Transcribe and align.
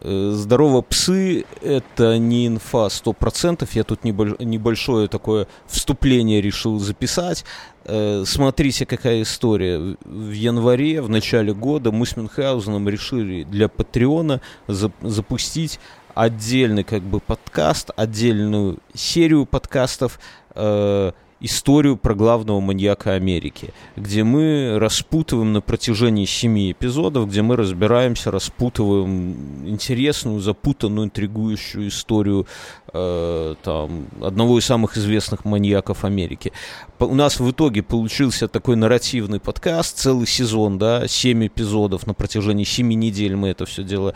Э, 0.00 0.30
здорово, 0.32 0.82
псы— 0.82 1.44
это 1.62 2.18
не 2.18 2.46
инфа 2.46 2.88
100%. 2.88 3.68
Я 3.72 3.84
тут 3.84 4.04
небольшое 4.04 5.08
такое 5.08 5.48
вступление 5.66 6.40
решил 6.40 6.78
записать. 6.78 7.44
Э, 7.84 8.24
смотрите, 8.26 8.86
какая 8.86 9.22
история. 9.22 9.96
В 10.04 10.30
январе, 10.30 11.02
в 11.02 11.08
начале 11.08 11.52
года 11.52 11.90
мы 11.90 12.06
с 12.06 12.16
Мюнхгаузеном 12.16 12.88
решили 12.88 13.44
для 13.44 13.68
Патреона 13.68 14.40
запустить 14.66 15.80
отдельный 16.14 16.84
как 16.84 17.02
бы 17.02 17.20
подкаст, 17.20 17.90
отдельную 17.96 18.78
серию 18.94 19.46
подкастов 19.46 20.18
э, 20.54 21.12
историю 21.40 21.96
про 21.96 22.14
главного 22.14 22.60
маньяка 22.60 23.14
Америки, 23.14 23.72
где 23.96 24.24
мы 24.24 24.78
распутываем 24.78 25.52
на 25.52 25.60
протяжении 25.60 26.24
семи 26.24 26.72
эпизодов, 26.72 27.28
где 27.28 27.42
мы 27.42 27.56
разбираемся, 27.56 28.30
распутываем 28.30 29.66
интересную, 29.68 30.40
запутанную, 30.40 31.06
интригующую 31.06 31.88
историю 31.88 32.46
э, 32.92 33.54
там, 33.62 34.06
одного 34.20 34.58
из 34.58 34.64
самых 34.64 34.96
известных 34.96 35.44
маньяков 35.44 36.04
Америки. 36.04 36.52
У 37.00 37.14
нас 37.14 37.38
в 37.38 37.50
итоге 37.50 37.82
получился 37.82 38.48
такой 38.48 38.74
нарративный 38.74 39.38
подкаст, 39.38 39.98
целый 39.98 40.26
сезон, 40.26 40.78
да, 40.78 41.06
семь 41.06 41.46
эпизодов 41.46 42.06
на 42.06 42.14
протяжении 42.14 42.64
семи 42.64 42.96
недель 42.96 43.36
мы 43.36 43.48
это 43.48 43.66
все 43.66 43.84
дело 43.84 44.14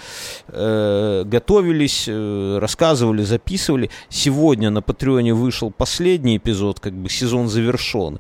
э, 0.49 1.23
готовились, 1.25 2.07
э, 2.09 2.59
рассказывали, 2.61 3.23
записывали. 3.23 3.91
Сегодня 4.09 4.71
на 4.71 4.83
Патреоне 4.83 5.33
вышел 5.33 5.71
последний 5.71 6.39
эпизод, 6.39 6.81
как 6.81 6.93
бы 6.95 7.09
сезон 7.09 7.49
завершен. 7.49 8.19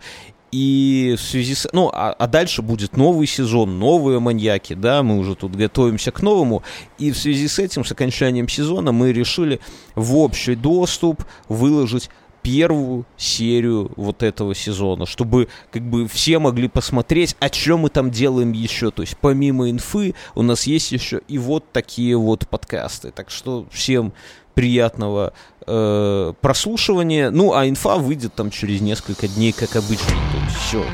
И 0.52 1.14
в 1.16 1.22
связи 1.22 1.54
с... 1.54 1.66
Ну, 1.72 1.90
а, 1.92 2.12
а 2.12 2.26
дальше 2.26 2.60
будет 2.60 2.94
новый 2.94 3.26
сезон, 3.26 3.78
новые 3.78 4.20
маньяки, 4.20 4.74
да, 4.74 5.02
мы 5.02 5.18
уже 5.18 5.34
тут 5.34 5.56
готовимся 5.56 6.12
к 6.12 6.20
новому. 6.20 6.62
И 6.98 7.10
в 7.10 7.16
связи 7.16 7.48
с 7.48 7.58
этим, 7.58 7.86
с 7.86 7.92
окончанием 7.92 8.46
сезона, 8.48 8.92
мы 8.92 9.12
решили 9.12 9.60
в 9.94 10.14
общий 10.18 10.54
доступ 10.54 11.24
выложить 11.48 12.10
первую 12.42 13.06
серию 13.16 13.90
вот 13.96 14.22
этого 14.22 14.54
сезона, 14.54 15.06
чтобы 15.06 15.48
как 15.70 15.82
бы 15.82 16.06
все 16.08 16.38
могли 16.38 16.68
посмотреть, 16.68 17.36
о 17.40 17.48
чем 17.48 17.80
мы 17.80 17.88
там 17.88 18.10
делаем 18.10 18.52
еще. 18.52 18.90
То 18.90 19.02
есть 19.02 19.16
помимо 19.20 19.70
инфы 19.70 20.14
у 20.34 20.42
нас 20.42 20.64
есть 20.64 20.92
еще 20.92 21.20
и 21.28 21.38
вот 21.38 21.64
такие 21.72 22.16
вот 22.16 22.48
подкасты. 22.48 23.12
Так 23.12 23.30
что 23.30 23.66
всем 23.70 24.12
приятного 24.54 25.32
э, 25.66 26.32
прослушивания. 26.40 27.30
Ну, 27.30 27.54
а 27.54 27.68
инфа 27.68 27.96
выйдет 27.96 28.34
там 28.34 28.50
через 28.50 28.80
несколько 28.80 29.28
дней, 29.28 29.52
как 29.52 29.76
обычно. 29.76 30.08
То 30.08 30.44
есть 30.44 30.56
все. 30.56 30.84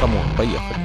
Come 0.00 0.14
on, 0.14 0.24
поехали. 0.36 0.78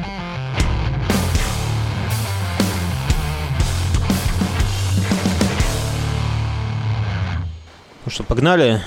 Ну 8.05 8.11
что, 8.11 8.23
погнали? 8.23 8.81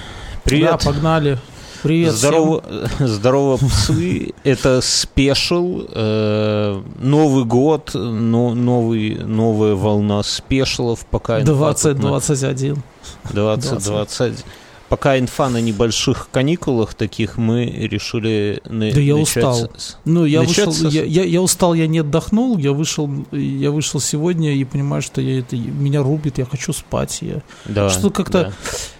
Привет. 0.46 0.70
Да, 0.70 0.76
погнали. 0.78 1.38
Привет 1.82 2.12
Здорово, 2.12 2.62
всем. 2.62 3.08
здорово 3.08 3.56
псы. 3.56 4.32
Это 4.44 4.80
спешл. 4.80 5.86
Э, 5.88 6.80
Новый 7.00 7.44
год, 7.44 7.90
но, 7.94 8.54
новый, 8.54 9.16
новая 9.16 9.74
волна 9.74 10.22
спешлов. 10.22 11.04
Пока 11.06 11.40
2021. 11.40 12.80
20, 13.24 13.84
20. 13.84 14.44
Пока 14.88 15.18
инфа 15.18 15.48
на 15.48 15.60
небольших 15.60 16.28
каникулах 16.30 16.94
таких 16.94 17.38
мы 17.38 17.64
решили 17.64 18.62
на, 18.66 18.92
Да 18.92 19.00
я 19.00 19.16
устал. 19.16 19.68
С, 19.76 19.98
ну, 20.04 20.24
я 20.24 20.42
вышел, 20.42 20.72
с... 20.72 20.82
я, 20.82 21.02
я, 21.02 21.24
я 21.24 21.42
устал, 21.42 21.74
я 21.74 21.88
не 21.88 21.98
отдохнул, 21.98 22.56
я 22.56 22.70
вышел, 22.70 23.10
я 23.32 23.72
вышел 23.72 23.98
сегодня 23.98 24.54
и 24.54 24.62
понимаю, 24.62 25.02
что 25.02 25.20
я, 25.20 25.40
это, 25.40 25.56
меня 25.56 26.04
рубит, 26.04 26.38
я 26.38 26.44
хочу 26.44 26.72
спать. 26.72 27.18
Я, 27.20 27.42
да, 27.64 27.90
что 27.90 28.10
как-то... 28.10 28.44
Да 28.44 28.52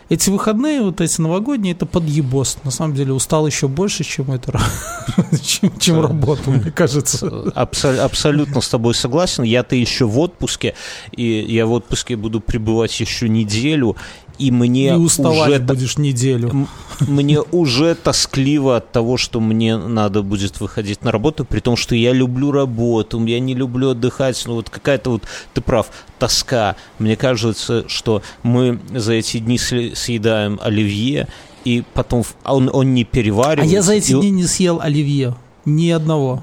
эти 0.09 0.31
выходные, 0.31 0.83
вот 0.83 1.01
эти 1.01 1.21
новогодние, 1.21 1.75
это 1.75 1.85
подъебос. 1.85 2.59
На 2.65 2.71
самом 2.71 2.95
деле 2.95 3.13
устал 3.13 3.47
еще 3.47 3.67
больше, 3.67 4.05
чем 4.05 4.31
это, 4.31 4.61
чем, 5.43 5.77
чем 5.79 6.01
работа, 6.01 6.51
мне 6.51 6.71
кажется. 6.71 7.27
Абсол- 7.27 7.99
абсолютно 7.99 8.61
с 8.61 8.69
тобой 8.69 8.95
согласен. 8.95 9.43
Я-то 9.43 9.75
еще 9.75 10.07
в 10.07 10.19
отпуске, 10.19 10.75
и 11.13 11.45
я 11.49 11.67
в 11.67 11.73
отпуске 11.73 12.17
буду 12.17 12.41
пребывать 12.41 12.99
еще 13.01 13.29
неделю, 13.29 13.97
и 14.39 14.51
мне 14.51 14.89
и 14.89 14.93
уставать 14.93 15.49
уже 15.49 15.59
будешь 15.61 15.99
неделю. 15.99 16.69
Мне 17.01 17.41
уже 17.41 17.95
тоскливо 17.95 18.77
от 18.77 18.93
того, 18.93 19.17
что 19.17 19.41
мне 19.41 19.77
надо 19.77 20.23
будет 20.23 20.61
выходить 20.61 21.03
на 21.03 21.13
работу, 21.13 21.45
при 21.45 21.61
том, 21.61 21.77
что 21.77 21.95
я 21.95 22.13
люблю 22.13 22.53
работу, 22.53 23.25
я 23.25 23.41
не 23.41 23.55
люблю 23.55 23.91
отдыхать, 23.91 24.43
ну 24.47 24.55
вот 24.55 24.71
какая-то 24.71 25.11
вот, 25.11 25.23
ты 25.55 25.61
прав, 25.61 25.89
тоска. 26.19 26.77
Мне 26.99 27.17
кажется, 27.17 27.89
что 27.89 28.23
мы 28.43 28.81
за 28.95 29.15
эти 29.15 29.39
дни 29.39 29.59
съедаем 29.59 30.59
оливье, 30.63 31.29
и 31.65 31.85
потом 31.95 32.25
он, 32.45 32.71
он 32.73 32.95
не 32.95 33.05
переваривается. 33.05 33.75
А 33.75 33.77
я 33.77 33.83
за 33.83 33.95
эти 33.95 34.13
и... 34.13 34.15
дни 34.15 34.31
не 34.31 34.45
съел 34.45 34.81
оливье, 34.81 35.35
ни 35.65 35.91
одного. 35.91 36.43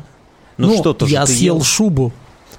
Ну, 0.58 0.68
ну 0.68 0.78
что-то 0.78 1.06
я 1.06 1.26
съел 1.26 1.58
ел. 1.58 1.64
шубу. 1.64 2.14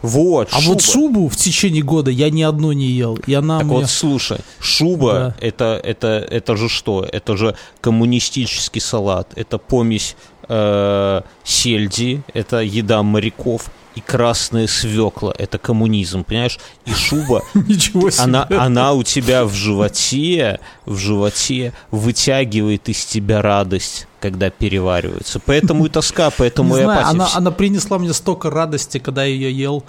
Вот, 0.04 0.48
а 0.52 0.60
шуба. 0.60 0.74
вот 0.74 0.82
шубу 0.82 1.28
в 1.30 1.36
течение 1.36 1.82
года 1.82 2.10
я 2.10 2.28
ни 2.28 2.42
одну 2.42 2.72
не 2.72 2.88
ел. 2.88 3.18
И 3.26 3.32
она 3.32 3.60
так 3.60 3.66
мне... 3.66 3.76
вот, 3.76 3.88
слушай, 3.88 4.36
шуба 4.60 5.12
да. 5.12 5.36
это, 5.40 5.80
это, 5.82 6.08
это 6.30 6.56
же 6.56 6.68
что? 6.68 7.08
Это 7.10 7.38
же 7.38 7.56
коммунистический 7.80 8.80
салат, 8.80 9.32
это 9.34 9.56
помесь 9.56 10.14
э, 10.46 11.22
сельди, 11.42 12.22
это 12.34 12.58
еда 12.58 13.02
моряков 13.02 13.70
и 13.94 14.00
красная 14.00 14.66
свекла– 14.66 15.32
это 15.38 15.58
коммунизм, 15.58 16.24
понимаешь? 16.24 16.58
И 16.84 16.92
шуба, 16.92 17.42
Ничего 17.54 18.10
себе. 18.10 18.24
Она, 18.24 18.46
она 18.50 18.92
у 18.92 19.02
тебя 19.02 19.44
в 19.44 19.52
животе, 19.52 20.60
в 20.84 20.96
животе 20.96 21.72
вытягивает 21.90 22.88
из 22.88 23.04
тебя 23.04 23.40
радость, 23.40 24.06
когда 24.20 24.50
переваривается. 24.50 25.40
Поэтому 25.44 25.86
и 25.86 25.88
тоска, 25.88 26.30
поэтому 26.36 26.76
и 26.76 26.82
знаю, 26.82 27.06
она, 27.06 27.28
она 27.34 27.50
принесла 27.50 27.98
мне 27.98 28.12
столько 28.12 28.50
радости, 28.50 28.98
когда 28.98 29.24
я 29.24 29.34
ее 29.34 29.52
ел. 29.52 29.84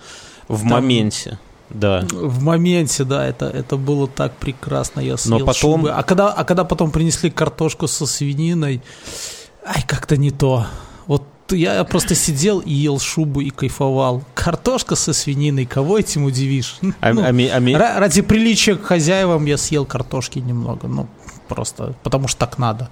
В 0.48 0.60
Там, 0.60 0.70
моменте. 0.70 1.40
Да. 1.72 2.06
В 2.12 2.44
моменте, 2.44 3.04
да, 3.04 3.26
это, 3.26 3.48
это 3.48 3.76
было 3.76 4.08
так 4.08 4.36
прекрасно, 4.38 5.00
я 5.00 5.18
съел 5.18 5.40
Но 5.40 5.46
потом... 5.46 5.82
шубы. 5.82 5.92
А 5.92 6.04
когда, 6.04 6.32
а 6.32 6.44
когда 6.44 6.64
потом 6.64 6.92
принесли 6.92 7.32
картошку 7.32 7.88
со 7.88 8.06
свининой, 8.06 8.84
ай, 9.66 9.84
как-то 9.88 10.16
не 10.16 10.30
то. 10.30 10.68
Я 11.52 11.84
просто 11.84 12.16
сидел 12.16 12.60
и 12.60 12.74
ел 12.74 13.00
шубу 13.00 13.42
и 13.42 13.50
кайфовал. 13.50 14.24
Картошка 14.34 14.96
со 14.96 15.14
свининой, 15.14 15.66
кого 15.66 16.00
этим 16.00 16.26
удивишь? 16.26 16.78
А, 17.02 17.14
ну, 17.14 17.22
а, 17.22 17.30
а, 17.30 18.00
ради 18.00 18.22
приличия 18.22 18.76
к 18.76 18.84
хозяевам 18.84 19.46
я 19.46 19.58
съел 19.58 19.86
картошки 19.86 20.40
немного, 20.40 20.88
ну 20.88 21.08
просто 21.48 21.94
потому 22.04 22.28
что 22.28 22.40
так 22.40 22.58
надо. 22.58 22.90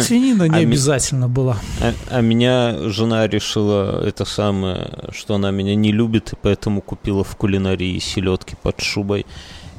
Свинина 0.00 0.48
не 0.48 0.56
а 0.58 0.58
обязательно 0.58 1.26
ми... 1.26 1.32
была. 1.32 1.56
А, 1.80 1.94
а 2.10 2.20
меня 2.20 2.90
жена 2.90 3.26
решила 3.26 4.06
это 4.06 4.24
самое, 4.24 4.90
что 5.12 5.34
она 5.34 5.50
меня 5.50 5.74
не 5.74 5.92
любит, 5.92 6.32
и 6.32 6.36
поэтому 6.40 6.82
купила 6.82 7.24
в 7.24 7.34
кулинарии 7.36 7.98
селедки 7.98 8.56
под 8.62 8.80
шубой. 8.80 9.24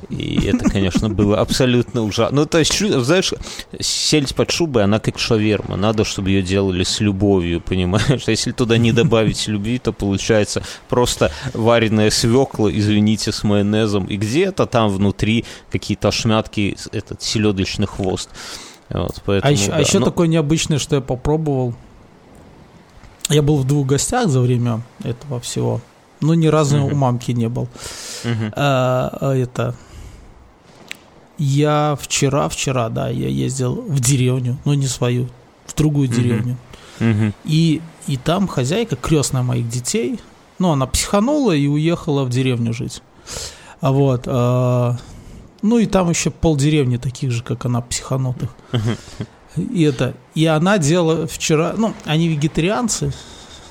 И 0.09 0.47
это, 0.47 0.69
конечно, 0.69 1.09
было 1.09 1.39
абсолютно 1.39 2.03
ужасно. 2.03 2.37
Ну, 2.37 2.45
то 2.45 2.59
есть, 2.59 2.77
знаешь, 2.77 3.33
сельдь 3.79 4.35
под 4.35 4.51
шубой, 4.51 4.83
она 4.83 4.99
как 4.99 5.19
шаверма. 5.19 5.75
Надо, 5.75 6.03
чтобы 6.03 6.29
ее 6.29 6.41
делали 6.41 6.83
с 6.83 6.99
любовью, 6.99 7.61
понимаешь? 7.61 8.23
Если 8.27 8.51
туда 8.51 8.77
не 8.77 8.91
добавить 8.91 9.47
любви, 9.47 9.79
то 9.79 9.91
получается 9.93 10.63
просто 10.89 11.31
вареная 11.53 12.09
свекла, 12.09 12.69
извините, 12.71 13.31
с 13.31 13.43
майонезом. 13.43 14.05
И 14.05 14.17
где-то 14.17 14.65
там 14.65 14.89
внутри 14.89 15.45
какие-то 15.71 16.09
ошмятки, 16.09 16.77
этот 16.91 17.21
селедочный 17.21 17.87
хвост. 17.87 18.29
Вот, 18.89 19.21
поэтому, 19.25 19.49
а 19.49 19.51
еще, 19.51 19.65
а 19.65 19.71
да. 19.71 19.75
а 19.77 19.79
еще 19.81 19.99
Но... 19.99 20.05
такое 20.05 20.27
необычное, 20.27 20.79
что 20.79 20.95
я 20.95 21.01
попробовал. 21.01 21.73
Я 23.29 23.41
был 23.41 23.57
в 23.57 23.65
двух 23.65 23.87
гостях 23.87 24.29
за 24.29 24.39
время 24.39 24.81
этого 25.03 25.39
всего. 25.41 25.81
Но 26.21 26.33
ни 26.33 26.47
разу 26.47 26.77
uh-huh. 26.77 26.93
у 26.93 26.95
мамки 26.95 27.31
не 27.31 27.49
был. 27.49 27.67
Uh-huh. 28.23 28.53
А, 28.55 29.33
это 29.35 29.75
я 31.37 31.97
вчера, 31.99 32.49
вчера, 32.49 32.89
да, 32.89 33.09
я 33.09 33.27
ездил 33.27 33.75
в 33.75 33.99
деревню, 33.99 34.57
но 34.65 34.73
не 34.73 34.87
свою, 34.87 35.27
в 35.65 35.75
другую 35.75 36.07
деревню. 36.07 36.57
Mm-hmm. 36.99 37.33
И, 37.45 37.81
и 38.07 38.17
там 38.17 38.47
хозяйка, 38.47 38.95
крестная 38.95 39.43
моих 39.43 39.69
детей, 39.69 40.19
ну, 40.59 40.71
она 40.71 40.87
психанула 40.87 41.51
и 41.51 41.67
уехала 41.67 42.23
в 42.23 42.29
деревню 42.29 42.73
жить. 42.73 43.01
А 43.81 43.91
вот, 43.91 44.23
а, 44.25 44.97
ну 45.61 45.77
и 45.77 45.85
там 45.85 46.09
еще 46.09 46.31
полдеревни 46.31 46.97
таких 46.97 47.31
же, 47.31 47.43
как 47.43 47.65
она, 47.65 47.81
психанутых. 47.81 48.49
И 49.55 49.83
это, 49.83 50.13
и 50.35 50.45
она 50.45 50.77
делала 50.77 51.25
вчера, 51.25 51.73
ну, 51.77 51.93
они 52.05 52.27
вегетарианцы, 52.27 53.11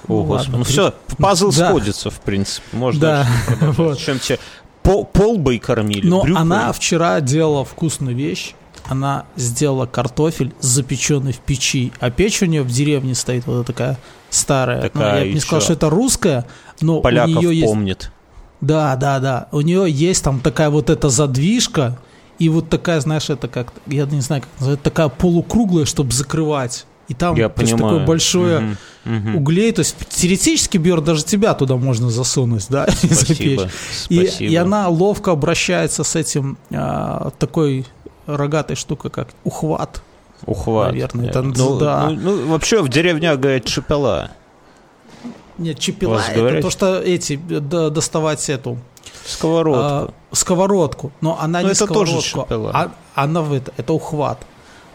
о, 0.09 0.13
ну, 0.13 0.25
Господи. 0.25 0.57
Ну 0.57 0.65
все, 0.65 0.95
пазл 1.19 1.51
да. 1.51 1.69
сходится, 1.69 2.11
в 2.11 2.21
принципе. 2.21 2.77
Можно 2.77 3.01
да. 3.01 3.27
вот. 3.77 3.99
Чем 3.99 4.19
тебе 4.19 4.39
Пол, 4.87 5.05
полбой 5.05 5.59
кормили. 5.59 6.07
Но 6.07 6.23
брюквой. 6.23 6.43
она 6.43 6.73
вчера 6.73 7.21
делала 7.21 7.65
вкусную 7.65 8.15
вещь. 8.15 8.55
Она 8.89 9.25
сделала 9.35 9.87
картофель, 9.87 10.55
запеченный 10.61 11.33
в 11.33 11.41
печи. 11.41 11.93
А 11.99 12.11
печь 12.11 12.41
у 12.43 12.47
нее 12.47 12.63
в 12.63 12.69
деревне 12.69 13.17
стоит 13.17 13.47
вот 13.47 13.67
такая 13.67 13.99
старая. 14.31 14.83
Такая 14.83 15.13
ну, 15.13 15.19
я 15.19 15.25
бы 15.25 15.33
не 15.33 15.41
сказал, 15.41 15.61
что 15.61 15.73
это 15.73 15.91
русская, 15.91 16.47
но 16.81 17.01
Поляков 17.01 17.37
у 17.37 17.41
нее 17.41 17.59
есть... 17.59 17.67
помнит. 17.67 18.13
Да, 18.61 18.95
да, 18.95 19.19
да. 19.19 19.49
У 19.51 19.61
нее 19.61 19.91
есть 19.91 20.23
там 20.23 20.39
такая 20.39 20.71
вот 20.71 20.89
эта 20.89 21.09
задвижка, 21.09 21.99
и 22.39 22.49
вот 22.49 22.69
такая, 22.69 23.01
знаешь, 23.01 23.29
это 23.29 23.49
как, 23.49 23.73
я 23.87 24.07
не 24.07 24.21
знаю, 24.21 24.43
как 24.43 24.51
называется, 24.61 24.85
такая 24.85 25.09
полукруглая, 25.09 25.85
чтобы 25.85 26.13
закрывать. 26.13 26.87
И 27.09 27.15
там 27.15 27.37
Я 27.37 27.49
то 27.49 27.63
есть, 27.63 27.73
такое 27.77 28.05
большое 28.05 28.59
Мгм, 28.61 28.77
мгм. 29.05 29.37
углей. 29.37 29.71
То 29.73 29.81
есть 29.81 29.97
теоретически, 30.09 30.77
Бьер, 30.77 31.01
даже 31.01 31.25
тебя 31.25 31.55
туда 31.55 31.77
можно 31.77 32.11
засунуть, 32.11 32.67
да. 32.69 32.87
Спасибо. 32.91 33.69
И, 34.09 34.27
Спасибо. 34.27 34.51
и 34.51 34.57
она 34.57 34.89
ловко 34.89 35.31
обращается 35.31 36.03
с 36.03 36.17
этим 36.17 36.59
а, 36.73 37.31
такой 37.39 37.87
рогатой 38.27 38.75
штукой, 38.77 39.11
как 39.13 39.29
ухват. 39.45 40.03
Ухват. 40.47 40.93
наверное, 40.93 41.29
это- 41.29 41.43
ну, 41.43 41.79
да. 41.79 42.09
ну, 42.11 42.37
ну, 42.37 42.47
вообще 42.49 42.83
в 42.83 42.89
деревнях 42.89 43.39
говорят 43.39 43.69
шепела. 43.69 44.31
Нет, 45.59 45.79
чепела, 45.79 46.19
это 46.29 46.39
говорят? 46.39 46.63
то, 46.63 46.71
что 46.71 47.01
эти, 47.01 47.37
да, 47.37 47.89
доставать 47.89 48.51
эту 48.51 48.77
Сковородку. 49.25 49.81
а, 49.83 50.11
сковородку. 50.33 51.13
Но 51.23 51.39
она 51.41 51.61
Ну, 51.63 51.69
не 51.69 51.73
это 51.73 51.87
тоже 51.87 52.21
сковородку, 52.21 52.41
шепела. 52.43 52.71
а, 52.75 52.91
она 53.15 53.41
в 53.41 53.53
это, 53.55 53.73
это 53.79 53.93
ухват. 53.95 54.39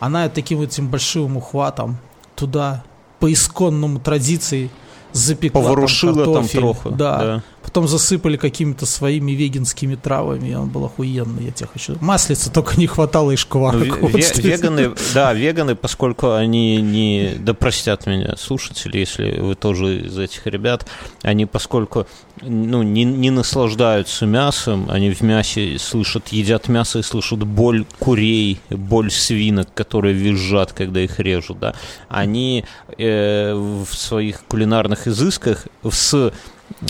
Она 0.02 0.28
таким 0.30 0.62
этим 0.62 0.90
большим 0.90 1.38
ухватом 1.38 1.98
туда 2.36 2.84
по 3.20 3.32
исконному 3.32 4.00
традиции 4.00 4.72
запекла 5.12 5.62
Поворушила 5.62 6.26
там 6.26 6.34
картофель. 6.34 6.60
троху. 6.60 6.90
Да. 6.90 7.44
Потом 7.64 7.88
засыпали 7.88 8.38
какими-то 8.38 8.86
своими 8.86 9.32
веганскими 9.34 9.96
травами, 9.96 10.54
он 10.56 10.70
был 10.70 10.86
охуенный, 10.86 11.46
я 11.46 11.52
тебе 11.52 11.70
хочу. 11.72 11.96
Маслица 12.02 12.52
только 12.52 12.78
не 12.80 12.88
хватало 12.88 13.32
и 13.32 13.34
Ну, 13.34 13.38
шкварок. 13.38 13.84
ве- 13.84 14.00
Вот 14.00 14.12
ве- 14.12 14.22
что 14.24 14.42
веганы, 14.42 14.92
да, 15.14 15.34
веганы, 15.34 15.76
поскольку 15.76 16.34
они 16.34 16.82
не, 16.82 17.36
да 17.40 17.54
простят 17.54 18.08
меня 18.08 18.36
слушатели, 18.38 18.98
если 18.98 19.40
вы 19.40 19.56
тоже 19.56 20.06
из 20.08 20.18
этих 20.18 20.48
ребят, 20.48 20.88
они 21.22 21.46
поскольку 21.46 22.08
ну, 22.42 22.82
не, 22.82 23.04
не 23.04 23.30
наслаждаются 23.30 24.26
мясом, 24.26 24.88
они 24.90 25.12
в 25.12 25.22
мясе 25.22 25.78
слышат, 25.78 26.30
едят 26.30 26.68
мясо 26.68 26.98
и 27.00 27.04
слышат 27.04 27.44
боль 27.44 27.86
курей, 28.00 28.60
боль 28.72 29.12
свинок, 29.12 29.72
которые 29.76 30.14
визжат, 30.16 30.74
когда 30.74 31.02
их 31.02 31.20
режут, 31.20 31.60
да, 31.60 31.76
они 32.10 32.66
э, 32.98 33.54
в 33.54 33.94
своих 33.96 34.44
кулинарных 34.46 35.08
изысках 35.08 35.68
с 35.90 36.34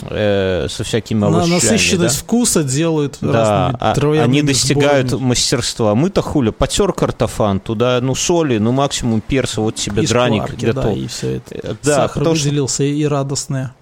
э, 0.09 0.67
со 0.69 0.83
всякими 0.83 1.25
овощами, 1.25 1.53
насыщенность 1.55 2.17
да? 2.17 2.23
вкуса 2.23 2.63
делают 2.63 3.17
Да, 3.21 3.71
разными 3.81 4.17
а- 4.19 4.23
они 4.23 4.41
достигают 4.41 5.09
сборами. 5.09 5.27
мастерства. 5.29 5.95
Мы-то 5.95 6.21
хули, 6.21 6.49
потер 6.51 6.93
картофан, 6.93 7.59
туда, 7.59 7.99
ну, 8.01 8.15
соли, 8.15 8.57
ну, 8.57 8.71
максимум 8.71 9.21
перца, 9.21 9.61
вот 9.61 9.75
тебе 9.75 10.03
И 10.03 10.07
драник 10.07 10.43
шкварки, 10.43 10.65
готов. 10.65 10.83
Да, 10.85 10.91
и 10.93 11.07
все 11.07 11.27
это. 11.37 11.55
Э, 11.55 11.75
Да, 11.83 11.95
Сахар 11.95 12.09
потому 12.23 12.35
выделился 12.35 12.83
и 12.83 13.03
радостное. 13.05 13.73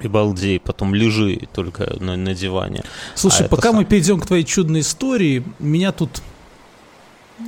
И 0.00 0.08
балдей, 0.08 0.58
потом 0.58 0.94
лежи 0.96 1.40
только 1.54 1.94
на, 2.00 2.16
на 2.16 2.34
диване. 2.34 2.82
Слушай, 3.14 3.46
А 3.46 3.48
пока 3.48 3.68
сам- 3.68 3.76
мы 3.76 3.84
перейдем 3.84 4.18
к 4.20 4.26
твоей 4.26 4.42
чудной 4.44 4.80
истории, 4.80 5.44
меня 5.60 5.92
тут... 5.92 6.22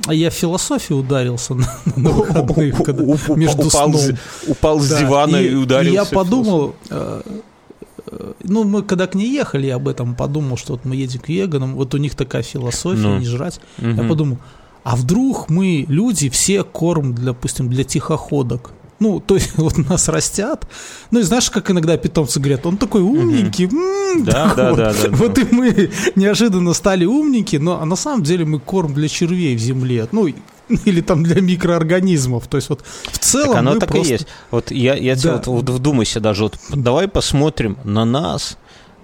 а 0.07 0.13
Я 0.13 0.29
в 0.29 0.33
философию 0.33 0.99
ударился 0.99 1.53
на, 1.53 1.67
на 1.97 2.09
выходных, 2.11 2.81
когда 2.81 3.03
между 3.35 3.67
упал, 3.67 3.89
сном. 3.89 3.95
с- 3.97 4.13
упал 4.47 4.79
с 4.79 4.87
Да, 4.89 4.99
дивана 5.01 5.35
и, 5.37 5.53
ударился. 5.53 5.93
Я 5.93 6.03
в 6.05 6.09
подумал, 6.11 6.75
э, 6.89 7.21
ну, 8.43 8.63
мы 8.63 8.83
когда 8.83 9.07
к 9.07 9.15
ней 9.15 9.31
ехали, 9.31 9.67
я 9.67 9.75
об 9.75 9.87
этом 9.87 10.15
подумал, 10.15 10.57
что 10.57 10.73
вот 10.73 10.85
мы 10.85 10.95
едем 10.95 11.19
к 11.19 11.29
веганам, 11.29 11.75
вот 11.75 11.93
у 11.93 11.97
них 11.97 12.15
такая 12.15 12.43
философия, 12.43 13.01
Ну. 13.01 13.19
не 13.19 13.25
жрать. 13.25 13.59
философию. 13.77 14.03
Я 14.03 14.09
подумал, 14.09 14.37
а 14.83 14.95
вдруг 14.95 15.49
мы, 15.49 15.85
люди, 15.87 16.29
все 16.29 16.63
корм, 16.63 17.13
для, 17.15 17.25
допустим, 17.27 17.69
для 17.69 17.83
тихоходок? 17.83 18.71
Ну, 18.99 19.19
то 19.19 19.35
есть 19.35 19.51
вот 19.57 19.77
нас 19.89 20.07
растят. 20.09 20.67
Ну, 21.11 21.19
и 21.19 21.23
знаешь, 21.23 21.49
как 21.49 21.69
иногда 21.71 21.97
питомцы 21.97 22.39
говорят, 22.39 22.65
он 22.65 22.77
такой 22.77 23.01
умненький. 23.01 23.65
м, 23.65 24.23
Да, 24.23 24.31
так 24.31 24.55
да, 24.55 24.69
вот. 24.69 24.77
да, 24.77 24.93
да, 24.93 25.09
да. 25.09 25.15
Вот 25.17 25.37
и 25.39 25.45
мы 25.51 25.89
неожиданно 26.15 26.73
стали 26.73 27.03
умники, 27.05 27.57
но 27.57 27.81
а 27.81 27.85
на 27.85 27.95
самом 27.95 28.23
деле 28.23 28.45
мы 28.45 28.59
корм 28.59 28.93
для 28.93 29.07
червей 29.09 29.55
в 29.55 29.59
земле. 29.59 30.07
Ну, 30.11 30.27
или 30.85 31.01
там 31.01 31.23
для 31.23 31.41
микроорганизмов. 31.41 32.47
То 32.47 32.57
есть 32.57 32.69
вот 32.69 32.83
в 33.03 33.17
целом 33.19 33.49
Так 33.49 33.57
оно 33.59 33.73
мы 33.73 33.79
так 33.79 33.89
просто... 33.89 34.07
и 34.07 34.11
есть. 34.11 34.27
Вот 34.51 34.71
я, 34.71 34.95
я 34.95 35.15
тебе 35.15 35.31
Да. 35.31 35.37
вот, 35.37 35.47
вот 35.47 35.69
вдумайся 35.69 36.19
даже, 36.19 36.43
вот 36.43 36.57
давай 36.73 37.07
посмотрим 37.07 37.77
на 37.83 38.05
нас 38.05 38.57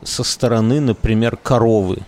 со 0.03 0.23
стороны, 0.23 0.79
например, 0.79 1.37
коровы. 1.37 1.99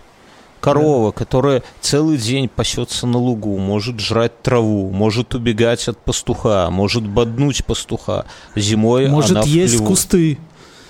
Корова, 0.60 1.12
которая 1.12 1.62
целый 1.82 2.16
день 2.16 2.48
пасется 2.48 3.06
на 3.06 3.18
лугу, 3.18 3.58
может 3.58 4.00
жрать 4.00 4.40
траву, 4.40 4.90
может 4.90 5.34
убегать 5.34 5.86
от 5.88 5.98
пастуха, 5.98 6.70
может 6.70 7.06
боднуть 7.06 7.66
пастуха. 7.66 8.24
Зимой 8.56 9.08
Может 9.08 9.32
она 9.32 9.42
есть 9.42 9.74
хлеву. 9.74 9.86
кусты. 9.88 10.38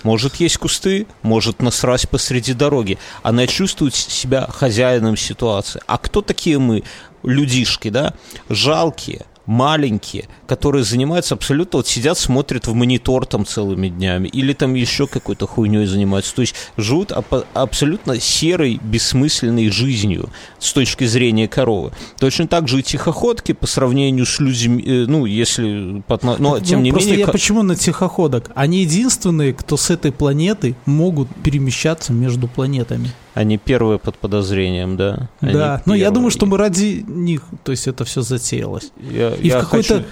Может 0.04 0.36
есть 0.36 0.58
кусты, 0.58 1.06
может 1.22 1.60
насрать 1.62 2.08
посреди 2.08 2.52
дороги. 2.52 2.98
Она 3.22 3.46
чувствует 3.46 3.94
себя 3.94 4.46
хозяином 4.48 5.16
ситуации. 5.16 5.80
А 5.86 5.96
кто 5.98 6.20
такие 6.20 6.58
мы? 6.58 6.84
Людишки, 7.24 7.88
да? 7.90 8.14
Жалкие, 8.48 9.24
маленькие, 9.46 10.26
которые 10.46 10.84
занимаются 10.84 11.34
абсолютно, 11.34 11.78
вот 11.78 11.86
сидят, 11.86 12.16
смотрят 12.18 12.66
в 12.66 12.74
монитор 12.74 13.26
там 13.26 13.44
целыми 13.44 13.88
днями, 13.88 14.28
или 14.28 14.52
там 14.52 14.74
еще 14.74 15.06
какой-то 15.06 15.46
хуйней 15.46 15.86
занимаются. 15.86 16.34
То 16.34 16.40
есть 16.42 16.54
живут 16.76 17.10
апо- 17.12 17.44
абсолютно 17.52 18.18
серой, 18.20 18.80
бессмысленной 18.82 19.68
жизнью 19.70 20.30
с 20.58 20.72
точки 20.72 21.04
зрения 21.04 21.46
коровы. 21.48 21.92
Точно 22.18 22.46
так 22.46 22.68
же 22.68 22.80
и 22.80 22.82
тихоходки 22.82 23.52
по 23.52 23.66
сравнению 23.66 24.24
с 24.26 24.40
людьми, 24.40 24.82
э, 24.82 25.04
ну, 25.06 25.26
если... 25.26 26.02
по 26.06 26.14
отно- 26.14 26.36
Но, 26.38 26.58
тем 26.60 26.78
Ну, 26.78 26.84
не 26.84 26.90
просто 26.92 27.10
менее... 27.10 27.26
я 27.26 27.32
почему 27.32 27.62
на 27.62 27.76
тихоходок? 27.76 28.50
Они 28.54 28.80
единственные, 28.82 29.52
кто 29.52 29.76
с 29.76 29.90
этой 29.90 30.12
планеты 30.12 30.74
могут 30.86 31.28
перемещаться 31.42 32.12
между 32.12 32.48
планетами. 32.48 33.10
Они 33.34 33.58
первые 33.58 33.98
под 33.98 34.16
подозрением, 34.16 34.96
да? 34.96 35.28
Они 35.40 35.52
да, 35.52 35.82
но 35.86 35.94
я 35.94 36.10
думаю, 36.10 36.30
что 36.30 36.46
мы 36.46 36.56
ради 36.56 37.04
них, 37.06 37.42
то 37.64 37.72
есть 37.72 37.88
это 37.88 38.04
все 38.04 38.22
затеялось. 38.22 38.92
Я, 38.96 39.34
И 39.34 39.48
я 39.48 39.58
в 39.58 39.64
какой-то, 39.64 39.94
хочу, 39.94 40.06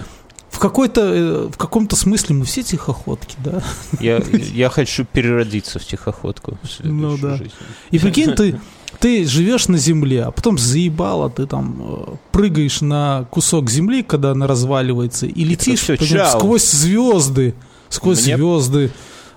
в 0.49 0.59
какой-то, 0.59 1.01
э, 1.01 1.49
в 1.49 1.57
каком-то 1.57 1.95
смысле 1.95 2.35
мы 2.35 2.45
все 2.45 2.63
тихоходки, 2.63 3.37
да. 3.43 3.63
я, 3.99 4.21
я 4.53 4.69
хочу 4.69 5.05
переродиться 5.05 5.79
в 5.79 5.85
тихоходку 5.85 6.57
в 6.61 6.83
Ну 6.83 7.17
да. 7.17 7.37
жизнь. 7.37 7.53
И 7.91 7.99
прикинь, 7.99 8.33
ты, 8.33 8.59
ты 8.99 9.25
живешь 9.25 9.69
на 9.69 9.77
земле, 9.77 10.25
а 10.25 10.31
потом 10.31 10.57
заебало, 10.57 11.29
ты 11.29 11.47
там 11.47 11.77
э, 11.79 12.15
прыгаешь 12.31 12.81
на 12.81 13.25
кусок 13.31 13.69
земли, 13.69 14.03
когда 14.03 14.31
она 14.31 14.47
разваливается, 14.47 15.25
и 15.27 15.43
летишь 15.45 15.79
чао. 15.81 16.37
сквозь 16.37 16.69
звезды, 16.69 17.55
сквозь 17.89 18.25
Мне 18.25 18.35
звезды. 18.35 18.91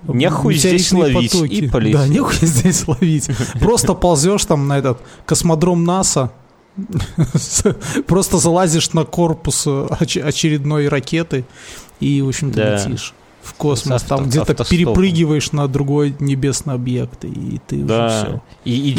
Нехуй 0.07 0.55
здесь 0.55 0.91
ловить 0.91 1.33
и 1.35 1.67
полететь. 1.67 1.93
Да, 1.97 2.07
нехуй 2.07 2.35
здесь 2.47 2.87
ловить. 2.87 3.29
Просто 3.59 3.93
ползешь 3.93 4.45
там 4.45 4.67
на 4.67 4.77
этот 4.79 4.99
космодром 5.25 5.83
НАСА, 5.83 6.31
просто 8.07 8.37
залазишь 8.37 8.93
на 8.93 9.03
корпус 9.05 9.63
э, 9.67 9.87
оч- 9.99 10.21
очередной 10.21 10.87
ракеты 10.87 11.45
и, 11.99 12.21
в 12.21 12.27
общем-то, 12.29 12.55
Да. 12.57 12.75
летишь 12.85 13.13
в 13.41 13.53
космос. 13.53 14.03
Авто- 14.03 14.17
Там 14.17 14.25
где-то 14.29 14.53
перепрыгиваешь 14.65 15.51
на 15.53 15.67
другой 15.67 16.15
небесный 16.19 16.73
объект, 16.75 17.25
и 17.25 17.59
ты 17.67 17.83
уже 17.83 18.09
все. 18.09 18.41
И, 18.65 18.91
и. 18.91 18.95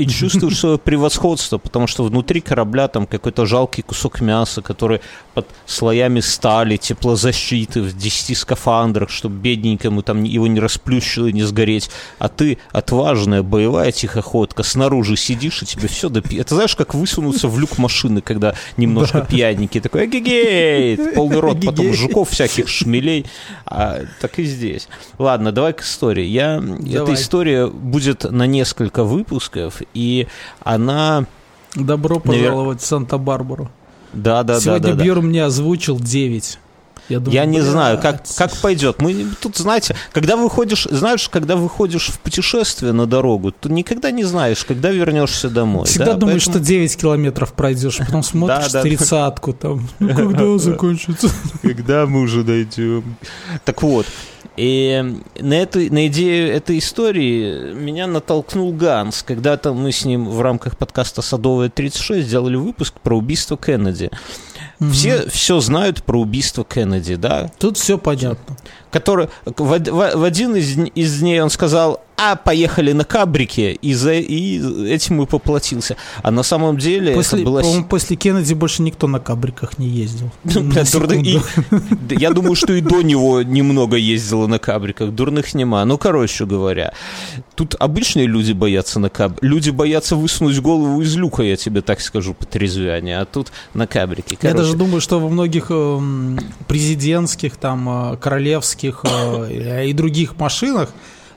И 0.00 0.06
чувствуешь 0.06 0.58
свое 0.58 0.78
превосходство, 0.84 1.58
потому 1.58 1.86
что 1.86 2.04
внутри 2.04 2.40
корабля 2.40 2.88
там 2.88 3.06
какой-то 3.06 3.44
жалкий 3.44 3.82
кусок 3.82 4.20
мяса, 4.20 4.62
который 4.62 5.00
под 5.34 5.46
слоями 5.66 6.20
стали, 6.20 6.76
теплозащиты 6.76 7.82
в 7.82 7.96
10 7.96 8.36
скафандрах, 8.36 9.10
чтобы 9.10 9.36
бедненькому 9.36 10.02
там 10.02 10.22
его 10.24 10.46
не 10.46 10.58
расплющило 10.58 11.26
и 11.26 11.32
не 11.32 11.42
сгореть. 11.42 11.90
А 12.18 12.28
ты 12.28 12.58
отважная 12.72 13.42
боевая 13.42 13.92
тихоходка, 13.92 14.62
снаружи 14.62 15.16
сидишь, 15.16 15.62
и 15.62 15.66
тебе 15.66 15.88
все 15.88 16.08
допи... 16.08 16.36
Это 16.36 16.54
знаешь, 16.54 16.74
как 16.74 16.94
высунуться 16.94 17.48
в 17.48 17.58
люк 17.58 17.76
машины, 17.76 18.22
когда 18.22 18.54
немножко 18.78 19.18
Да. 19.18 19.24
пьяненький, 19.26 19.80
такой 19.80 20.06
эгегей, 20.06 20.96
полный 21.14 21.40
рот, 21.40 21.58
потом 21.64 21.92
жуков 21.92 22.30
всяких, 22.30 22.68
шмелей. 22.68 23.26
А, 23.66 24.00
так 24.20 24.38
и 24.38 24.44
здесь. 24.44 24.88
Ладно, 25.18 25.52
давай 25.52 25.74
к 25.74 25.82
истории. 25.82 26.24
Я... 26.24 26.62
Эта 26.86 27.12
история 27.12 27.66
будет 27.66 28.24
на 28.24 28.46
несколько 28.46 29.04
выпусков, 29.04 29.82
и 29.94 30.26
она... 30.62 31.26
Добро 31.74 32.16
Навер- 32.16 32.20
пожаловать 32.20 32.80
в 32.82 32.86
Санта-Барбару. 32.86 33.70
Да, 34.12 34.42
да, 34.42 34.58
Сегодня 34.60 34.88
да, 34.88 34.88
да, 34.90 34.96
да. 34.96 35.04
Бьер 35.04 35.20
мне 35.20 35.44
озвучил 35.44 36.00
9. 36.00 36.58
Я, 37.08 37.18
думаю, 37.18 37.34
Я 37.34 37.44
не 37.44 37.60
знаю, 37.60 37.98
как, 37.98 38.16
блядь. 38.16 38.36
как 38.36 38.56
пойдет. 38.58 39.02
Мы 39.02 39.26
тут, 39.40 39.56
знаете, 39.56 39.96
когда 40.12 40.36
выходишь, 40.36 40.86
знаешь, 40.90 41.28
когда 41.28 41.56
выходишь 41.56 42.06
в 42.06 42.20
путешествие 42.20 42.92
на 42.92 43.06
дорогу, 43.06 43.50
ты 43.50 43.68
никогда 43.68 44.12
не 44.12 44.22
знаешь, 44.22 44.64
когда 44.64 44.90
вернешься 44.90 45.50
домой. 45.50 45.86
Всегда 45.86 46.12
да, 46.12 46.14
думаешь, 46.14 46.44
поэтому 46.46 46.62
что 46.64 46.68
9 46.68 46.96
километров 46.96 47.52
пройдешь, 47.52 47.98
потом 47.98 48.22
смотришь 48.22 48.66
Да, 48.66 48.72
да. 48.74 48.82
тридцатку 48.82 49.52
там. 49.52 49.88
Ну, 49.98 50.14
когда 50.14 50.58
закончится? 50.58 51.28
когда 51.62 52.06
мы 52.06 52.20
уже 52.20 52.44
дойдем. 52.44 53.16
Так 53.64 53.82
вот, 53.82 54.06
и 54.56 55.16
на, 55.38 55.54
эту, 55.54 55.80
на 55.92 56.06
идею 56.08 56.52
этой 56.52 56.78
истории 56.78 57.72
меня 57.72 58.06
натолкнул 58.06 58.72
Ганс. 58.72 59.22
Когда-то 59.22 59.72
мы 59.72 59.92
с 59.92 60.04
ним 60.04 60.28
в 60.28 60.40
рамках 60.40 60.76
подкаста 60.76 61.22
«Садовая 61.22 61.68
36» 61.68 62.20
сделали 62.22 62.56
выпуск 62.56 62.94
про 63.00 63.16
убийство 63.16 63.56
Кеннеди. 63.56 64.10
Все 64.92 65.28
все 65.28 65.60
знают 65.60 66.02
про 66.02 66.20
убийство 66.20 66.64
Кеннеди, 66.64 67.16
да? 67.16 67.50
Тут 67.58 67.76
все 67.76 67.98
понятно. 67.98 68.56
Который 68.90 69.28
в, 69.44 69.78
в- 69.78 70.24
один 70.24 70.56
из, 70.56 70.76
из 70.94 71.20
дней 71.20 71.40
он 71.40 71.50
сказал 71.50 72.00
а 72.22 72.36
поехали 72.36 72.92
на 72.92 73.04
кабрике, 73.04 73.72
и, 73.72 73.94
за, 73.94 74.12
и 74.12 74.60
этим 74.88 75.22
и 75.22 75.26
поплатился. 75.26 75.96
А 76.22 76.30
на 76.30 76.42
самом 76.42 76.76
деле 76.76 77.14
После, 77.14 77.40
это 77.40 77.50
было... 77.50 77.62
по-моему, 77.62 77.86
после 77.86 78.14
Кеннеди 78.14 78.52
больше 78.52 78.82
никто 78.82 79.06
на 79.06 79.20
кабриках 79.20 79.78
не 79.78 79.88
ездил. 79.88 80.30
Я 82.10 82.30
думаю, 82.32 82.56
что 82.56 82.74
и 82.74 82.82
до 82.82 83.00
него 83.00 83.40
немного 83.40 83.96
ездило 83.96 84.46
на 84.46 84.58
кабриках, 84.58 85.12
дурных 85.12 85.54
нема. 85.54 85.82
Ну, 85.86 85.96
короче 85.96 86.44
говоря, 86.44 86.92
тут 87.54 87.74
обычные 87.78 88.26
люди 88.26 88.52
боятся 88.52 89.00
на 89.00 89.08
каб... 89.08 89.38
Люди 89.40 89.70
боятся 89.70 90.14
высунуть 90.14 90.60
голову 90.60 91.00
из 91.00 91.16
люка, 91.16 91.42
я 91.42 91.56
тебе 91.56 91.80
так 91.80 92.02
скажу, 92.02 92.34
по 92.34 92.44
трезвяне, 92.44 93.18
а 93.18 93.24
тут 93.24 93.50
на 93.72 93.86
кабрике. 93.86 94.36
Я 94.42 94.52
даже 94.52 94.76
думаю, 94.76 95.00
что 95.00 95.20
во 95.20 95.30
многих 95.30 95.70
эм, 95.70 96.38
президентских, 96.68 97.56
там, 97.56 98.12
э, 98.12 98.16
королевских 98.80 99.04
э, 99.04 99.86
и 99.86 99.92
других 99.92 100.38
машинах 100.38 100.90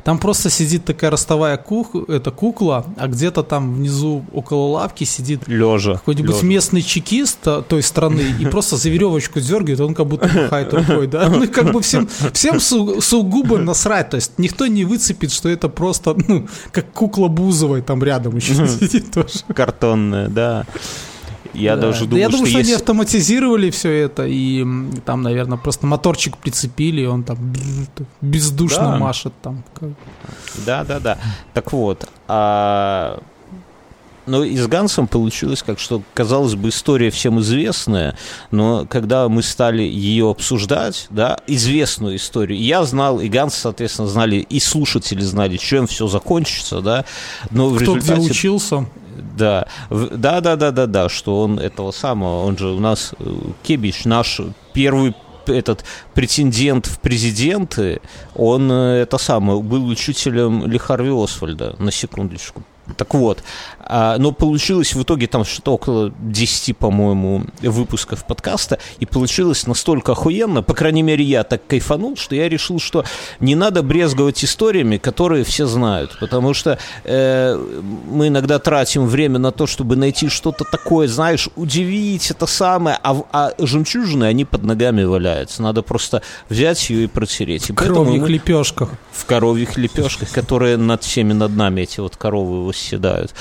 там 0.03 0.17
просто 0.17 0.49
сидит 0.49 0.83
такая 0.83 1.11
ростовая 1.11 1.55
кух, 1.55 1.95
это 2.09 2.29
кукла, 2.29 2.85
а 2.97 3.07
где-то 3.07 3.41
там 3.41 3.73
внизу 3.73 4.25
около 4.33 4.67
лавки 4.71 5.05
сидит 5.05 5.47
лежа. 5.47 5.93
какой-нибудь 5.93 6.43
местный 6.43 6.81
чекист 6.81 7.37
а, 7.45 7.61
той 7.61 7.81
страны 7.81 8.35
и 8.37 8.45
просто 8.45 8.75
за 8.75 8.89
веревочку 8.89 9.39
дергает, 9.39 9.79
он 9.79 9.95
как 9.95 10.07
будто 10.07 10.27
махает 10.27 10.73
рукой, 10.73 11.07
да? 11.07 11.29
Ну, 11.29 11.47
как 11.47 11.71
бы 11.71 11.81
всем, 11.81 12.09
всем 12.33 12.59
су- 12.59 12.99
сугубо 12.99 13.57
насрать, 13.57 14.09
то 14.09 14.17
есть 14.17 14.33
никто 14.39 14.67
не 14.67 14.83
выцепит, 14.83 15.31
что 15.31 15.47
это 15.47 15.69
просто, 15.69 16.13
ну, 16.27 16.47
как 16.73 16.91
кукла 16.91 17.29
Бузовой 17.29 17.81
там 17.81 18.03
рядом 18.03 18.35
еще 18.35 18.55
сидит 18.67 19.09
тоже. 19.09 19.39
Картонная, 19.55 20.27
да. 20.27 20.65
Я 21.53 21.75
Да. 21.75 21.83
даже 21.83 22.01
Да 22.01 22.05
думаю, 22.07 22.21
я 22.21 22.29
думаю, 22.29 22.45
что 22.45 22.49
что 22.51 22.59
они 22.59 22.69
если... 22.69 22.81
автоматизировали 22.81 23.69
все 23.69 23.91
это, 23.91 24.25
и 24.27 24.65
там, 25.05 25.21
наверное, 25.21 25.57
просто 25.57 25.85
моторчик 25.85 26.37
прицепили, 26.37 27.01
и 27.01 27.05
он 27.05 27.23
там 27.23 27.37
бездушно 28.21 28.83
Да. 28.83 28.97
машет 28.97 29.33
там. 29.41 29.63
Да, 30.65 30.83
да, 30.83 30.99
да. 30.99 31.17
Так 31.53 31.71
вот, 31.73 32.07
а... 32.27 33.19
Ну, 34.25 34.41
и 34.43 34.55
с 34.55 34.67
Гансом 34.67 35.07
получилось 35.07 35.63
как, 35.63 35.79
что, 35.79 36.01
казалось 36.13 36.55
бы, 36.55 36.69
история 36.69 37.09
всем 37.11 37.41
известная, 37.41 38.15
но 38.51 38.85
когда 38.89 39.27
мы 39.27 39.43
стали 39.43 39.83
ее 39.83 40.29
обсуждать, 40.31 41.07
да, 41.09 41.39
известную 41.45 42.15
историю, 42.15 42.57
я 42.57 42.85
знал, 42.85 43.19
и 43.19 43.27
Ганс, 43.27 43.53
соответственно, 43.55 44.07
знали, 44.07 44.37
и 44.37 44.61
слушатели 44.61 45.19
знали, 45.19 45.57
чем 45.57 45.87
все 45.87 46.07
закончится, 46.07 46.79
да, 46.79 47.03
но 47.51 47.67
в 47.67 47.75
Кто 47.75 47.95
где 47.97 48.13
результате... 48.13 48.31
учился? 48.31 48.85
Да, 49.37 49.67
да, 49.89 50.41
да, 50.41 50.55
да, 50.55 50.71
да, 50.71 50.85
да, 50.85 51.09
что 51.09 51.41
он 51.41 51.59
этого 51.59 51.91
самого, 51.91 52.45
он 52.45 52.57
же 52.57 52.67
у 52.67 52.79
нас 52.79 53.13
э, 53.19 53.25
Кебич, 53.63 54.05
наш 54.05 54.39
первый 54.73 55.15
этот 55.47 55.83
претендент 56.13 56.85
в 56.85 56.99
президенты, 56.99 58.01
он 58.35 58.71
э, 58.71 59.01
это 59.01 59.17
самое 59.17 59.61
был 59.61 59.87
учителем 59.87 60.65
Ли 60.67 60.77
Харви 60.77 61.11
Освальда, 61.11 61.75
на 61.79 61.91
секундочку. 61.91 62.63
Так 62.97 63.13
вот, 63.13 63.41
а, 63.79 64.17
но 64.17 64.33
получилось 64.33 64.93
в 64.93 65.01
итоге 65.03 65.27
там 65.27 65.45
что-то 65.45 65.73
около 65.73 66.13
10, 66.19 66.77
по-моему, 66.77 67.45
выпусков 67.61 68.25
подкаста, 68.25 68.77
и 68.99 69.05
получилось 69.05 69.65
настолько 69.67 70.11
охуенно, 70.11 70.61
по 70.63 70.73
крайней 70.73 71.01
мере, 71.01 71.23
я 71.23 71.43
так 71.43 71.65
кайфанул, 71.65 72.17
что 72.17 72.35
я 72.35 72.49
решил, 72.49 72.79
что 72.79 73.05
не 73.39 73.55
надо 73.55 73.83
брезговать 73.83 74.43
историями, 74.43 74.97
которые 74.97 75.45
все 75.45 75.65
знают, 75.65 76.17
потому 76.19 76.53
что 76.53 76.77
э, 77.05 77.55
мы 78.11 78.27
иногда 78.27 78.59
тратим 78.59 79.05
время 79.07 79.39
на 79.39 79.51
то, 79.51 79.65
чтобы 79.65 79.95
найти 79.95 80.27
что-то 80.27 80.65
такое, 80.65 81.07
знаешь, 81.07 81.47
удивить 81.55 82.31
это 82.31 82.47
самое, 82.47 82.99
а, 83.01 83.21
а 83.31 83.53
жемчужины, 83.59 84.25
они 84.25 84.43
под 84.43 84.63
ногами 84.63 85.03
валяются, 85.03 85.61
надо 85.61 85.83
просто 85.83 86.21
взять 86.49 86.89
ее 86.89 87.05
и 87.05 87.07
протереть. 87.07 87.69
И 87.69 87.73
В 87.73 87.75
поэтому 87.77 88.03
кровьих 88.03 88.21
мы- 88.23 88.29
лепешках. 88.29 88.89
в 89.11 89.25
коровьих 89.25 89.77
лепешках, 89.77 90.31
которые 90.31 90.75
над 90.75 91.03
всеми 91.03 91.31
над 91.33 91.55
нами, 91.55 91.81
эти 91.81 92.01
вот 92.01 92.17
коровы 92.17 92.72
восседают 92.73 93.33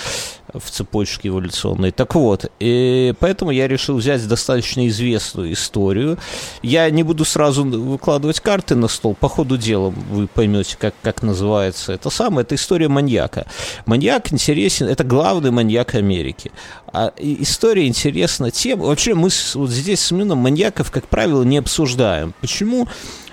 в 0.53 0.71
цепочке 0.71 1.29
эволюционной. 1.29 1.93
Так 1.93 2.15
вот, 2.15 2.51
и 2.61 3.15
поэтому 3.19 3.51
я 3.51 3.67
решил 3.67 3.97
взять 3.97 4.27
достаточно 4.29 4.87
известную 4.89 5.53
историю. 5.53 6.19
Я 6.63 6.89
не 6.91 7.03
буду 7.03 7.25
сразу 7.25 7.65
выкладывать 7.65 8.41
карты 8.41 8.75
на 8.75 8.89
стол. 8.89 9.15
По 9.15 9.29
ходу 9.29 9.57
дела 9.57 9.89
вы 10.11 10.27
поймете, 10.27 10.77
как, 10.79 10.95
как 11.03 11.23
называется 11.23 11.93
это 11.93 12.11
самое. 12.11 12.43
Это 12.43 12.55
история 12.55 12.89
маньяка. 12.89 13.47
Маньяк 13.87 14.33
интересен, 14.33 14.89
это 14.89 15.05
главный 15.05 15.51
маньяк 15.51 15.95
Америки. 15.95 16.53
А 16.93 17.13
история 17.17 17.87
интересна 17.87 18.51
тем... 18.51 18.81
Вообще 18.81 19.15
мы 19.15 19.31
вот 19.55 19.71
здесь 19.71 20.01
с 20.01 20.11
Мином 20.11 20.39
маньяков, 20.39 20.91
как 20.91 21.09
правило, 21.09 21.43
не 21.43 21.59
обсуждаем. 21.59 22.35
Почему? 22.41 22.89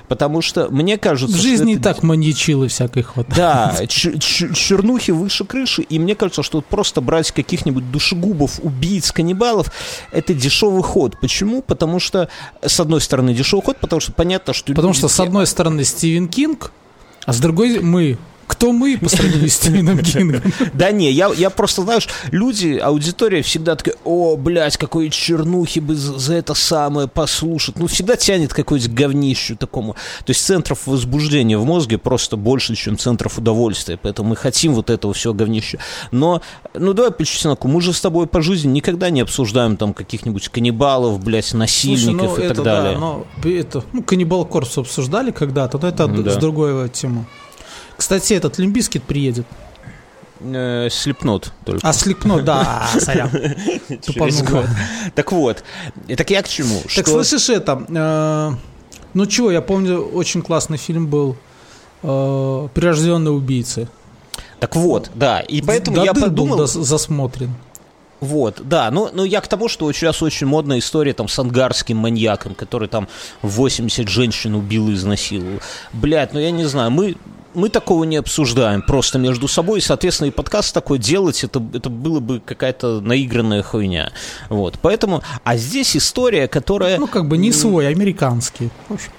Потому 0.09 0.41
что 0.41 0.69
мне 0.69 0.97
кажется, 0.97 1.37
В 1.37 1.39
жизни 1.39 1.73
и 1.73 1.75
это 1.75 1.83
так 1.83 2.03
маньячилы 2.03 2.67
всякой 2.67 3.03
хватает. 3.03 3.37
да, 3.37 3.87
чернухи 3.87 5.11
выше 5.11 5.45
крыши, 5.45 5.83
и 5.83 5.99
мне 5.99 6.15
кажется, 6.15 6.43
что 6.43 6.57
вот 6.57 6.65
просто 6.65 6.99
брать 6.99 7.31
каких-нибудь 7.31 7.91
душегубов, 7.91 8.59
убийц, 8.61 9.11
каннибалов, 9.11 9.71
это 10.11 10.33
дешевый 10.33 10.83
ход. 10.83 11.19
Почему? 11.21 11.61
Потому 11.61 11.99
что, 11.99 12.27
с 12.61 12.79
одной 12.79 13.01
стороны, 13.01 13.33
дешевый 13.33 13.63
ход, 13.63 13.77
потому 13.77 13.99
что 13.99 14.11
понятно, 14.11 14.51
что... 14.51 14.73
Потому 14.73 14.89
люди 14.89 14.97
что, 14.97 15.07
с 15.07 15.19
одной 15.19 15.45
стороны, 15.45 15.83
Стивен 15.83 16.27
Кинг, 16.27 16.71
а 17.25 17.33
с 17.33 17.39
другой 17.39 17.79
мы. 17.79 18.17
Кто 18.49 18.71
мы 18.71 18.97
по 18.97 19.07
сравнению 19.09 19.47
с 19.47 19.53
Стивеном 19.53 19.99
Кингом? 20.03 20.41
Да 20.73 20.89
не, 20.91 21.11
я, 21.11 21.31
я 21.37 21.51
просто, 21.51 21.83
знаешь, 21.83 22.09
люди, 22.31 22.79
аудитория 22.81 23.43
всегда 23.43 23.75
такая, 23.75 23.95
о, 24.03 24.35
блядь, 24.37 24.75
какой 24.75 25.11
чернухи 25.11 25.79
бы 25.79 25.95
за, 25.95 26.33
это 26.33 26.55
самое 26.55 27.07
послушать. 27.07 27.77
Ну, 27.77 27.85
всегда 27.85 28.15
тянет 28.15 28.51
какое-то 28.51 28.89
говнищу 28.89 29.55
такому. 29.55 29.93
То 30.25 30.31
есть 30.31 30.43
центров 30.43 30.87
возбуждения 30.87 31.59
в 31.59 31.65
мозге 31.65 31.99
просто 31.99 32.37
больше, 32.37 32.73
чем 32.73 32.97
центров 32.97 33.37
удовольствия. 33.37 33.99
Поэтому 34.01 34.29
мы 34.29 34.35
хотим 34.35 34.73
вот 34.73 34.89
этого 34.89 35.13
всего 35.13 35.35
говнища. 35.35 35.77
Но, 36.11 36.41
ну, 36.73 36.93
давай 36.93 37.11
по 37.11 37.23
чесноку. 37.23 37.67
Мы 37.67 37.81
же 37.81 37.93
с 37.93 38.01
тобой 38.01 38.25
по 38.25 38.41
жизни 38.41 38.71
никогда 38.71 39.11
не 39.11 39.21
обсуждаем 39.21 39.77
там 39.77 39.93
каких-нибудь 39.93 40.49
каннибалов, 40.49 41.23
блядь, 41.23 41.53
насильников 41.53 42.31
Слушай, 42.31 42.39
ну, 42.39 42.41
и 42.41 42.45
это, 42.45 42.55
так 42.55 42.65
да, 42.65 42.81
далее. 42.81 42.97
но 42.97 43.27
это, 43.43 43.83
ну, 43.93 44.01
Cannibal 44.01 44.43
Corpse 44.45 44.75
обсуждали 44.79 45.29
когда-то, 45.29 45.77
но 45.77 45.87
это 45.87 46.07
Да. 46.07 46.31
с 46.31 46.37
другой 46.37 46.89
темы. 46.89 47.25
Кстати, 47.99 48.33
этот 48.33 48.57
Limp 48.57 48.76
Bizkit 48.76 49.03
приедет. 49.03 49.45
Э, 50.39 50.87
Slipknot 50.89 51.51
только. 51.65 51.85
А 51.85 51.91
Slipknot, 51.91 52.41
да, 52.41 52.87
сорян. 52.97 53.29
Так 55.13 55.33
вот, 55.33 55.63
так 56.15 56.29
я 56.29 56.41
к 56.41 56.47
чему? 56.47 56.81
Так 56.95 57.09
слышишь 57.09 57.49
это? 57.49 57.83
э, 57.89 58.51
ну 59.13 59.25
чего, 59.25 59.51
я 59.51 59.61
помню, 59.61 59.99
очень 59.99 60.41
классный 60.41 60.77
фильм 60.77 61.07
был 61.07 61.35
э, 62.01 62.67
«Прирожденные 62.73 63.33
убийцы». 63.33 63.89
Так 64.61 64.77
вот, 64.77 65.11
да, 65.13 65.41
и 65.41 65.61
поэтому 65.61 66.01
я 66.01 66.13
подумал... 66.13 66.67
засмотрен. 66.67 67.53
Вот, 68.21 68.61
да, 68.63 68.91
ну, 68.91 69.09
ну 69.11 69.25
я 69.25 69.41
к 69.41 69.47
тому, 69.49 69.67
что 69.67 69.91
сейчас 69.91 70.21
очень 70.21 70.47
модная 70.47 70.79
история 70.79 71.11
там 71.11 71.27
с 71.27 71.37
ангарским 71.37 71.97
маньяком, 71.97 72.55
который 72.55 72.87
там 72.87 73.09
80 73.41 74.07
женщин 74.07 74.55
убил 74.55 74.89
и 74.89 74.93
изнасиловал. 74.93 75.59
Блядь, 75.91 76.33
ну 76.33 76.39
я 76.39 76.51
не 76.51 76.65
знаю, 76.65 76.91
мы, 76.91 77.15
мы 77.53 77.69
такого 77.69 78.03
не 78.03 78.17
обсуждаем 78.17 78.81
просто 78.81 79.17
между 79.17 79.47
собой, 79.47 79.79
и, 79.79 79.81
соответственно, 79.81 80.27
и 80.27 80.31
подкаст 80.31 80.73
такой 80.73 80.99
делать, 80.99 81.43
это, 81.43 81.63
это 81.73 81.89
было 81.89 82.19
бы 82.19 82.39
какая-то 82.39 83.01
наигранная 83.01 83.63
хуйня. 83.63 84.11
Вот, 84.49 84.79
поэтому, 84.81 85.23
а 85.43 85.57
здесь 85.57 85.95
история, 85.95 86.47
которая... 86.47 86.97
Ну, 86.97 87.07
как 87.07 87.27
бы 87.27 87.37
не 87.37 87.51
свой, 87.51 87.87
а 87.87 87.89
американский. 87.89 88.69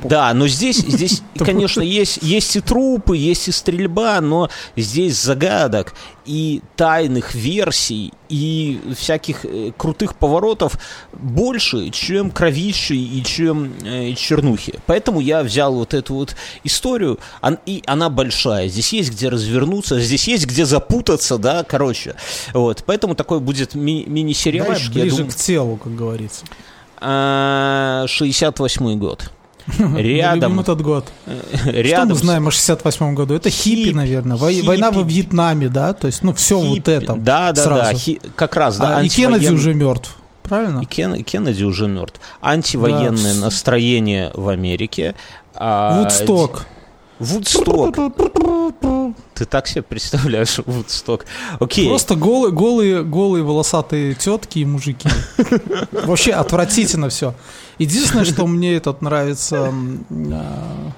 Да, 0.02 0.32
но 0.34 0.48
здесь, 0.48 0.78
здесь, 0.78 1.22
конечно, 1.38 1.82
есть, 1.82 2.18
есть 2.22 2.56
и 2.56 2.60
трупы, 2.60 3.16
есть 3.16 3.48
и 3.48 3.52
стрельба, 3.52 4.20
но 4.20 4.50
здесь 4.76 5.20
загадок 5.20 5.94
и 6.30 6.62
тайных 6.76 7.34
версий, 7.34 8.12
и 8.28 8.80
всяких 8.96 9.44
э, 9.44 9.72
крутых 9.76 10.14
поворотов 10.14 10.78
больше, 11.12 11.90
чем 11.90 12.30
кровищи 12.30 12.92
и 12.92 13.24
чем 13.24 13.72
э, 13.84 14.12
чернухи. 14.14 14.74
Поэтому 14.86 15.18
я 15.20 15.42
взял 15.42 15.74
вот 15.74 15.92
эту 15.92 16.14
вот 16.14 16.36
историю, 16.62 17.18
ан- 17.42 17.58
и 17.66 17.82
она 17.86 18.10
большая. 18.10 18.68
Здесь 18.68 18.92
есть 18.92 19.10
где 19.10 19.28
развернуться, 19.28 19.98
здесь 20.00 20.28
есть 20.28 20.46
где 20.46 20.64
запутаться, 20.64 21.36
да, 21.36 21.64
короче. 21.64 22.14
Вот, 22.54 22.84
поэтому 22.86 23.16
такой 23.16 23.40
будет 23.40 23.74
ми- 23.74 24.04
мини-сериальчик. 24.06 24.92
ближе 24.92 25.16
думаю. 25.16 25.32
к 25.32 25.34
телу, 25.34 25.76
как 25.78 25.96
говорится. 25.96 26.44
А, 27.00 28.04
68-й 28.06 28.94
год. 29.66 29.78
Любим 29.88 29.96
Рядом, 29.96 30.60
этот 30.60 30.80
год. 30.82 31.06
Что 31.54 31.70
рядом 31.70 32.08
мы 32.10 32.14
с- 32.16 32.18
знаем 32.20 32.46
о 32.48 32.50
68 32.50 33.14
году? 33.14 33.34
Это 33.34 33.50
хиппи, 33.50 33.84
Хиппи, 33.84 33.94
наверное. 33.94 34.36
Хиппи. 34.36 34.66
Война 34.66 34.90
во 34.90 35.02
Вьетнаме, 35.02 35.68
да? 35.68 35.92
То 35.92 36.06
есть, 36.06 36.22
ну, 36.22 36.32
все 36.34 36.58
вот 36.58 36.74
Хиппи. 36.76 36.90
это. 36.90 37.14
Да, 37.14 37.52
да, 37.52 37.62
сразу. 37.62 37.82
да. 37.92 37.94
хи- 37.98 38.20
как 38.36 38.56
раз, 38.56 38.76
да. 38.78 38.98
А, 38.98 39.02
и 39.02 39.08
Кеннеди 39.08 39.46
антивоен- 39.46 39.54
уже 39.54 39.74
мертв. 39.74 40.16
Правильно? 40.42 40.80
И 40.80 40.84
Кен- 40.84 41.22
Кеннеди 41.22 41.62
уже 41.64 41.86
мертв. 41.88 42.20
Антивоенное 42.40 43.34
Да. 43.34 43.40
настроение 43.40 44.30
в 44.34 44.48
Америке. 44.48 45.14
а, 45.54 46.00
Вудсток. 46.00 46.66
Ты 49.40 49.46
так 49.46 49.66
себе 49.66 49.80
представляешь 49.80 50.60
Вудсток? 50.66 51.24
Окей. 51.60 51.88
Просто 51.88 52.14
голые, 52.14 52.52
голые, 52.52 53.02
голые 53.02 53.42
волосатые 53.42 54.14
тетки 54.14 54.58
и 54.58 54.66
мужики. 54.66 55.08
Вообще 55.92 56.32
отвратительно 56.32 57.08
все. 57.08 57.32
Единственное, 57.78 58.26
что 58.26 58.46
мне 58.46 58.74
этот 58.74 59.00
нравится, 59.00 59.72
а, 60.30 60.92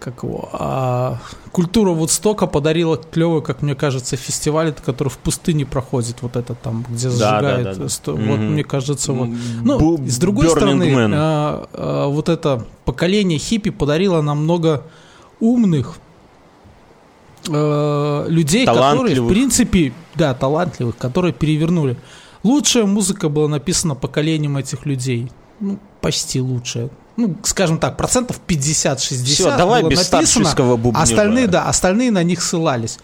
как 0.00 0.22
его, 0.22 0.50
а, 0.52 1.18
культура 1.50 1.92
Вудстока 1.92 2.46
подарила 2.46 2.98
клевый, 2.98 3.40
как 3.40 3.62
мне 3.62 3.74
кажется, 3.74 4.16
фестиваль, 4.16 4.74
который 4.84 5.08
в 5.08 5.16
пустыне 5.16 5.64
проходит, 5.64 6.16
вот 6.20 6.36
это 6.36 6.54
там, 6.54 6.84
где 6.90 7.08
зажигает. 7.08 7.64
Да, 7.64 7.72
да, 7.72 7.80
да. 7.84 7.88
Сто, 7.88 8.12
mm-hmm. 8.12 8.28
Вот 8.28 8.38
мне 8.38 8.64
кажется, 8.64 9.14
вот. 9.14 9.30
Ну, 9.62 9.96
Б- 9.96 10.10
с 10.10 10.18
другой 10.18 10.50
стороны, 10.50 10.94
а, 11.14 11.68
а, 11.72 12.06
вот 12.08 12.28
это 12.28 12.66
поколение 12.84 13.38
хиппи 13.38 13.70
подарило 13.70 14.20
нам 14.20 14.42
много 14.42 14.82
умных 15.40 15.96
а, 17.48 18.26
людей, 18.28 18.66
которые, 18.66 19.20
в 19.20 19.28
принципе, 19.28 19.92
да, 20.14 20.34
талантливых, 20.34 20.96
которые 20.96 21.32
перевернули. 21.32 21.96
Лучшая 22.42 22.84
музыка 22.84 23.28
была 23.28 23.48
написана 23.48 23.94
поколением 23.94 24.56
этих 24.56 24.86
людей. 24.86 25.30
Ну, 25.60 25.78
почти 26.00 26.40
лучшая 26.40 26.90
ну, 27.16 27.36
скажем 27.44 27.78
так, 27.78 27.96
процентов 27.96 28.40
50-60 28.46 29.24
Все, 29.24 29.56
давай 29.56 29.82
было 29.82 29.90
без 29.90 30.10
написано, 30.10 30.76
бубнежа. 30.76 31.02
остальные, 31.02 31.46
да, 31.46 31.64
остальные 31.64 32.10
на 32.10 32.22
них 32.22 32.42
ссылались. 32.42 32.98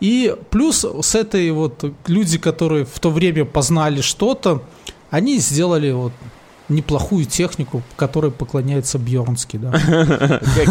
И 0.00 0.34
плюс 0.50 0.84
с 0.84 1.14
этой 1.14 1.50
вот 1.50 1.84
люди, 2.06 2.38
которые 2.38 2.84
в 2.84 2.98
то 2.98 3.10
время 3.10 3.44
познали 3.44 4.00
что-то, 4.00 4.62
они 5.10 5.38
сделали 5.38 5.92
вот 5.92 6.12
неплохую 6.68 7.26
технику, 7.26 7.82
которой 7.96 8.30
поклоняется 8.30 8.98
Бьернский, 8.98 9.58
да. 9.58 9.72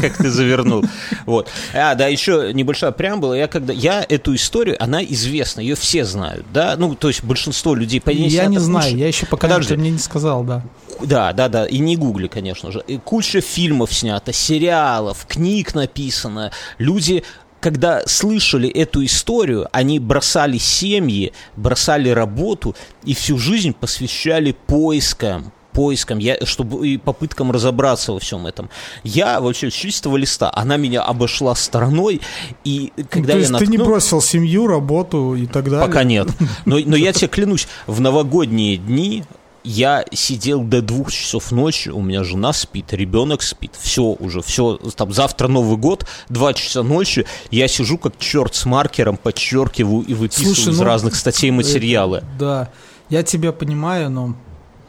Как 0.02 0.18
ты 0.18 0.30
завернул. 0.30 0.84
Вот. 1.26 1.50
А, 1.74 1.96
да, 1.96 2.08
еще 2.08 2.52
небольшая 2.54 2.92
преамбула. 2.92 3.34
Я 3.34 3.48
когда 3.48 3.74
я 3.74 4.06
эту 4.08 4.36
историю, 4.36 4.82
она 4.82 5.04
известна, 5.04 5.62
ее 5.62 5.76
все 5.76 6.06
знают, 6.06 6.46
да. 6.52 6.76
Ну, 6.78 6.96
то 6.96 7.08
есть 7.08 7.24
большинство 7.24 7.76
людей 7.76 8.02
Я 8.06 8.46
не 8.48 8.60
знаю, 8.60 8.96
я 8.98 9.08
еще 9.08 9.26
пока 9.26 9.60
ты 9.60 9.78
мне 9.78 9.92
не 9.92 10.00
сказал, 10.00 10.44
да. 10.44 10.64
Да, 11.02 11.34
да, 11.34 11.50
да, 11.50 11.66
и 11.66 11.80
не 11.80 11.98
гугли, 11.98 12.28
конечно 12.28 12.72
же. 12.72 12.84
И 12.88 12.98
куча 12.98 13.42
фильмов 13.42 13.94
снято, 13.94 14.32
сериалов, 14.32 15.26
книг 15.28 15.76
написано. 15.76 16.52
Люди 16.78 17.24
когда 17.60 18.06
слышали 18.06 18.68
эту 18.70 19.06
историю, 19.06 19.70
они 19.72 19.98
бросали 19.98 20.58
семьи, 20.58 21.32
бросали 21.56 22.10
работу 22.10 22.76
и 23.06 23.14
всю 23.14 23.38
жизнь 23.38 23.72
посвящали 23.72 24.52
поискам 24.52 25.54
поискам, 25.74 26.20
я, 26.20 26.38
чтобы 26.44 26.88
и 26.88 26.98
попыткам 26.98 27.52
разобраться 27.52 28.14
во 28.14 28.20
всем 28.20 28.48
этом. 28.48 28.70
Я 29.04 29.42
вообще 29.42 29.70
с 29.70 29.74
чистого 29.74 30.18
листа, 30.18 30.52
она 30.54 30.78
меня 30.78 31.02
обошла 31.02 31.56
стороной, 31.56 32.22
и 32.64 32.94
когда 33.10 33.20
ну, 33.20 33.26
то 33.26 33.32
я 33.32 33.38
есть 33.40 33.52
наткну... 33.52 33.66
ты 33.66 33.78
не 33.78 33.84
бросил 33.84 34.22
семью, 34.22 34.68
работу 34.68 35.36
и 35.36 35.48
так 35.48 35.70
далее? 35.70 35.86
Пока 35.86 36.04
нет. 36.04 36.30
Но, 36.66 36.80
но 36.86 36.96
я 36.96 37.14
тебе 37.14 37.28
клянусь, 37.28 37.68
в 37.88 38.00
новогодние 38.00 38.78
дни 38.78 39.24
я 39.64 40.06
сидел 40.12 40.62
до 40.62 40.82
двух 40.82 41.12
часов 41.12 41.52
ночи, 41.52 41.90
у 41.90 42.02
меня 42.02 42.24
жена 42.24 42.54
спит, 42.54 42.94
ребенок 42.94 43.42
спит, 43.42 43.74
все 43.80 44.04
уже, 44.04 44.42
все, 44.42 44.78
там 44.96 45.12
завтра 45.14 45.48
Новый 45.48 45.78
год, 45.78 46.06
два 46.30 46.54
часа 46.54 46.84
ночи, 46.84 47.26
я 47.50 47.68
сижу 47.68 47.98
как 47.98 48.18
черт 48.20 48.56
с 48.56 48.66
маркером, 48.66 49.18
подчеркиваю 49.18 50.04
и 50.04 50.14
выписываю 50.14 50.56
Слушай, 50.56 50.74
из 50.74 50.80
ну, 50.80 50.86
разных 50.86 51.16
статей 51.16 51.52
материалы. 51.52 52.18
Это, 52.18 52.28
да, 52.40 52.70
я 53.10 53.24
тебя 53.24 53.52
понимаю, 53.52 54.10
но 54.10 54.36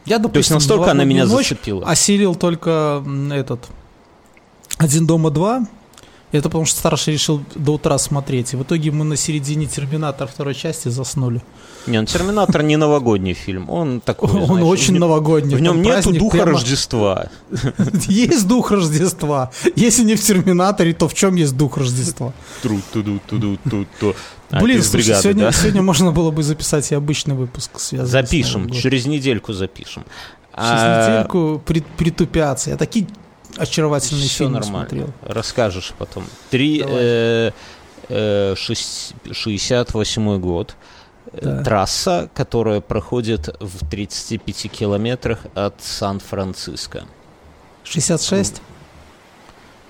я, 0.05 0.19
допустим, 0.19 0.31
То 0.31 0.39
есть 0.39 0.51
настолько 0.51 0.91
она 0.91 1.03
меня 1.03 1.25
зацепила. 1.25 1.85
Осилил 1.87 2.35
только 2.35 3.03
этот 3.31 3.65
«Один 4.77 5.07
дома 5.07 5.31
два», 5.31 5.65
это 6.37 6.49
потому 6.49 6.65
что 6.65 6.79
старший 6.79 7.13
решил 7.13 7.41
до 7.55 7.73
утра 7.73 7.97
смотреть. 7.97 8.53
И 8.53 8.57
в 8.57 8.63
итоге 8.63 8.91
мы 8.91 9.05
на 9.05 9.15
середине 9.15 9.65
«Терминатор» 9.65 10.27
второй 10.27 10.55
части 10.55 10.89
заснули. 10.89 11.41
Не, 11.87 11.99
ну 11.99 12.05
«Терминатор» 12.05 12.63
не 12.63 12.77
новогодний 12.77 13.33
фильм. 13.33 13.69
Он 13.69 14.01
такой, 14.01 14.29
Он 14.29 14.45
знаешь, 14.45 14.65
очень 14.65 14.97
новогодний. 14.97 15.55
В 15.55 15.61
нем 15.61 15.81
нету 15.81 16.13
духа 16.13 16.37
прямо... 16.37 16.51
Рождества. 16.51 17.29
Есть 18.07 18.47
дух 18.47 18.71
Рождества. 18.71 19.51
Если 19.75 20.03
не 20.03 20.15
в 20.15 20.21
«Терминаторе», 20.21 20.93
то 20.93 21.07
в 21.07 21.13
чем 21.13 21.35
есть 21.35 21.55
дух 21.55 21.77
Рождества? 21.77 22.33
Тру 22.61 22.79
туду 22.91 23.19
туду 23.27 23.57
ту 23.69 24.15
а, 24.51 24.61
Блин, 24.61 24.81
слушай, 24.81 25.05
бригады, 25.05 25.23
сегодня, 25.23 25.43
да? 25.45 25.51
сегодня 25.51 25.81
можно 25.81 26.11
было 26.11 26.31
бы 26.31 26.43
записать 26.43 26.91
и 26.91 26.95
обычный 26.95 27.35
выпуск 27.35 27.79
связанный 27.79 28.09
Запишем, 28.09 28.69
через 28.69 29.05
недельку 29.05 29.53
запишем. 29.53 30.05
Через 30.55 30.69
а... 30.71 31.09
недельку 31.09 31.61
при, 31.65 31.81
притупятся. 31.97 32.69
Я 32.69 32.77
такие 32.77 33.07
очаровательные 33.57 34.27
Все 34.27 34.37
фильмы 34.39 34.59
нормально. 34.59 34.89
смотрел. 34.89 35.09
Расскажешь 35.21 35.93
потом. 35.97 36.25
Три, 36.49 36.83
э, 36.85 37.51
э, 38.09 38.55
68 38.55 40.39
год. 40.39 40.75
Да. 41.33 41.63
Трасса, 41.63 42.29
которая 42.33 42.79
проходит 42.81 43.55
в 43.59 43.89
35 43.89 44.67
километрах 44.71 45.39
от 45.53 45.81
Сан-Франциско. 45.81 47.03
66? 47.83 48.61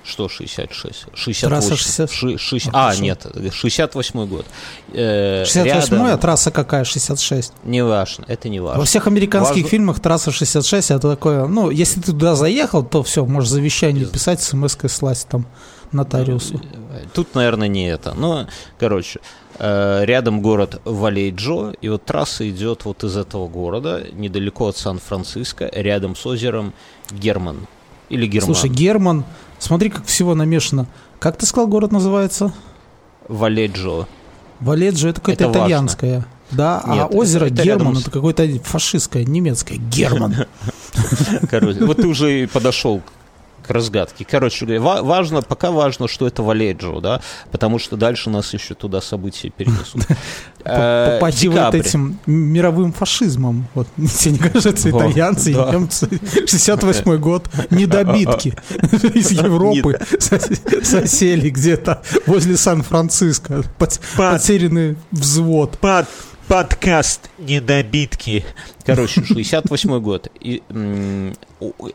Что 0.06 0.30
66? 0.30 1.08
68. 1.16 1.48
Трасса 1.48 1.76
60... 1.76 2.12
Ши, 2.12 2.38
ши, 2.38 2.58
а, 2.72 2.90
а 2.90 2.96
нет, 2.96 3.26
68 3.52 4.26
год. 4.28 4.46
Э, 4.94 5.44
68 5.46 5.96
а 5.98 6.18
трасса 6.18 6.52
какая? 6.52 6.84
66? 6.84 7.54
Не 7.64 7.84
важно, 7.84 8.26
это 8.28 8.48
не 8.48 8.60
важно. 8.60 8.80
Во 8.80 8.86
всех 8.86 9.08
американских 9.08 9.64
важно... 9.64 9.70
фильмах 9.70 10.00
трасса 10.00 10.32
66 10.32 10.92
это 10.92 11.10
такое, 11.10 11.48
ну, 11.48 11.72
если 11.72 12.02
ты 12.02 12.12
туда 12.12 12.36
заехал, 12.36 12.84
то 12.84 13.02
все, 13.02 13.26
можешь 13.26 13.50
завещание 13.50 14.06
писать, 14.06 14.42
смс-кой 14.42 14.90
слать 14.90 15.26
там 15.28 15.48
нотариусу. 15.92 16.62
Тут, 17.14 17.34
наверное, 17.34 17.68
не 17.68 17.90
это. 17.90 18.14
Но, 18.14 18.48
короче, 18.78 19.20
э, 19.58 20.06
рядом 20.06 20.42
город 20.42 20.82
Валейджо, 20.86 21.74
и 21.82 21.90
вот 21.90 22.06
трасса 22.06 22.48
идет 22.48 22.86
вот 22.86 23.04
из 23.04 23.18
этого 23.18 23.48
города, 23.48 24.04
недалеко 24.14 24.68
от 24.68 24.78
Сан-Франциско, 24.78 25.70
рядом 25.74 26.16
с 26.16 26.26
озером 26.26 26.74
Герман. 27.12 27.68
Или 28.10 28.28
Герман. 28.28 28.54
Слушай, 28.54 28.70
Герман, 28.70 29.26
Смотри, 29.60 29.90
как 29.90 30.06
всего 30.06 30.36
намешано. 30.36 30.88
Как 31.20 31.38
ты 31.38 31.46
сказал, 31.46 31.68
город 31.68 31.92
называется? 31.92 32.54
Валеджо. 33.28 34.08
Валеджо 34.60 35.10
это 35.10 35.22
какое-то 35.22 35.52
итальянское. 35.52 36.16
Важно. 36.18 36.30
Да, 36.52 36.82
а 36.84 36.94
Нет, 36.94 37.04
а 37.04 37.08
озеро 37.08 37.46
это, 37.46 37.64
Герман 37.64 37.98
это 37.98 38.12
какое-то 38.12 38.48
фашистское, 38.64 39.24
немецкое. 39.24 39.78
Герман. 39.78 40.36
Короче, 41.50 41.84
вот 41.84 41.98
ты 41.98 42.08
уже 42.08 42.48
подошел 42.48 43.02
к 43.66 43.72
разгадке. 43.72 44.26
Короче 44.30 44.66
говоря, 44.66 45.02
важно, 45.02 45.42
пока 45.42 45.72
важно, 45.72 46.08
что 46.08 46.28
это 46.28 46.44
Валеджо, 46.44 47.00
да, 47.02 47.22
потому 47.52 47.80
что 47.80 47.98
дальше 47.98 48.30
нас 48.30 48.54
еще 48.54 48.74
туда 48.74 49.02
события 49.02 49.50
перенесут. 49.50 50.04
Попади 50.64 51.48
вот 51.48 51.76
этим 51.76 52.20
мировым 52.26 52.94
фашизмом. 52.94 53.68
Вот, 53.74 53.88
тебе 53.96 54.32
не 54.34 54.38
кажется, 54.38 54.90
итальянцы 54.90 55.52
и 55.52 55.56
немцы, 55.56 56.10
68 56.48 57.18
год, 57.18 57.50
недобитки 57.70 58.56
из 59.14 59.32
Европы 59.32 60.00
сосели 60.84 61.50
где-то 61.50 62.02
возле 62.26 62.58
Сан-Франциско, 62.58 63.64
потерянный 64.18 64.98
взвод. 65.12 65.78
Подкаст 66.48 67.32
«Недобитки». 67.40 68.46
Короче, 68.86 69.24
68 69.24 70.00
год. 70.00 70.30
И, 70.40 70.62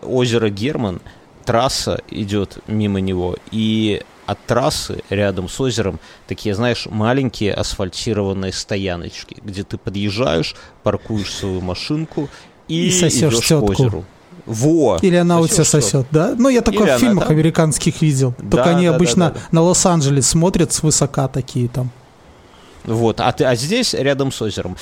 озеро 0.02 0.50
Герман– 0.50 1.00
трасса 1.44 2.00
идет 2.10 2.58
мимо 2.66 3.00
него, 3.00 3.36
и 3.50 4.02
от 4.26 4.38
трассы 4.46 5.02
рядом 5.10 5.48
с 5.48 5.60
озером 5.60 5.98
такие, 6.28 6.54
знаешь, 6.54 6.86
маленькие 6.88 7.52
асфальтированные 7.52 8.52
стояночки, 8.52 9.36
где 9.42 9.64
ты 9.64 9.76
подъезжаешь, 9.76 10.54
паркуешь 10.84 11.34
свою 11.34 11.60
машинку 11.60 12.28
и, 12.68 12.86
и 12.86 12.88
идешь 12.88 13.46
тетку. 13.46 13.66
к 13.66 13.70
озеру. 13.70 14.04
Во! 14.46 14.98
Или 15.02 15.16
она 15.16 15.40
у 15.40 15.48
тебя 15.48 15.64
сосет, 15.64 16.06
да? 16.10 16.34
Ну, 16.36 16.48
я 16.48 16.62
такое 16.62 16.86
Или 16.86 16.96
в 16.96 17.00
фильмах 17.00 17.24
она, 17.24 17.34
американских 17.34 18.00
видел. 18.02 18.34
Да, 18.38 18.56
Только 18.56 18.70
они 18.70 18.86
да, 18.88 18.94
обычно 18.94 19.28
да, 19.28 19.30
да, 19.30 19.40
да. 19.40 19.46
на 19.50 19.62
Лос-Анджелес 19.62 20.26
смотрят 20.28 20.72
свысока 20.72 21.28
такие 21.28 21.68
там. 21.68 21.90
Вот, 22.84 23.20
а, 23.20 23.30
ты, 23.32 23.44
а 23.44 23.54
здесь 23.54 23.94
рядом 23.94 24.32
с 24.32 24.40
озером. 24.40 24.76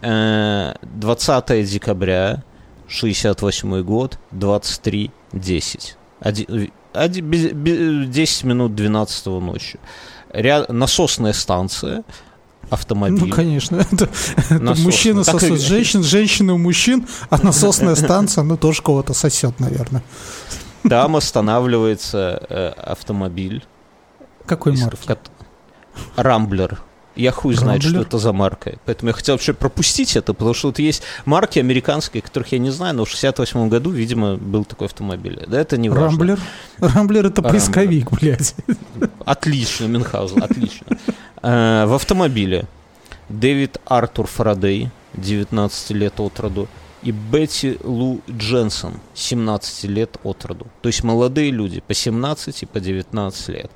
20 0.00 1.50
э, 1.50 1.62
декабря, 1.64 2.42
68 2.88 3.82
год, 3.82 4.18
23.10. 4.32 5.94
10 6.22 8.44
минут 8.44 8.74
12 8.74 9.26
ночи. 9.26 9.78
Ряд, 10.32 10.70
насосная 10.70 11.32
станция, 11.32 12.04
автомобиль. 12.68 13.28
Ну, 13.28 13.34
конечно. 13.34 13.76
Это, 13.92 14.08
это 14.48 14.80
мужчина 14.80 15.24
сосет 15.24 15.60
женщин, 15.60 16.02
женщины 16.02 16.52
у 16.52 16.58
мужчин, 16.58 17.06
а 17.28 17.38
насосная 17.42 17.94
станция, 17.94 18.44
ну, 18.44 18.56
тоже 18.56 18.82
кого-то 18.82 19.14
сосет, 19.14 19.58
наверное. 19.60 20.02
Там 20.88 21.16
останавливается 21.16 22.42
э, 22.48 22.68
автомобиль. 22.68 23.64
Какой 24.46 24.76
марки? 24.76 25.16
Рамблер. 26.16 26.80
Я 27.20 27.32
хуй 27.32 27.54
знает, 27.54 27.82
что 27.82 28.00
это 28.00 28.18
за 28.18 28.32
марка. 28.32 28.78
Поэтому 28.86 29.10
я 29.10 29.14
хотел 29.14 29.34
вообще 29.34 29.52
пропустить 29.52 30.16
это, 30.16 30.32
потому 30.32 30.54
что 30.54 30.68
вот 30.68 30.78
есть 30.78 31.02
марки 31.26 31.58
американские, 31.58 32.22
которых 32.22 32.52
я 32.52 32.58
не 32.58 32.70
знаю, 32.70 32.94
но 32.94 33.04
в 33.04 33.10
68 33.10 33.68
году, 33.68 33.90
видимо, 33.90 34.36
был 34.36 34.64
такой 34.64 34.86
автомобиль. 34.86 35.44
Да 35.46 35.60
это 35.60 35.76
не 35.76 35.90
важно. 35.90 36.08
Рамблер? 36.08 36.40
Рамблер 36.78 37.26
это 37.26 37.42
поисковик, 37.42 38.10
блядь. 38.12 38.54
Отлично, 39.26 39.84
Мюнхгаузен, 39.84 40.42
отлично. 40.42 40.86
Э, 41.42 41.84
в 41.86 41.94
автомобиле 41.94 42.64
Дэвид 43.28 43.78
Артур 43.84 44.26
Фарадей, 44.26 44.90
19 45.14 45.90
лет 45.90 46.20
от 46.20 46.40
роду, 46.40 46.68
и 47.02 47.12
Бетти 47.12 47.78
Лу 47.82 48.20
Дженсон, 48.30 48.94
17 49.14 49.84
лет 49.84 50.18
от 50.22 50.44
роду. 50.44 50.66
То 50.82 50.88
есть 50.88 51.02
молодые 51.02 51.50
люди, 51.50 51.82
по 51.86 51.94
17 51.94 52.62
и 52.62 52.66
по 52.66 52.80
19 52.80 53.48
лет. 53.48 53.70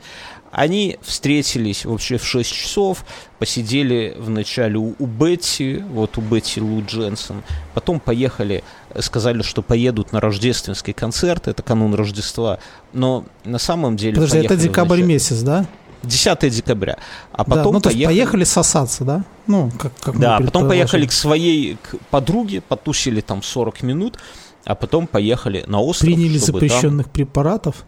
Они 0.54 0.98
встретились 1.02 1.84
вообще 1.84 2.16
в 2.16 2.24
6 2.24 2.52
часов, 2.52 3.04
посидели 3.40 4.14
вначале 4.16 4.76
у, 4.76 4.94
у 4.98 5.06
Бетти, 5.06 5.82
вот 5.90 6.16
у 6.16 6.20
Бетти 6.20 6.60
Лу 6.60 6.82
Дженсон, 6.86 7.42
потом 7.74 7.98
поехали, 7.98 8.62
сказали, 9.00 9.42
что 9.42 9.62
поедут 9.62 10.12
на 10.12 10.20
рождественский 10.20 10.92
концерт, 10.92 11.48
это 11.48 11.62
канун 11.62 11.94
Рождества, 11.94 12.60
но 12.92 13.24
на 13.44 13.58
самом 13.58 13.96
деле... 13.96 14.14
Подожди, 14.14 14.38
это 14.38 14.56
декабрь 14.56 14.96
вначале... 14.96 15.06
месяц, 15.14 15.40
да? 15.40 15.66
10 16.04 16.54
декабря. 16.54 16.98
А 17.32 17.44
потом 17.44 17.64
да, 17.64 17.72
ну, 17.72 17.80
поехали... 17.80 18.04
поехали 18.04 18.44
сосаться, 18.44 19.04
да? 19.04 19.24
Ну, 19.48 19.72
как, 19.76 19.92
как 20.00 20.18
да, 20.20 20.38
потом 20.38 20.68
поехали 20.68 21.06
к 21.06 21.12
своей 21.12 21.76
к 21.82 21.96
подруге, 22.10 22.60
потусили 22.60 23.20
там 23.20 23.42
40 23.42 23.82
минут, 23.82 24.18
а 24.64 24.74
потом 24.74 25.06
поехали 25.08 25.64
на 25.66 25.80
остров. 25.80 26.06
Приняли 26.06 26.38
запрещенных 26.38 27.06
там... 27.06 27.12
препаратов? 27.12 27.84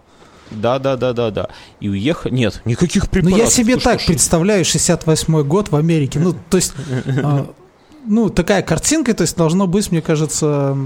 Да, 0.50 0.78
да, 0.78 0.96
да, 0.96 1.12
да, 1.12 1.30
да. 1.30 1.48
И 1.80 1.88
уехали. 1.88 2.34
Нет, 2.34 2.62
никаких 2.64 3.08
препаратов. 3.08 3.38
Ну, 3.38 3.44
я 3.44 3.50
себе 3.50 3.76
так 3.76 4.00
что, 4.00 4.12
представляю, 4.12 4.64
68-й 4.64 5.44
год 5.44 5.70
в 5.70 5.76
Америке. 5.76 6.18
Ну, 6.18 6.34
то 6.50 6.56
есть. 6.56 6.72
А, 7.22 7.52
ну, 8.08 8.30
такая 8.30 8.62
картинка, 8.62 9.14
то 9.14 9.22
есть 9.22 9.36
должно 9.36 9.66
быть, 9.66 9.90
мне 9.90 10.00
кажется, 10.00 10.76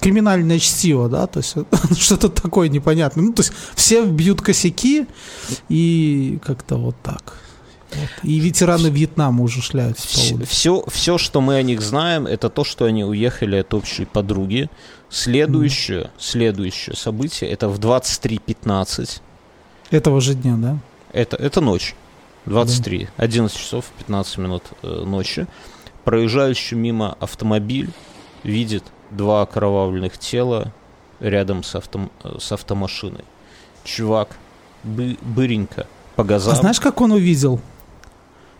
криминальное 0.00 0.58
чтиво, 0.58 1.08
да, 1.08 1.26
то 1.26 1.38
есть 1.40 1.56
что-то 1.98 2.28
такое 2.28 2.68
непонятное. 2.68 3.24
Ну, 3.24 3.32
то 3.32 3.40
есть 3.40 3.52
все 3.74 4.04
бьют 4.04 4.42
косяки 4.42 5.06
и 5.68 6.38
как-то 6.44 6.76
вот 6.76 6.96
так. 7.02 7.34
Вот. 7.92 8.08
И 8.22 8.38
ветераны 8.38 8.88
Вьетнама 8.88 9.42
уже 9.42 9.62
шляются 9.62 10.06
все, 10.06 10.36
по 10.36 10.44
все, 10.44 10.84
все, 10.88 11.18
что 11.18 11.40
мы 11.40 11.56
о 11.56 11.62
них 11.62 11.80
знаем, 11.80 12.26
это 12.26 12.48
то, 12.48 12.64
что 12.64 12.84
они 12.84 13.04
уехали 13.04 13.56
от 13.56 13.74
общей 13.74 14.04
подруги. 14.04 14.70
Следующее, 15.08 16.02
mm. 16.02 16.10
следующее 16.18 16.96
событие, 16.96 17.50
это 17.50 17.68
в 17.68 17.80
23.15. 17.80 19.20
Этого 19.90 20.20
же 20.20 20.34
дня, 20.34 20.56
да? 20.56 20.78
Это, 21.12 21.36
это 21.36 21.60
ночь. 21.60 21.96
23, 22.46 23.08
да. 23.16 23.24
11 23.24 23.56
часов 23.56 23.86
15 23.98 24.38
минут 24.38 24.62
э, 24.82 25.04
ночи 25.04 25.46
проезжающий 26.04 26.76
мимо 26.76 27.16
автомобиль 27.20 27.90
видит 28.42 28.84
два 29.10 29.42
окровавленных 29.42 30.18
тела 30.18 30.72
рядом 31.20 31.62
с, 31.62 31.74
авто, 31.74 32.10
с 32.38 32.52
автомашиной. 32.52 33.24
Чувак 33.84 34.36
бы, 34.82 35.16
быренько 35.20 35.86
по 36.16 36.24
газам. 36.24 36.52
А 36.52 36.56
знаешь, 36.56 36.80
как 36.80 37.00
он 37.00 37.12
увидел? 37.12 37.60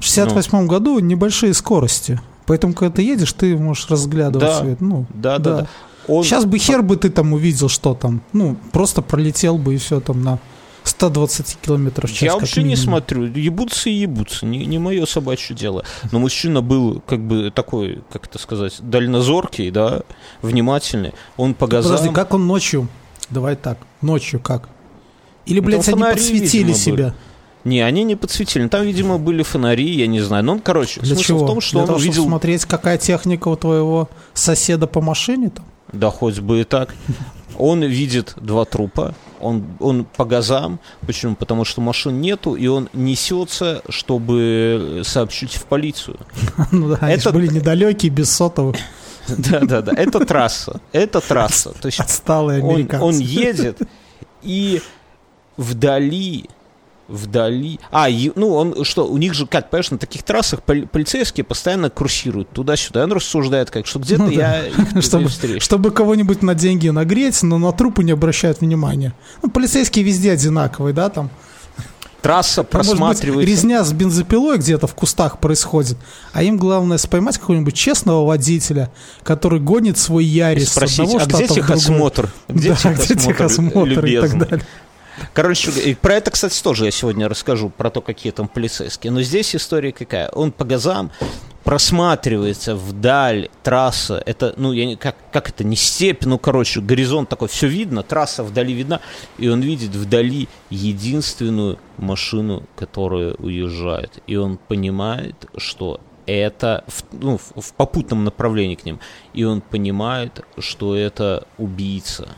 В 0.01 0.05
68 0.05 0.51
ну. 0.53 0.67
году 0.67 0.99
небольшие 0.99 1.55
скорости. 1.55 2.21
Поэтому, 2.47 2.73
когда 2.73 2.97
ты 2.97 3.03
едешь, 3.03 3.33
ты 3.33 3.57
можешь 3.57 3.89
разглядывать 3.89 4.49
да, 4.49 4.61
свет. 4.61 4.81
Ну, 4.81 5.07
да, 5.15 5.39
да, 5.39 5.51
да. 5.51 5.61
да. 5.61 5.67
Он... 6.09 6.25
Сейчас 6.25 6.45
бы 6.45 6.59
хер 6.59 6.83
бы 6.83 6.97
ты 6.97 7.11
там 7.11 7.33
увидел, 7.33 7.69
что 7.69 7.95
там. 7.95 8.23
Ну, 8.33 8.57
просто 8.73 9.03
пролетел 9.03 9.59
бы 9.59 9.75
и 9.75 9.79
все 9.79 10.01
там 10.01 10.25
на 10.25 10.39
120 10.85 11.59
километров 11.61 12.11
в 12.11 12.13
час. 12.13 12.23
Я 12.23 12.35
вообще 12.35 12.63
не 12.63 12.77
смотрю. 12.77 13.27
Ебутся 13.27 13.91
и 13.91 13.93
ебутся. 13.93 14.47
Не, 14.47 14.65
не 14.67 14.79
мое 14.79 15.07
собачье 15.07 15.55
дело. 15.55 15.85
Но 16.11 16.19
мужчина 16.19 16.63
был 16.63 17.03
как 17.07 17.21
бы 17.21 17.53
такой, 17.55 18.03
как 18.11 18.27
это 18.27 18.39
сказать, 18.39 18.79
дальнозоркий, 18.81 19.71
да, 19.71 20.03
внимательный. 20.43 21.13
Он 21.37 21.55
по 21.55 21.67
газам... 21.67 21.93
Подожди, 21.93 22.15
как 22.15 22.35
он 22.35 22.47
ночью? 22.47 22.89
Давай 23.29 23.57
так. 23.57 23.79
Ночью 24.01 24.41
как? 24.41 24.69
Или, 25.47 25.61
блядь, 25.61 25.89
они 25.89 26.03
подсветили 26.03 26.73
себя? 26.73 26.97
Были. 26.97 27.15
Не, 27.65 27.81
они 27.83 28.05
не 28.05 28.17
подсветили. 28.17 28.69
Там, 28.69 28.85
видимо, 28.85 29.19
были 29.19 29.43
фонари, 29.43 29.91
я 29.91 30.07
не 30.07 30.21
знаю. 30.21 30.49
Он, 30.51 30.61
короче, 30.61 31.01
Для 31.01 31.17
чего? 31.17 31.45
в 31.45 31.47
том, 31.47 31.61
что 31.61 31.73
Для 31.73 31.81
он 31.83 31.87
того, 31.89 31.99
увидел... 31.99 32.25
смотреть, 32.25 32.65
какая 32.65 32.99
техника 32.99 33.49
у 33.49 33.57
твоего 33.57 34.09
соседа 34.33 34.87
по 34.87 35.01
машине 35.01 35.51
там? 35.51 35.65
Да 35.93 36.11
хоть 36.11 36.39
бы 36.39 36.61
и 36.61 36.65
так. 36.65 36.95
Он 37.59 37.83
видит 37.83 38.35
два 38.37 38.65
трупа, 38.65 39.15
он, 39.39 39.65
он 39.81 40.05
по 40.05 40.25
газам. 40.25 40.81
Почему? 41.07 41.37
Потому 41.37 41.67
что 41.67 41.83
машин 41.83 42.21
нету, 42.21 42.55
и 42.55 42.67
он 42.69 42.89
несется, 42.95 43.83
чтобы 43.89 45.03
сообщить 45.05 45.55
в 45.55 45.65
полицию. 45.65 46.17
Ну 46.73 46.97
да, 46.97 47.11
это 47.11 47.33
были 47.33 47.49
недалекие, 47.49 48.11
без 48.11 48.31
сотовых. 48.31 48.77
Да, 49.29 49.61
да, 49.61 49.83
да. 49.83 49.93
Это 49.95 50.25
трасса. 50.25 50.81
Это 50.93 51.21
трасса. 51.21 51.73
То 51.81 51.87
есть 51.87 52.01
Отсталые 52.01 52.63
американцы. 52.63 53.05
Он, 53.05 53.15
он 53.15 53.21
едет, 53.21 53.79
и 54.43 54.81
вдали 55.57 56.49
вдали. 57.11 57.81
А, 57.91 58.09
ну, 58.35 58.55
он 58.55 58.85
что, 58.85 59.07
у 59.07 59.19
них 59.19 59.35
же, 59.35 59.47
как, 59.47 59.71
понимаешь, 59.71 59.91
на 59.91 59.99
таких 59.99 60.23
трассах 60.23 60.63
полицейские 60.63 61.45
постоянно 61.45 61.91
курсируют 61.91 62.51
туда-сюда. 62.51 63.05
Он 63.05 63.13
рассуждает, 63.13 63.71
как, 63.71 63.87
что 63.87 63.99
где-то 63.99 64.25
ну, 64.25 64.31
я 64.31 64.65
да. 64.95 65.03
чтобы, 65.03 65.29
чтобы 65.61 65.91
кого-нибудь 65.91 66.43
на 66.43 66.55
деньги 66.55 66.89
нагреть, 66.89 67.43
но 67.43 67.59
на 67.59 67.73
трупы 67.73 68.05
не 68.05 68.13
обращают 68.13 68.61
внимания. 68.61 69.15
Ну, 69.43 69.51
полицейские 69.51 70.05
везде 70.05 70.33
одинаковые, 70.33 70.95
да, 70.95 71.09
там. 71.09 71.31
Трасса 72.23 72.65
просматривается. 72.65 73.27
Может 73.27 73.37
быть, 73.37 73.49
резня 73.49 73.83
с 73.83 73.93
бензопилой 73.93 74.59
где-то 74.59 74.87
в 74.87 74.95
кустах 74.95 75.39
происходит, 75.39 75.97
а 76.33 76.43
им 76.43 76.59
главное 76.59 76.99
споймать 76.99 77.39
какого-нибудь 77.39 77.75
честного 77.75 78.27
водителя, 78.27 78.91
который 79.23 79.59
гонит 79.59 79.97
свой 79.97 80.25
Ярис. 80.25 80.65
И 80.65 80.67
спросить, 80.67 81.15
а 81.19 81.25
где 81.25 81.47
техосмотр? 81.47 82.31
Где 82.49 82.77
да, 82.83 82.93
где 82.93 83.15
техосмотр 83.17 84.05
и 84.05 84.21
так 84.21 84.39
далее. 84.39 84.67
Короче, 85.33 85.97
про 86.01 86.15
это, 86.15 86.31
кстати, 86.31 86.63
тоже 86.63 86.87
я 86.87 86.91
сегодня 86.91 87.29
расскажу, 87.29 87.71
про 87.71 87.91
то, 87.91 88.01
какие 88.01 88.33
там 88.33 88.49
полицейские. 88.49 89.13
Но 89.13 89.23
здесь 89.23 89.55
история 89.55 89.93
какая? 89.93 90.29
Он 90.31 90.53
по 90.53 90.65
газам 90.65 91.11
просматривается 91.65 92.75
вдаль 92.75 93.49
трасса. 93.63 94.23
Это, 94.25 94.55
ну, 94.57 94.73
я 94.73 94.87
не, 94.87 94.97
как, 94.97 95.17
как 95.33 95.51
это, 95.51 95.63
не 95.63 95.77
степь, 95.77 96.25
ну, 96.25 96.39
короче, 96.39 96.81
горизонт 96.81 97.29
такой, 97.29 97.49
все 97.49 97.69
видно, 97.69 98.03
трасса 98.03 98.43
вдали 98.43 98.73
видна, 98.73 99.01
и 99.39 99.49
он 99.49 99.61
видит 99.61 99.91
вдали 99.91 100.49
единственную 100.71 101.79
машину, 101.99 102.65
которая 102.77 103.35
уезжает. 103.35 104.23
И 104.27 104.37
он 104.37 104.57
понимает, 104.57 105.47
что 105.57 106.01
это 106.27 106.85
в, 106.87 107.05
ну, 107.13 107.39
в, 107.39 107.61
в 107.61 107.73
попутном 107.75 108.25
направлении 108.25 108.75
к 108.75 108.85
ним. 108.85 109.01
И 109.35 109.45
он 109.45 109.61
понимает, 109.61 110.45
что 110.59 110.97
это 110.97 111.47
убийца 111.59 112.29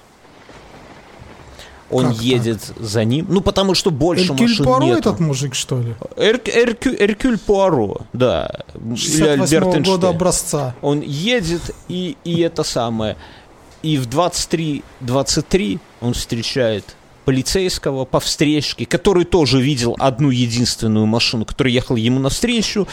он 1.92 2.08
как 2.08 2.22
едет 2.22 2.60
так? 2.60 2.84
за 2.84 3.04
ним. 3.04 3.26
Ну, 3.28 3.40
потому 3.40 3.74
что 3.74 3.90
больше 3.90 4.32
Эркюль 4.32 4.48
машин 4.48 4.64
Пуаро 4.64 4.84
нету. 4.84 4.98
этот 4.98 5.20
мужик, 5.20 5.54
что 5.54 5.80
ли? 5.80 5.94
Эр, 6.16 6.40
Эркю, 6.44 6.90
Эркюль 6.90 7.38
Пуаро, 7.38 8.02
да. 8.12 8.64
68 8.74 9.84
года 9.84 10.08
образца. 10.08 10.74
Он 10.82 11.00
едет, 11.00 11.74
и, 11.88 12.16
и 12.24 12.40
это 12.40 12.62
самое. 12.62 13.16
И 13.82 13.98
в 13.98 14.08
23-23 14.08 15.80
он 16.00 16.14
встречает 16.14 16.96
полицейского 17.24 18.04
по 18.04 18.20
встречке, 18.20 18.86
который 18.86 19.24
тоже 19.24 19.60
видел 19.60 19.96
одну 19.98 20.30
единственную 20.30 21.06
машину, 21.06 21.44
которая 21.44 21.72
ехала 21.72 21.96
ему 21.96 22.18
навстречу. 22.20 22.86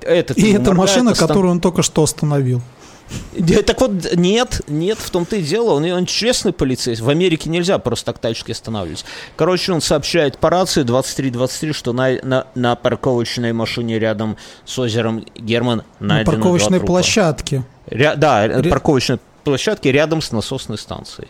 Этот 0.00 0.38
и 0.38 0.52
это 0.52 0.74
машина, 0.74 1.12
остан... 1.12 1.28
которую 1.28 1.52
он 1.52 1.60
только 1.60 1.82
что 1.82 2.02
остановил. 2.02 2.60
Так 3.66 3.80
вот, 3.80 4.14
нет, 4.14 4.62
нет, 4.68 4.98
в 4.98 5.10
том-то 5.10 5.36
и 5.36 5.42
дело. 5.42 5.74
Он, 5.74 5.84
он 5.84 6.06
честный 6.06 6.52
полицейский. 6.52 7.04
В 7.04 7.08
Америке 7.08 7.50
нельзя 7.50 7.78
просто 7.78 8.06
так 8.06 8.18
тачки 8.18 8.52
останавливать. 8.52 9.04
Короче, 9.36 9.72
он 9.72 9.80
сообщает 9.80 10.38
по 10.38 10.50
рации 10.50 10.84
23-23, 10.84 11.72
что 11.72 11.92
на, 11.92 12.12
на, 12.22 12.46
на 12.54 12.76
парковочной 12.76 13.52
машине 13.52 13.98
рядом 13.98 14.36
с 14.64 14.78
озером 14.78 15.24
Герман 15.34 15.82
найдено 16.00 16.32
На 16.32 16.36
парковочной 16.36 16.80
площадке. 16.80 17.64
Ря, 17.86 18.14
да, 18.16 18.46
Ре... 18.46 18.70
парковочной 18.70 19.18
площадке 19.44 19.92
рядом 19.92 20.22
с 20.22 20.32
насосной 20.32 20.78
станцией. 20.78 21.28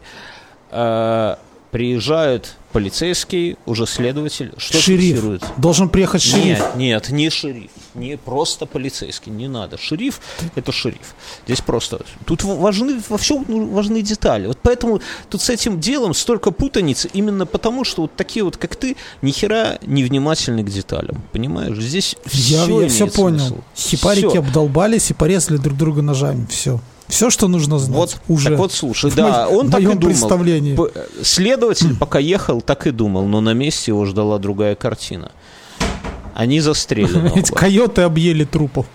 Приезжают 1.75 2.55
полицейский, 2.71 3.57
уже 3.67 3.85
следователь, 3.85 4.53
что 4.59 4.79
шериф. 4.79 5.17
фиксирует? 5.17 5.43
Должен 5.57 5.89
приехать 5.89 6.23
шериф. 6.23 6.61
Нет, 6.61 6.77
нет, 6.77 7.11
не 7.11 7.31
шериф, 7.31 7.71
не 7.95 8.17
просто 8.17 8.65
полицейский, 8.67 9.33
не 9.33 9.49
надо. 9.49 9.77
Шериф– 9.77 10.21
это 10.55 10.71
шериф. 10.71 11.17
Здесь 11.47 11.63
просто, 11.63 12.03
тут 12.27 12.45
важны, 12.45 13.03
во 13.09 13.19
всем 13.19 13.45
важны 13.73 14.03
детали. 14.03 14.47
Вот 14.47 14.59
поэтому 14.63 15.01
тут 15.29 15.43
с 15.43 15.51
этим 15.51 15.81
делом 15.81 16.15
столько 16.15 16.53
путаницы, 16.53 17.11
именно 17.13 17.45
потому, 17.45 17.83
что 17.83 18.03
вот 18.03 18.15
такие 18.15 18.45
вот, 18.45 18.57
как 18.57 18.77
ты, 18.77 18.97
ни 19.21 19.33
хера 19.33 19.81
не 19.83 20.05
внимательны 20.05 20.63
к 20.63 20.71
деталям, 20.71 21.25
понимаешь? 21.33 21.77
Здесь 21.77 22.15
я, 22.33 22.63
все 22.63 22.83
Я 22.83 22.89
все 22.89 23.09
понял. 23.09 23.41
Смысл. 23.41 23.61
Хипарики 23.77 24.29
все. 24.29 24.39
обдолбались 24.39 25.11
и 25.11 25.15
порезали 25.15 25.57
друг 25.57 25.77
друга 25.77 26.03
ножами, 26.03 26.47
все. 26.47 26.79
Все, 27.09 27.31
что 27.31 27.49
нужно 27.49 27.79
знать. 27.79 27.97
Вот, 27.97 28.17
уже. 28.29 28.51
Так 28.51 28.59
вот, 28.59 28.73
слушай, 28.73 29.11
да, 29.15 29.49
он 29.49 29.71
так 29.71 29.81
и 29.81 29.85
думал. 29.85 30.01
представлении. 30.01 30.79
Следователь, 31.23 31.97
пока 32.01 32.19
ехал, 32.19 32.61
так 32.61 32.87
и 32.87 32.91
думал, 32.91 33.27
но 33.27 33.41
на 33.41 33.53
месте 33.53 33.91
его 33.91 34.05
ждала 34.07 34.39
другая 34.39 34.75
картина. 34.75 35.31
Они 36.35 36.61
застрелены. 36.61 37.33
Эти 37.37 37.53
койоты 37.55 38.03
объели 38.03 38.45
трупов. 38.45 38.87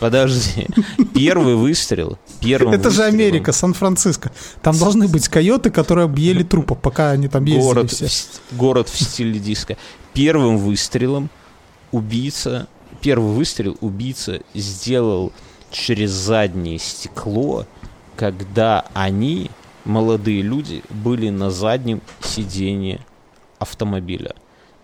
Подожди. 0.00 0.66
Первый 1.14 1.56
выстрел. 1.56 2.18
Первым 2.40 2.72
Это 2.72 2.88
же 2.90 3.04
Америка, 3.04 3.52
Сан-Франциско. 3.52 4.32
Там 4.62 4.76
должны 4.78 5.06
быть 5.06 5.28
койоты, 5.28 5.70
которые 5.70 6.06
объели 6.06 6.42
трупов, 6.42 6.78
пока 6.80 7.10
они 7.10 7.28
там 7.28 7.44
ездили 7.44 7.62
город, 7.62 7.92
все. 7.92 8.08
В, 8.08 8.56
город 8.56 8.88
в 8.88 8.98
стиле 8.98 9.38
диска. 9.38 9.76
Первым 10.14 10.56
выстрелом 10.56 11.28
убийца, 11.92 12.66
первый 13.02 13.34
выстрел 13.34 13.76
убийца 13.82 14.40
сделал 14.54 15.32
через 15.70 16.10
заднее 16.10 16.78
стекло 16.78 17.66
когда 18.20 18.84
они, 18.92 19.50
молодые 19.86 20.42
люди, 20.42 20.82
были 20.90 21.30
на 21.30 21.50
заднем 21.50 22.02
сиденье 22.20 23.00
автомобиля. 23.58 24.34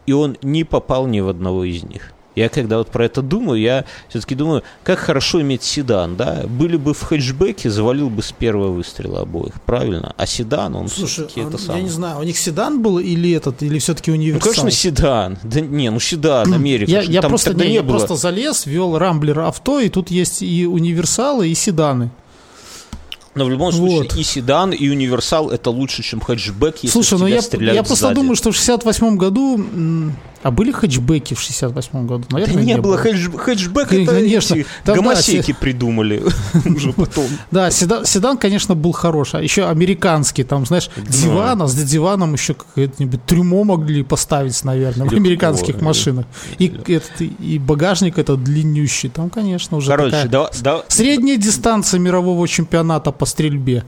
И 0.07 0.13
он 0.13 0.39
не 0.41 0.65
попал 0.65 1.07
ни 1.07 1.21
в 1.21 1.29
одного 1.29 1.65
из 1.65 1.83
них. 1.85 2.15
Я 2.37 2.49
когда 2.51 2.79
вот 2.79 2.89
про 2.89 3.07
это 3.07 3.23
думаю, 3.23 3.61
я 3.61 3.85
все-таки 4.09 4.35
думаю, 4.35 4.63
как 4.85 4.99
хорошо 4.99 5.41
иметь 5.41 5.63
седан, 5.65 6.17
да? 6.17 6.45
Были 6.47 6.77
бы 6.77 6.93
в 6.95 7.03
хэтчбеке, 7.03 7.71
завалил 7.71 8.11
бы 8.11 8.23
с 8.23 8.31
первого 8.31 8.71
выстрела 8.71 9.23
обоих, 9.23 9.55
правильно? 9.63 10.15
А 10.17 10.27
седан, 10.27 10.77
он 10.77 10.89
Слушай, 10.89 11.27
все-таки 11.27 11.41
это 11.41 11.53
я 11.53 11.59
самое. 11.59 11.83
не 11.85 11.89
знаю, 11.91 12.19
у 12.21 12.23
них 12.23 12.39
седан 12.39 12.83
был 12.83 12.99
или 12.99 13.33
этот, 13.33 13.63
или 13.63 13.79
все-таки 13.79 14.11
Ну, 14.11 14.19
универсал? 14.19 14.53
конечно, 14.53 14.71
седан. 14.71 15.39
Да 15.43 15.61
не, 15.61 15.91
ну 15.91 15.99
седан, 15.99 16.53
Америка. 16.53 16.91
Я, 16.91 17.01
я 17.01 17.23
просто, 17.23 17.55
не, 17.55 17.67
не 17.69 17.75
я 17.75 17.83
было. 17.83 17.97
просто 17.99 18.17
залез, 18.17 18.67
ввел 18.67 18.99
Рамблер 18.99 19.41
авто, 19.41 19.81
и 19.81 19.89
тут 19.89 20.11
есть 20.11 20.43
и 20.43 20.67
универсалы, 20.67 21.49
и 21.49 21.55
седаны. 21.55 22.11
Но 23.37 23.45
в 23.45 23.51
любом 23.51 23.71
Вот. 23.71 23.91
случае 23.91 24.21
и 24.21 24.25
седан, 24.25 24.73
и 24.73 24.89
универсал 24.89 25.51
это 25.51 25.71
лучше, 25.71 26.03
чем 26.03 26.21
хэтчбэк, 26.21 26.79
если 26.83 26.89
Слушай, 26.89 27.19
ну 27.19 27.27
я, 27.27 27.41
я 27.73 27.83
просто 27.83 28.07
сзади. 28.07 28.15
думаю, 28.15 28.35
что 28.35 28.51
в 28.51 28.57
68 28.57 29.17
году... 29.17 29.61
А 30.43 30.53
были 30.53 30.71
хэтчбеки 30.71 31.35
в 31.35 31.41
68 31.41 32.07
году? 32.07 32.25
Да 32.31 32.39
Наверное, 32.39 32.63
не, 32.63 32.77
было 32.77 32.97
хэтч- 33.03 33.37
хэтчбэк, 33.37 33.93
это 33.93 34.13
Конечно. 34.13 34.55
эти 34.55 34.67
Там, 34.85 34.95
да, 34.95 35.03
гомосеки 35.03 35.53
придумали 35.53 36.23
уже 36.65 36.93
потом. 36.93 37.27
Да, 37.51 37.69
седан, 37.73 38.05
седан, 38.05 38.39
конечно, 38.39 38.77
был 38.77 38.93
хороший. 38.93 39.41
А 39.41 39.43
еще 39.43 39.67
американский, 39.69 40.45
там, 40.45 40.65
знаешь, 40.65 40.89
диван, 40.97 41.63
а 41.63 41.67
с 41.67 41.75
диваном 41.75 42.35
еще 42.35 42.55
какое-нибудь 42.55 43.25
трюмо 43.25 43.65
могли 43.65 44.05
поставить, 44.05 44.63
наверное, 44.63 45.09
в 45.09 45.13
американских 45.13 45.79
да. 45.79 45.85
машинах. 45.85 46.27
И, 46.61 46.67
этот, 46.87 47.21
и 47.21 47.59
багажник 47.59 48.17
этот 48.17 48.45
длиннющий. 48.45 49.09
Там, 49.09 49.31
конечно, 49.31 49.79
уже 49.79 49.89
Короче, 49.89 50.11
такая 50.13 50.29
да, 50.29 50.51
да, 50.63 50.83
средняя 50.87 51.39
дистанция 51.39 51.99
мирового 51.99 52.47
чемпионата 52.47 53.11
по 53.11 53.26
стрельбе. 53.27 53.85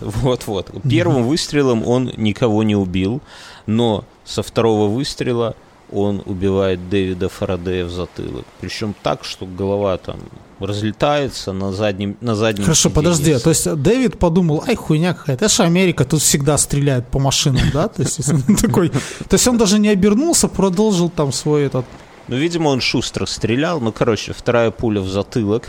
вот-вот. 0.00 0.70
Первым 0.88 1.24
выстрелом 1.24 1.86
он 1.86 2.12
никого 2.16 2.62
не 2.62 2.76
убил, 2.76 3.20
но 3.66 4.04
со 4.24 4.42
второго 4.42 4.88
выстрела 4.88 5.54
он 5.92 6.22
убивает 6.26 6.88
Дэвида 6.88 7.28
Фарадея 7.28 7.84
в 7.84 7.90
затылок. 7.90 8.44
Причем 8.60 8.94
так, 9.02 9.24
что 9.24 9.46
голова 9.46 9.96
там 9.98 10.18
разлетается 10.58 11.52
на 11.52 11.72
заднем, 11.72 12.16
на 12.20 12.34
заднем 12.34 12.64
Хорошо, 12.64 12.88
сиденье. 12.88 12.94
подожди. 12.94 13.38
То 13.38 13.50
есть 13.50 13.74
Дэвид 13.74 14.18
подумал, 14.18 14.64
ай, 14.66 14.74
хуйня 14.74 15.14
какая-то, 15.14 15.44
это 15.44 15.54
же 15.54 15.62
Америка, 15.62 16.04
тут 16.04 16.22
всегда 16.22 16.58
стреляют 16.58 17.06
по 17.08 17.18
машинам, 17.18 17.62
да? 17.72 17.88
То 17.88 18.02
есть 18.02 18.20
такой... 18.60 18.88
То 18.90 19.34
есть 19.34 19.46
он 19.46 19.58
даже 19.58 19.78
не 19.78 19.88
обернулся, 19.88 20.48
продолжил 20.48 21.08
там 21.08 21.32
свой 21.32 21.64
этот... 21.64 21.84
Ну, 22.28 22.36
видимо, 22.36 22.68
он 22.68 22.80
шустро 22.80 23.26
стрелял. 23.26 23.80
Ну, 23.80 23.92
короче, 23.92 24.32
вторая 24.32 24.72
пуля 24.72 25.00
в 25.00 25.08
затылок. 25.08 25.68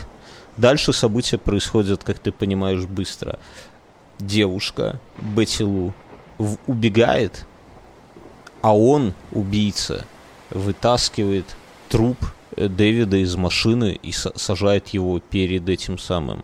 Дальше 0.58 0.92
события 0.92 1.38
происходят, 1.38 2.02
как 2.04 2.18
ты 2.18 2.32
понимаешь, 2.32 2.84
быстро. 2.84 3.38
Девушка, 4.18 4.98
Бетти 5.18 5.62
Лу, 5.62 5.94
в- 6.38 6.56
убегает, 6.66 7.46
а 8.60 8.76
он, 8.76 9.14
убийца, 9.30 10.04
вытаскивает 10.50 11.44
труп 11.88 12.18
э, 12.56 12.66
Дэвида 12.68 13.18
из 13.18 13.36
машины 13.36 13.98
и 14.02 14.10
са- 14.10 14.36
сажает 14.36 14.88
его 14.88 15.20
перед 15.20 15.68
этим 15.68 15.96
самым, 15.98 16.42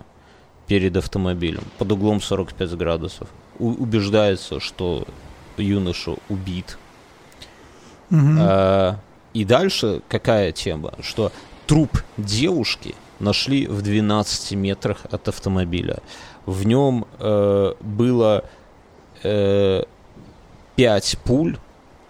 перед 0.68 0.96
автомобилем, 0.96 1.64
под 1.78 1.90
углом 1.90 2.20
45 2.20 2.76
градусов. 2.76 3.28
У- 3.58 3.70
убеждается, 3.82 4.60
что 4.60 5.06
юноша 5.56 6.14
убит, 6.28 6.78
Мгм. 8.10 8.38
а, 8.40 8.98
и 9.32 9.44
дальше 9.44 10.02
какая 10.08 10.52
тема? 10.52 10.92
Что 11.02 11.32
труп 11.66 11.98
девушки 12.16 12.94
нашли 13.20 13.66
в 13.66 13.82
12 13.82 14.52
метрах 14.52 15.06
от 15.10 15.28
автомобиля. 15.28 15.98
В 16.46 16.66
нем 16.66 17.06
э, 17.18 17.74
было 17.80 18.44
э, 19.22 19.82
5 20.76 21.18
пуль, 21.24 21.58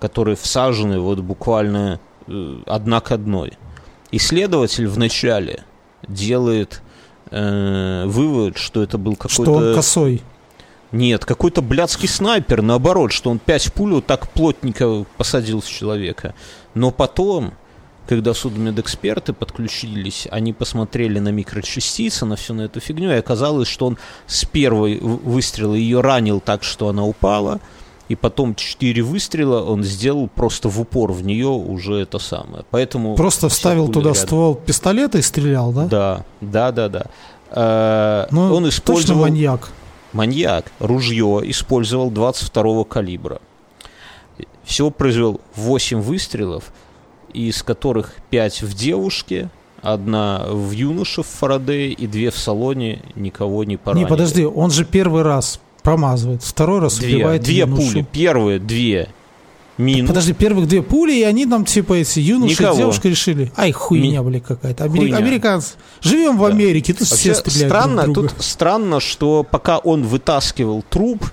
которые 0.00 0.36
всажены 0.36 0.98
вот 0.98 1.20
буквально 1.20 2.00
э, 2.26 2.56
одна 2.66 3.00
к 3.00 3.12
одной. 3.12 3.52
Исследователь 4.10 4.86
вначале 4.86 5.64
делает 6.06 6.82
э, 7.30 8.04
вывод, 8.06 8.56
что 8.58 8.82
это 8.82 8.98
был 8.98 9.16
Что 9.26 9.42
он 9.42 9.46
какой-то... 9.46 9.74
косой. 9.74 10.22
Нет, 10.92 11.24
какой-то 11.24 11.60
блядский 11.60 12.08
снайпер, 12.08 12.62
наоборот, 12.62 13.12
что 13.12 13.30
он 13.30 13.40
пять 13.40 13.72
пуль 13.72 13.94
вот 13.94 14.06
так 14.06 14.28
плотненько 14.30 15.04
посадил 15.16 15.60
с 15.60 15.66
человека. 15.66 16.34
Но 16.74 16.92
потом, 16.92 17.54
когда 18.08 18.34
судмедэксперты 18.34 19.32
подключились, 19.32 20.28
они 20.30 20.52
посмотрели 20.52 21.18
на 21.18 21.30
микрочастицы, 21.30 22.26
на 22.26 22.36
всю 22.36 22.54
на 22.54 22.62
эту 22.62 22.80
фигню, 22.80 23.10
и 23.10 23.14
оказалось, 23.16 23.68
что 23.68 23.86
он 23.86 23.98
с 24.26 24.44
первой 24.44 24.98
выстрела 25.00 25.74
ее 25.74 26.00
ранил 26.00 26.40
так, 26.40 26.64
что 26.64 26.88
она 26.88 27.04
упала, 27.04 27.60
и 28.08 28.14
потом 28.16 28.54
четыре 28.54 29.02
выстрела 29.02 29.62
он 29.64 29.82
сделал 29.82 30.28
просто 30.28 30.68
в 30.68 30.78
упор 30.78 31.12
в 31.12 31.24
нее 31.24 31.48
уже 31.48 31.94
это 31.94 32.18
самое. 32.18 32.64
Поэтому 32.70 33.14
Просто 33.16 33.48
вставил 33.48 33.88
туда 33.88 34.10
рядом. 34.10 34.22
ствол 34.26 34.54
пистолета 34.56 35.16
и 35.18 35.22
стрелял, 35.22 35.72
да? 35.72 35.86
Да, 35.86 36.24
да, 36.42 36.70
да, 36.72 36.88
да. 36.90 37.04
Э, 37.50 38.26
Ну, 38.30 38.42
он 38.54 38.64
точно 38.64 38.68
использовал 38.68 39.22
маньяк. 39.22 39.70
маньяк 40.12 40.70
ружье 40.80 41.40
использовал 41.44 42.10
22 42.10 42.84
калибра. 42.84 43.40
Всего 44.64 44.90
произвел 44.90 45.40
8 45.56 46.00
выстрелов, 46.00 46.72
из 47.35 47.62
которых 47.62 48.14
5 48.31 48.62
в 48.62 48.75
девушке, 48.75 49.51
одна 49.83 50.44
в 50.49 50.70
юноше 50.70 51.23
в 51.23 51.27
Фарадее 51.27 51.92
и 51.92 52.07
две 52.07 52.31
в 52.31 52.38
салоне 52.38 53.03
никого 53.16 53.64
не 53.64 53.77
поранили. 53.77 54.05
Не, 54.05 54.09
подожди, 54.09 54.44
он 54.47 54.70
же 54.70 54.85
первый 54.85 55.23
раз 55.23 55.61
промазывает, 55.83 56.42
второй 56.42 56.81
раз 56.81 56.97
Две, 56.99 57.16
убивает 57.16 57.42
две 57.42 57.59
юношу. 57.59 57.83
пули. 57.92 58.07
Первые 58.11 58.59
две 58.59 59.09
минус. 59.77 60.09
Подожди, 60.09 60.33
первых 60.33 60.66
две 60.68 60.83
пули, 60.83 61.12
и 61.12 61.23
они 61.25 61.44
там, 61.47 61.64
типа, 61.66 61.94
эти 61.94 62.20
юноши 62.20 62.53
Никого. 62.62 62.75
и 62.75 62.79
девушка 62.79 63.09
решили, 63.09 63.53
ай, 63.57 63.73
хуйня, 63.73 64.23
бля, 64.23 64.40
какая-то. 64.40 64.85
Амери- 64.85 64.99
Хуйня. 65.01 65.16
Американцы. 65.18 65.75
Живем 66.01 66.38
в 66.38 66.40
Да. 66.40 66.47
Америке, 66.47 66.94
тут 66.94 67.07
все 67.09 67.35
Вообще 67.35 67.51
стреляют 67.51 67.73
странно, 67.73 68.03
друг 68.05 68.14
друга. 68.14 68.29
тут 68.31 68.42
странно, 68.44 69.01
что 69.01 69.42
пока 69.42 69.79
он 69.79 70.05
вытаскивал 70.05 70.83
труп 70.88 71.27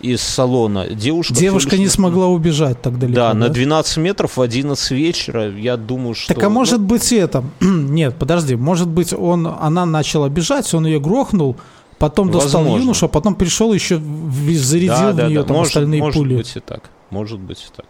из 0.00 0.20
салона, 0.20 0.86
девушка... 0.88 1.34
Девушка 1.34 1.78
не 1.78 1.88
смогла 1.88 2.26
убежать 2.26 2.80
так 2.82 2.98
далеко. 2.98 3.16
Да, 3.16 3.34
на 3.34 3.48
12 3.48 3.96
метров 3.98 4.36
в 4.36 4.40
11 4.40 4.90
вечера, 4.90 5.50
я 5.50 5.76
думаю, 5.76 6.14
что... 6.14 6.34
Так 6.34 6.42
а 6.42 6.48
может 6.48 6.80
ну, 6.80 6.86
быть 6.86 7.12
это... 7.12 7.44
Нет, 7.60 8.16
подожди, 8.18 8.56
может 8.56 8.88
быть 8.88 9.12
он, 9.12 9.46
она 9.46 9.86
начала 9.86 10.28
бежать, 10.28 10.72
он 10.74 10.86
ее 10.86 11.00
грохнул, 11.00 11.56
потом 11.98 12.30
достал 12.30 12.62
Возможно. 12.62 12.82
юношу, 12.82 13.06
а 13.06 13.08
потом 13.08 13.34
пришел 13.34 13.72
еще 13.72 13.96
зарядил 13.98 14.88
да, 14.88 15.12
в 15.12 15.16
да, 15.16 15.28
нее 15.28 15.40
да, 15.40 15.46
там 15.46 15.56
может, 15.56 15.70
остальные 15.76 16.00
может 16.00 16.18
пули. 16.20 16.36
быть 16.36 16.56
и 16.56 16.60
так, 16.60 16.90
может 17.10 17.38
быть 17.40 17.58
и 17.58 17.76
так. 17.76 17.86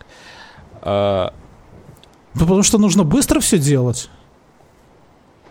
А, 0.82 1.32
Ну, 2.34 2.40
Потому 2.40 2.62
что 2.62 2.78
нужно 2.78 3.02
быстро 3.04 3.40
все 3.40 3.58
делать. 3.58 4.10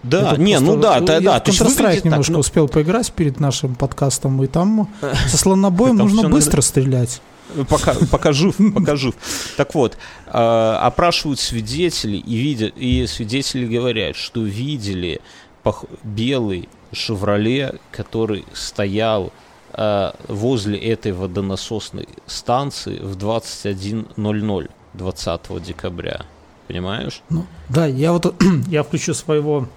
Да, 0.09 0.33
Это 0.33 0.41
не, 0.41 0.59
ну 0.59 0.77
да, 0.77 0.99
да, 0.99 1.15
я 1.15 1.21
да, 1.21 1.43
есть 1.45 1.59
Counter-Strike 1.59 1.67
выглядит 1.67 2.03
так, 2.03 2.05
немножко 2.05 2.33
ну, 2.33 2.39
успел 2.39 2.67
поиграть 2.67 3.11
перед 3.11 3.39
нашим 3.39 3.75
подкастом, 3.75 4.41
и 4.43 4.47
там 4.47 4.89
со 5.27 5.37
слонобоем 5.37 5.97
нужно 5.97 6.29
быстро 6.29 6.61
стрелять. 6.61 7.21
Пока, 7.69 7.95
пока 8.11 8.33
жив, 8.33 8.55
пока 8.75 8.95
жив. 8.95 9.15
Так 9.57 9.75
вот, 9.75 9.97
а, 10.27 10.79
опрашивают 10.81 11.39
свидетелей, 11.39 12.19
и, 12.19 12.35
видят, 12.35 12.73
и 12.75 13.05
свидетели 13.07 13.65
говорят, 13.65 14.15
что 14.15 14.41
видели 14.41 15.21
пох- 15.63 15.87
белый 16.03 16.69
«Шевроле», 16.91 17.75
который 17.91 18.45
стоял 18.53 19.31
а, 19.73 20.15
возле 20.27 20.79
этой 20.79 21.11
водонасосной 21.11 22.07
станции 22.25 22.97
в 22.99 23.15
21.00 23.17 24.69
20 24.95 25.63
декабря. 25.63 26.25
Понимаешь? 26.67 27.21
Ну, 27.29 27.45
да, 27.69 27.85
я 27.85 28.11
вот 28.11 28.33
я 28.67 28.83
включу 28.83 29.13
своего 29.13 29.67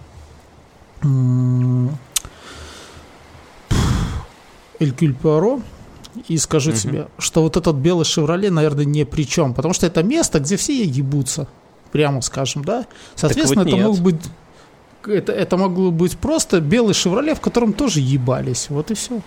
Элькюль 4.78 5.14
Пуаро 5.14 5.60
и 6.26 6.36
скажу 6.38 6.70
Мгм. 6.70 6.78
тебе, 6.78 7.08
что 7.18 7.42
вот 7.42 7.56
этот 7.56 7.76
белый 7.76 8.04
Шевроле, 8.04 8.50
наверное, 8.50 8.84
ни 8.84 9.04
при 9.04 9.26
чем, 9.26 9.54
потому 9.54 9.74
что 9.74 9.86
это 9.86 10.02
место, 10.02 10.40
где 10.40 10.56
все 10.56 10.82
ебутся, 10.84 11.46
прямо 11.92 12.20
скажем, 12.22 12.64
да. 12.64 12.86
Соответственно, 13.14 13.64
вот 13.64 13.72
это 13.72 13.82
мог 13.82 13.98
быть 13.98 14.16
это, 15.06 15.32
это 15.32 15.56
могло 15.56 15.90
быть 15.90 16.18
просто 16.18 16.60
белый 16.60 16.94
Шевроле, 16.94 17.34
в 17.34 17.40
котором 17.40 17.72
тоже 17.72 18.00
ебались. 18.00 18.68
Вот 18.68 18.90
и 18.90 18.94
все. 18.94 19.20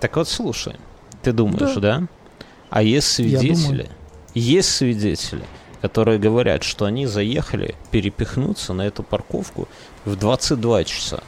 Так 0.00 0.16
вот, 0.16 0.28
слушай, 0.28 0.76
ты 1.22 1.32
думаешь, 1.32 1.74
Да. 1.74 2.00
да? 2.00 2.06
А 2.70 2.82
есть 2.82 3.08
свидетели, 3.08 3.88
есть 4.34 4.70
свидетели, 4.70 5.44
которые 5.80 6.18
говорят, 6.18 6.62
что 6.64 6.84
они 6.84 7.06
заехали 7.06 7.74
перепихнуться 7.90 8.72
на 8.72 8.82
эту 8.82 9.02
парковку 9.02 9.68
в 10.04 10.16
22 10.16 10.84
часа. 10.84 11.22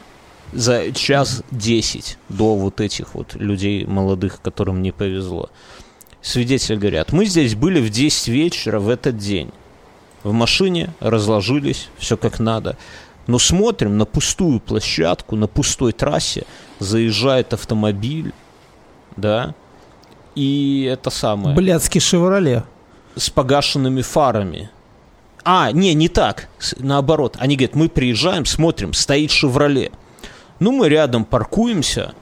За 0.53 0.91
час 0.93 1.43
10 1.51 2.17
до 2.29 2.55
вот 2.55 2.79
этих 2.79 3.15
вот 3.15 3.35
людей 3.35 3.85
молодых, 3.85 4.41
которым 4.41 4.81
не 4.81 4.91
повезло. 4.91 5.49
Свидетели 6.21 6.77
говорят, 6.77 7.11
мы 7.11 7.25
здесь 7.25 7.55
были 7.55 7.81
в 7.81 7.89
10 7.89 8.27
вечера 8.29 8.79
в 8.79 8.89
этот 8.89 9.17
день. 9.17 9.51
В 10.23 10.31
машине 10.31 10.93
разложились, 10.99 11.89
все 11.97 12.17
как 12.17 12.39
надо. 12.39 12.77
Но 13.27 13.39
смотрим 13.39 13.97
на 13.97 14.05
пустую 14.05 14.59
площадку, 14.61 15.35
на 15.35 15.47
пустой 15.47 15.91
трассе 15.91 16.45
заезжает 16.79 17.53
автомобиль, 17.53 18.33
да, 19.17 19.53
и 20.35 20.87
это 20.89 21.09
самое. 21.09 21.55
Блядский 21.55 21.99
«Шевроле». 21.99 22.63
С 23.15 23.29
погашенными 23.29 24.01
фарами. 24.01 24.69
А, 25.49 25.71
не, 25.71 25.93
не 25.93 26.09
так. 26.09 26.49
Наоборот. 26.77 27.37
Они 27.39 27.55
говорят, 27.55 27.73
мы 27.73 27.87
приезжаем, 27.87 28.45
смотрим, 28.45 28.91
стоит 28.91 29.31
«Шевроле». 29.31 29.91
Ну, 30.59 30.73
мы 30.73 30.89
рядом 30.89 31.23
паркуемся. 31.23 32.13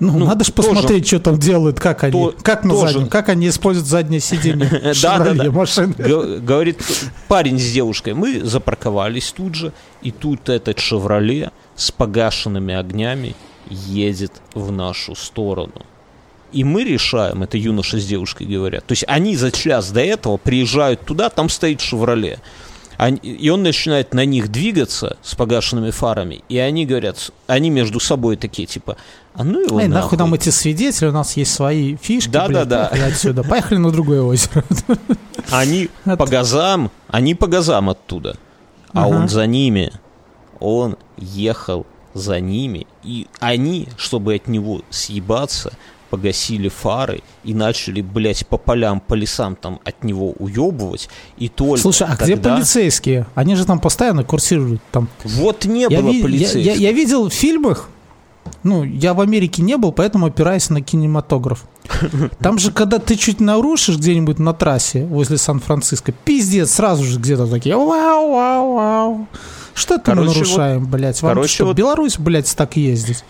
Ну, 0.00 0.18
ну 0.18 0.26
надо 0.26 0.44
же 0.44 0.52
посмотреть, 0.52 1.06
что 1.06 1.18
там 1.18 1.38
делают, 1.38 1.80
как 1.80 2.04
они, 2.04 2.12
то, 2.12 2.34
как 2.42 2.62
на 2.62 2.76
заднем, 2.76 3.08
как 3.08 3.30
они 3.30 3.48
используют 3.48 3.88
заднее 3.88 4.20
сиденье 4.20 4.92
да. 5.00 5.50
машины. 5.50 5.94
Говорит 5.96 6.82
парень 7.26 7.58
с 7.58 7.72
девушкой, 7.72 8.12
мы 8.12 8.44
запарковались 8.44 9.32
тут 9.32 9.54
же, 9.54 9.72
и 10.02 10.10
тут 10.10 10.50
этот 10.50 10.78
«Шевроле» 10.78 11.52
с 11.76 11.90
погашенными 11.90 12.74
огнями 12.74 13.34
едет 13.70 14.32
в 14.52 14.70
нашу 14.70 15.14
сторону. 15.14 15.86
И 16.52 16.64
мы 16.64 16.84
решаем, 16.84 17.44
это 17.44 17.56
юноша 17.56 17.98
с 17.98 18.04
девушкой 18.04 18.46
говорят. 18.46 18.84
То 18.84 18.92
есть 18.92 19.04
они 19.08 19.36
за 19.36 19.50
час 19.50 19.90
до 19.90 20.02
этого 20.02 20.36
приезжают 20.36 21.00
туда, 21.00 21.30
там 21.30 21.48
стоит 21.48 21.80
«Шевроле». 21.80 22.40
Они, 22.96 23.18
и 23.18 23.48
он 23.48 23.62
начинает 23.62 24.14
на 24.14 24.24
них 24.24 24.50
двигаться 24.50 25.16
с 25.22 25.34
погашенными 25.34 25.90
фарами, 25.90 26.42
и 26.48 26.58
они 26.58 26.86
говорят, 26.86 27.30
они 27.46 27.70
между 27.70 28.00
собой 28.00 28.36
такие, 28.36 28.66
типа, 28.66 28.96
а 29.34 29.44
ну 29.44 29.60
его 29.60 29.80
Эй, 29.80 29.88
нахуй. 29.88 30.02
нахуй 30.02 30.18
нам 30.18 30.34
эти 30.34 30.50
свидетели, 30.50 31.08
у 31.08 31.12
нас 31.12 31.36
есть 31.36 31.52
свои 31.52 31.96
фишки, 31.96 32.30
да, 32.30 32.46
блядь, 32.46 32.68
да, 32.68 32.90
да. 32.94 33.06
отсюда, 33.06 33.42
поехали 33.42 33.78
на 33.78 33.90
другое 33.90 34.22
озеро. 34.22 34.64
Они 35.50 35.90
по 36.04 36.26
газам, 36.26 36.90
они 37.08 37.34
по 37.34 37.46
газам 37.46 37.90
оттуда, 37.90 38.36
а 38.92 39.08
он 39.08 39.28
за 39.28 39.46
ними, 39.46 39.92
он 40.58 40.96
ехал 41.16 41.86
за 42.14 42.40
ними, 42.40 42.86
и 43.02 43.26
они, 43.40 43.88
чтобы 43.96 44.36
от 44.36 44.48
него 44.48 44.82
съебаться, 44.88 45.72
погасили 46.14 46.68
фары 46.68 47.22
и 47.42 47.54
начали, 47.54 48.00
блядь, 48.00 48.46
по 48.46 48.56
полям, 48.56 49.00
по 49.00 49.14
лесам 49.14 49.56
там 49.56 49.80
от 49.84 50.04
него 50.04 50.30
уебывать, 50.38 51.08
и 51.38 51.48
только 51.48 51.82
Слушай, 51.82 52.06
а 52.06 52.16
тогда... 52.16 52.24
где 52.24 52.36
полицейские? 52.36 53.26
Они 53.34 53.56
же 53.56 53.64
там 53.64 53.80
постоянно 53.80 54.22
курсируют 54.22 54.80
там. 54.92 55.08
Вот 55.24 55.64
не 55.64 55.82
я 55.82 56.00
было 56.00 56.10
ви- 56.10 56.22
полицейских. 56.22 56.64
Я, 56.64 56.74
я, 56.74 56.78
я 56.78 56.92
видел 56.92 57.28
в 57.28 57.32
фильмах, 57.32 57.88
ну, 58.64 58.82
я 58.82 59.14
в 59.14 59.20
Америке 59.20 59.62
не 59.62 59.76
был, 59.76 59.92
поэтому 59.92 60.26
опираюсь 60.26 60.70
на 60.70 60.80
кинематограф. 60.80 61.64
Там 62.40 62.58
же, 62.58 62.72
когда 62.72 62.98
ты 62.98 63.16
чуть 63.16 63.40
нарушишь 63.40 63.96
где-нибудь 63.96 64.38
на 64.38 64.54
трассе 64.54 65.04
возле 65.04 65.36
Сан-Франциско, 65.36 66.12
пиздец, 66.12 66.72
сразу 66.72 67.04
же 67.04 67.18
где-то 67.18 67.46
такие 67.46 67.76
вау, 67.76 68.32
вау, 68.32 68.74
вау. 68.74 69.28
Что 69.74 69.96
это 69.96 70.04
короче, 70.04 70.28
мы 70.28 70.34
нарушаем, 70.34 70.80
вот, 70.80 70.88
блядь? 70.88 71.20
Вам 71.20 71.34
короче, 71.34 71.54
что, 71.54 71.64
вот, 71.66 71.76
Беларусь, 71.76 72.16
блядь, 72.18 72.54
так 72.56 72.76
ездить? 72.76 73.24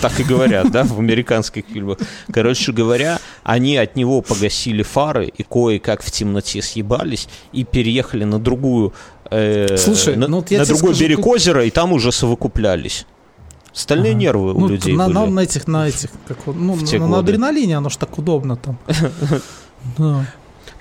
Так 0.00 0.18
и 0.18 0.24
говорят, 0.24 0.70
да, 0.70 0.84
в 0.84 0.98
американских 0.98 1.64
фильмах. 1.70 1.98
Короче 2.32 2.72
говоря, 2.72 3.18
они 3.42 3.76
от 3.76 3.94
него 3.94 4.22
погасили 4.22 4.82
фары 4.82 5.26
и 5.26 5.42
кое-как 5.42 6.02
в 6.02 6.10
темноте 6.10 6.62
съебались 6.62 7.28
и 7.52 7.64
переехали 7.64 8.24
на 8.24 8.38
другую 8.38 8.94
э, 9.30 9.76
Слушай, 9.76 10.16
на, 10.16 10.28
ну, 10.28 10.38
на 10.38 10.64
другой 10.64 10.94
скажу, 10.94 11.00
берег 11.00 11.18
как... 11.18 11.26
озера, 11.26 11.64
и 11.66 11.70
там 11.70 11.92
уже 11.92 12.10
совокуплялись. 12.10 13.06
Стальные 13.72 14.12
ага. 14.12 14.20
нервы 14.20 14.54
у 14.54 14.60
ну, 14.60 14.68
людей 14.68 14.94
на, 14.94 15.06
были. 15.06 15.14
На, 15.14 15.26
на 15.26 15.40
этих, 15.40 15.66
на 15.66 15.88
этих, 15.88 16.10
как, 16.28 16.38
ну, 16.46 16.76
на, 16.76 17.06
на 17.06 17.18
адреналине 17.18 17.78
оно 17.78 17.88
ж 17.88 17.96
так 17.96 18.18
удобно 18.18 18.56
там. 18.56 18.78
Да. 19.98 20.24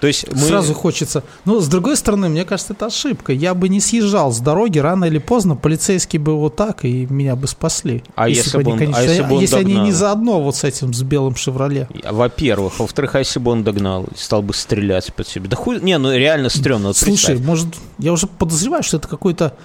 То 0.01 0.07
есть 0.07 0.25
мы... 0.31 0.37
Сразу 0.39 0.73
хочется. 0.73 1.23
Ну, 1.45 1.59
с 1.59 1.67
другой 1.67 1.95
стороны, 1.95 2.27
мне 2.27 2.43
кажется, 2.43 2.73
это 2.73 2.87
ошибка. 2.87 3.33
Я 3.33 3.53
бы 3.53 3.69
не 3.69 3.79
съезжал 3.79 4.31
с 4.31 4.39
дороги, 4.39 4.79
рано 4.79 5.05
или 5.05 5.19
поздно 5.19 5.55
полицейские 5.55 6.19
бы 6.19 6.35
вот 6.35 6.55
так, 6.55 6.83
и 6.85 7.05
меня 7.07 7.35
бы 7.35 7.47
спасли. 7.47 8.03
А 8.15 8.27
если, 8.27 8.43
если 8.43 8.63
бы 8.63 8.71
он, 8.71 8.77
конечно, 8.79 8.99
а 8.99 9.03
если, 9.03 9.21
бы 9.21 9.35
он 9.35 9.41
если 9.41 9.57
они 9.57 9.75
не 9.75 9.91
заодно 9.91 10.41
вот 10.41 10.55
с 10.55 10.63
этим, 10.63 10.91
с 10.91 11.03
белым 11.03 11.35
«Шевроле». 11.35 11.87
Во-первых. 12.03 12.79
Во-вторых, 12.79 13.13
а 13.13 13.19
если 13.19 13.39
бы 13.39 13.51
он 13.51 13.63
догнал, 13.63 14.07
стал 14.15 14.41
бы 14.41 14.55
стрелять 14.55 15.13
по 15.13 15.23
тебе? 15.23 15.47
Да 15.47 15.55
хуй... 15.55 15.79
Не, 15.79 15.99
ну 15.99 16.11
реально 16.11 16.49
стрёмно. 16.49 16.87
Вот 16.87 16.97
Слушай, 16.97 17.37
может, 17.37 17.67
я 17.99 18.11
уже 18.11 18.25
подозреваю, 18.25 18.81
что 18.81 18.97
это 18.97 19.07
какой-то 19.07 19.55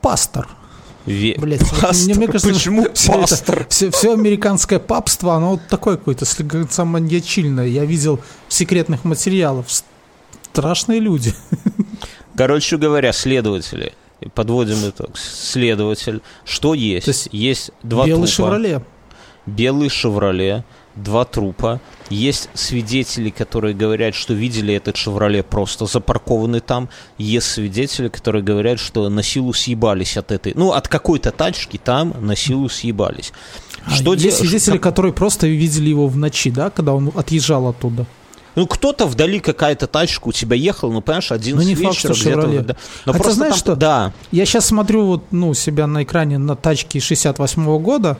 пастор. 0.00 0.48
Ве... 1.06 1.34
Блять, 1.36 1.68
пастор. 1.68 2.16
мне 2.16 2.26
кажется, 2.26 2.52
почему 2.52 2.86
все 2.94 3.12
пастор? 3.12 3.60
Это, 3.60 3.70
все, 3.70 3.90
все 3.90 4.12
американское 4.12 4.78
папство, 4.78 5.34
оно 5.34 5.52
вот 5.52 5.60
такое 5.68 5.96
какое-то 5.96 6.24
слегка 6.24 6.84
маньячильное. 6.84 7.66
Я 7.66 7.84
видел 7.84 8.20
в 8.48 8.54
секретных 8.54 9.04
материалах. 9.04 9.66
Страшные 10.52 11.00
люди. 11.00 11.34
Короче 12.36 12.76
говоря, 12.76 13.12
следователи. 13.12 13.92
Подводим 14.34 14.88
итог. 14.88 15.18
Следователь. 15.18 16.22
Что 16.44 16.74
есть? 16.74 17.06
есть, 17.08 17.28
есть 17.32 17.70
два 17.82 18.06
белый 18.06 18.28
трупа. 18.28 18.32
«Шевроле». 18.32 18.82
Белый 19.46 19.88
«Шевроле» 19.88 20.64
два 20.96 21.24
трупа. 21.24 21.80
Есть 22.10 22.50
свидетели, 22.54 23.30
которые 23.30 23.74
говорят, 23.74 24.14
что 24.14 24.34
видели 24.34 24.74
этот 24.74 24.96
«Шевроле» 24.96 25.42
просто 25.42 25.86
запаркованный 25.86 26.60
там. 26.60 26.88
Есть 27.18 27.50
свидетели, 27.50 28.08
которые 28.08 28.42
говорят, 28.42 28.78
что 28.78 29.08
на 29.08 29.22
силу 29.22 29.52
съебались 29.52 30.16
от 30.16 30.32
этой... 30.32 30.52
Ну, 30.54 30.72
от 30.72 30.88
какой-то 30.88 31.30
тачки 31.30 31.78
там 31.78 32.14
на 32.20 32.36
силу 32.36 32.68
съебались. 32.68 33.32
А 33.84 33.90
что 33.90 34.12
есть 34.14 34.24
де... 34.24 34.30
свидетели, 34.32 34.74
что... 34.74 34.78
которые 34.78 35.12
просто 35.12 35.46
видели 35.46 35.88
его 35.88 36.06
в 36.06 36.16
ночи, 36.16 36.50
да, 36.50 36.70
когда 36.70 36.94
он 36.94 37.10
отъезжал 37.14 37.68
оттуда? 37.68 38.06
Ну, 38.54 38.66
кто-то 38.66 39.06
вдали 39.06 39.40
какая-то 39.40 39.86
тачка 39.86 40.28
у 40.28 40.32
тебя 40.32 40.56
ехал, 40.56 40.92
ну, 40.92 41.00
понимаешь, 41.00 41.32
один 41.32 41.56
ну, 41.56 41.62
не 41.62 41.74
факт, 41.74 41.96
что 41.96 42.12
Шевроле. 42.12 42.60
Да. 42.60 42.76
Но 43.06 43.14
Хотя 43.14 43.30
знаешь 43.30 43.54
там... 43.54 43.58
что? 43.58 43.76
Да. 43.76 44.12
Я 44.30 44.44
сейчас 44.44 44.66
смотрю 44.66 45.06
вот, 45.06 45.24
ну, 45.30 45.54
себя 45.54 45.86
на 45.86 46.02
экране 46.02 46.36
на 46.36 46.54
тачке 46.54 47.00
68 47.00 47.62
-го 47.66 47.78
года, 47.78 48.18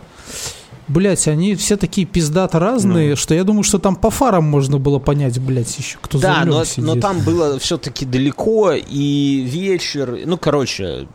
блядь, 0.88 1.28
они 1.28 1.54
все 1.54 1.76
такие 1.76 2.06
пиздато 2.06 2.58
разные, 2.58 3.10
ну. 3.10 3.16
что 3.16 3.34
я 3.34 3.44
думаю, 3.44 3.62
что 3.62 3.78
там 3.78 3.96
по 3.96 4.10
фарам 4.10 4.44
можно 4.44 4.78
было 4.78 4.98
понять, 4.98 5.38
блядь, 5.38 5.76
еще 5.78 5.98
кто 6.00 6.18
да, 6.18 6.40
за 6.40 6.50
но, 6.50 6.64
сидит. 6.64 6.84
но 6.84 6.96
там 6.96 7.20
было 7.20 7.58
все-таки 7.58 8.04
далеко 8.04 8.72
и 8.72 9.40
вечер, 9.42 10.20
ну, 10.24 10.36
короче, 10.36 11.06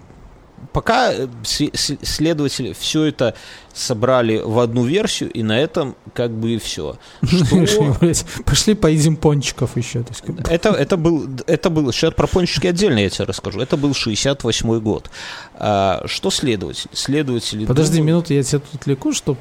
пока 0.73 1.13
э, 1.13 1.27
следователи 1.43 2.73
все 2.73 3.05
это 3.05 3.35
собрали 3.73 4.41
в 4.43 4.59
одну 4.59 4.85
версию, 4.85 5.31
и 5.31 5.43
на 5.43 5.59
этом 5.59 5.95
как 6.13 6.31
бы 6.31 6.55
и 6.55 6.57
все. 6.57 6.97
Что... 7.23 7.95
Пошли 8.43 8.73
поедим 8.73 9.15
пончиков 9.15 9.77
еще. 9.77 10.03
Это, 10.49 10.69
это, 10.69 10.97
был, 10.97 11.29
это 11.45 11.69
был, 11.69 11.91
сейчас 11.91 12.13
про 12.13 12.27
пончики 12.27 12.67
отдельно 12.67 12.99
я 12.99 13.09
тебе 13.09 13.25
расскажу, 13.25 13.59
это 13.59 13.77
был 13.77 13.93
68 13.93 14.79
год. 14.79 15.09
А, 15.53 16.03
что 16.05 16.31
следователи? 16.31 16.89
Следователи... 16.93 17.65
Подожди 17.65 17.97
думают... 17.97 18.07
минуту, 18.07 18.33
я 18.33 18.43
тебя 18.43 18.61
тут 18.71 18.87
леку, 18.87 19.13
чтобы 19.13 19.39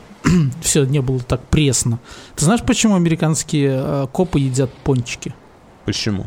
все 0.62 0.84
не 0.84 1.00
было 1.00 1.20
так 1.20 1.42
пресно. 1.48 1.98
Ты 2.34 2.44
знаешь, 2.44 2.62
почему 2.62 2.94
американские 2.94 3.80
э, 3.82 4.06
копы 4.12 4.40
едят 4.40 4.72
пончики? 4.72 5.34
Почему? 5.84 6.26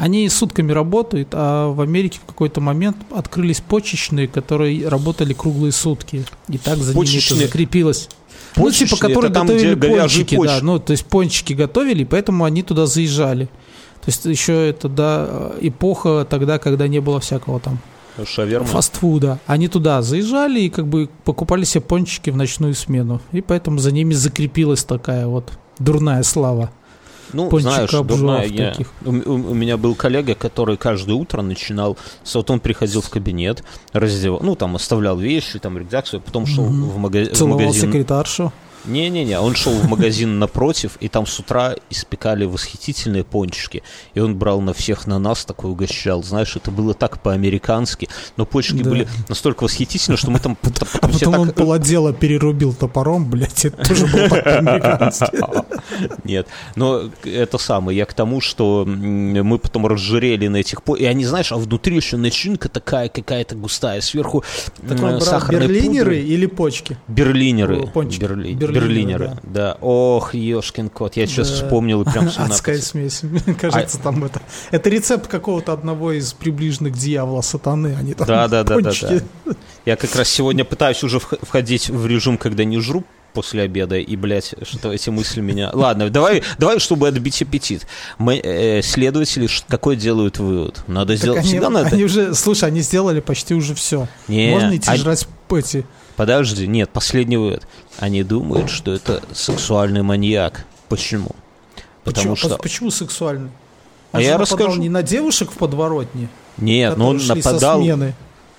Они 0.00 0.26
сутками 0.30 0.72
работают, 0.72 1.28
а 1.32 1.68
в 1.68 1.78
Америке 1.82 2.20
в 2.22 2.26
какой-то 2.26 2.62
момент 2.62 2.96
открылись 3.10 3.60
почечные, 3.60 4.28
которые 4.28 4.88
работали 4.88 5.34
круглые 5.34 5.72
сутки. 5.72 6.24
И 6.48 6.56
так 6.56 6.78
за 6.78 6.94
почечные. 6.94 7.20
ними 7.20 7.44
это 7.44 7.52
закрепилось. 7.52 8.08
Почечные, 8.54 8.88
ну, 8.90 8.96
типа, 8.96 9.08
которые 9.08 9.30
там, 9.30 9.46
готовили 9.46 9.74
пончики, 9.74 10.38
да, 10.42 10.60
ну, 10.62 10.78
то 10.78 10.92
есть 10.92 11.04
пончики 11.04 11.52
готовили, 11.52 12.04
поэтому 12.04 12.44
они 12.44 12.62
туда 12.62 12.86
заезжали. 12.86 13.44
То 14.00 14.06
есть 14.06 14.24
еще 14.24 14.70
это, 14.70 14.88
да, 14.88 15.52
эпоха 15.60 16.26
тогда, 16.28 16.58
когда 16.58 16.88
не 16.88 17.00
было 17.00 17.20
всякого 17.20 17.60
там 17.60 17.78
Шаверма. 18.24 18.66
фастфуда. 18.66 19.38
Они 19.46 19.68
туда 19.68 20.00
заезжали 20.00 20.62
и 20.62 20.70
как 20.70 20.86
бы 20.86 21.10
покупали 21.24 21.64
себе 21.64 21.82
пончики 21.82 22.30
в 22.30 22.36
ночную 22.38 22.72
смену. 22.72 23.20
И 23.32 23.42
поэтому 23.42 23.76
за 23.76 23.92
ними 23.92 24.14
закрепилась 24.14 24.82
такая 24.82 25.26
вот 25.26 25.52
дурная 25.78 26.22
слава. 26.22 26.70
Ну, 27.32 27.58
знаешь, 27.58 27.90
дурная 27.90 28.46
я... 28.46 28.74
У, 29.04 29.10
у, 29.10 29.34
у 29.50 29.54
меня 29.54 29.76
был 29.76 29.94
коллега, 29.94 30.34
который 30.34 30.76
каждое 30.76 31.14
утро 31.14 31.42
начинал... 31.42 31.96
Вот 32.34 32.50
он 32.50 32.60
приходил 32.60 33.00
в 33.00 33.10
кабинет, 33.10 33.64
раздевал... 33.92 34.40
Ну, 34.42 34.54
там, 34.54 34.76
оставлял 34.76 35.18
вещи, 35.18 35.58
там, 35.58 35.78
рюкзак 35.78 36.06
свой, 36.06 36.20
потом 36.20 36.46
шел 36.46 36.64
mm-hmm. 36.64 36.90
в, 36.90 36.98
мага... 36.98 37.24
в 37.32 37.46
магазин... 37.46 37.92
секретаршу. 37.92 38.52
Не-не-не, 38.86 39.38
он 39.38 39.54
шел 39.54 39.72
в 39.72 39.88
магазин 39.88 40.38
напротив, 40.38 40.96
и 41.00 41.08
там 41.08 41.26
с 41.26 41.38
утра 41.38 41.74
испекали 41.90 42.44
восхитительные 42.44 43.24
пончики. 43.24 43.82
И 44.14 44.20
он 44.20 44.36
брал 44.36 44.60
на 44.60 44.72
всех 44.72 45.06
на 45.06 45.18
нас, 45.18 45.44
такой 45.44 45.70
угощал. 45.70 46.22
Знаешь, 46.22 46.56
это 46.56 46.70
было 46.70 46.94
так 46.94 47.20
по-американски, 47.20 48.08
но 48.36 48.46
пончики 48.46 48.82
да. 48.82 48.90
были 48.90 49.08
настолько 49.28 49.64
восхитительны, 49.64 50.16
что 50.16 50.30
мы 50.30 50.38
там... 50.38 50.56
А 51.00 51.08
потом 51.08 51.38
он 51.38 51.48
так... 51.48 51.56
полотела 51.56 52.12
перерубил 52.12 52.72
топором, 52.72 53.28
блядь, 53.28 53.66
это 53.66 53.86
тоже 53.86 54.06
было 54.06 54.28
по-американски. 54.28 55.30
Нет, 56.24 56.46
но 56.76 57.10
это 57.24 57.58
самое, 57.58 57.98
я 57.98 58.06
к 58.06 58.14
тому, 58.14 58.40
что 58.40 58.84
мы 58.86 59.58
потом 59.58 59.86
разжирели 59.86 60.48
на 60.48 60.56
этих... 60.56 60.80
И 60.98 61.04
они, 61.04 61.24
знаешь, 61.26 61.52
а 61.52 61.56
внутри 61.56 61.96
еще 61.96 62.16
начинка 62.16 62.68
такая 62.68 63.08
какая-то 63.08 63.56
густая, 63.56 64.00
сверху 64.00 64.42
сахарные 65.20 65.68
Берлинеры 65.68 66.18
или 66.20 66.46
почки? 66.46 66.96
Берлинеры. 67.08 67.86
Пончики. 67.86 68.22
Берлинеры 68.22 68.69
Берлинеры, 68.70 69.24
Берлинеры, 69.26 69.40
да. 69.44 69.76
Ох, 69.80 70.34
ешкин 70.34 70.88
кот, 70.88 71.16
я 71.16 71.26
сейчас 71.26 71.48
Да. 71.50 71.54
вспомнил 71.56 72.02
и 72.02 72.04
прям 72.10 72.30
слюна 72.30 72.46
Адская 72.46 72.78
смесь. 72.78 73.22
Кажется, 73.60 73.98
А 74.00 74.02
там 74.02 74.24
это... 74.24 74.40
Это 74.70 74.88
рецепт 74.90 75.26
какого-то 75.26 75.72
одного 75.72 76.12
из 76.12 76.32
приближенных 76.32 76.92
дьявола 76.96 77.40
сатаны. 77.42 77.96
Они 77.98 78.14
там 78.14 78.26
Да, 78.26 78.48
да, 78.48 78.62
да, 78.64 78.76
да, 78.76 78.82
пончики. 78.90 79.22
Я 79.86 79.96
как 79.96 80.14
раз 80.14 80.28
сегодня 80.28 80.64
пытаюсь 80.64 81.02
уже 81.02 81.18
вх- 81.18 81.38
входить 81.42 81.88
в 81.88 82.06
режим, 82.06 82.36
когда 82.38 82.64
не 82.64 82.78
жру 82.80 83.04
после 83.32 83.62
обеда, 83.62 83.96
и, 83.96 84.16
блядь, 84.16 84.54
что 84.64 84.92
эти 84.92 85.08
мысли 85.08 85.40
меня... 85.40 85.70
Ладно, 85.72 86.10
давай, 86.10 86.42
давай, 86.58 86.80
чтобы 86.80 87.06
отбить 87.06 87.40
аппетит. 87.42 87.86
Мы, 88.18 88.38
э, 88.42 88.82
следователи 88.82 89.48
какой 89.68 89.94
делают 89.94 90.38
вывод? 90.38 90.82
Надо 90.88 91.14
сделать... 91.14 91.38
они, 91.40 91.48
Всегда 91.48 91.70
надо... 91.70 91.90
они 91.94 92.02
уже, 92.04 92.34
слушай, 92.34 92.64
они 92.68 92.80
сделали 92.80 93.20
почти 93.20 93.54
уже 93.54 93.74
все. 93.76 94.08
Не, 94.26 94.50
Можно 94.50 94.76
идти 94.76 94.90
они- 94.90 95.00
жрать 95.00 95.28
эти. 95.48 95.84
Подожди, 96.16 96.66
нет, 96.66 96.90
последний 96.90 97.36
вывод. 97.38 97.62
Они 98.00 98.22
думают, 98.22 98.70
что 98.70 98.92
это 98.92 99.22
сексуальный 99.32 100.02
маньяк. 100.02 100.66
Почему? 100.88 101.28
Потому 102.02 102.34
почему, 102.34 102.36
что... 102.36 102.56
почему 102.56 102.90
сексуальный? 102.90 103.50
А 104.12 104.16
Он 104.16 104.22
же 104.22 104.26
я 104.26 104.38
нападал 104.38 104.58
расскажу. 104.58 104.80
не 104.80 104.88
на 104.88 105.02
девушек 105.02 105.50
в 105.52 105.56
подворотне, 105.56 106.28
Нет, 106.56 106.96
но 106.96 107.08
он 107.08 107.18
нападал... 107.18 107.80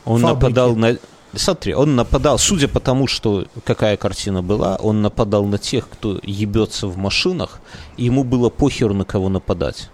Он 0.04 0.22
фабрики. 0.22 0.44
нападал 0.44 0.76
на... 0.76 0.98
Смотри, 1.34 1.74
он 1.74 1.96
нападал, 1.96 2.38
судя 2.38 2.68
по 2.68 2.80
тому, 2.80 3.08
что 3.08 3.46
какая 3.64 3.98
картина 3.98 4.44
была, 4.44 4.76
он 4.76 5.02
нападал 5.02 5.46
на 5.46 5.58
тех, 5.58 5.88
кто 5.89 6.20
ебется 6.24 6.88
в 6.88 6.98
машинах, 6.98 7.62
и 7.98 8.06
ему 8.06 8.24
было 8.24 8.50
похер 8.50 8.94
на 8.94 9.06
кого 9.06 9.30
нападать. 9.30 9.89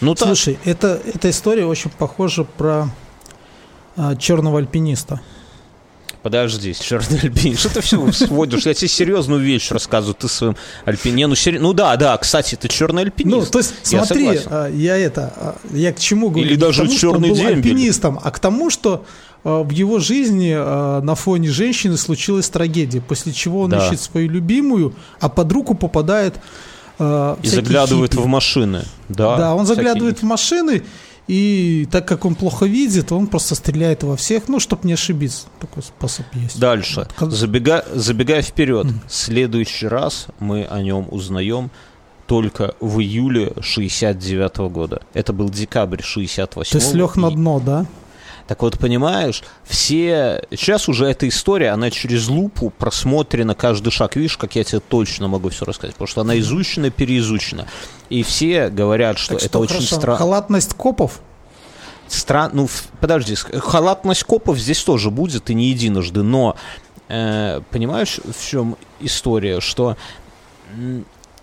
Ну 0.00 0.14
так, 0.14 0.28
Слушай, 0.28 0.58
это, 0.64 1.00
эта 1.04 1.30
история 1.30 1.66
очень 1.66 1.90
похожа 1.90 2.44
про 2.44 2.88
а, 3.96 4.16
черного 4.16 4.58
альпиниста. 4.58 5.20
Подожди, 6.22 6.74
черный 6.74 7.20
альпин, 7.22 7.56
что 7.56 7.68
ты 7.72 7.80
все 7.80 8.10
сводишь? 8.12 8.66
Я 8.66 8.74
тебе 8.74 8.88
серьезную 8.88 9.40
вещь 9.40 9.70
рассказываю, 9.70 10.14
ты 10.14 10.28
своим 10.28 10.56
альпине. 10.84 11.26
Ну, 11.26 11.34
сери- 11.34 11.58
ну 11.58 11.72
да, 11.72 11.96
да, 11.96 12.16
кстати, 12.18 12.54
ты 12.56 12.68
черный 12.68 13.02
Ну, 13.04 13.06
альпинист. 13.06 13.52
то 13.52 13.58
есть, 13.58 13.74
Я 13.92 14.04
смотри, 14.04 14.26
согласен. 14.26 14.48
а, 14.50 14.68
я 14.70 14.96
это, 14.96 15.32
а, 15.36 15.56
я 15.72 15.92
к 15.92 15.98
чему 16.00 16.30
говорю? 16.30 16.46
Или 16.48 16.56
даже 16.56 16.82
тому, 16.84 16.94
«Черный 16.96 17.28
был 17.30 17.36
дембель». 17.36 17.56
альпинистом, 17.56 18.18
а 18.22 18.30
к 18.30 18.38
тому, 18.38 18.70
что 18.70 19.04
а, 19.44 19.62
в 19.62 19.70
его 19.70 19.98
жизни 20.00 20.52
на 20.54 21.14
фоне 21.14 21.48
женщины 21.50 21.96
случилась 21.96 22.48
трагедия, 22.48 23.00
после 23.00 23.32
чего 23.32 23.62
он 23.62 23.70
Да. 23.70 23.86
ищет 23.86 24.00
свою 24.00 24.28
любимую, 24.28 24.94
а 25.20 25.28
под 25.28 25.52
руку 25.52 25.74
попадает 25.74 26.34
а, 26.98 27.38
И 27.42 27.46
заглядывает 27.48 28.12
хиппи. 28.12 28.22
в 28.22 28.26
машины. 28.26 28.84
Да, 29.10 29.36
Да, 29.36 29.54
он 29.54 29.66
заглядывает 29.66 30.20
в 30.20 30.22
машины, 30.22 30.82
и 31.28 31.88
так 31.90 32.06
как 32.06 32.24
он 32.24 32.34
плохо 32.34 32.66
видит, 32.66 33.10
он 33.12 33.26
просто 33.26 33.54
стреляет 33.54 34.02
во 34.04 34.16
всех, 34.16 34.48
ну, 34.48 34.60
чтобы 34.60 34.86
не 34.86 34.92
ошибиться. 34.92 35.46
Такой 35.60 35.82
способ 35.82 36.26
есть. 36.34 36.58
Дальше. 36.58 37.08
Как- 37.16 37.30
Забега- 37.30 37.84
забегая 37.94 38.42
вперед, 38.42 38.86
следующий 39.08 39.88
раз 39.88 40.26
мы 40.38 40.64
о 40.64 40.80
нем 40.82 41.06
узнаем 41.10 41.70
только 42.26 42.74
в 42.80 43.00
июле 43.00 43.52
69 43.60 44.68
года. 44.68 45.02
Это 45.14 45.32
был 45.32 45.48
декабрь 45.48 46.02
68 46.02 46.70
То 46.72 46.78
есть 46.78 46.94
лег 46.94 47.16
на 47.16 47.30
дно, 47.30 47.60
да? 47.60 47.86
Так 48.46 48.62
вот, 48.62 48.78
понимаешь, 48.78 49.42
все... 49.64 50.44
Сейчас 50.50 50.88
уже 50.88 51.06
эта 51.06 51.28
история, 51.28 51.70
она 51.70 51.90
через 51.90 52.28
лупу 52.28 52.70
просмотрена 52.70 53.54
каждый 53.54 53.90
шаг. 53.90 54.16
Видишь, 54.16 54.36
как 54.36 54.54
я 54.54 54.64
тебе 54.64 54.80
точно 54.80 55.26
могу 55.28 55.48
все 55.48 55.64
рассказать. 55.64 55.94
Потому 55.94 56.08
что 56.08 56.20
она 56.20 56.38
изучена, 56.38 56.90
переизучена. 56.90 57.66
И 58.08 58.22
все 58.22 58.68
говорят, 58.68 59.18
что 59.18 59.34
Так 59.34 59.42
это 59.42 59.48
что, 59.48 59.58
очень 59.60 59.74
хорошо, 59.74 59.96
странно. 59.96 60.18
халатность 60.18 60.74
копов 60.74 61.20
Стран... 62.08 62.50
Ну, 62.54 62.68
подожди, 63.00 63.34
халатность 63.34 64.22
копов 64.22 64.58
здесь 64.58 64.82
тоже 64.84 65.10
будет, 65.10 65.50
и 65.50 65.54
не 65.54 65.70
единожды, 65.70 66.22
но 66.22 66.56
э, 67.08 67.60
понимаешь, 67.70 68.20
в 68.24 68.48
чем 68.48 68.76
история, 69.00 69.60
что 69.60 69.96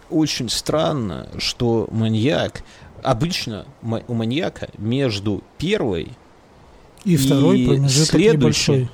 очень 0.10 0.50
странно, 0.50 1.28
что 1.38 1.88
маньяк, 1.92 2.64
обычно 3.02 3.66
у 3.82 4.14
маньяка 4.14 4.70
между 4.78 5.44
первой 5.58 6.14
и 7.06 7.18
второй 7.18 7.60
И 7.62 7.68
промежуток 7.68 8.10
следующий. 8.10 8.72
небольшой. 8.72 8.90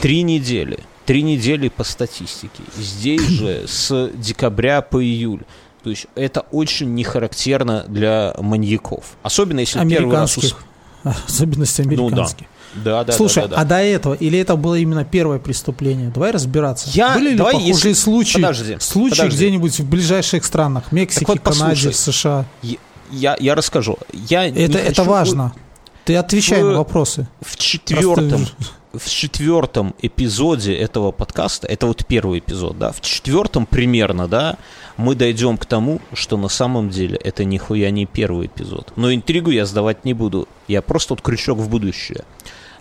три 0.00 0.22
недели, 0.22 0.78
три 1.06 1.22
недели 1.22 1.68
по 1.68 1.84
статистике, 1.84 2.62
здесь 2.76 3.22
же 3.22 3.64
с 3.68 4.10
декабря 4.14 4.80
по 4.82 5.02
июль. 5.02 5.42
То 5.82 5.90
есть 5.90 6.06
это 6.14 6.40
очень 6.50 6.94
не 6.94 7.04
характерно 7.04 7.84
для 7.86 8.34
маньяков. 8.40 9.04
Особенно 9.22 9.60
если 9.60 9.78
первый 9.86 10.12
раз... 10.14 10.36
Американских. 10.38 10.56
ус- 11.04 11.14
Особенности 11.28 11.82
Ну 11.82 11.88
да. 11.96 12.02
американских. 12.06 12.46
Да, 12.74 13.04
да, 13.04 13.12
Слушай, 13.12 13.42
да, 13.42 13.48
да, 13.48 13.56
да. 13.56 13.62
а 13.62 13.64
до 13.66 13.76
этого, 13.76 14.14
или 14.14 14.36
это 14.38 14.56
было 14.56 14.74
именно 14.76 15.04
первое 15.04 15.38
преступление? 15.38 16.08
Давай 16.08 16.30
разбираться. 16.32 16.88
Я- 16.92 17.14
Были 17.14 17.30
ли 17.32 17.36
давай, 17.36 17.52
похожие 17.52 17.72
если- 17.74 17.92
случаи, 17.92 18.36
Подожди, 18.40 18.76
случаи 18.80 19.16
подожди. 19.18 19.36
где-нибудь 19.36 19.78
в 19.78 19.88
ближайших 19.88 20.44
странах? 20.44 20.90
Мексике, 20.90 21.26
вот 21.28 21.38
Канаде. 21.40 21.92
США. 21.92 22.46
Я, 23.12 23.36
я 23.38 23.54
расскажу. 23.54 23.98
Я 24.12 24.46
Это, 24.48 24.78
это 24.78 24.88
хочу- 25.02 25.04
важно. 25.04 25.52
Ты 26.04 26.16
отвечай 26.16 26.62
в- 26.62 26.66
на 26.66 26.78
вопросы. 26.78 27.26
В 27.40 27.56
четвертом, 27.56 28.28
Просто- 28.28 28.54
в 28.92 29.08
четвертом 29.08 29.94
эпизоде 30.02 30.74
этого 30.74 31.10
подкаста, 31.12 31.66
это 31.66 31.86
вот 31.86 32.04
первый 32.06 32.38
эпизод, 32.40 32.78
да, 32.78 32.92
в 32.92 33.00
четвертом 33.00 33.66
примерно, 33.66 34.28
да, 34.28 34.56
мы 34.96 35.14
дойдем 35.14 35.56
к 35.56 35.66
тому, 35.66 36.00
что 36.12 36.36
на 36.36 36.48
самом 36.48 36.90
деле 36.90 37.16
это 37.16 37.44
нихуя 37.44 37.90
не 37.90 38.06
первый 38.06 38.46
эпизод. 38.46 38.92
Но 38.96 39.12
интригу 39.12 39.50
я 39.50 39.66
сдавать 39.66 40.04
не 40.04 40.14
буду. 40.14 40.46
Я 40.68 40.82
просто 40.82 41.14
вот 41.14 41.22
крючок 41.22 41.58
в 41.58 41.68
будущее. 41.68 42.24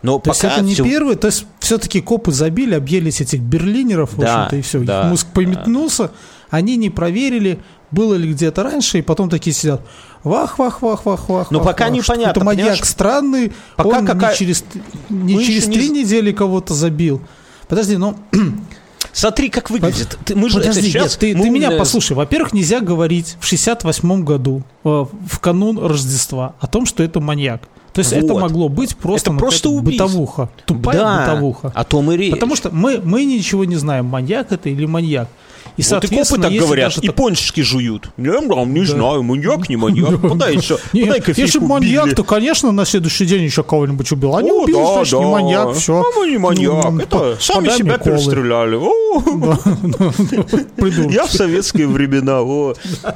Но 0.03 0.19
То 0.19 0.31
есть 0.31 0.41
пока 0.41 0.55
это 0.55 0.63
не 0.65 0.73
всё- 0.73 0.83
первый, 0.83 1.15
то 1.15 1.27
есть 1.27 1.45
все-таки 1.59 2.01
копы 2.01 2.31
забили, 2.33 2.75
объелись 2.75 3.21
этих 3.21 3.39
берлинеров, 3.39 4.11
в 4.13 4.19
Да, 4.19 4.43
общем-то, 4.45 4.55
и 4.57 4.61
все. 4.61 4.79
да, 4.81 5.03
Их 5.03 5.07
мозг 5.11 5.27
пометнулся, 5.33 6.11
они 6.49 6.75
не 6.75 6.89
проверили, 6.89 7.59
было 7.89 8.15
ли 8.15 8.29
где-то 8.33 8.63
раньше, 8.63 8.99
и 8.99 9.01
потом 9.01 9.29
такие 9.29 9.53
сидят. 9.53 9.81
Вах, 10.23 10.57
вах, 10.57 10.81
вах, 10.81 11.05
вах, 11.05 11.27
вах. 11.29 11.51
Но 11.51 11.59
вах, 11.59 11.67
пока 11.67 11.85
вах, 11.85 11.93
непонятно, 11.93 12.31
что-то 12.31 12.45
маньяк 12.45 12.65
понимаешь? 12.67 12.87
странный, 12.89 13.51
Пока 13.75 13.97
он 13.99 14.05
какая- 14.05 14.31
не 14.31 14.37
через, 14.37 14.63
не 15.09 15.35
Мы 15.35 15.43
через 15.43 15.67
не 15.67 15.73
три 15.75 15.87
з- 15.87 15.91
недели 15.91 16.31
кого-то 16.31 16.73
забил. 16.73 17.21
Подожди, 17.67 17.97
ну 17.97 18.15
Смотри, 19.11 19.49
как 19.49 19.69
выглядит. 19.69 20.17
Ты- 20.25 20.35
мы 20.35 20.49
же 20.49 20.59
это 20.59 20.69
Подожди, 20.69 20.89
сейчас... 20.89 21.03
нет, 21.03 21.17
ты, 21.19 21.35
мы 21.37 21.43
ты 21.43 21.49
меня 21.51 21.71
послушай. 21.71 22.13
Во-первых, 22.13 22.53
нельзя 22.53 22.79
говорить 22.79 23.35
в 23.39 23.45
68 23.45 24.23
году, 24.23 24.63
э, 24.83 24.87
в 25.29 25.39
канун 25.39 25.77
Рождества, 25.77 26.55
о 26.59 26.65
том, 26.67 26.85
что 26.87 27.03
это 27.03 27.19
маньяк. 27.19 27.61
То 27.93 27.99
есть 27.99 28.11
это 28.11 28.33
Вот. 28.33 28.41
могло 28.41 28.69
быть 28.69 28.95
просто, 28.97 29.29
Это 29.29 29.37
просто 29.39 29.69
убийство. 29.69 30.05
бытовуха. 30.07 30.49
Тупая 30.65 30.97
Да, 30.97 31.19
бытовуха. 31.27 31.71
о 31.75 31.83
том 31.83 32.11
и 32.11 32.17
речь. 32.17 32.31
Потому 32.33 32.55
что 32.55 32.71
мы, 32.71 32.99
мы 33.03 33.23
ничего 33.25 33.65
не 33.65 33.75
знаем, 33.75 34.05
маньяк 34.05 34.51
это 34.51 34.69
или 34.69 34.85
маньяк. 34.87 35.27
И, 35.75 35.81
Вот 35.89 36.03
и 36.03 36.07
копы 36.07 36.39
так 36.41 36.53
говорят, 36.53 36.97
и 36.99 37.07
так- 37.07 37.15
пончики 37.15 37.61
жуют. 37.61 38.09
Я 38.17 38.41
вам 38.41 38.73
не 38.73 38.81
Да. 38.81 38.85
знаю, 38.91 39.23
маньяк, 39.23 39.69
не 39.69 39.75
маньяк. 39.75 40.21
Подай 40.21 40.55
еще, 40.55 40.77
подай 40.77 41.05
если 41.15 41.19
кофейку, 41.21 41.65
маньяк, 41.65 42.15
то, 42.15 42.23
конечно, 42.23 42.71
на 42.71 42.85
следующий 42.85 43.25
день 43.25 43.43
еще 43.43 43.63
кого-нибудь 43.63 44.11
убил. 44.11 44.35
А 44.35 44.43
не 44.43 44.51
О, 44.51 44.63
убил, 44.63 44.93
значит, 44.93 45.19
не 45.19 45.25
маньяк, 45.25 45.73
все. 45.73 45.99
А 45.99 46.03
мы 46.19 46.27
не 46.29 46.37
маньяк, 46.37 46.91
Ну, 46.91 46.99
это 46.99 47.37
сами 47.39 47.69
себя 47.69 47.97
перестреляли. 47.97 48.73
Я 51.13 51.25
в 51.25 51.31
советские 51.31 51.87
времена. 51.87 52.41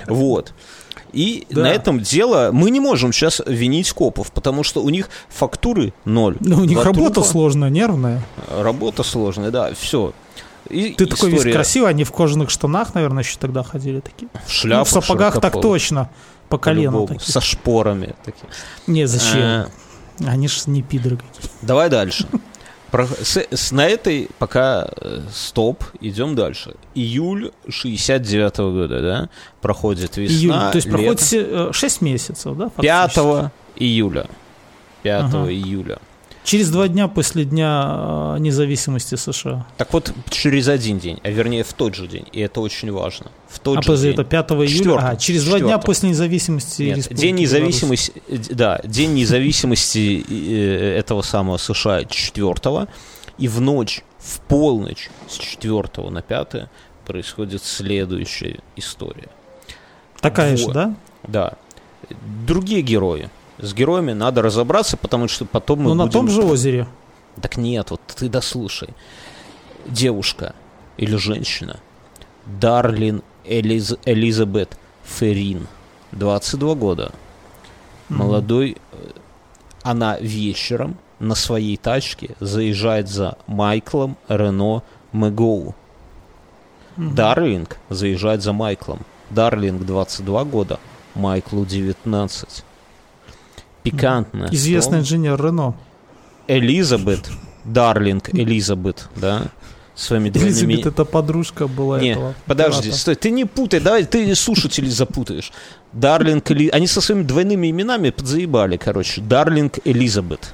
Вот. 0.07 0.53
И 1.13 1.45
Да. 1.49 1.61
на 1.61 1.67
этом 1.71 1.99
дело 2.01 2.49
мы 2.51 2.69
не 2.69 2.79
можем 2.79 3.13
сейчас 3.13 3.41
винить 3.45 3.91
копов, 3.91 4.31
потому 4.31 4.63
что 4.63 4.83
у 4.83 4.89
них 4.89 5.09
фактуры 5.29 5.93
ноль. 6.05 6.35
Ну, 6.41 6.57
у 6.57 6.65
них 6.65 6.73
Два 6.73 6.83
работа 6.83 7.13
трупа. 7.15 7.27
сложная, 7.29 7.69
нервная. 7.69 8.21
Работа 8.55 9.03
сложная, 9.03 9.51
да, 9.51 9.71
все. 9.79 10.13
И 10.70 10.93
Ты 10.93 11.05
такой 11.05 11.30
весь 11.32 11.39
история 11.39 11.53
красивый, 11.53 11.89
они 11.89 12.03
в 12.03 12.11
кожаных 12.11 12.49
штанах, 12.49 12.93
наверное, 12.95 13.24
еще 13.24 13.38
тогда 13.39 13.63
ходили 13.63 13.99
такие. 13.99 14.30
в 14.45 14.51
шляпах, 14.51 14.91
ну, 14.93 15.01
в 15.01 15.03
сапогах 15.03 15.39
так 15.41 15.53
точно. 15.61 16.09
По 16.49 16.57
колено 16.57 17.05
такие. 17.07 17.22
со 17.32 17.41
шпорами. 17.41 18.15
такие. 18.24 18.47
Не, 18.88 19.05
зачем? 19.05 19.41
А, 19.41 19.68
Они 20.28 20.47
ж 20.47 20.68
не 20.68 20.82
пидоры 20.82 21.18
какие. 21.18 21.49
Давай 21.61 21.89
дальше. 21.89 22.28
Про- 22.91 23.05
с, 23.05 23.36
с- 23.51 23.72
на 23.74 23.86
этой 23.86 24.30
пока 24.39 24.88
э, 25.01 25.22
стоп, 25.34 25.84
идем 25.99 26.36
дальше. 26.36 26.76
Июль 26.95 27.51
69 27.68 28.57
года, 28.59 29.01
да? 29.01 29.30
Проходит 29.59 30.15
весна, 30.15 30.36
Июнь. 30.38 30.72
То 30.72 30.76
есть 30.78 30.88
лето. 30.88 30.97
проходит 30.97 31.76
6 31.76 32.01
месяцев, 32.01 32.55
да? 32.57 32.70
5 32.70 33.11
фактически? 33.13 33.51
июля. 33.76 34.28
5 35.03 35.24
Ага. 35.26 35.51
июля. 35.51 35.99
Через 36.47 36.69
два 36.69 36.87
дня 36.87 37.09
после 37.09 37.43
дня 37.43 38.35
э, 38.37 38.39
независимости 38.39 39.15
США. 39.15 39.67
Так 39.75 39.91
вот, 39.91 40.13
через 40.29 40.69
один 40.69 40.97
день, 40.97 41.19
а 41.21 41.29
вернее 41.29 41.65
в 41.65 41.73
тот 41.73 41.93
же 41.93 42.07
день, 42.07 42.25
и 42.31 42.39
это 42.39 42.61
очень 42.61 42.89
важно. 42.89 43.31
В 43.49 43.59
тот 43.59 43.79
а 43.79 43.81
же 43.81 43.97
день. 43.97 44.13
это 44.13 44.23
5 44.23 44.51
июля? 44.51 44.67
Четвёртого. 44.69 45.09
А, 45.09 45.15
через 45.17 45.43
два 45.43 45.59
дня 45.59 45.77
после 45.77 46.07
независимости 46.07 46.83
Нет, 46.83 46.97
Республики 46.99 47.21
день 47.21 47.35
Беларусь. 47.35 47.51
независимости, 47.51 48.13
э, 48.29 48.37
да, 48.51 48.79
день 48.85 49.13
независимости 49.15 50.25
э, 50.29 50.97
этого 50.97 51.21
самого 51.21 51.57
США 51.57 52.05
4 52.05 52.87
и 53.37 53.47
в 53.49 53.59
ночь, 53.59 54.03
в 54.17 54.39
полночь 54.39 55.09
с 55.27 55.37
4 55.37 56.09
на 56.09 56.21
5 56.21 56.69
происходит 57.05 57.61
следующая 57.61 58.59
история. 58.77 59.27
Такая 60.21 60.55
же, 60.55 60.71
да? 60.71 60.95
Да. 61.27 61.53
Другие 62.45 62.83
герои. 62.83 63.29
С 63.59 63.73
героями 63.73 64.13
надо 64.13 64.41
разобраться, 64.41 64.97
потому 64.97 65.27
что 65.27 65.45
потом 65.45 65.79
мы 65.79 65.85
Ну, 65.89 65.93
на 65.95 66.05
будем... 66.05 66.13
том 66.13 66.29
же 66.29 66.43
озере. 66.43 66.87
Так 67.41 67.57
нет, 67.57 67.91
вот 67.91 68.01
ты 68.15 68.29
дослушай. 68.29 68.89
Девушка 69.85 70.53
или 70.97 71.15
женщина 71.15 71.79
Дарлин 72.45 73.23
Элиз... 73.45 73.95
Элизабет 74.05 74.77
Ферин, 75.03 75.67
22 76.11 76.75
года. 76.75 77.11
Молодой, 78.09 78.77
э, 78.91 78.97
она 79.83 80.17
вечером 80.19 80.97
на 81.19 81.35
своей 81.35 81.77
тачке 81.77 82.35
заезжает 82.39 83.07
за 83.09 83.37
Майклом 83.47 84.17
Рено 84.27 84.83
Мэгоу. 85.11 85.75
Дарлинг 86.95 87.77
заезжает 87.89 88.41
за 88.43 88.53
Майклом. 88.53 88.99
Дарлинг 89.29 89.85
22 89.85 90.43
года, 90.45 90.79
Майклу 91.15 91.65
19. 91.65 92.63
Пикантно. 93.91 94.47
Известный 94.51 94.99
инженер 94.99 95.41
Рено. 95.43 95.75
Элизабет, 96.47 97.29
Дарлинг 97.65 98.29
Элизабет, 98.33 99.09
да, 99.15 99.47
своими 99.95 100.29
двойными... 100.29 100.73
Элизабет 100.73 100.85
это 100.85 101.05
подружка 101.05 101.67
была 101.67 101.99
Не, 101.99 102.11
этого. 102.11 102.35
подожди, 102.45 102.83
пирата. 102.83 102.99
стой, 102.99 103.15
ты 103.15 103.31
не 103.31 103.45
путай, 103.45 103.79
давай, 103.79 104.05
ты 104.05 104.33
слушателей 104.35 104.89
запутаешь. 104.89 105.51
Дарлинг 105.91 106.49
Эли... 106.51 106.69
Они 106.69 106.88
со 106.88 107.01
своими 107.01 107.23
двойными 107.23 107.69
именами 107.69 108.11
подзаебали, 108.11 108.77
короче. 108.77 109.21
Дарлинг 109.21 109.79
Элизабет 109.83 110.53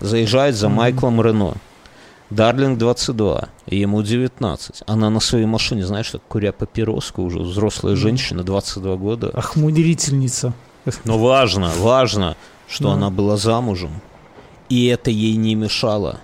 заезжает 0.00 0.54
за 0.54 0.68
Майклом 0.68 1.20
Рено. 1.20 1.54
Дарлинг 2.30 2.78
22, 2.78 3.48
ему 3.66 4.02
19. 4.02 4.82
Она 4.86 5.10
на 5.10 5.20
своей 5.20 5.46
машине, 5.46 5.86
знаешь, 5.86 6.10
так 6.10 6.22
куря 6.28 6.52
папироску, 6.52 7.22
уже 7.22 7.38
взрослая 7.38 7.96
женщина, 7.96 8.42
22 8.42 8.96
года. 8.96 9.30
Ах, 9.34 9.56
мудерительница. 9.56 10.52
Но 11.04 11.18
важно, 11.18 11.70
важно, 11.78 12.36
что 12.74 12.84
Да. 12.88 12.92
она 12.94 13.10
была 13.10 13.36
замужем. 13.36 14.00
И 14.68 14.86
это 14.86 15.10
ей 15.10 15.36
не 15.36 15.54
мешало. 15.54 16.20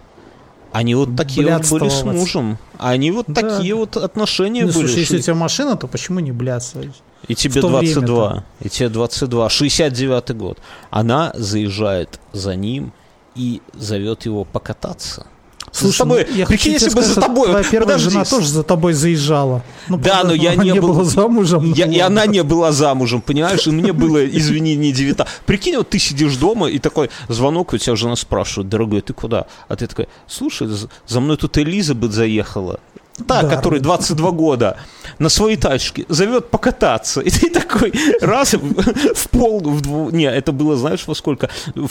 Они 0.72 0.94
вот 0.94 1.16
такие 1.16 1.46
вот 1.46 1.68
были 1.70 1.88
с 1.88 2.02
мужем. 2.02 2.58
Они 2.78 3.10
вот 3.10 3.26
Да. 3.28 3.42
такие 3.42 3.74
вот 3.74 3.96
отношения 3.96 4.62
Ну, 4.66 4.72
были. 4.72 4.86
слушай, 4.86 5.00
если 5.00 5.18
у 5.18 5.20
тебя 5.20 5.34
машина, 5.34 5.76
то 5.76 5.86
почему 5.86 6.20
не 6.20 6.32
блядствовать? 6.32 7.02
И 7.28 7.34
тебе 7.34 7.60
в 7.60 7.62
то 7.62 7.68
22. 7.68 8.28
время-то. 8.28 8.44
И 8.60 8.68
тебе 8.68 8.88
22. 8.88 9.48
69 9.48 10.30
год. 10.36 10.58
Она 10.90 11.32
заезжает 11.34 12.20
за 12.32 12.56
ним 12.56 12.92
и 13.36 13.60
зовет 13.74 14.26
его 14.26 14.44
покататься. 14.44 15.26
Слушай, 15.72 15.92
за 15.92 15.98
тобой, 15.98 16.26
ну, 16.34 16.46
прикинь, 16.46 16.72
если 16.72 16.90
бы 16.90 17.02
за 17.02 17.20
тобой... 17.20 17.48
Твоя 17.48 17.64
первая 17.64 17.96
Подожди, 17.96 18.10
жена 18.10 18.24
тоже 18.24 18.48
за 18.48 18.62
тобой 18.64 18.92
заезжала. 18.92 19.62
Ну, 19.88 19.98
Да, 19.98 20.22
но 20.24 20.32
я 20.34 20.54
не 20.56 20.74
был- 20.74 20.88
была 20.94 21.04
замужем. 21.04 21.68
ну 21.68 21.74
Я- 21.74 21.86
и 21.86 22.00
ладно. 22.00 22.06
она 22.06 22.26
не 22.26 22.42
была 22.42 22.72
замужем, 22.72 23.20
понимаешь? 23.20 23.66
И 23.66 23.70
мне 23.70 23.92
было, 23.92 24.26
извини, 24.26 24.74
не 24.76 24.92
19. 24.92 25.32
Прикинь, 25.46 25.76
вот 25.76 25.88
ты 25.88 25.98
сидишь 25.98 26.36
дома, 26.36 26.68
и 26.68 26.78
такой 26.78 27.10
звонок, 27.28 27.72
и 27.72 27.76
у 27.76 27.78
тебя 27.78 27.94
жена 27.96 28.16
спрашивает, 28.16 28.68
дорогой, 28.68 29.00
ты 29.00 29.12
куда? 29.12 29.46
А 29.68 29.76
ты 29.76 29.86
такой, 29.86 30.08
слушай, 30.26 30.68
за 31.06 31.20
мной 31.20 31.36
тут 31.36 31.56
Элизабет 31.58 32.12
заехала. 32.12 32.80
Та, 33.26 33.42
Да. 33.42 33.56
которой 33.56 33.80
22 33.80 34.30
года, 34.30 34.76
на 35.18 35.28
своей 35.28 35.56
тачке, 35.56 36.04
зовет 36.08 36.50
покататься. 36.50 37.20
И 37.20 37.30
ты 37.30 37.50
такой 37.50 37.92
раз 38.20 38.54
в, 38.54 39.28
пол, 39.30 39.60
в 39.60 39.80
дву- 39.82 40.10
не, 40.12 40.24
это 40.24 40.52
было, 40.52 40.76
знаешь, 40.76 41.06
во 41.06 41.14
сколько? 41.14 41.48
В, 41.74 41.90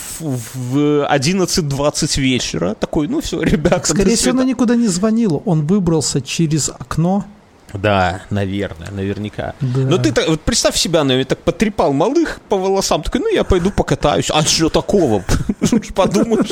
в 0.55 0.77
11.20 1.07 2.19
вечера. 2.21 2.75
Такой, 2.79 3.07
ну 3.07 3.19
все, 3.21 3.41
ребята, 3.41 3.87
Скорее 3.87 4.15
всего, 4.15 4.31
она 4.31 4.43
никуда 4.43 4.75
не 4.75 4.87
звонила. 4.87 5.41
Он 5.45 5.65
выбрался 5.67 6.21
через 6.21 6.69
окно. 6.69 7.25
Да, 7.73 8.21
наверное, 8.29 8.89
наверняка. 8.91 9.53
Да. 9.61 9.79
Ну 9.81 9.97
ты 9.97 10.11
так, 10.11 10.27
вот 10.27 10.41
представь 10.41 10.75
себя, 10.75 11.03
наверное, 11.03 11.25
так 11.25 11.39
потрепал 11.39 11.93
малых 11.93 12.39
по 12.49 12.57
волосам, 12.57 13.03
такой, 13.03 13.21
ну 13.21 13.27
я 13.33 13.43
пойду 13.43 13.71
покатаюсь. 13.71 14.29
А 14.31 14.41
что 14.43 14.69
такого? 14.69 15.23
Подумаешь, 15.95 16.49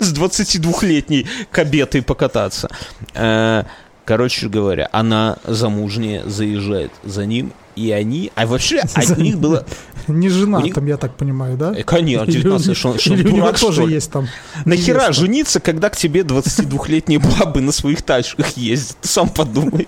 с 0.00 0.12
22-летней 0.12 1.26
кабетой 1.50 2.02
покататься. 2.02 2.68
Э, 3.14 3.64
Короче 4.04 4.48
говоря, 4.48 4.88
она 4.90 5.36
замужняя 5.44 6.24
заезжает 6.28 6.90
за 7.04 7.24
ним, 7.24 7.52
и 7.76 7.92
они, 7.92 8.32
а 8.34 8.46
вообще 8.48 8.80
от 8.94 9.16
них 9.16 9.38
было, 9.38 9.64
Не 10.08 10.28
жена 10.28 10.60
них- 10.60 10.74
там, 10.74 10.86
я 10.86 10.96
так 10.96 11.14
понимаю, 11.16 11.56
да? 11.56 11.72
э, 11.72 11.84
конечно, 11.84 12.24
Или 12.24 12.38
у 12.38 12.42
19 12.42 12.66
них- 12.68 12.76
что 12.76 12.98
что 12.98 13.14
или 13.14 13.28
у 13.28 13.30
него 13.30 13.46
дурак, 13.46 13.60
тоже 13.60 13.86
ли? 13.86 13.94
есть 13.94 14.10
там. 14.10 14.26
Нахера 14.64 14.94
невеста? 15.04 15.12
жениться, 15.12 15.60
когда 15.60 15.88
к 15.88 15.96
тебе 15.96 16.22
22-летние 16.22 17.20
бабы 17.20 17.60
на 17.60 17.70
своих 17.70 18.02
тачках 18.02 18.56
ездят? 18.56 18.96
Ты 19.02 19.08
сам 19.08 19.28
подумай. 19.28 19.86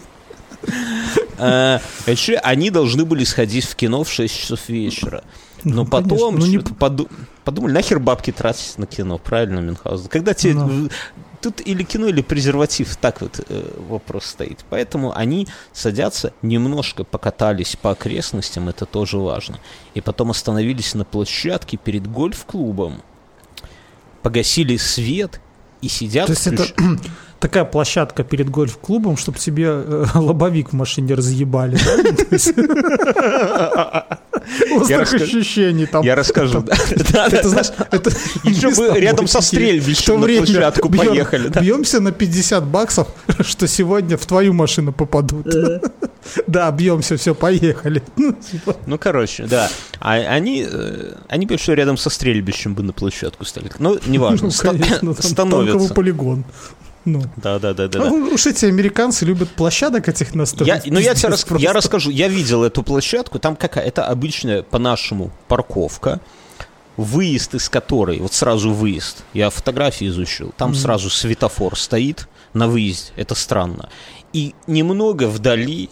Э, 1.39 1.79
Вообще, 2.07 2.37
они 2.37 2.71
должны 2.71 3.05
были 3.05 3.25
сходить 3.25 3.65
в 3.65 3.75
кино 3.75 4.05
в 4.05 4.11
6 4.13 4.35
часов 4.41 4.69
вечера. 4.69 5.25
Но 5.65 5.85
Ну, 5.85 5.87
конечно. 5.87 6.11
потом 6.11 6.37
Ну, 6.39 6.47
не- 6.47 6.59
поду- 6.59 7.09
подумали, 7.45 7.73
нахер 7.73 7.99
бабки 7.99 8.31
тратить 8.33 8.79
на 8.79 8.87
кино, 8.87 9.19
правильно, 9.19 9.61
Мюнхгаузен? 9.61 10.09
Когда 10.09 10.35
тебе... 10.35 10.55
Ну. 10.55 10.89
Тут 11.41 11.61
или 11.67 11.83
кино, 11.83 12.07
или 12.07 12.23
презерватив, 12.23 12.97
так 12.97 13.21
вот 13.21 13.39
э, 13.49 13.71
вопрос 13.89 14.25
стоит. 14.27 14.65
Поэтому 14.71 15.15
они 15.15 15.47
садятся, 15.75 16.33
немножко 16.41 17.05
покатались 17.05 17.77
по 17.77 17.91
окрестностям, 17.91 18.69
это 18.71 18.87
тоже 18.87 19.19
важно. 19.19 19.59
И 19.95 20.01
потом 20.01 20.31
остановились 20.31 20.95
на 20.95 21.05
площадке 21.05 21.77
перед 21.77 22.07
гольф-клубом, 22.07 23.03
погасили 24.23 24.77
свет 24.79 25.41
и 25.83 25.89
сидят... 25.89 26.27
То 26.27 26.33
есть 26.33 26.47
это 26.47 26.67
такая 27.45 27.67
площадка 27.67 28.25
перед 28.25 28.49
гольф-клубом, 28.49 29.19
чтобы 29.19 29.39
тебе 29.39 29.67
э, 29.67 30.07
лобовик 30.15 30.71
в 30.71 30.73
машине 30.73 31.13
разъебали, 31.13 31.77
расскажу- 34.81 35.25
ощущений 35.25 35.85
там. 35.85 36.03
Я 36.03 36.15
расскажу. 36.15 36.65
Это, 36.67 37.49
знаешь, 37.49 37.71
это 37.91 38.11
Еще 38.45 38.99
рядом 38.99 39.27
со 39.27 39.43
стрельбищем 39.43 40.21
на 40.21 40.27
площадку 40.27 40.89
поехали. 40.89 41.53
Бьемся 41.61 42.01
на 42.01 42.13
50 42.13 42.65
баксов, 42.65 43.09
что 43.41 43.69
сегодня 43.69 44.17
в 44.17 44.25
твою 44.25 44.55
машину 44.55 44.93
попадут. 44.93 45.47
Да, 46.47 46.71
бьемся, 46.71 47.19
все, 47.19 47.35
поехали. 47.35 48.03
Ну, 48.17 48.33
типа, 48.33 48.77
Ну, 48.87 48.97
короче, 48.99 49.45
да. 49.45 49.69
А 50.01 50.15
они, 50.15 50.67
э, 50.67 51.13
они 51.29 51.45
бы 51.45 51.53
еще 51.53 51.75
рядом 51.75 51.99
со 51.99 52.09
стрельбищем 52.09 52.75
бы 52.75 52.83
на 52.83 52.95
площадку 52.95 53.45
стали. 53.45 53.71
Ну, 53.79 53.99
неважно. 54.07 54.49
ну, 54.49 54.71
конечно, 54.71 55.13
становятся. 55.13 55.93
полигон. 55.93 56.45
Ну, 57.05 57.23
Да, 57.37 57.59
да, 57.59 57.75
да, 57.75 57.87
да. 57.89 57.99
Да. 57.99 58.11
уж 58.13 58.47
эти 58.47 58.65
американцы 58.65 59.25
любят 59.27 59.51
площадок 59.51 60.09
этих 60.09 60.31
Я, 60.33 60.39
настроить. 60.39 60.87
ну, 60.87 60.99
я 60.99 61.15
тебе 61.15 61.29
рас- 61.31 61.47
я 61.59 61.73
расскажу. 61.73 62.11
Я 62.11 62.29
видел 62.29 62.65
эту 62.65 62.83
площадку. 62.83 63.39
Там 63.39 63.57
какая? 63.57 63.85
Это 63.85 64.07
обычная, 64.07 64.63
по-нашему, 64.63 65.31
парковка. 65.49 66.21
Выезд 66.97 67.55
из 67.57 67.69
которой, 67.69 68.21
вот 68.21 68.33
сразу 68.35 68.73
выезд, 68.73 69.25
я 69.33 69.51
фотографии 69.51 70.07
изучил, 70.07 70.55
там 70.57 70.71
Мгм. 70.71 70.79
сразу 70.79 71.11
светофор 71.11 71.77
стоит 71.77 72.29
на 72.53 72.69
выезде, 72.69 73.11
это 73.17 73.35
странно. 73.35 73.89
И 74.33 74.55
немного 74.69 75.25
вдали, 75.27 75.91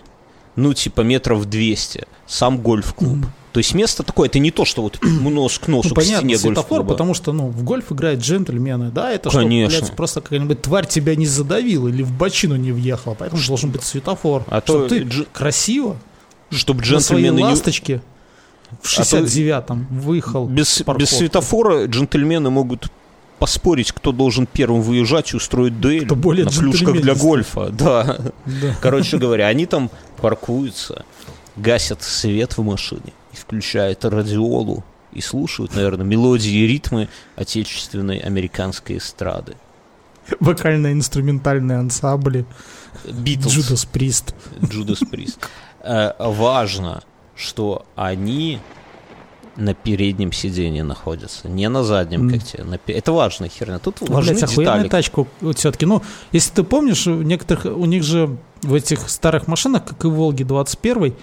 ну, 0.56 0.74
типа 0.74 1.00
метров 1.02 1.44
200, 1.46 2.06
сам 2.26 2.58
гольф-клуб. 2.58 3.18
То 3.52 3.58
есть 3.58 3.74
место 3.74 4.02
такое, 4.02 4.28
это 4.28 4.38
не 4.38 4.50
то, 4.50 4.64
что 4.64 4.80
вот 4.82 4.98
нос 5.02 5.58
к 5.58 5.68
носу 5.68 5.90
Ну, 5.90 5.94
к 5.94 5.98
понятно, 5.98 6.18
стене 6.20 6.38
светофор, 6.38 6.84
потому 6.84 7.12
что, 7.12 7.32
ну, 7.32 7.48
в 7.48 7.62
гольф 7.64 7.92
играют 7.92 8.20
джентльмены, 8.20 8.90
да, 8.90 9.10
это 9.10 9.28
Конечно. 9.28 9.70
чтобы, 9.70 9.86
блядь, 9.88 9.96
просто 9.96 10.20
какая-нибудь 10.22 10.62
тварь 10.62 10.86
тебя 10.86 11.16
не 11.16 11.26
задавила 11.26 11.88
или 11.88 12.02
в 12.02 12.12
бочину 12.12 12.56
не 12.56 12.72
въехала, 12.72 13.14
поэтому 13.14 13.42
должен 13.46 13.70
быть 13.70 13.82
светофор. 13.82 14.44
А 14.48 14.62
Чтоб 14.62 14.82
то 14.82 14.88
ты 14.88 15.00
дж- 15.02 15.28
красиво 15.32 15.96
Чтобы 16.50 16.80
на 16.80 17.00
своей 17.00 17.24
джентльмены 17.26 17.36
не... 17.36 17.44
ласточке 17.52 18.00
в 18.80 18.98
А 18.98 19.04
то 19.04 19.18
69-м 19.18 19.86
выехал 19.90 20.46
Без, 20.48 20.82
без 20.96 21.10
светофора 21.10 21.84
джентльмены 21.86 22.48
могут 22.48 22.90
поспорить, 23.42 23.90
кто 23.90 24.12
должен 24.12 24.46
первым 24.46 24.82
выезжать 24.82 25.32
и 25.32 25.36
устроить 25.36 25.80
дуэль 25.80 26.06
Кто 26.06 26.14
более 26.14 26.44
на 26.44 26.52
клюшках 26.52 27.00
для 27.00 27.16
гольфа. 27.16 27.70
Да. 27.72 28.18
Да. 28.46 28.76
Короче 28.80 29.18
говоря, 29.18 29.48
они 29.48 29.66
там 29.66 29.90
паркуются, 30.20 31.04
гасят 31.56 32.04
свет 32.04 32.56
в 32.56 32.62
машине 32.62 33.12
и 33.32 33.36
включают 33.36 34.04
радиолу 34.04 34.84
и 35.12 35.20
слушают, 35.20 35.74
наверное, 35.74 36.06
мелодии 36.06 36.52
и 36.52 36.68
ритмы 36.68 37.08
отечественной 37.34 38.18
американской 38.18 38.98
эстрады. 38.98 39.56
Вокально-инструментальные 40.38 41.78
ансамбли. 41.78 42.46
Битлз. 43.10 43.54
Джудас 43.54 43.84
Прист. 43.86 44.36
Джудас 44.64 45.00
Прист. 45.00 45.48
Важно, 45.84 47.02
что 47.34 47.86
они 47.96 48.60
на 49.56 49.74
переднем 49.74 50.32
сиденье 50.32 50.82
находятся, 50.84 51.48
не 51.48 51.68
на 51.68 51.82
заднем, 51.84 52.30
как 52.30 52.42
тебе. 52.42 52.64
на 52.64 52.78
Это 52.86 53.12
важная 53.12 53.48
херня. 53.48 53.78
Тут 53.78 54.00
Ну, 54.00 54.14
важны 54.14 54.34
блядь, 54.34 54.56
детали. 54.56 54.88
тачка 54.88 55.26
все-таки. 55.54 55.84
Ну, 55.86 56.02
если 56.32 56.52
ты 56.52 56.62
помнишь, 56.62 57.06
у 57.06 57.22
некоторых, 57.22 57.66
у 57.66 57.84
них 57.84 58.02
же 58.02 58.36
в 58.62 58.72
этих 58.74 59.08
старых 59.10 59.48
машинах, 59.48 59.84
как 59.84 60.04
и 60.04 60.08
в 60.08 60.12
Волге 60.14 60.44
21 60.44 61.14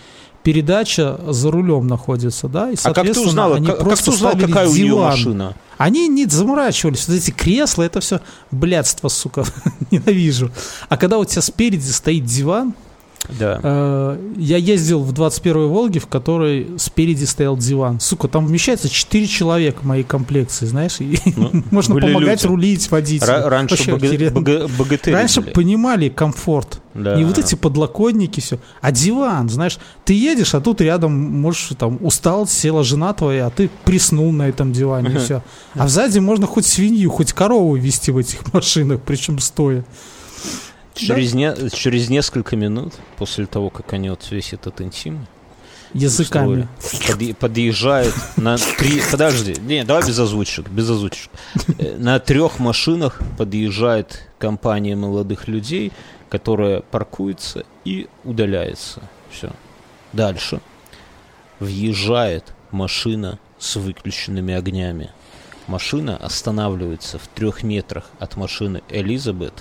передача 0.43 1.19
за 1.27 1.51
рулем 1.51 1.87
находится, 1.87 2.47
да? 2.47 2.69
И, 2.71 2.75
А 2.83 2.93
как 2.93 3.11
ты 3.11 3.19
узнал, 3.19 3.53
они 3.53 3.67
как, 3.67 3.77
как 3.77 3.87
просто 3.87 4.05
ты 4.05 4.11
узнал, 4.11 4.33
какая 4.37 4.67
у 4.67 4.73
нее 4.73 4.85
диван. 4.87 5.09
машина? 5.11 5.53
Они 5.77 6.07
не 6.07 6.25
заморачивались. 6.25 7.07
Вот 7.07 7.15
эти 7.17 7.31
кресла, 7.31 7.83
это 7.83 7.99
все 7.99 8.21
блядство, 8.51 9.07
сука, 9.09 9.43
ненавижу. 9.91 10.51
А 10.87 10.97
когда 10.97 11.17
у 11.17 11.25
тебя 11.25 11.41
спереди 11.41 11.89
стоит 11.89 12.25
диван, 12.25 12.73
Да. 13.37 13.59
Э, 13.61 14.17
Я 14.37 14.57
ездил 14.57 15.03
в 15.03 15.13
21-й 15.13 15.67
Волге, 15.67 15.99
в 15.99 16.07
которой 16.07 16.67
спереди 16.77 17.25
стоял 17.25 17.55
диван. 17.57 17.99
Сука, 17.99 18.27
там 18.27 18.47
вмещается 18.47 18.89
4 18.89 19.27
человека 19.27 19.79
моей 19.85 20.03
комплекции, 20.03 20.65
знаешь, 20.65 20.97
Ну, 21.35 21.63
можно 21.71 21.95
помогать 21.99 22.41
люди. 22.43 22.47
рулить, 22.47 22.89
водить. 22.89 23.21
Ра- 23.21 23.47
раньше 23.47 23.91
богатыри 23.93 25.13
Раньше 25.13 25.41
были. 25.41 25.51
понимали 25.53 26.09
комфорт. 26.09 26.81
Да. 26.95 27.15
Не 27.17 27.23
вот 27.23 27.37
эти 27.37 27.53
подлокотники, 27.55 28.39
все. 28.39 28.57
А 28.81 28.91
диван, 28.91 29.47
знаешь, 29.47 29.77
ты 30.05 30.13
едешь, 30.13 30.55
а 30.55 30.59
тут 30.61 30.81
рядом, 30.81 31.13
можешь, 31.13 31.69
там, 31.77 31.97
устал, 32.01 32.47
села 32.47 32.83
жена 32.83 33.13
твоя, 33.13 33.45
а 33.47 33.49
ты 33.51 33.69
приснул 33.85 34.31
на 34.31 34.49
этом 34.49 34.73
диване, 34.73 35.15
и 35.15 35.17
все. 35.19 35.43
А 35.75 35.87
сзади 35.87 36.17
можно 36.19 36.47
хоть 36.47 36.65
свинью, 36.65 37.11
хоть 37.11 37.31
корову 37.33 37.75
вести 37.75 38.11
в 38.11 38.17
этих 38.17 38.51
машинах, 38.53 39.01
причем 39.05 39.37
стоя. 39.39 39.85
Через, 40.95 41.33
не- 41.33 41.69
через 41.71 42.09
несколько 42.09 42.55
минут 42.55 42.93
после 43.17 43.45
того, 43.45 43.69
как 43.69 43.93
они 43.93 44.09
вот 44.09 44.27
весь 44.31 44.53
этот 44.53 44.81
интим 44.81 45.27
Языками. 45.93 46.67
устроили, 46.79 47.29
подъe- 47.31 47.33
подъезжает 47.35 48.13
на 48.37 48.57
три... 48.57 49.01
Подожди, 49.11 49.55
не, 49.61 49.83
давай 49.85 50.05
без 50.05 50.19
озвучек, 50.19 50.69
без 50.69 50.89
озвучек. 50.89 51.29
Э, 51.77 51.95
На 51.97 52.19
трех 52.19 52.59
машинах 52.59 53.21
подъезжает 53.37 54.27
компания 54.39 54.95
молодых 54.95 55.47
людей, 55.47 55.91
которая 56.29 56.81
паркуется 56.81 57.65
и 57.85 58.07
удаляется. 58.23 59.01
Все. 59.31 59.51
Дальше. 60.13 60.59
Въезжает 61.59 62.53
машина 62.71 63.39
с 63.57 63.75
выключенными 63.75 64.53
огнями. 64.53 65.09
Машина 65.67 66.17
останавливается 66.17 67.19
в 67.19 67.27
трех 67.27 67.63
метрах 67.63 68.05
от 68.19 68.35
машины 68.37 68.81
Элизабет. 68.89 69.53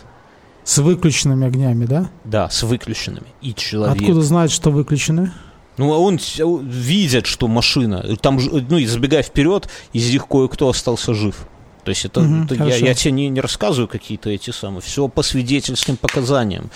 С 0.69 0.77
выключенными 0.79 1.47
огнями, 1.47 1.87
да? 1.87 2.11
Да, 2.25 2.51
с 2.51 2.63
выключенными. 2.63 3.29
И 3.41 3.55
человек. 3.55 4.03
Откуда 4.03 4.21
знают, 4.21 4.53
что 4.53 4.71
выключены? 4.71 5.33
Ну, 5.79 5.95
а 5.95 5.97
он 5.97 6.19
с- 6.19 6.39
видит, 6.63 7.25
что 7.27 7.49
машина. 7.49 8.05
Там, 8.17 8.39
ну, 8.69 8.77
и 8.77 8.85
забегая 8.85 9.23
вперед, 9.23 9.67
из 9.95 10.11
них 10.13 10.27
кое-кто 10.29 10.69
остался 10.69 11.15
жив. 11.15 11.47
То 11.85 11.89
есть 11.89 12.05
это, 12.05 12.21
Мгм, 12.21 12.45
это 12.45 12.55
я, 12.67 12.77
я 12.77 12.93
тебе 12.93 13.13
не, 13.13 13.31
не 13.31 13.41
рассказываю 13.41 13.89
какие-то 13.89 14.29
эти 14.29 14.51
самые. 14.51 14.83
Все 14.83 15.09
по 15.09 15.23
свидетельским 15.23 15.97
показаниям. 15.97 16.71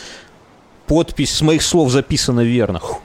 Подпись 0.87 1.35
с 1.35 1.43
моих 1.43 1.61
слов 1.63 1.91
записана 1.93 2.41
верно. 2.41 2.79
Фу, 2.79 2.97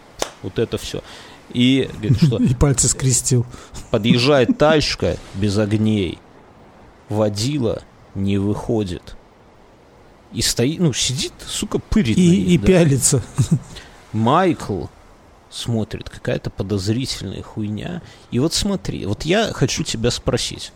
Вот 0.41 0.57
это 0.57 0.77
все. 0.77 1.03
И 1.51 1.89
говорит, 1.97 2.23
что 2.23 2.37
И 2.41 2.53
пальцы 2.53 2.87
скрестил. 2.87 3.45
подъезжает 3.91 4.57
тачка 4.57 5.17
без 5.33 5.57
огней. 5.57 6.17
Водила 7.09 7.81
не 8.15 8.37
выходит. 8.37 9.16
И 10.33 10.41
стоит, 10.41 10.79
ну, 10.79 10.93
сидит, 10.93 11.33
сука, 11.45 11.79
пырит. 11.79 12.17
И, 12.17 12.29
ней, 12.29 12.43
и 12.43 12.57
да. 12.57 12.67
пялится. 12.67 13.23
Майкл 14.13 14.85
смотрит, 15.49 16.09
какая-то 16.09 16.49
подозрительная 16.49 17.41
хуйня. 17.41 18.01
И 18.31 18.39
вот 18.39 18.53
смотри, 18.53 19.05
вот 19.05 19.23
я 19.23 19.53
хочу 19.53 19.83
тебя 19.83 20.11
спросить. 20.11 20.71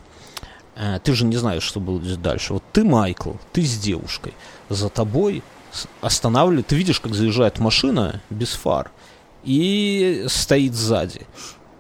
А, 0.76 1.00
Ты 1.00 1.14
же 1.14 1.26
не 1.26 1.38
знаешь, 1.38 1.64
что 1.64 1.80
будет 1.80 2.22
дальше. 2.22 2.54
Вот 2.54 2.64
ты, 2.72 2.84
Майкл, 2.84 3.34
ты 3.52 3.64
с 3.64 3.78
девушкой. 3.78 4.34
За 4.70 4.90
тобой 4.90 5.44
останавливает, 6.02 6.68
ты 6.68 6.76
видишь, 6.76 7.00
как 7.00 7.14
заезжает 7.14 7.60
машина 7.60 8.22
без 8.30 8.50
фар 8.50 8.92
и 9.44 10.26
стоит 10.28 10.74
сзади. 10.74 11.22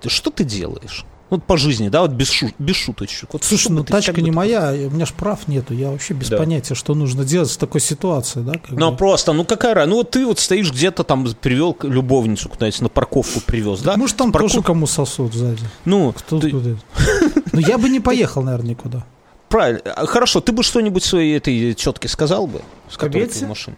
Ты 0.01 0.09
что 0.09 0.31
ты 0.31 0.43
делаешь? 0.43 1.05
Вот 1.31 1.43
по 1.45 1.57
жизни, 1.57 1.87
да, 1.89 2.01
вот 2.01 2.11
без, 2.11 2.29
шу- 2.29 2.51
без 2.59 2.75
шуточек. 2.75 3.29
Вот 3.31 3.43
Слушай, 3.43 3.71
ну 3.71 3.83
тачка 3.85 4.21
не 4.21 4.29
моя, 4.31 4.71
у 4.73 4.89
меня 4.91 5.05
ж 5.05 5.13
прав 5.13 5.47
нету, 5.47 5.73
я 5.73 5.89
вообще 5.89 6.13
без 6.13 6.27
Да. 6.29 6.37
понятия, 6.37 6.75
что 6.75 6.93
нужно 6.93 7.23
делать 7.23 7.49
в 7.49 7.57
такой 7.57 7.79
ситуации, 7.81 8.41
да? 8.41 8.51
Ну 8.69 8.91
бы. 8.91 8.97
просто, 8.97 9.31
ну 9.31 9.45
какая 9.45 9.73
разница? 9.73 9.89
Ну 9.91 9.95
вот 9.95 10.11
ты 10.11 10.25
вот 10.25 10.39
стоишь 10.39 10.71
где-то 10.71 11.03
там, 11.05 11.25
привел 11.41 11.75
любовницу 11.83 12.49
куда-нибудь 12.49 12.81
на 12.81 12.89
парковку 12.89 13.39
привез, 13.39 13.79
да? 13.79 13.95
Может, 13.97 14.17
там 14.17 14.31
Парков- 14.31 14.51
тоже 14.51 14.61
кому 14.61 14.85
сосут 14.87 15.33
сзади. 15.33 15.63
Ну, 15.85 16.11
Кто 16.13 16.39
ты- 16.39 16.51
куда? 16.51 16.69
Ну, 17.53 17.59
я 17.59 17.77
бы 17.77 17.89
не 17.89 17.99
поехал, 18.01 18.43
наверное, 18.43 18.71
никуда. 18.71 19.05
Правильно. 19.49 19.81
А, 19.85 20.05
Хорошо, 20.05 20.41
ты 20.41 20.51
бы 20.51 20.63
что-нибудь 20.63 21.03
своей 21.03 21.37
этой 21.37 21.73
тетке 21.73 22.07
сказал 22.09 22.45
бы? 22.47 22.61
С 22.89 22.97
которой 22.97 23.25
ты 23.27 23.45
в 23.45 23.47
машине? 23.49 23.77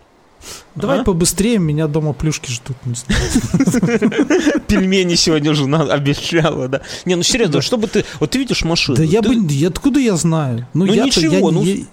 Давай 0.76 0.98
Ага. 0.98 1.06
побыстрее, 1.06 1.58
меня 1.60 1.88
дома 1.88 2.14
плюшки 2.14 2.52
ждут. 2.52 2.78
Пельмени 4.68 5.16
сегодня 5.16 5.54
жена 5.54 5.82
обещала, 5.84 6.68
да. 6.68 6.82
Не, 7.06 7.16
ну 7.16 7.24
серьезно, 7.24 7.62
что 7.62 7.78
бы 7.78 7.88
ты... 7.88 8.06
Вот 8.20 8.32
ты 8.32 8.40
видишь 8.40 8.64
машину. 8.64 8.98
Да 8.98 9.04
я 9.04 9.22
бы... 9.22 9.36
Откуда 9.68 10.00
я 10.00 10.16
знаю? 10.16 10.68
Ну, 10.74 10.86
ничего, 10.86 11.34
я, 11.34 11.42
не- 11.42 11.52
ну, 11.52 11.88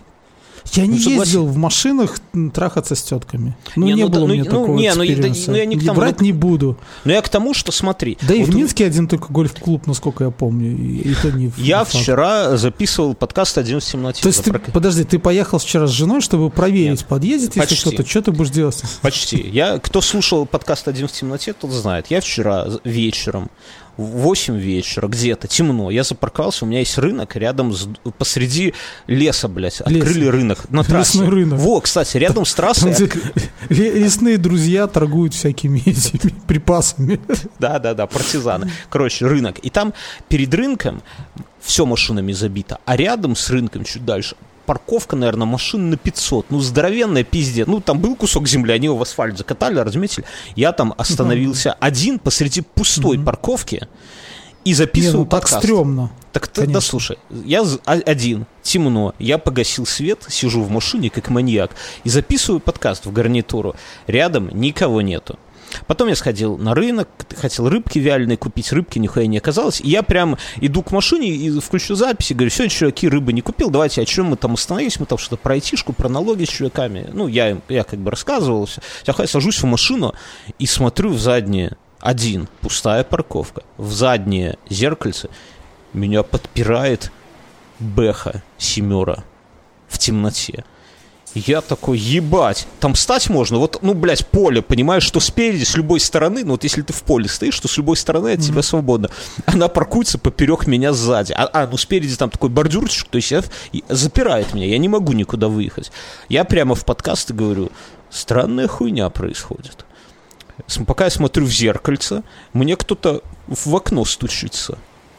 я- 0.72 0.86
не 0.86 0.98
ну, 0.98 1.10
ездил 1.10 1.46
в 1.46 1.56
машинах 1.56 2.18
трахаться 2.52 2.94
с 2.94 3.02
тетками. 3.02 3.56
Ну, 3.76 3.86
Не, 3.86 3.94
не, 3.94 4.02
ну, 4.04 4.08
было 4.08 4.20
ну, 4.20 4.24
у 4.26 4.28
меня 4.28 4.44
ну, 4.44 4.50
такого 4.50 4.66
не, 4.66 4.72
ну, 4.72 4.80
я- 4.80 4.94
ну, 4.94 5.02
я 5.54 5.64
не 5.66 5.76
к 5.76 5.82
И 5.82 5.86
тому, 5.86 6.00
брать 6.00 6.20
ну, 6.20 6.26
не 6.26 6.32
буду. 6.32 6.76
Но 7.04 7.12
я 7.12 7.22
к 7.22 7.28
тому, 7.28 7.54
что 7.54 7.72
смотри. 7.72 8.18
Да 8.22 8.34
и 8.34 8.40
вот 8.40 8.50
в 8.50 8.54
у- 8.54 8.58
Минске 8.58 8.86
один 8.86 9.08
только 9.08 9.32
гольф-клуб, 9.32 9.86
насколько 9.86 10.24
я 10.24 10.30
помню. 10.30 10.76
И, 10.76 11.10
и 11.10 11.14
то 11.14 11.30
не 11.30 11.48
в- 11.48 11.58
Я 11.58 11.80
не 11.80 11.84
вчера 11.84 12.56
записывал 12.56 13.14
подкаст 13.14 13.58
«Один 13.58 13.80
в 13.80 13.84
темноте». 13.84 14.22
То 14.22 14.28
есть 14.28 14.42
ты, 14.44 14.52
подожди, 14.52 15.04
ты 15.04 15.18
поехал 15.18 15.58
вчера 15.58 15.86
с 15.86 15.90
женой, 15.90 16.20
чтобы 16.20 16.50
проверить, 16.50 17.00
Нет. 17.00 17.06
подъедет, 17.06 17.56
если 17.56 17.60
Почти. 17.60 17.76
что-то, 17.76 18.06
что 18.08 18.22
ты 18.22 18.32
будешь 18.32 18.50
делать? 18.50 18.82
Почти. 19.02 19.38
Я, 19.48 19.78
кто 19.78 20.00
слушал 20.00 20.46
подкаст 20.46 20.86
«Один 20.88 21.08
в 21.08 21.12
темноте», 21.12 21.52
тот 21.52 21.70
знает. 21.72 22.06
Я 22.10 22.20
вчера 22.20 22.66
вечером, 22.84 23.50
в 23.89 23.89
8 24.04 24.58
вечера, 24.58 25.08
где-то, 25.08 25.48
темно, 25.48 25.90
я 25.90 26.04
запарковался, 26.04 26.64
у 26.64 26.68
меня 26.68 26.80
есть 26.80 26.96
рынок 26.98 27.36
рядом, 27.36 27.72
с, 27.72 27.88
посреди 28.18 28.74
леса, 29.06 29.48
блядь, 29.48 29.80
открыли 29.80 30.26
рынок 30.26 30.70
на 30.70 30.84
трассе. 30.84 31.18
Лесной 31.18 31.34
рынок. 31.34 31.58
Во, 31.58 31.80
кстати, 31.80 32.16
рядом 32.16 32.44
с 32.44 32.54
трассой, 32.54 32.94
Там, 32.94 33.08
ле- 33.68 33.92
лесные 33.92 34.38
друзья 34.38 34.86
торгуют 34.86 35.34
всякими 35.34 35.78
этими 35.86 36.32
припасами. 36.46 37.20
да-да-да, 37.58 38.06
партизаны. 38.06 38.70
Короче, 38.88 39.26
рынок. 39.26 39.58
И 39.58 39.70
там 39.70 39.92
перед 40.28 40.52
рынком 40.54 41.02
все 41.60 41.84
машинами 41.84 42.32
забито, 42.32 42.78
а 42.86 42.96
рядом 42.96 43.36
с 43.36 43.50
рынком 43.50 43.84
чуть 43.84 44.04
дальше 44.04 44.36
парковка, 44.70 45.16
наверное, 45.16 45.48
машин 45.48 45.90
на 45.90 45.96
500. 45.96 46.46
Ну, 46.50 46.60
здоровенная 46.60 47.24
пиздец. 47.24 47.66
Ну, 47.66 47.80
там 47.80 47.98
был 47.98 48.14
кусок 48.14 48.46
земли, 48.46 48.72
они 48.72 48.84
его 48.84 48.96
в 48.96 49.02
асфальт 49.02 49.36
закатали, 49.36 49.80
разметили. 49.80 50.24
Я 50.54 50.70
там 50.70 50.94
остановился 50.96 51.72
один 51.72 52.20
посреди 52.20 52.60
пустой 52.60 53.16
Мгм. 53.16 53.26
парковки 53.26 53.88
и 54.64 54.68
Не, 54.68 54.74
записывал 54.74 55.24
ну 55.24 55.24
так 55.24 55.40
подкаст. 55.40 55.64
стрёмно. 55.64 56.12
Так 56.32 56.46
ты, 56.46 56.68
да 56.68 56.80
слушай, 56.80 57.18
я 57.44 57.64
а- 57.84 57.94
один, 58.06 58.46
темно, 58.62 59.12
я 59.18 59.38
погасил 59.38 59.86
свет, 59.86 60.24
сижу 60.28 60.62
в 60.62 60.70
машине 60.70 61.10
как 61.10 61.30
маньяк 61.30 61.72
и 62.04 62.08
записываю 62.08 62.60
подкаст 62.60 63.06
в 63.06 63.12
гарнитуру. 63.12 63.74
Рядом 64.06 64.50
никого 64.52 65.00
нету. 65.02 65.36
Потом 65.86 66.08
я 66.08 66.16
сходил 66.16 66.56
на 66.56 66.74
рынок, 66.74 67.08
хотел 67.36 67.68
рыбки 67.68 67.98
вяленой 67.98 68.36
купить, 68.36 68.72
рыбки 68.72 68.98
нихуя 68.98 69.26
не 69.26 69.38
оказалось. 69.38 69.80
И 69.80 69.88
я 69.88 70.02
прям 70.02 70.36
иду 70.60 70.82
к 70.82 70.90
машине 70.90 71.28
и 71.28 71.60
включу 71.60 71.94
записи, 71.94 72.32
говорю, 72.32 72.50
все, 72.50 72.68
чуваки, 72.68 73.08
рыбы 73.08 73.32
не 73.32 73.40
купил, 73.40 73.70
давайте, 73.70 74.02
о 74.02 74.04
чем 74.04 74.26
мы 74.26 74.36
там 74.36 74.54
остановились, 74.54 74.98
мы 75.00 75.06
там 75.06 75.18
что-то 75.18 75.36
про 75.36 75.54
айтишку, 75.54 75.92
про 75.92 76.08
налоги 76.08 76.44
с 76.44 76.48
чуваками. 76.48 77.08
Ну, 77.12 77.28
я, 77.28 77.58
я 77.68 77.84
как 77.84 77.98
бы 77.98 78.10
рассказывал 78.10 78.66
все. 78.66 78.80
Я 79.06 79.26
сажусь 79.26 79.62
в 79.62 79.66
машину 79.66 80.14
и 80.58 80.66
смотрю 80.66 81.10
в 81.10 81.20
заднее, 81.20 81.76
один, 82.00 82.48
пустая 82.62 83.04
парковка, 83.04 83.62
в 83.76 83.92
заднее 83.92 84.58
зеркальце 84.68 85.28
меня 85.92 86.22
подпирает 86.22 87.12
Бэха 87.78 88.42
семера 88.58 89.24
в 89.88 89.98
темноте. 89.98 90.64
Я 91.34 91.60
такой, 91.60 91.96
ебать, 91.96 92.66
там 92.80 92.94
встать 92.94 93.30
можно, 93.30 93.58
вот, 93.58 93.78
ну, 93.82 93.94
блядь, 93.94 94.26
поле, 94.26 94.62
понимаешь, 94.62 95.04
что 95.04 95.20
спереди, 95.20 95.62
с 95.62 95.76
любой 95.76 96.00
стороны, 96.00 96.42
ну, 96.44 96.52
вот 96.52 96.64
если 96.64 96.82
ты 96.82 96.92
в 96.92 97.04
поле 97.04 97.28
стоишь, 97.28 97.60
то 97.60 97.68
с 97.68 97.76
любой 97.76 97.96
стороны 97.96 98.32
от 98.32 98.40
тебя 98.40 98.62
свободно. 98.62 99.10
Она 99.46 99.68
паркуется 99.68 100.18
поперек 100.18 100.66
меня 100.66 100.92
сзади. 100.92 101.32
А, 101.32 101.48
а, 101.52 101.68
ну, 101.68 101.76
спереди 101.76 102.16
там 102.16 102.30
такой 102.30 102.48
бордюрчик, 102.48 103.06
то 103.08 103.16
есть 103.16 103.30
я, 103.30 103.44
запирает 103.88 104.54
меня, 104.54 104.66
я 104.66 104.78
не 104.78 104.88
могу 104.88 105.12
никуда 105.12 105.46
выехать. 105.46 105.92
Я 106.28 106.44
прямо 106.44 106.74
в 106.74 106.84
подкасты 106.84 107.32
говорю, 107.32 107.70
странная 108.10 108.66
хуйня 108.66 109.08
происходит. 109.10 109.84
Пока 110.86 111.04
я 111.04 111.10
смотрю 111.10 111.46
в 111.46 111.50
зеркальце, 111.50 112.24
мне 112.52 112.76
кто-то 112.76 113.22
в 113.46 113.74
окно 113.74 114.04
стучится. 114.04 114.78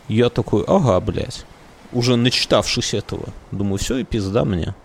Я 0.09 0.29
такой, 0.29 0.65
ага, 0.67 0.99
блядь. 0.99 1.45
Уже 1.93 2.17
начитавшись 2.17 2.93
этого. 2.93 3.29
Думаю, 3.51 3.77
все, 3.77 3.97
и 3.97 4.03
пизда 4.03 4.43
мне. 4.43 4.75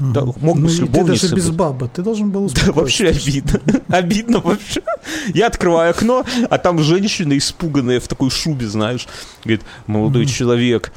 Да, 0.00 0.24
мог 0.24 0.56
бы 0.56 0.62
Ну, 0.62 0.68
с 0.68 0.74
и 0.74 0.76
ты 0.78 0.82
любовницей 0.82 1.28
даже 1.28 1.36
без 1.36 1.50
бабы, 1.50 1.88
ты 1.88 2.02
должен 2.02 2.30
был 2.30 2.50
Да, 2.50 2.72
вообще 2.72 3.08
обидно. 3.08 3.60
Обидно 3.88 4.40
вообще. 4.40 4.80
Я 5.34 5.46
открываю 5.46 5.90
окно, 5.90 6.24
а 6.48 6.58
там 6.58 6.78
женщина 6.82 7.36
испуганная 7.36 8.00
в 8.00 8.08
такой 8.08 8.30
шубе, 8.30 8.66
знаешь. 8.66 9.06
Говорит, 9.44 9.62
молодой 9.86 10.24
человек. 10.26 10.92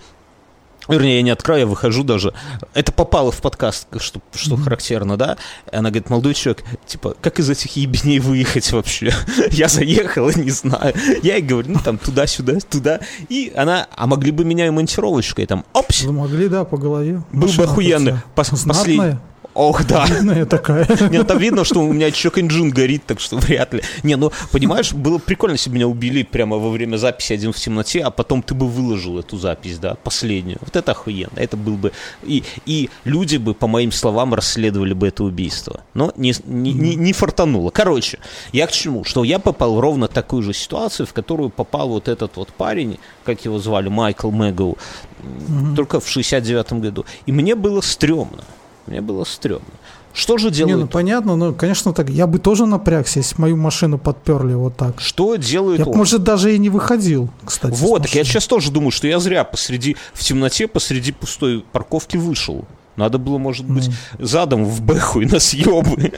Вернее, 0.87 1.17
я 1.17 1.21
не 1.21 1.29
открою, 1.31 1.61
я 1.61 1.65
выхожу 1.67 2.03
даже. 2.03 2.33
Это 2.73 2.91
попало 2.91 3.31
в 3.31 3.41
подкаст, 3.41 3.87
что, 3.99 4.21
что 4.35 4.55
Мгм. 4.55 4.63
характерно, 4.63 5.17
да? 5.17 5.37
И 5.71 5.75
Она 5.75 5.89
говорит, 5.89 6.09
молодой 6.09 6.33
человек, 6.33 6.63
типа, 6.85 7.15
как 7.21 7.39
из 7.39 7.49
этих 7.49 7.75
ебней 7.75 8.19
выехать 8.19 8.71
вообще? 8.71 9.13
Я 9.51 9.67
заехал, 9.67 10.29
не 10.35 10.51
знаю. 10.51 10.93
Я 11.23 11.35
ей 11.35 11.41
говорю, 11.41 11.71
ну 11.71 11.79
там 11.83 11.97
туда-сюда, 11.97 12.59
туда. 12.69 12.99
И 13.29 13.51
она, 13.55 13.87
а 13.95 14.07
могли 14.07 14.31
бы 14.31 14.43
меня 14.45 14.67
и 14.67 14.69
монтировочкой 14.69 15.45
там, 15.45 15.65
опс, 15.73 16.03
Вы 16.03 16.13
могли, 16.13 16.47
да, 16.49 16.63
по 16.65 16.77
голове. 16.77 17.23
был 17.31 17.47
бы 17.47 17.63
охуенный. 17.63 18.13
Пос- 18.35 18.67
послед-. 18.67 19.17
Ох, 19.53 19.85
да. 19.85 20.05
Видная 20.05 20.45
такая. 20.45 20.87
Нет, 21.09 21.27
там 21.27 21.37
видно, 21.37 21.63
что 21.63 21.81
у 21.81 21.93
меня 21.93 22.11
чок-инжин 22.11 22.71
горит, 22.71 23.05
так 23.05 23.19
что 23.19 23.37
вряд 23.37 23.73
ли. 23.73 23.83
Не, 24.01 24.15
ну, 24.15 24.31
понимаешь, 24.51 24.93
было 24.93 25.19
прикольно, 25.19 25.53
если 25.53 25.69
бы 25.69 25.75
меня 25.75 25.87
убили 25.87 26.23
прямо 26.23 26.57
во 26.57 26.69
время 26.69 26.97
записи 26.97 27.33
один 27.33 27.53
в 27.53 27.57
темноте, 27.57 28.01
а 28.01 28.09
потом 28.09 28.41
ты 28.41 28.55
бы 28.55 28.67
выложил 28.67 29.19
эту 29.19 29.37
запись, 29.37 29.77
да, 29.77 29.95
последнюю. 29.95 30.57
Вот 30.61 30.75
это 30.75 30.91
охуенно. 30.91 31.37
Это 31.37 31.55
был 31.55 31.75
бы... 31.75 31.91
И, 32.23 32.43
и 32.65 32.89
люди 33.03 33.37
бы, 33.37 33.53
по 33.53 33.67
моим 33.67 33.91
словам, 33.91 34.33
расследовали 34.33 34.93
бы 34.93 35.07
это 35.07 35.23
убийство. 35.23 35.81
Но 35.93 36.11
не, 36.15 36.33
не, 36.45 36.73
не, 36.73 36.95
не 36.95 37.13
фартануло. 37.13 37.69
Короче, 37.69 38.19
я 38.51 38.65
к 38.65 38.71
чему? 38.71 39.03
Что 39.03 39.23
я 39.23 39.37
попал 39.37 39.75
в 39.75 39.79
ровно 39.79 40.07
такую 40.07 40.41
же 40.41 40.53
ситуацию, 40.53 41.05
в 41.05 41.13
которую 41.13 41.49
попал 41.49 41.89
вот 41.89 42.07
этот 42.07 42.37
вот 42.37 42.51
парень, 42.53 42.97
как 43.23 43.45
его 43.45 43.59
звали, 43.59 43.89
Майкл 43.89 44.31
Мэгоу, 44.31 44.77
mm-hmm. 45.21 45.75
только 45.75 45.99
в 45.99 46.09
69 46.09 46.73
году. 46.73 47.05
И 47.27 47.31
мне 47.31 47.55
было 47.55 47.81
стрёмно. 47.81 48.43
Мне 48.87 49.01
было 49.01 49.23
стрёмно. 49.23 49.65
Что 50.13 50.37
же 50.37 50.51
делают? 50.51 50.77
Не, 50.77 50.83
ну 50.83 50.87
понятно, 50.87 51.35
ну, 51.35 51.53
конечно, 51.53 51.91
так. 51.91 52.09
Я 52.09 52.27
бы 52.27 52.37
тоже 52.37 52.67
напрягся, 52.67 53.19
если 53.19 53.41
мою 53.41 53.57
машину 53.57 53.97
подперли 53.97 54.53
вот 54.53 54.77
так. 54.77 55.01
Что 55.01 55.35
делает 55.37 55.79
я, 55.79 55.85
он? 55.85 55.97
может, 55.97 56.21
даже 56.21 56.53
и 56.55 56.59
не 56.59 56.69
выходил, 56.69 57.29
кстати. 57.43 57.73
Вот, 57.73 58.03
так 58.03 58.13
я 58.13 58.23
сейчас 58.23 58.45
тоже 58.45 58.71
думаю, 58.71 58.91
что 58.91 59.07
я 59.07 59.19
зря 59.19 59.43
посреди, 59.43 59.97
в 60.13 60.23
темноте 60.23 60.67
посреди 60.67 61.11
пустой 61.11 61.65
парковки 61.71 62.17
вышел. 62.17 62.65
Надо 62.95 63.17
было, 63.17 63.39
может 63.39 63.65
быть, 63.65 63.87
mm. 63.87 64.25
задом 64.25 64.65
в 64.65 64.81
бэху 64.81 65.21
и 65.21 65.25
на 65.25 65.39
съебы. 65.39 66.13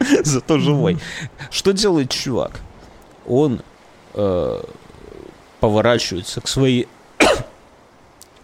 Зато 0.24 0.58
живой. 0.58 0.98
Что 1.50 1.72
делает 1.72 2.10
чувак? 2.10 2.60
Он 3.24 3.62
э, 4.14 4.62
поворачивается 5.60 6.40
к 6.40 6.48
своей 6.48 6.88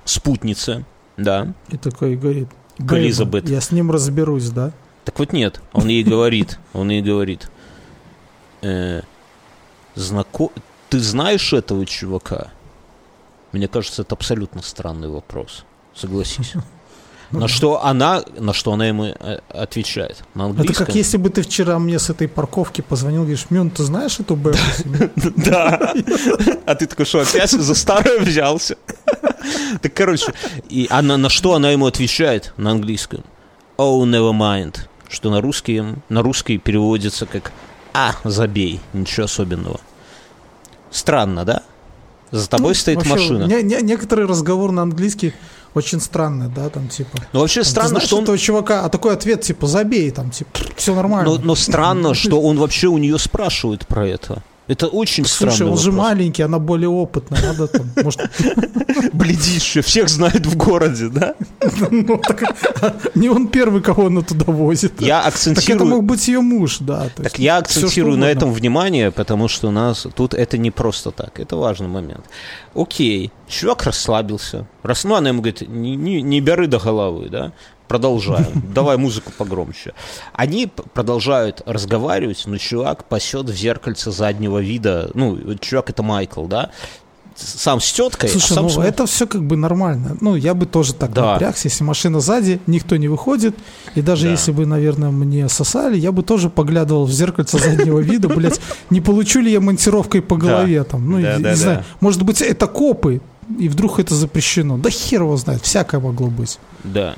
спутнице, 0.05 0.84
да. 1.16 1.53
И 1.70 1.76
такой 1.76 2.14
говорит, 2.14 2.48
к 2.87 2.93
Элизабет. 2.93 3.49
Я 3.49 3.61
с 3.61 3.70
ним 3.70 3.91
разберусь, 3.91 4.51
да? 4.51 4.72
Так 5.05 5.18
вот 5.18 5.33
нет, 5.33 5.61
он 5.72 5.89
ей 5.89 6.05
говорит, 6.05 6.59
он 6.72 6.91
ей 6.91 7.03
говорит, 7.03 7.51
э, 8.62 9.03
знако... 9.95 10.49
ты 10.89 11.01
знаешь 11.01 11.53
этого 11.53 11.87
чувака? 11.87 12.51
Мне 13.53 13.66
кажется, 13.66 14.03
это 14.03 14.14
абсолютно 14.14 14.62
странный 14.62 15.09
вопрос. 15.09 15.64
Согласись. 15.95 16.55
На 17.31 17.49
что 17.49 17.85
она, 17.85 18.22
на 18.39 18.53
что 18.53 18.72
она 18.72 18.87
ему 18.87 19.05
э, 19.05 19.39
отвечает? 19.49 20.24
На 20.35 20.47
английском. 20.47 20.74
Это 20.74 20.85
как 20.87 20.95
если 20.97 21.16
бы 21.16 21.31
ты 21.31 21.43
вчера 21.43 21.78
мне 21.78 21.99
с 21.99 22.11
этой 22.11 22.28
парковки 22.28 22.81
позвонил, 22.81 23.22
говоришь, 23.22 23.47
Мюн, 23.51 23.70
ты 23.70 23.85
знаешь 23.85 24.18
эту 24.18 24.37
Бэху? 24.37 24.59
Да. 25.37 25.95
А 26.66 26.74
ты 26.74 26.87
такой, 26.87 27.07
что 27.07 27.20
опять 27.20 27.51
за 27.51 27.74
старое 27.74 28.20
взялся? 28.20 28.76
Так, 29.81 29.95
короче, 29.95 30.35
и 30.68 30.87
она, 30.91 31.16
на 31.16 31.31
что 31.31 31.55
она 31.55 31.70
ему 31.70 31.87
отвечает 31.87 32.53
на 32.57 32.72
английском? 32.72 33.24
Oh, 33.78 34.03
never 34.05 34.33
mind. 34.33 34.76
Что 35.09 35.31
на 35.31 35.41
русский, 35.41 35.83
на 36.09 36.22
русский 36.22 36.59
переводится 36.59 37.26
как 37.26 37.53
«А, 37.95 38.14
забей, 38.24 38.81
ничего 38.93 39.24
особенного». 39.24 39.81
Странно, 40.91 41.45
да? 41.45 41.62
За 42.31 42.49
тобой 42.49 42.70
ну, 42.70 42.74
стоит 42.74 42.97
вообще, 42.99 43.12
машина. 43.12 43.45
Не, 43.45 43.62
не, 43.62 43.83
некоторый 43.83 44.26
разговор 44.26 44.70
на 44.70 44.83
английский 44.83 45.33
очень 45.74 46.00
странный, 46.00 46.48
да, 46.48 46.68
там 46.68 46.88
типа. 46.88 47.18
Ну 47.32 47.40
вообще 47.40 47.60
там, 47.60 47.70
странно, 47.70 47.88
знаешь, 47.88 48.06
что 48.06 48.16
он... 48.16 48.22
этого 48.24 48.38
чувака, 48.38 48.84
а 48.84 48.88
такой 48.88 49.12
ответ 49.12 49.42
типа 49.42 49.66
забей, 49.66 50.10
там 50.10 50.30
типа 50.30 50.50
все 50.76 50.94
нормально. 50.94 51.30
Но, 51.30 51.38
но 51.38 51.54
странно, 51.54 52.14
что 52.14 52.40
он 52.40 52.58
вообще 52.58 52.88
у 52.88 52.98
нее 52.98 53.18
спрашивает 53.18 53.86
про 53.86 54.06
это. 54.06 54.42
Это 54.70 54.86
очень 54.86 55.24
Слушай, 55.24 55.52
странный 55.54 55.72
он 55.72 55.78
вопрос. 55.78 55.82
же 55.82 55.92
маленький, 55.92 56.42
она 56.44 56.60
более 56.60 56.88
опытная, 56.88 57.42
надо 57.42 57.66
там, 57.66 57.90
может... 58.04 58.20
Бледище, 59.12 59.80
всех 59.82 60.08
знает 60.08 60.46
в 60.46 60.56
городе, 60.56 61.08
да? 61.08 61.34
Ну, 61.90 62.20
не 63.16 63.28
он 63.28 63.48
первый, 63.48 63.82
кого 63.82 64.06
она 64.06 64.22
туда 64.22 64.44
возит. 64.52 65.00
Я 65.00 65.22
акцентирую... 65.22 65.66
Так 65.66 65.74
это 65.76 65.84
мог 65.84 66.04
быть 66.04 66.28
ее 66.28 66.40
муж, 66.40 66.78
да. 66.78 67.08
Так 67.16 67.40
я 67.40 67.56
акцентирую 67.56 68.16
на 68.16 68.26
этом 68.26 68.52
внимание, 68.52 69.10
потому 69.10 69.48
что 69.48 69.68
у 69.68 69.70
нас 69.72 70.06
тут 70.14 70.34
это 70.34 70.56
не 70.56 70.70
просто 70.70 71.10
так, 71.10 71.40
это 71.40 71.56
важный 71.56 71.88
момент. 71.88 72.26
Окей, 72.72 73.32
чувак 73.48 73.82
расслабился. 73.82 74.68
Раз, 74.84 75.02
ну, 75.02 75.16
она 75.16 75.30
ему 75.30 75.40
говорит, 75.42 75.68
не, 75.68 75.96
не, 75.96 76.22
не 76.22 76.40
бери 76.40 76.68
до 76.68 76.78
головы, 76.78 77.28
да? 77.28 77.52
Продолжаем. 77.91 78.62
Давай 78.72 78.97
музыку 78.97 79.32
погромче. 79.36 79.95
Они 80.32 80.68
продолжают 80.95 81.62
разговаривать, 81.66 82.45
но 82.47 82.57
чувак 82.57 83.05
пасет 83.05 83.47
в 83.51 83.57
зеркальце 83.57 84.12
заднего 84.12 84.59
вида. 84.59 85.11
Ну, 85.14 85.36
чувак 85.61 85.91
это 85.91 86.05
Майкл, 86.05 86.47
да? 86.47 86.70
сам 87.36 87.80
с 87.80 87.91
теткой. 87.93 88.28
А 88.28 88.32
Слушай, 88.32 88.53
а 88.53 88.55
сам 88.55 88.66
ну 88.66 88.82
это 88.82 89.07
все 89.07 89.26
как 89.26 89.43
бы 89.43 89.57
нормально. 89.57 90.16
Ну, 90.20 90.36
я 90.36 90.53
бы 90.53 90.66
тоже 90.66 90.95
так 90.95 91.12
да. 91.14 91.32
напрягся, 91.32 91.68
если 91.68 91.82
машина 91.84 92.20
сзади, 92.20 92.61
никто 92.66 92.97
не 92.97 93.09
выходит. 93.09 93.57
И 93.95 94.03
даже 94.03 94.26
да. 94.26 94.32
если 94.32 94.53
бы, 94.53 94.66
наверное, 94.66 95.11
мне 95.11 95.49
сосали, 95.49 95.97
я 95.97 96.12
бы 96.12 96.22
тоже 96.22 96.51
поглядывал 96.51 97.07
в 97.07 97.12
зеркальце 97.12 97.59
заднего 97.59 97.99
вида, 97.99 98.28
блядь, 98.28 98.61
не 98.91 99.01
получу 99.01 99.41
ли 99.41 99.51
я 99.51 99.61
монтировкой 99.61 100.22
по 100.22 100.36
голове 100.36 100.84
там. 100.84 101.11
Ну, 101.11 101.18
не 101.18 101.57
знаю. 101.57 101.84
Может 102.01 102.22
быть, 102.22 102.43
это 102.43 102.66
копы, 102.66 103.20
и 103.59 103.68
вдруг 103.68 103.99
это 103.99 104.14
запрещено. 104.14 104.76
Да 104.76 104.91
хер 104.91 105.22
его 105.22 105.36
знает, 105.36 105.62
всякое 105.62 106.01
могло 106.01 106.28
быть. 106.28 106.59
Да. 106.84 107.16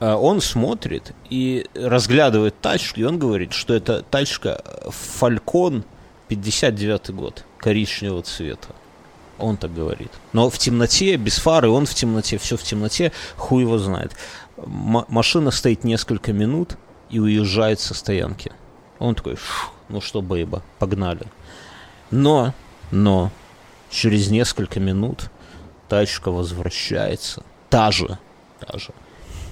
А 0.00 0.16
он 0.16 0.40
смотрит 0.40 1.12
и 1.30 1.66
разглядывает 1.74 2.60
тачку, 2.60 3.00
и 3.00 3.04
он 3.04 3.18
говорит, 3.18 3.52
что 3.52 3.74
это 3.74 4.02
тачка 4.02 4.62
Falcon 5.20 5.84
59 6.28 7.10
год, 7.10 7.44
коричневого 7.58 8.22
цвета. 8.22 8.68
Он 9.38 9.56
так 9.56 9.74
говорит. 9.74 10.10
Но 10.32 10.48
в 10.48 10.58
темноте, 10.58 11.16
без 11.16 11.38
фары, 11.38 11.68
он 11.68 11.86
в 11.86 11.94
темноте, 11.94 12.38
все 12.38 12.56
в 12.56 12.62
темноте, 12.62 13.12
хуй 13.36 13.62
его 13.62 13.78
знает. 13.78 14.12
М- 14.56 15.04
машина 15.08 15.50
стоит 15.50 15.84
несколько 15.84 16.32
минут 16.32 16.76
и 17.10 17.18
уезжает 17.18 17.80
со 17.80 17.94
стоянки. 17.94 18.52
Он 18.98 19.14
такой, 19.14 19.36
ну 19.88 20.00
что, 20.00 20.22
бейба, 20.22 20.62
погнали. 20.78 21.26
Но, 22.10 22.54
но, 22.90 23.30
через 23.90 24.30
несколько 24.30 24.78
минут 24.80 25.30
тачка 25.88 26.30
возвращается, 26.30 27.42
та 27.70 27.90
же, 27.90 28.18
та 28.60 28.78
же, 28.78 28.92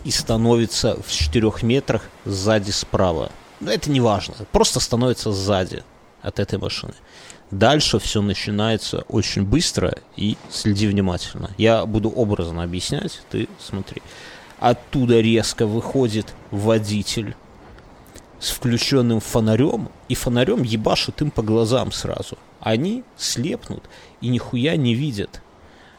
и 0.05 0.11
становится 0.11 1.01
в 1.03 1.11
4 1.11 1.53
метрах 1.63 2.03
сзади 2.25 2.71
справа. 2.71 3.31
Но 3.61 3.71
это 3.71 3.91
не 3.91 4.01
важно, 4.01 4.35
просто 4.51 4.81
становится 4.81 5.33
сзади 5.33 5.85
от 6.23 6.39
этой 6.39 6.59
машины. 6.59 6.95
Дальше 7.51 7.99
все 7.99 8.23
начинается 8.23 9.05
очень 9.09 9.43
быстро 9.43 9.95
и 10.17 10.37
следи 10.51 10.87
внимательно. 10.87 11.51
Я 11.59 11.85
буду 11.85 12.09
образно 12.09 12.63
объяснять, 12.63 13.21
ты 13.31 13.49
смотри. 13.61 14.03
Оттуда 14.59 15.21
резко 15.21 15.67
выходит 15.67 16.35
водитель 16.51 17.37
с 18.41 18.51
включенным 18.51 19.21
фонарем, 19.21 19.91
и 20.09 20.15
фонарем 20.15 20.63
ебашит 20.63 21.21
им 21.21 21.31
по 21.31 21.43
глазам 21.43 21.93
сразу. 21.93 22.39
Они 22.61 23.05
слепнут 23.17 23.85
и 24.21 24.29
нихуя 24.29 24.77
не 24.77 24.95
видят. 24.95 25.43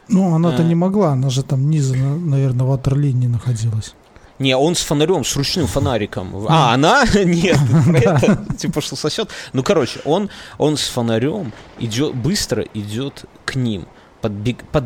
Ну, 0.07 0.33
она-то 0.33 0.63
а... 0.63 0.65
не 0.65 0.75
могла, 0.75 1.13
она 1.13 1.29
же 1.29 1.43
там 1.43 1.69
низа, 1.69 1.95
наверное, 1.95 2.65
ватерлинии 2.65 3.27
находилась. 3.27 3.95
Не, 4.39 4.57
он 4.57 4.75
с 4.75 4.81
фонарем, 4.81 5.23
с 5.23 5.35
ручным 5.35 5.67
фонариком. 5.67 6.35
А, 6.47 6.71
а 6.71 6.73
она? 6.73 7.05
Нет, 7.13 7.57
типа 8.57 8.81
что 8.81 8.95
сосет. 8.95 9.29
Ну, 9.53 9.63
короче, 9.63 10.01
он, 10.05 10.29
он 10.57 10.75
с 10.75 10.87
фонарем 10.87 11.53
идет, 11.79 12.15
быстро 12.15 12.65
идет 12.73 13.25
к 13.45 13.55
ним. 13.55 13.85
Под, 14.21 14.33
под, 14.71 14.83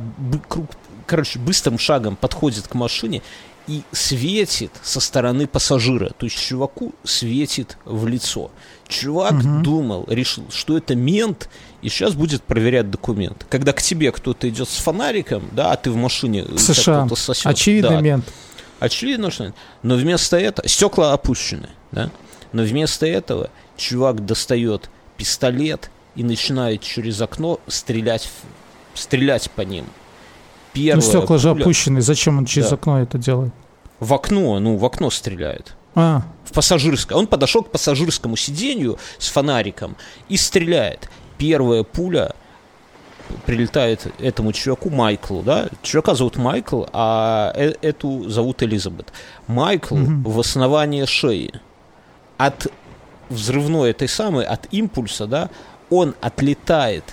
короче, 1.05 1.39
быстрым 1.39 1.79
шагом 1.79 2.15
подходит 2.15 2.67
к 2.67 2.73
машине 2.73 3.21
и 3.67 3.83
светит 3.91 4.71
со 4.81 4.99
стороны 4.99 5.47
пассажира. 5.47 6.11
То 6.17 6.25
есть 6.25 6.39
чуваку 6.39 6.93
светит 7.03 7.77
в 7.85 8.07
лицо. 8.07 8.51
Чувак 8.87 9.33
угу. 9.33 9.61
думал, 9.61 10.05
решил, 10.07 10.45
что 10.49 10.77
это 10.77 10.95
мент, 10.95 11.49
и 11.87 11.89
сейчас 11.89 12.15
будет 12.15 12.43
проверять 12.43 12.91
документ. 12.91 13.45
Когда 13.49 13.71
к 13.71 13.81
тебе 13.81 14.11
кто-то 14.11 14.49
идет 14.49 14.67
с 14.67 14.77
фонариком, 14.77 15.47
да, 15.53 15.71
а 15.71 15.77
ты 15.77 15.89
в 15.89 15.95
машине 15.95 16.43
в 16.43 16.59
США. 16.59 17.07
сосет. 17.15 17.45
Очевидно 17.45 17.91
да, 17.91 18.01
мент. 18.01 18.25
Очевидно, 18.79 19.31
что 19.31 19.53
Но 19.83 19.95
вместо 19.95 20.37
этого... 20.37 20.67
Стекла 20.67 21.13
опущены, 21.13 21.69
да? 21.93 22.11
Но 22.51 22.63
вместо 22.63 23.05
этого 23.05 23.49
чувак 23.77 24.25
достает 24.25 24.89
пистолет 25.15 25.89
и 26.15 26.23
начинает 26.23 26.81
через 26.81 27.21
окно 27.21 27.61
стрелять, 27.67 28.29
стрелять 28.93 29.49
по 29.51 29.61
ним. 29.61 29.85
Первая 30.73 30.97
ну, 30.97 31.01
стекла 31.01 31.25
пуля... 31.25 31.39
же 31.39 31.49
опущены. 31.51 32.01
Зачем 32.01 32.37
он 32.37 32.45
через 32.45 32.69
да. 32.69 32.75
окно 32.75 33.01
это 33.01 33.17
делает? 33.17 33.53
В 34.01 34.13
окно, 34.13 34.59
ну, 34.59 34.75
в 34.75 34.83
окно 34.83 35.09
стреляет. 35.09 35.73
А. 35.95 36.23
В 36.43 36.51
пассажирское. 36.51 37.17
Он 37.17 37.27
подошел 37.27 37.63
к 37.63 37.71
пассажирскому 37.71 38.35
сиденью 38.35 38.99
с 39.19 39.29
фонариком 39.29 39.95
и 40.27 40.35
стреляет. 40.35 41.09
Первая 41.37 41.83
пуля 41.83 42.33
прилетает 43.45 44.07
этому 44.19 44.53
чуваку 44.53 44.89
Майклу, 44.89 45.41
да, 45.43 45.67
чувака 45.81 46.15
зовут 46.15 46.37
Майкл, 46.37 46.85
а 46.93 47.51
э 47.55 47.73
эту 47.81 48.29
зовут 48.29 48.63
Элизабет. 48.63 49.11
Майкл 49.47 49.95
mm-hmm. 49.95 50.23
в 50.23 50.39
основании 50.39 51.05
шеи. 51.05 51.53
От 52.37 52.67
взрывной 53.29 53.91
этой 53.91 54.07
самой, 54.07 54.45
от 54.45 54.67
импульса, 54.71 55.27
да, 55.27 55.49
он 55.89 56.15
отлетает 56.21 57.03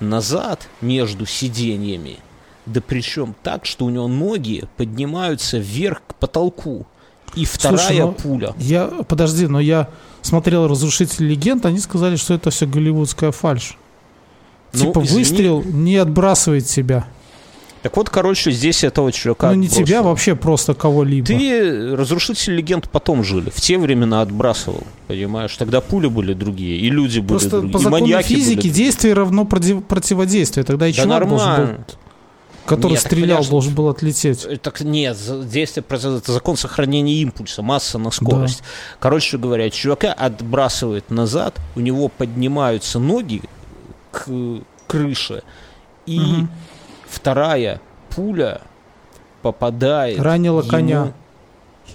назад 0.00 0.68
между 0.80 1.26
сиденьями, 1.26 2.18
да 2.66 2.80
причем 2.80 3.34
так, 3.42 3.66
что 3.66 3.84
у 3.86 3.90
него 3.90 4.08
ноги 4.08 4.64
поднимаются 4.76 5.58
вверх 5.58 6.02
к 6.06 6.14
потолку. 6.14 6.86
И 7.34 7.44
вторая 7.44 7.78
Слушай, 7.78 8.00
ну, 8.00 8.12
пуля. 8.12 8.54
Я, 8.58 8.86
подожди, 8.86 9.46
но 9.46 9.60
я 9.60 9.88
смотрел 10.28 10.68
«Разрушитель 10.68 11.26
легенд», 11.26 11.64
они 11.66 11.78
сказали, 11.78 12.16
что 12.16 12.34
это 12.34 12.50
все 12.50 12.66
голливудская 12.66 13.32
фальшь. 13.32 13.76
Ну, 14.72 14.80
типа 14.86 15.02
извини. 15.02 15.18
выстрел 15.18 15.62
не 15.64 15.96
отбрасывает 15.96 16.66
тебя. 16.66 17.06
Так 17.82 17.96
вот, 17.96 18.10
короче, 18.10 18.50
здесь 18.50 18.82
этого 18.84 19.12
чувака 19.12 19.48
ну 19.50 19.54
не 19.54 19.66
отбросило. 19.68 19.86
тебя, 19.86 20.02
вообще 20.02 20.34
просто 20.34 20.74
кого-либо. 20.74 21.26
Ты 21.26 21.94
разрушитель 21.96 22.56
легенд 22.56 22.88
потом 22.90 23.22
жили. 23.24 23.50
В 23.50 23.60
те 23.60 23.78
времена 23.78 24.20
отбрасывал. 24.20 24.82
Понимаешь? 25.06 25.56
Тогда 25.56 25.80
пули 25.80 26.08
были 26.08 26.34
другие, 26.34 26.76
и 26.80 26.90
люди 26.90 27.20
были 27.20 27.28
Просто 27.28 27.50
другие, 27.50 27.72
по 27.72 27.78
и 27.78 27.80
закону 27.84 28.00
маньяки 28.00 28.26
физики 28.28 28.46
были 28.46 28.54
другие. 28.56 28.74
действие 28.74 29.14
равно 29.14 29.44
против- 29.44 29.84
противодействию. 29.84 30.64
Тогда 30.64 30.88
и 30.88 30.92
Да 30.92 31.02
чувак 31.04 31.28
должен 31.28 31.38
нормально. 31.38 31.66
был, 31.66 31.84
который 32.68 32.92
Нет, 32.92 33.00
стрелял, 33.00 33.26
понимаешь, 33.28 33.48
должен 33.48 33.74
был 33.74 33.88
отлететь. 33.88 34.44
Э, 34.44 34.56
Так 34.58 34.80
нет, 34.82 35.16
действие 35.48 35.82
произойдет, 35.82 36.24
это 36.24 36.32
закон 36.32 36.56
сохранения 36.56 37.14
импульса, 37.14 37.62
масса 37.62 37.98
на 37.98 38.10
скорость. 38.10 38.62
Короче 39.00 39.38
говоря, 39.38 39.70
чувака 39.70 40.12
отбрасывает 40.12 41.10
назад, 41.10 41.56
у 41.74 41.80
него 41.80 42.08
поднимаются 42.08 42.98
ноги 42.98 43.42
к 44.12 44.26
крыше, 44.86 45.42
и 46.06 46.20
Мгм. 46.20 46.50
вторая 47.08 47.80
пуля 48.10 48.60
попадает 49.42 50.18
Ранила 50.20 50.60
ему 50.60 50.70
коня. 50.70 51.12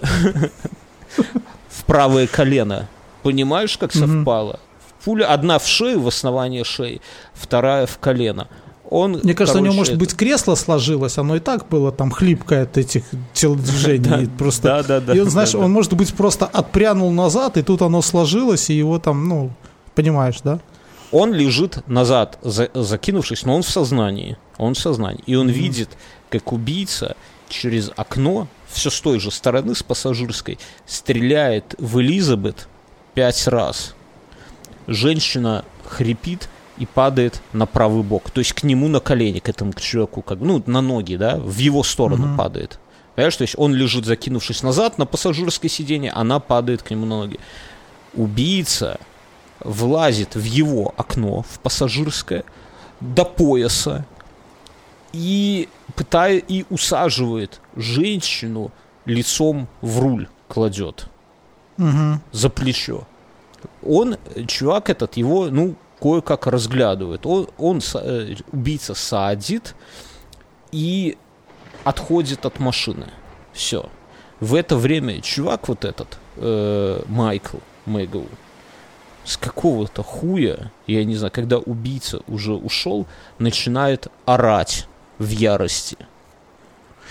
в 1.68 1.84
правое 1.86 2.26
колено. 2.26 2.88
Понимаешь, 3.22 3.78
как 3.78 3.92
совпало? 3.92 4.60
Пуля 5.04 5.26
одна 5.32 5.58
в 5.58 5.66
шею, 5.66 6.00
в 6.00 6.08
основание 6.08 6.64
шеи, 6.64 7.00
вторая 7.34 7.86
в 7.86 7.98
колено. 7.98 8.48
Он, 8.90 9.20
Мне 9.22 9.34
кажется, 9.34 9.58
у 9.58 9.62
него, 9.62 9.72
короче, 9.72 9.78
может 9.78 9.92
это- 9.94 10.00
быть, 10.00 10.14
кресло 10.14 10.54
сложилось, 10.54 11.16
оно 11.18 11.36
и 11.36 11.40
так 11.40 11.68
было 11.68 11.90
там 11.90 12.10
хлипкое 12.10 12.64
от 12.64 12.76
этих 12.76 13.04
телодвижений. 13.32 14.28
Просто... 14.38 14.62
Да, 14.68 14.82
да, 14.82 15.00
да. 15.00 15.14
И 15.14 15.20
он, 15.20 15.30
знаешь, 15.30 15.54
он, 15.54 15.70
может 15.72 15.94
быть, 15.94 16.12
просто 16.14 16.46
отпрянул 16.46 17.10
назад, 17.10 17.56
и 17.56 17.62
тут 17.62 17.82
оно 17.82 18.02
сложилось, 18.02 18.68
и 18.70 18.74
его 18.74 18.98
там, 18.98 19.26
ну, 19.28 19.50
понимаешь, 19.94 20.40
да? 20.44 20.60
Он 21.12 21.32
лежит 21.32 21.86
назад, 21.88 22.38
за- 22.42 22.70
закинувшись, 22.74 23.44
но 23.44 23.56
он 23.56 23.62
в 23.62 23.68
сознании. 23.68 24.36
Он 24.58 24.74
в 24.74 24.78
сознании. 24.78 25.22
И 25.26 25.34
он 25.34 25.48
видит, 25.48 25.88
как 26.28 26.52
убийца 26.52 27.16
через 27.48 27.90
окно, 27.96 28.48
все 28.68 28.90
с 28.90 29.00
той 29.00 29.18
же 29.20 29.30
стороны, 29.30 29.74
с 29.74 29.82
пассажирской, 29.82 30.58
стреляет 30.86 31.74
в 31.78 32.00
Элизабет 32.00 32.68
пять 33.14 33.46
раз. 33.46 33.94
Женщина 34.86 35.64
хрипит 35.86 36.48
и 36.78 36.86
падает 36.86 37.40
на 37.52 37.66
правый 37.66 38.02
бок. 38.02 38.30
То 38.30 38.40
есть 38.40 38.52
к 38.52 38.62
нему 38.64 38.88
на 38.88 39.00
колени, 39.00 39.38
к 39.38 39.48
этому 39.48 39.72
чуваку, 39.74 40.22
как, 40.22 40.40
ну, 40.40 40.62
на 40.66 40.80
ноги, 40.80 41.16
да, 41.16 41.36
в 41.36 41.56
его 41.58 41.82
сторону 41.82 42.26
Мгм. 42.26 42.36
падает. 42.36 42.78
Понимаешь, 43.14 43.36
то 43.36 43.42
есть 43.42 43.54
он 43.56 43.72
лежит, 43.74 44.04
закинувшись 44.04 44.62
назад 44.62 44.98
на 44.98 45.06
пассажирское 45.06 45.68
сиденье, 45.70 46.10
она 46.10 46.40
падает 46.40 46.82
к 46.82 46.90
нему 46.90 47.06
на 47.06 47.18
ноги. 47.18 47.38
Убийца 48.14 48.98
влазит 49.60 50.34
в 50.34 50.42
его 50.42 50.92
окно, 50.96 51.42
в 51.42 51.58
пассажирское, 51.60 52.44
до 53.00 53.24
пояса 53.24 54.04
и 55.12 55.68
пытает 55.94 56.44
и 56.48 56.66
усаживает 56.70 57.60
женщину 57.76 58.72
лицом 59.04 59.68
в 59.80 60.00
руль 60.00 60.28
кладет 60.48 61.06
Мгм. 61.76 62.20
за 62.32 62.50
плечо. 62.50 63.06
Он, 63.86 64.16
чувак 64.46 64.90
этот, 64.90 65.16
его, 65.16 65.46
ну, 65.50 65.74
кое-как 66.04 66.46
разглядывает. 66.46 67.24
Он, 67.24 67.48
он 67.56 67.80
э, 67.94 68.34
убийца 68.52 68.94
садит 68.94 69.74
и 70.70 71.16
отходит 71.82 72.44
от 72.44 72.60
машины. 72.60 73.06
Все. 73.54 73.88
В 74.38 74.54
это 74.54 74.76
время 74.76 75.22
чувак 75.22 75.68
вот 75.68 75.86
этот, 75.86 76.18
э, 76.36 77.02
Майкл 77.08 77.56
Мэгоу, 77.86 78.26
с 79.24 79.38
какого-то 79.38 80.02
хуя, 80.02 80.70
я 80.86 81.04
не 81.04 81.16
знаю, 81.16 81.32
когда 81.32 81.56
убийца 81.56 82.20
уже 82.28 82.52
ушел, 82.52 83.06
начинает 83.38 84.08
орать 84.26 84.86
в 85.18 85.30
ярости. 85.30 85.96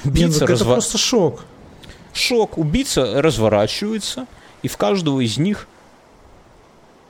Ну, 0.03 0.11
Убийца 0.11 0.41
так 0.41 0.51
это 0.51 0.63
разва- 0.63 0.73
просто 0.73 0.99
шок. 0.99 1.45
Шок. 2.13 2.59
Убийца 2.59 3.23
разворачивается, 3.23 4.27
и 4.61 4.67
в 4.67 4.77
каждого 4.77 5.19
из 5.19 5.39
них 5.39 5.67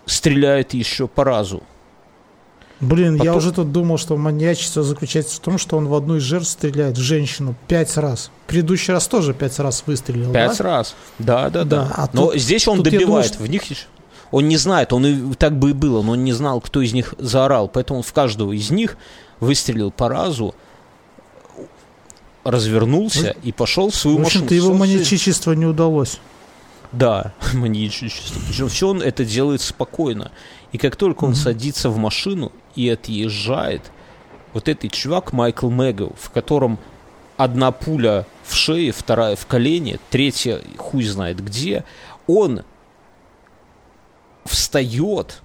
стреляет 0.06 0.74
еще 0.74 1.10
по 1.10 1.26
разу. 1.26 1.62
Блин, 2.84 3.14
я 3.16 3.20
Потом- 3.20 3.38
уже 3.38 3.52
тут 3.52 3.72
думал, 3.72 3.98
что 3.98 4.18
маньячество 4.18 4.84
заключается 4.84 5.36
в 5.38 5.40
том, 5.40 5.58
что 5.58 5.78
он 5.78 5.88
в 5.88 5.94
одну 5.94 6.18
из 6.18 6.24
жертв 6.24 6.50
стреляет 6.50 6.98
в 6.98 7.02
женщину 7.02 7.56
пять 7.68 7.96
раз. 7.98 8.30
Предыдущий 8.48 8.94
раз 8.94 9.08
тоже 9.08 9.34
пять 9.34 9.58
раз 9.60 9.84
выстрелил, 9.86 10.32
Пять 10.34 10.58
да? 10.58 10.64
раз. 10.64 10.96
Да, 11.20 11.50
да, 11.50 11.64
да. 11.64 11.86
Да, 11.86 11.94
а 11.96 12.10
но 12.14 12.28
тут- 12.32 12.42
здесь 12.42 12.68
он 12.68 12.78
тут 12.78 12.88
я 12.88 13.00
добивает. 13.00 13.32
думаю, 13.34 13.48
В 13.48 13.50
них 13.50 13.64
он 14.32 14.48
не 14.48 14.58
знает, 14.58 14.92
он 14.94 15.06
и 15.06 15.34
так 15.36 15.58
бы 15.58 15.70
и 15.70 15.74
было, 15.74 16.02
но 16.02 16.14
он 16.14 16.24
не 16.24 16.34
знал, 16.34 16.60
кто 16.62 16.82
из 16.82 16.94
них 16.94 17.14
заорал. 17.20 17.68
Поэтому 17.68 18.00
он 18.00 18.04
в 18.04 18.12
каждого 18.14 18.52
из 18.52 18.70
них 18.72 18.98
выстрелил 19.40 19.92
по 19.92 20.10
разу, 20.10 20.54
развернулся 22.44 23.36
и 23.44 23.52
пошел 23.52 23.90
в 23.90 23.96
свою 23.96 24.18
В 24.18 24.22
машину. 24.22 24.46
общем-то, 24.46 24.56
его 24.56 24.74
маньячичество 24.74 25.54
не 25.54 25.66
удалось. 25.66 26.20
Да, 26.92 27.34
маньячничество. 27.54 28.40
Причем 28.48 28.68
все 28.70 28.90
он 28.90 29.02
это 29.02 29.24
делает 29.26 29.62
спокойно. 29.62 30.32
И 30.72 30.78
как 30.78 30.96
только 30.96 31.24
он 31.24 31.32
Мгм. 31.32 31.40
садится 31.40 31.90
в 31.90 31.98
машину 31.98 32.52
и 32.76 32.90
отъезжает, 32.90 33.82
вот 34.54 34.68
этот 34.70 34.92
чувак 34.92 35.34
Майкл 35.34 35.70
Мэгоу, 35.70 36.14
в 36.20 36.30
котором 36.30 36.78
одна 37.38 37.72
пуля 37.72 38.26
в 38.44 38.54
шее, 38.54 38.92
вторая 38.92 39.36
в 39.36 39.46
колене, 39.48 40.00
третья 40.10 40.62
хуй 40.78 41.04
знает 41.04 41.44
где, 41.44 41.84
он 42.28 42.64
встает. 44.46 45.42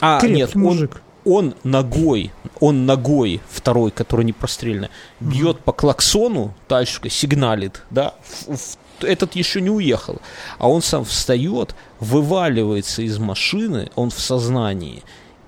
А, 0.00 0.20
Крепкий 0.20 0.36
нет, 0.36 0.50
он, 0.56 0.62
мужик. 0.62 1.02
он 1.24 1.54
ногой, 1.62 2.32
он 2.60 2.86
ногой, 2.86 3.40
второй, 3.48 3.90
который 3.92 4.24
не 4.24 4.32
прострельный, 4.32 4.88
бьет 5.20 5.60
по 5.60 5.72
клаксону, 5.72 6.54
тачка 6.66 7.08
сигналит, 7.08 7.82
да, 7.90 8.14
в- 8.46 8.56
в- 8.56 9.04
этот 9.04 9.34
еще 9.36 9.60
не 9.60 9.70
уехал, 9.70 10.20
а 10.58 10.68
он 10.68 10.82
сам 10.82 11.04
встает, 11.04 11.74
вываливается 12.00 13.02
из 13.02 13.18
машины, 13.18 13.90
он 13.94 14.10
в 14.10 14.18
сознании, 14.18 15.02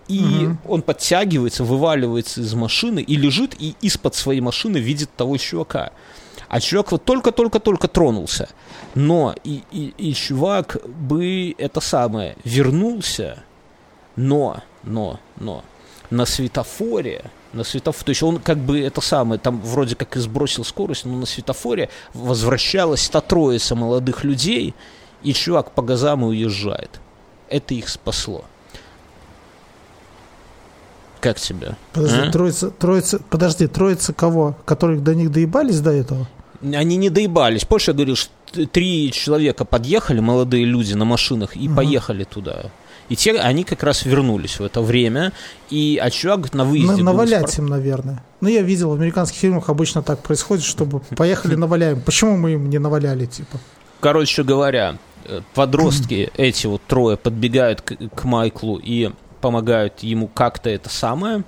и 0.09 0.21
Мгм. 0.21 0.59
он 0.69 0.83
подтягивается, 0.83 1.65
вываливается 1.65 2.41
из 2.41 2.55
машины 2.55 3.01
и 3.01 3.17
лежит, 3.17 3.55
и 3.59 3.75
из-под 3.81 4.15
своей 4.15 4.41
машины 4.41 4.79
видит 4.79 5.11
того 5.17 5.37
чувака. 5.37 5.91
А 6.49 6.61
чувак 6.61 6.93
вот 6.93 7.05
только-только-только 7.05 7.89
тронулся. 7.89 8.49
Но 8.95 9.35
и, 9.45 9.63
и, 9.73 9.95
и 9.97 10.15
чувак 10.15 10.77
бы 10.87 11.55
это 11.59 11.81
самое 11.81 12.37
вернулся, 12.45 13.43
но, 14.17 14.63
но, 14.83 15.19
но 15.41 15.65
на 16.11 16.27
светофоре, 16.27 17.25
на 17.53 17.65
светофоре, 17.65 18.05
то 18.05 18.11
есть 18.11 18.23
он 18.23 18.39
как 18.39 18.59
бы 18.59 18.81
это 18.81 19.01
самое, 19.01 19.41
там 19.41 19.61
вроде 19.61 19.97
как 19.97 20.17
и 20.17 20.21
сбросил 20.21 20.65
скорость, 20.65 21.07
но 21.07 21.17
на 21.17 21.27
светофоре 21.27 21.89
возвращалась 22.13 23.09
та 23.09 23.21
троица 23.21 23.75
молодых 23.75 24.23
людей, 24.23 24.75
и 25.25 25.33
чувак 25.33 25.73
по 25.73 25.83
газам 25.83 26.23
и 26.25 26.29
уезжает. 26.29 27.01
Это 27.49 27.75
их 27.75 27.89
спасло. 27.89 28.45
Как 31.25 31.41
тебе? 31.41 31.75
Подожди, 31.95 32.19
А? 32.19 32.31
троица, 32.31 32.71
троица, 32.71 33.19
подожди, 33.31 33.67
троица 33.67 34.13
кого? 34.13 34.55
Которых 34.67 35.03
до 35.03 35.15
них 35.15 35.33
доебались 35.33 35.81
до 35.81 35.91
этого? 35.91 36.29
Они 36.63 36.97
не 36.97 37.09
доебались. 37.09 37.65
Позже 37.65 37.93
я 37.93 37.95
говорил, 37.95 38.17
что 38.17 38.31
три 38.67 39.11
человека 39.11 39.65
подъехали, 39.65 40.21
молодые 40.21 40.67
люди 40.67 40.93
на 40.95 41.05
машинах, 41.07 41.57
и 41.57 41.67
Мгм. 41.67 41.77
поехали 41.77 42.25
туда. 42.25 42.67
И 43.09 43.17
те, 43.17 43.33
они 43.39 43.65
как 43.65 43.83
раз 43.83 44.05
вернулись 44.05 44.59
в 44.61 44.65
это 44.65 44.81
время, 44.83 45.33
и 45.71 45.99
а 46.03 46.11
чувак 46.11 46.53
на 46.55 46.65
выезде 46.65 47.03
На- 47.03 47.13
навалять 47.13 47.53
из 47.55 47.59
им, 47.59 47.67
наверное. 47.69 48.23
Ну, 48.43 48.49
я 48.49 48.61
видел, 48.63 48.91
в 48.91 48.93
американских 48.95 49.39
фильмах 49.39 49.69
обычно 49.71 50.03
так 50.03 50.23
происходит, 50.23 50.65
чтобы 50.65 51.01
поехали 51.17 51.55
наваляем. 51.55 52.01
Почему 52.03 52.37
мы 52.37 52.53
им 52.53 52.69
не 52.71 52.79
наваляли, 52.79 53.25
типа? 53.27 53.59
Короче 54.01 54.43
говоря, 54.43 54.97
э, 55.27 55.41
подростки 55.55 56.31
эти 56.37 56.67
вот 56.67 56.83
трое 56.87 57.17
подбегают 57.17 57.81
к, 57.83 57.95
к 58.15 58.25
Майклу 58.25 58.77
и 58.83 59.11
помогают 59.45 60.03
ему 60.03 60.27
как-то 60.27 60.71
это 60.71 60.89
самое. 60.89 61.45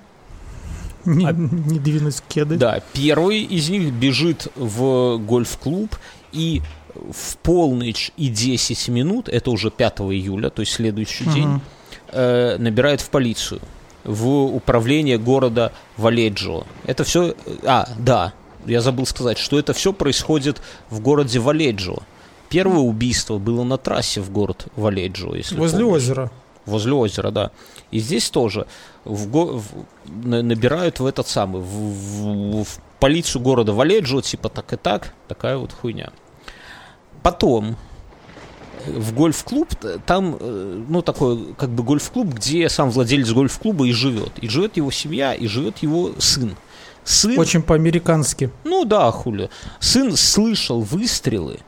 Не, 1.07 1.27
А- 1.27 1.33
не 1.33 1.79
двинуть 1.79 2.23
кеды. 2.29 2.57
Да, 2.59 2.83
первый 2.93 3.41
из 3.41 3.71
них 3.71 3.91
бежит 3.91 4.49
в 4.55 5.17
гольф-клуб 5.17 5.97
и 6.33 6.61
в 6.95 7.39
полночь 7.39 8.11
и 8.19 8.29
10 8.29 8.89
минут, 8.89 9.31
это 9.31 9.51
уже 9.51 9.71
5 9.71 10.01
июля, 10.13 10.51
то 10.51 10.61
есть 10.61 10.73
следующий 10.73 11.25
день, 11.25 11.47
Мгм. 11.49 11.61
э, 12.09 12.57
набирает 12.59 13.01
в 13.01 13.09
полицию, 13.09 13.61
в 14.05 14.27
управление 14.55 15.17
города 15.17 15.73
Валеджио. 15.97 16.65
Это 16.85 17.03
все... 17.05 17.35
А, 17.65 17.89
да, 17.99 18.35
я 18.67 18.83
забыл 18.83 19.07
сказать, 19.07 19.39
что 19.39 19.59
это 19.59 19.73
все 19.73 19.95
происходит 19.95 20.61
в 20.91 21.01
городе 21.01 21.39
Валеджио. 21.39 22.01
Первое 22.51 22.81
убийство 22.81 23.39
было 23.39 23.65
на 23.65 23.79
трассе 23.79 24.21
в 24.21 24.31
город 24.31 24.67
Валеджио, 24.77 25.35
если 25.35 25.57
Возле 25.57 25.79
помнишь. 25.85 25.97
озера. 26.03 26.31
Возле 26.67 26.93
озера, 26.93 27.31
да. 27.31 27.51
И 27.91 27.99
здесь 28.01 28.29
тоже 28.31 28.67
в 29.05 29.27
в- 29.29 29.63
на- 30.07 30.43
набирают 30.43 31.01
в 31.01 31.07
этот 31.07 31.29
самый, 31.29 31.63
в, 31.63 31.67
в- 31.67 32.65
в 32.65 32.79
полицию 33.01 33.43
города 33.43 33.73
Валеджио, 33.73 34.21
типа 34.21 34.49
так 34.49 34.73
и 34.73 34.77
так, 34.77 35.15
такая 35.29 35.57
вот 35.57 35.73
хуйня. 35.73 36.11
Потом 37.23 37.77
в 38.87 39.15
гольф-клуб, 39.15 39.69
там, 40.07 40.37
э, 40.39 40.85
ну, 40.89 41.03
такой, 41.03 41.55
как 41.59 41.71
бы 41.71 41.83
гольф-клуб, 41.83 42.29
где 42.35 42.69
сам 42.69 42.91
владелец 42.91 43.31
гольф-клуба 43.33 43.85
и 43.87 43.93
живет. 43.93 44.33
И 44.41 44.49
живет 44.49 44.77
его 44.77 44.91
семья, 44.91 45.35
и 45.35 45.47
живет 45.49 45.79
его 45.79 46.13
сын. 46.19 46.57
Сын, 47.05 47.39
Очень 47.39 47.63
по-американски. 47.63 48.51
ну 48.65 48.85
да, 48.85 49.11
хули. 49.13 49.51
Сын 49.81 50.17
слышал 50.17 50.81
выстрелы, 50.81 51.61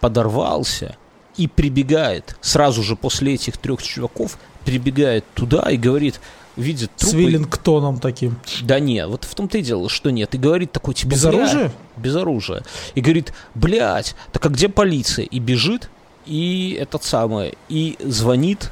подорвался 0.00 0.96
и 1.36 1.46
прибегает, 1.46 2.36
сразу 2.40 2.82
же 2.82 2.96
после 2.96 3.34
этих 3.34 3.58
трех 3.58 3.82
чуваков, 3.82 4.38
прибегает 4.64 5.24
туда 5.34 5.70
и 5.70 5.76
говорит, 5.76 6.20
видит 6.56 6.90
С 6.96 7.10
трупы. 7.10 7.18
Виллингтоном 7.18 7.98
таким. 7.98 8.38
Да 8.62 8.80
нет, 8.80 9.08
вот 9.08 9.24
в 9.24 9.34
том-то 9.34 9.58
и 9.58 9.62
дело, 9.62 9.88
что 9.88 10.10
нет. 10.10 10.34
И 10.34 10.38
говорит 10.38 10.72
такой, 10.72 10.94
типа, 10.94 11.10
Без 11.10 11.24
оружия? 11.24 11.72
Без 11.96 12.16
оружия. 12.16 12.62
И 12.94 13.00
говорит, 13.00 13.32
блядь, 13.54 14.14
так 14.32 14.44
а 14.46 14.48
где 14.48 14.68
полиция? 14.68 15.24
И 15.26 15.38
бежит, 15.38 15.90
и 16.24 16.76
этот 16.80 17.04
самый, 17.04 17.56
и 17.68 17.96
звонит, 18.00 18.70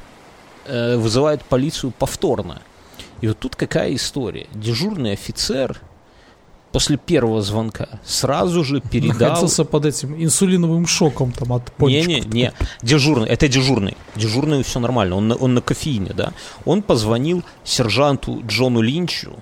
э, 0.65 0.97
вызывает 0.97 1.43
полицию 1.43 1.93
повторно. 1.97 2.61
И 3.21 3.27
вот 3.27 3.39
тут 3.39 3.55
какая 3.55 3.95
история. 3.95 4.47
Дежурный 4.53 5.13
офицер 5.13 5.79
после 6.75 6.97
первого 6.97 7.41
звонка 7.41 7.87
сразу 8.03 8.65
же 8.65 8.81
передал... 8.81 9.29
Находился 9.29 9.63
под 9.63 9.85
этим 9.85 10.21
инсулиновым 10.21 10.85
шоком 10.87 11.31
там 11.31 11.53
от 11.53 11.71
пончиков. 11.71 12.07
Не-не-не, 12.07 12.51
дежурный, 12.81 13.29
это 13.29 13.47
дежурный. 13.47 13.95
Дежурный 14.17 14.61
все 14.61 14.81
нормально, 14.81 15.15
он 15.15 15.29
на, 15.29 15.35
он 15.35 15.53
на 15.53 15.61
кофеине, 15.61 16.11
да. 16.13 16.33
Он 16.65 16.81
позвонил 16.81 17.45
сержанту 17.63 18.43
Джону 18.45 18.81
Линчу 18.81 19.37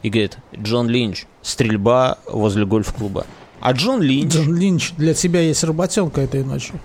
и 0.00 0.08
говорит, 0.08 0.38
Джон 0.58 0.88
Линч, 0.88 1.26
стрельба 1.42 2.16
возле 2.26 2.64
гольф-клуба. 2.64 3.26
А 3.60 3.72
Джон 3.72 4.00
Линч, 4.00 4.32
Джон 4.32 4.56
Линч, 4.56 4.92
для 4.92 5.12
тебя 5.12 5.42
есть 5.42 5.62
работенка 5.62 6.22
этой 6.22 6.42
ночью. 6.42 6.80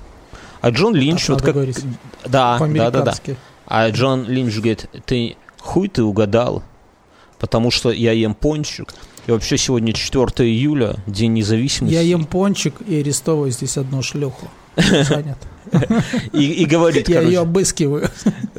а 0.59 0.71
Джон 0.71 0.93
Линч, 0.93 1.27
Так 1.27 1.29
вот 1.29 1.41
как... 1.43 1.53
говорить. 1.53 1.79
Да, 2.25 2.59
да, 2.59 2.91
да, 2.91 3.03
да. 3.03 3.15
А 3.67 3.89
Джон 3.89 4.27
Линч 4.27 4.53
говорит, 4.55 4.89
ты 5.05 5.37
хуй 5.59 5.87
ты 5.87 6.03
угадал, 6.03 6.61
потому 7.39 7.71
что 7.71 7.89
я 7.89 8.11
ем 8.11 8.35
пончик. 8.35 8.93
И 9.27 9.31
вообще 9.31 9.57
сегодня 9.57 9.93
4 9.93 10.25
июля, 10.49 10.95
День 11.07 11.33
независимости. 11.33 11.93
Я 11.93 12.01
ем 12.01 12.25
пончик 12.25 12.75
и 12.87 12.99
арестовываю 12.99 13.51
здесь 13.51 13.77
одну 13.77 14.01
шлюху. 14.01 14.47
И, 16.33 16.43
и 16.63 16.65
говорит, 16.65 17.07
Я 17.07 17.15
короче, 17.15 17.33
ее 17.33 17.39
обыскиваю. 17.41 18.09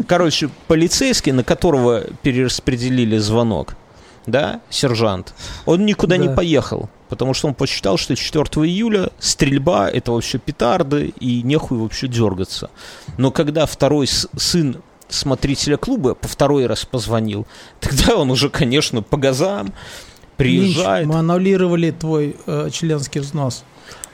Короче, 0.06 0.48
полицейский, 0.68 1.32
на 1.32 1.42
которого 1.44 2.02
перераспределили 2.22 3.18
звонок, 3.18 3.76
да, 4.26 4.60
сержант, 4.70 5.34
он 5.66 5.84
никуда 5.84 6.16
не 6.16 6.28
Да. 6.28 6.34
поехал, 6.34 6.88
потому 7.08 7.34
что 7.34 7.48
он 7.48 7.54
посчитал, 7.54 7.96
что 7.98 8.14
4 8.14 8.44
июля 8.66 9.10
стрельба— 9.18 9.90
это 9.92 10.12
вообще 10.12 10.38
петарды, 10.38 11.12
и 11.18 11.42
нехуй 11.42 11.78
вообще 11.78 12.08
дергаться. 12.08 12.70
Но 13.18 13.30
когда 13.30 13.66
второй 13.66 14.06
сын 14.06 14.76
смотрителя 15.08 15.76
клуба 15.76 16.14
по 16.14 16.28
второй 16.28 16.66
раз 16.66 16.84
позвонил, 16.84 17.46
тогда 17.80 18.16
он 18.16 18.30
уже, 18.30 18.48
конечно, 18.48 19.02
по 19.02 19.16
газам 19.16 19.72
приезжает. 20.42 21.04
Линч, 21.04 21.14
мы 21.14 21.18
аннулировали 21.20 21.90
твой 21.90 22.36
э, 22.46 22.68
членский 22.72 23.20
взнос. 23.20 23.64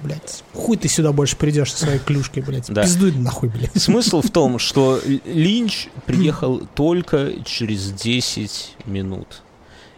Блять, 0.00 0.44
хуй 0.54 0.76
ты 0.76 0.88
сюда 0.88 1.12
больше 1.12 1.36
придешь 1.36 1.72
со 1.72 1.84
своей 1.84 1.98
клюшкой, 1.98 2.42
блядь. 2.42 2.70
Да. 2.70 2.82
Пиздуй 2.82 3.12
нахуй, 3.12 3.48
блядь. 3.48 3.80
Смысл 3.80 4.20
в 4.22 4.30
том, 4.30 4.58
что 4.58 5.00
Линч 5.24 5.88
приехал 6.06 6.62
только 6.74 7.32
через 7.44 7.90
10 7.92 8.76
минут. 8.86 9.42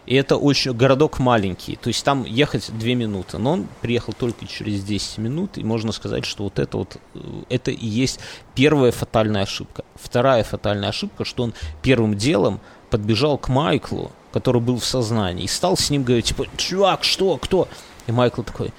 И 0.07 0.15
это 0.15 0.35
очень 0.35 0.73
городок 0.73 1.19
маленький, 1.19 1.75
то 1.75 1.87
есть 1.87 2.03
там 2.03 2.25
ехать 2.25 2.71
2 2.77 2.87
минуты, 2.95 3.37
но 3.37 3.53
он 3.53 3.67
приехал 3.81 4.13
только 4.13 4.47
через 4.47 4.83
10 4.83 5.19
минут, 5.19 5.57
и 5.59 5.63
можно 5.63 5.91
сказать, 5.91 6.25
что 6.25 6.43
вот 6.45 6.57
это 6.57 6.77
вот, 6.77 6.97
э, 7.13 7.19
это 7.49 7.69
и 7.69 7.85
есть 7.85 8.19
первая 8.55 8.91
фатальная 8.91 9.43
ошибка. 9.43 9.85
Вторая 9.95 10.43
фатальная 10.43 10.89
ошибка, 10.89 11.23
что 11.23 11.43
он 11.43 11.53
первым 11.83 12.17
делом 12.17 12.59
подбежал 12.91 13.37
к 13.37 13.49
Майклу, 13.49 14.11
который 14.31 14.61
был 14.61 14.77
в 14.77 14.85
сознании, 14.85 15.45
и 15.45 15.47
стал 15.47 15.77
с 15.77 15.89
ним 15.89 16.03
говорить, 16.03 16.25
типа, 16.25 16.45
чувак, 16.57 17.03
что, 17.03 17.37
кто? 17.37 17.67
И 18.05 18.11
Майкл 18.11 18.43
такой, 18.43 18.71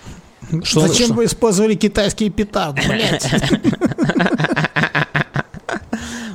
что 0.63 0.81
Зачем 0.81 1.07
что- 1.07 1.15
вы 1.15 1.25
использовали 1.25 1.75
китайские 1.75 2.31
петарды, 2.31 2.83
блядь? 2.87 3.29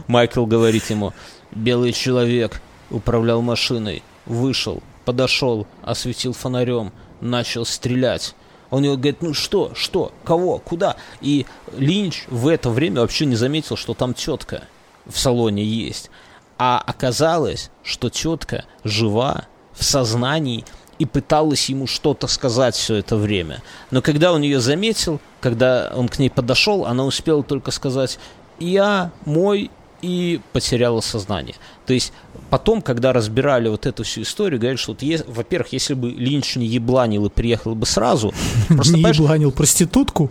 Майкл 0.07 0.45
говорит 0.45 0.89
ему, 0.89 1.13
белый 1.51 1.93
человек 1.93 2.61
управлял 2.89 3.41
машиной, 3.41 4.03
вышел, 4.25 4.81
подошел, 5.05 5.67
осветил 5.83 6.33
фонарем, 6.33 6.91
начал 7.21 7.65
стрелять. 7.65 8.35
Он 8.69 8.83
ему 8.83 8.95
говорит, 8.95 9.21
ну 9.21 9.33
что, 9.33 9.71
что, 9.75 10.11
кого, 10.23 10.59
куда? 10.59 10.97
И 11.21 11.45
Линч 11.77 12.25
в 12.27 12.47
это 12.47 12.69
время 12.69 13.01
вообще 13.01 13.25
не 13.25 13.35
заметил, 13.35 13.77
что 13.77 13.93
там 13.93 14.13
тетка 14.13 14.63
в 15.05 15.17
салоне 15.17 15.63
есть. 15.63 16.09
А 16.57 16.81
оказалось, 16.85 17.69
что 17.83 18.09
тетка 18.09 18.65
жива, 18.83 19.45
в 19.73 19.83
сознании, 19.83 20.65
и 20.97 21.05
пыталась 21.05 21.69
ему 21.69 21.85
что-то 21.85 22.25
сказать 22.27 22.75
все 22.75 22.95
это 22.95 23.15
время. 23.15 23.61
Но 23.91 24.01
когда 24.01 24.33
он 24.33 24.41
ее 24.41 24.59
заметил, 24.59 25.19
когда 25.41 25.91
он 25.95 26.07
к 26.09 26.17
ней 26.17 26.29
подошел, 26.29 26.85
она 26.85 27.05
успела 27.05 27.43
только 27.43 27.69
сказать 27.69 28.17
«я, 28.59 29.11
мой» 29.25 29.69
и 30.01 30.39
потеряла 30.53 31.01
сознание. 31.01 31.55
То 31.85 31.93
есть 31.93 32.13
потом, 32.49 32.81
когда 32.81 33.13
разбирали 33.13 33.67
вот 33.67 33.85
эту 33.85 34.03
всю 34.03 34.21
историю, 34.23 34.59
говорят, 34.59 34.79
что, 34.79 34.91
вот 34.93 35.01
е- 35.01 35.23
во-первых, 35.27 35.73
если 35.73 35.93
бы 35.95 36.09
Линч 36.09 36.55
не 36.55 36.65
ебланил 36.67 37.25
и 37.25 37.29
приехал 37.29 37.75
бы 37.75 37.85
сразу, 37.85 38.33
просто, 38.67 38.95
Не 38.95 39.01
ебланил 39.01 39.51
проститутку? 39.51 40.29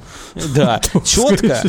да, 0.55 0.81
четко, 1.05 1.63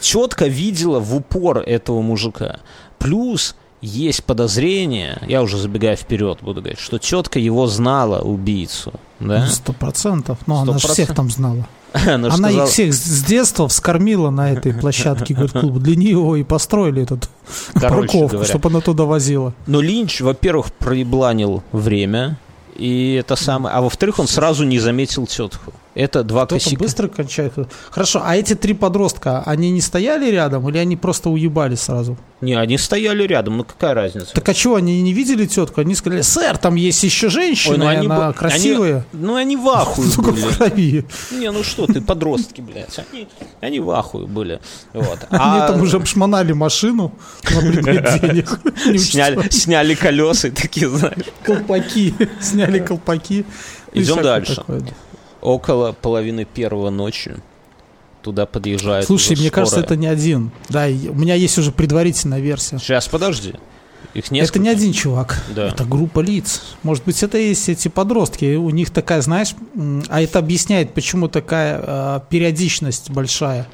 четко 0.00 0.46
видела 0.46 1.00
в 1.00 1.14
упор 1.14 1.58
этого 1.58 2.02
мужика. 2.02 2.60
Плюс 2.98 3.54
есть 3.80 4.24
подозрение, 4.24 5.18
я 5.28 5.42
уже 5.42 5.56
забегая 5.58 5.96
вперед 5.96 6.38
буду 6.42 6.60
говорить, 6.60 6.78
что 6.80 6.98
тетка 6.98 7.38
его 7.38 7.66
знала, 7.66 8.20
убийцу. 8.20 8.92
Да? 9.20 9.40
Ну, 9.40 9.46
Сто 9.46 9.72
процентов. 9.72 10.38
Ну, 10.46 10.56
она 10.56 10.78
же 10.78 10.88
всех 10.88 11.14
там 11.14 11.30
знала. 11.30 11.66
Она, 11.92 12.14
Она 12.14 12.30
сказала- 12.30 12.64
их 12.64 12.68
всех 12.70 12.94
с 12.94 12.98
с 13.02 13.24
детства 13.24 13.66
вскормила 13.66 14.30
на 14.30 14.52
этой 14.52 14.74
площадке 14.74 15.34
клуба. 15.34 15.80
Для 15.80 15.96
нее 15.96 16.40
и 16.40 16.44
построили 16.44 17.02
этот 17.02 17.30
Короче 17.74 17.88
парковку, 18.08 18.28
говоря. 18.28 18.48
чтобы 18.48 18.68
она 18.68 18.80
туда 18.80 19.04
возила. 19.04 19.54
Но 19.66 19.80
Линч, 19.80 20.20
во-первых, 20.20 20.70
проебланил 20.74 21.62
время, 21.72 22.38
и 22.76 23.14
это 23.14 23.36
самое. 23.36 23.74
А 23.74 23.80
во-вторых, 23.80 24.18
он 24.18 24.26
сразу 24.28 24.64
не 24.64 24.78
заметил 24.78 25.26
тетку. 25.26 25.72
Это 25.98 26.22
два 26.22 26.46
Кто-то 26.46 26.62
косяка. 26.64 26.80
быстро 26.80 27.08
кончает. 27.08 27.54
Хорошо, 27.90 28.22
а 28.24 28.36
эти 28.36 28.54
три 28.54 28.72
подростка, 28.72 29.42
они 29.44 29.70
не 29.72 29.80
стояли 29.80 30.30
рядом 30.30 30.68
или 30.68 30.78
они 30.78 30.96
просто 30.96 31.28
уебали 31.28 31.74
сразу? 31.74 32.16
Не, 32.40 32.54
они 32.54 32.78
стояли 32.78 33.24
рядом, 33.24 33.56
ну 33.56 33.64
какая 33.64 33.94
разница? 33.94 34.32
Так 34.32 34.48
а 34.48 34.54
чего, 34.54 34.76
они 34.76 35.02
не 35.02 35.12
видели 35.12 35.44
тетку? 35.46 35.80
Они 35.80 35.96
сказали, 35.96 36.20
сэр, 36.20 36.56
там 36.56 36.76
есть 36.76 37.02
еще 37.02 37.28
женщина, 37.30 37.72
Ой, 37.74 37.78
ну 37.80 37.86
они 37.88 38.06
она 38.06 38.28
бы- 38.28 38.32
красивая. 38.34 39.04
Ну 39.12 39.34
они 39.34 39.56
в 39.56 39.68
ахуе 39.68 40.06
были. 40.18 40.36
в 40.40 40.56
крови. 40.56 41.04
Не, 41.32 41.50
ну 41.50 41.64
что 41.64 41.86
ты, 41.86 42.00
подростки, 42.00 42.60
блядь. 42.60 42.96
Они, 43.12 43.26
они 43.60 43.80
в 43.80 43.90
ахуе 43.90 44.26
были. 44.28 44.60
Вот. 44.92 45.18
Они 45.30 45.40
А 45.58 45.66
там 45.72 45.82
уже 45.82 45.96
обшмонали 45.96 46.52
машину 46.52 47.12
на 47.50 47.60
денег. 48.20 48.60
Не 48.86 48.98
сняли, 48.98 49.48
сняли 49.50 49.94
колеса 49.96 50.46
и 50.46 50.50
такие, 50.52 50.88
знаешь. 50.88 51.16
колпаки. 51.42 52.14
Сняли 52.40 52.78
колпаки. 52.78 53.44
И 53.94 54.02
Идем 54.02 54.22
дальше. 54.22 54.54
такое. 54.54 54.82
Около 55.40 55.92
половины 55.92 56.44
первого 56.44 56.90
ночи 56.90 57.36
туда 58.22 58.46
подъезжает 58.46 59.06
Слушай, 59.06 59.36
мне 59.36 59.50
кажется, 59.50 59.76
скорая. 59.80 59.84
это 59.86 59.96
не 59.96 60.06
один. 60.08 60.50
Да, 60.68 60.86
у 60.86 61.14
меня 61.14 61.34
есть 61.34 61.56
уже 61.58 61.70
предварительная 61.72 62.40
версия. 62.40 62.78
Сейчас, 62.78 63.06
подожди. 63.08 63.54
Их 64.14 64.30
несколько. 64.30 64.58
Это 64.58 64.62
не 64.64 64.68
один 64.70 64.92
чувак, 64.92 65.42
Да. 65.54 65.68
это 65.68 65.84
группа 65.84 66.20
лиц. 66.20 66.62
Может 66.82 67.04
быть, 67.04 67.22
это 67.22 67.38
есть 67.38 67.68
эти 67.68 67.88
подростки. 67.88 68.56
У 68.56 68.70
них 68.70 68.90
такая, 68.90 69.20
знаешь, 69.22 69.54
а 70.08 70.20
это 70.22 70.38
объясняет, 70.40 70.94
почему 70.94 71.28
такая 71.28 71.80
э, 71.82 72.20
периодичность 72.28 73.10
большая. 73.10 73.68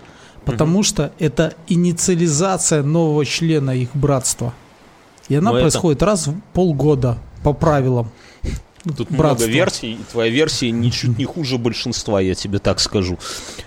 Потому 0.44 0.82
что 0.82 1.12
это 1.18 1.54
инициализация 1.68 2.82
нового 2.82 3.24
члена 3.24 3.70
их 3.70 3.88
братства. 3.94 4.52
И 5.28 5.34
она 5.36 5.52
Но 5.52 5.56
это- 5.58 5.64
происходит 5.68 6.02
раз 6.02 6.26
в 6.26 6.34
полгода 6.52 7.16
по 7.42 7.52
правилам. 7.54 8.10
Тут 8.84 9.10
братства. 9.10 9.16
много 9.16 9.46
версий, 9.46 9.92
и 9.92 9.98
твоя 10.12 10.30
версия 10.30 10.70
ничуть 10.70 11.18
не 11.18 11.24
хуже 11.24 11.56
большинства, 11.58 12.20
я 12.20 12.34
тебе 12.34 12.58
так 12.58 12.80
скажу. 12.80 13.18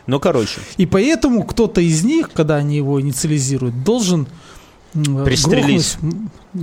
Ну, 0.06 0.20
короче, 0.20 0.60
И 0.78 0.86
поэтому 0.86 1.44
кто-то 1.44 1.82
из 1.82 2.04
них, 2.04 2.32
когда 2.34 2.56
они 2.58 2.76
его 2.78 3.02
инициализируют, 3.02 3.84
должен 3.84 4.28
м, 4.96 5.24
Пристрелить. 5.26 5.98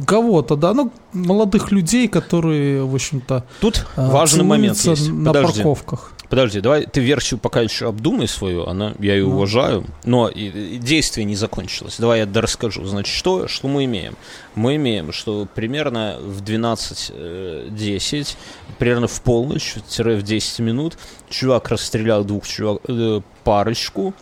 кого-то, 0.07 0.57
да, 0.57 0.73
ну, 0.73 0.91
молодых 1.13 1.71
людей, 1.73 2.09
которые, 2.09 2.85
в 2.85 2.95
общем-то, 2.95 3.45
тут 3.61 3.87
а, 3.97 4.11
важный 4.11 4.45
момент 4.45 4.79
есть. 4.79 5.09
на 5.11 5.33
Подожди, 5.33 5.55
парковках. 5.63 6.13
Подожди, 6.35 6.61
давай 6.61 6.85
ты 6.85 7.01
версию 7.01 7.39
пока 7.39 7.61
еще 7.61 7.87
обдумай 7.89 8.27
свою, 8.27 8.67
она, 8.67 8.95
я 8.99 9.15
ее 9.15 9.25
Ну. 9.25 9.37
уважаю, 9.37 9.85
но 10.05 10.29
и, 10.29 10.49
и 10.49 10.79
действие 10.79 11.25
не 11.25 11.37
закончилось. 11.37 11.95
Давай 11.99 12.19
я 12.21 12.29
расскажу. 12.43 12.85
Значит, 12.85 13.15
что, 13.15 13.47
что 13.47 13.69
мы 13.69 13.85
имеем? 13.85 14.17
Мы 14.57 14.75
имеем, 14.75 15.13
что 15.13 15.47
примерно 15.55 16.17
в 16.21 16.43
12.10, 16.43 18.37
примерно 18.79 19.07
в 19.07 19.21
полночь, 19.23 19.77
тире 19.89 20.17
в 20.17 20.23
10 20.25 20.59
минут, 20.59 20.99
чувак 21.31 21.69
расстрелял 21.69 22.25
двух 22.25 22.49
чувак, 22.49 22.81
э, 22.89 23.21
парочку, 23.45 24.13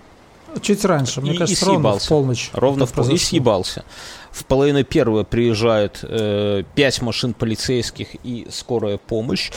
Чуть 0.61 0.85
раньше, 0.85 1.23
мне 1.23 1.33
И- 1.33 1.39
кажется, 1.39 1.65
и 1.65 1.69
ровно 1.69 1.99
в 1.99 2.07
полночь. 2.07 2.51
Ровно 2.53 2.85
в 2.85 2.93
пол... 2.93 3.09
И 3.09 3.17
съебался. 3.17 3.87
В 4.33 4.47
половину 4.47 4.83
первого 4.83 5.25
приезжает 5.25 6.01
э, 6.03 6.65
машин 7.03 7.35
полицейских 7.35 8.17
и 8.25 8.47
скорая 8.51 8.97
помощь. 8.97 9.51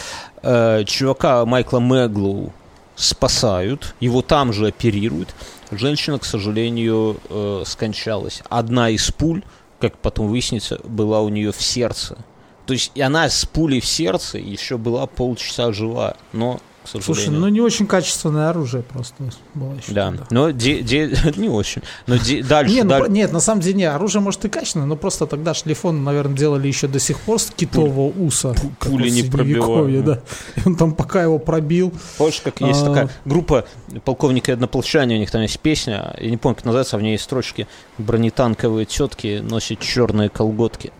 Э, 0.43 0.83
чувака 0.85 1.45
Майкла 1.45 1.79
Мэглоу 1.79 2.51
спасают, 2.95 3.95
его 3.99 4.21
там 4.21 4.51
же 4.51 4.67
оперируют. 4.67 5.33
Женщина, 5.71 6.19
к 6.19 6.25
сожалению, 6.25 7.17
э, 7.29 7.63
скончалась. 7.65 8.43
Одна 8.49 8.89
из 8.89 9.09
пуль, 9.11 9.43
как 9.79 9.97
потом 9.97 10.27
выяснится, 10.27 10.79
была 10.83 11.21
у 11.21 11.29
нее 11.29 11.51
в 11.51 11.61
сердце. 11.61 12.17
То 12.65 12.73
есть 12.73 12.91
и 12.95 13.01
она 13.01 13.29
с 13.29 13.45
пулей 13.45 13.79
в 13.79 13.85
сердце 13.85 14.39
еще 14.39 14.77
была 14.77 15.05
полчаса 15.05 15.71
жива, 15.71 16.17
но, 16.33 16.59
к 16.85 16.87
сожалению... 16.87 17.15
Слушай, 17.15 17.29
ну 17.39 17.47
не 17.49 17.61
очень 17.61 17.87
качественное 17.87 18.49
оружие 18.49 18.83
просто 18.83 19.15
было 19.53 19.73
еще. 19.73 19.91
да, 19.91 20.07
тогда. 20.11 20.25
но 20.29 20.51
де- 20.51 20.81
де- 20.81 21.11
не 21.35 21.49
очень. 21.49 21.81
Но 22.07 22.17
де- 22.17 22.41
дальше, 22.43 22.73
Не, 22.73 22.83
ну, 22.83 22.89
даль- 22.89 23.03
про- 23.03 23.11
нет, 23.11 23.33
на 23.33 23.39
самом 23.39 23.61
деле, 23.61 23.75
не, 23.75 23.83
оружие 23.85 24.21
может 24.21 24.45
и 24.45 24.49
качественное, 24.49 24.85
но 24.87 24.95
просто 24.95 25.25
тогда 25.27 25.53
шлифон, 25.53 26.03
наверное, 26.03 26.35
делали 26.37 26.67
еще 26.67 26.87
до 26.87 26.99
сих 26.99 27.19
пор 27.19 27.39
с 27.39 27.51
китового 27.51 28.07
уса. 28.17 28.53
как 28.79 28.91
пули 28.91 29.09
не 29.09 29.23
пробивают. 29.23 30.05
да. 30.05 30.19
И 30.55 30.61
он 30.65 30.75
там 30.75 30.93
пока 30.93 31.21
его 31.23 31.39
пробил. 31.39 31.91
Помнишь, 32.17 32.41
как 32.43 32.61
есть 32.61 32.81
А. 32.83 32.85
такая 32.87 33.09
группа 33.25 33.65
полковника 34.03 34.51
и 34.51 34.53
однополчане, 34.53 35.15
у 35.15 35.19
них 35.19 35.31
там 35.31 35.41
есть 35.41 35.59
песня, 35.59 36.15
я 36.19 36.29
не 36.29 36.37
помню, 36.37 36.55
как 36.55 36.65
называется, 36.65 36.95
а 36.95 36.99
в 36.99 37.01
ней 37.01 37.13
есть 37.13 37.23
строчки 37.25 37.67
«Бронетанковые 37.97 38.85
тетки 38.85 39.41
носят 39.43 39.79
черные 39.79 40.29
колготки». 40.29 40.91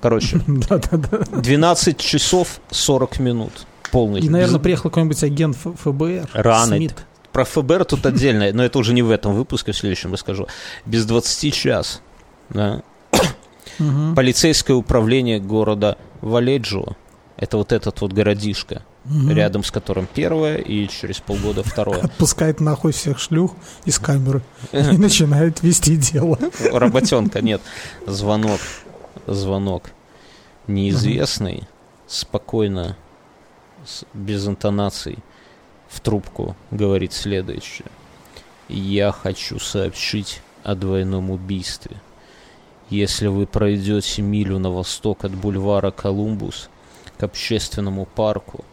Короче, 0.00 0.40
Да-да-да. 0.46 1.18
12 1.40 1.98
часов 1.98 2.60
40 2.70 3.18
минут. 3.18 3.52
Полный. 3.96 4.20
И, 4.20 4.28
наверное, 4.28 4.60
приехал 4.60 4.90
какой-нибудь 4.90 5.24
агент 5.24 5.56
ФБР. 5.56 6.28
Рано. 6.34 6.76
Смит. 6.76 6.94
Про 7.32 7.46
ФБР 7.46 7.86
тут 7.86 8.04
отдельно, 8.04 8.52
но 8.52 8.62
это 8.62 8.78
уже 8.78 8.92
не 8.92 9.00
в 9.00 9.10
этом 9.10 9.32
выпуске, 9.34 9.72
в 9.72 9.76
следующем 9.78 10.12
расскажу. 10.12 10.48
Без 10.84 11.06
20 11.06 11.54
час. 11.54 12.02
Да. 12.50 12.82
Мгм. 13.78 14.14
Полицейское 14.14 14.76
управление 14.76 15.40
города 15.40 15.96
Валеджио. 16.20 16.88
Это 17.38 17.56
вот 17.56 17.72
этот 17.72 17.98
вот 18.02 18.12
городишко, 18.12 18.82
Мгм. 19.06 19.30
рядом 19.30 19.64
с 19.64 19.70
которым 19.70 20.06
первое 20.12 20.58
и 20.58 20.88
через 20.88 21.20
полгода 21.20 21.62
второе. 21.62 22.00
Отпускает 22.02 22.60
нахуй 22.60 22.92
всех 22.92 23.18
шлюх 23.18 23.52
из 23.86 23.98
камеры 23.98 24.42
и 24.72 24.98
начинает 24.98 25.62
вести 25.62 25.96
дело. 25.96 26.38
Работенка, 26.70 27.40
нет. 27.40 27.62
Звонок. 28.06 28.60
Звонок. 29.26 29.84
Неизвестный, 30.66 31.62
спокойно, 32.06 32.94
без 34.12 34.46
интонаций, 34.46 35.18
в 35.88 36.00
трубку 36.00 36.56
говорит 36.70 37.12
следующее. 37.12 37.88
Я 38.68 39.12
хочу 39.12 39.58
сообщить 39.58 40.42
о 40.64 40.74
двойном 40.74 41.30
убийстве. 41.30 41.96
Если 42.90 43.26
вы 43.26 43.46
пройдете 43.46 44.22
милю 44.22 44.58
на 44.58 44.70
восток 44.70 45.24
от 45.24 45.34
бульвара 45.34 45.90
Колумбус 45.90 46.68
к 47.18 47.22
общественному 47.22 48.06
парку, 48.06 48.64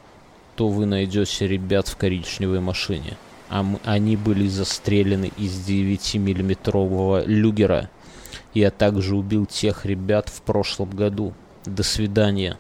то 0.55 0.67
вы 0.67 0.85
найдете 0.85 1.47
ребят 1.47 1.87
в 1.87 1.97
коричневой 1.97 2.59
машине. 2.59 3.17
А 3.49 3.61
м- 3.61 3.79
они 3.83 4.15
были 4.17 4.47
застрелены 4.47 5.31
из 5.37 5.67
9-миллиметрового 5.67 7.25
люгера. 7.25 7.89
Я 8.53 8.71
также 8.71 9.15
убил 9.15 9.45
тех 9.45 9.85
ребят 9.85 10.29
в 10.29 10.41
прошлом 10.41 10.89
году. 10.91 11.33
До 11.65 11.83
свидания. 11.83 12.57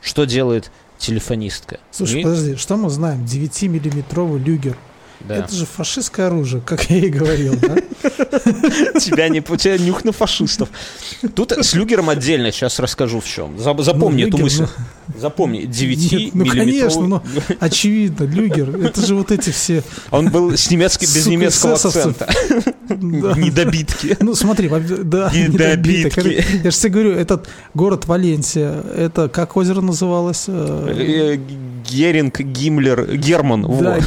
Что 0.00 0.24
делает 0.24 0.70
телефонистка? 1.02 1.80
Слушай, 1.90 2.20
И- 2.20 2.22
подожди, 2.22 2.56
что 2.56 2.76
мы 2.76 2.88
знаем? 2.88 3.24
9-миллиметровый 3.24 4.38
люгер. 4.38 4.76
Да. 5.28 5.36
Это 5.36 5.54
же 5.54 5.66
фашистское 5.66 6.26
оружие, 6.26 6.62
как 6.64 6.90
я 6.90 6.98
и 6.98 7.08
говорил, 7.08 7.54
да? 7.60 7.76
тебя 9.00 9.28
не 9.28 9.40
тебя 9.40 9.78
нюх 9.78 10.04
на 10.04 10.12
фашистов. 10.12 10.68
Тут 11.34 11.52
с 11.52 11.74
люгером 11.74 12.08
отдельно 12.08 12.50
сейчас 12.52 12.78
расскажу 12.78 13.20
в 13.20 13.26
чем. 13.26 13.56
Зап- 13.56 13.82
Запомни 13.82 14.22
Ну, 14.22 14.28
эту 14.28 14.38
люгер, 14.38 14.44
мысль. 14.44 14.66
Запомни, 15.20 15.64
9 15.64 16.12
Нет, 16.12 16.34
ну, 16.34 16.46
конечно, 16.46 17.02
но 17.02 17.22
очевидно, 17.60 18.24
люгер. 18.24 18.76
Это 18.84 19.04
же 19.04 19.14
вот 19.14 19.30
эти 19.30 19.50
все... 19.50 19.82
Он 20.10 20.30
был 20.30 20.56
с 20.56 20.70
немецкой, 20.70 21.04
без 21.04 21.24
Сука, 21.24 21.30
немецкого 21.30 21.74
акцента. 21.74 22.28
да. 22.88 22.94
Недобитки. 22.96 24.16
Ну, 24.20 24.34
смотри, 24.34 24.68
да, 24.68 25.30
Недобитки. 25.34 26.44
Я 26.64 26.70
же 26.70 26.76
тебе 26.76 26.90
говорю, 26.90 27.12
этот 27.12 27.48
город 27.74 28.06
Валенсия, 28.06 28.82
это 28.96 29.28
как 29.28 29.56
озеро 29.56 29.80
называлось? 29.80 30.44
Э, 30.48 30.92
Э, 30.92 31.38
Геринг, 31.88 32.40
Гиммлер, 32.40 33.16
Герман. 33.16 33.66
Да, 33.80 33.98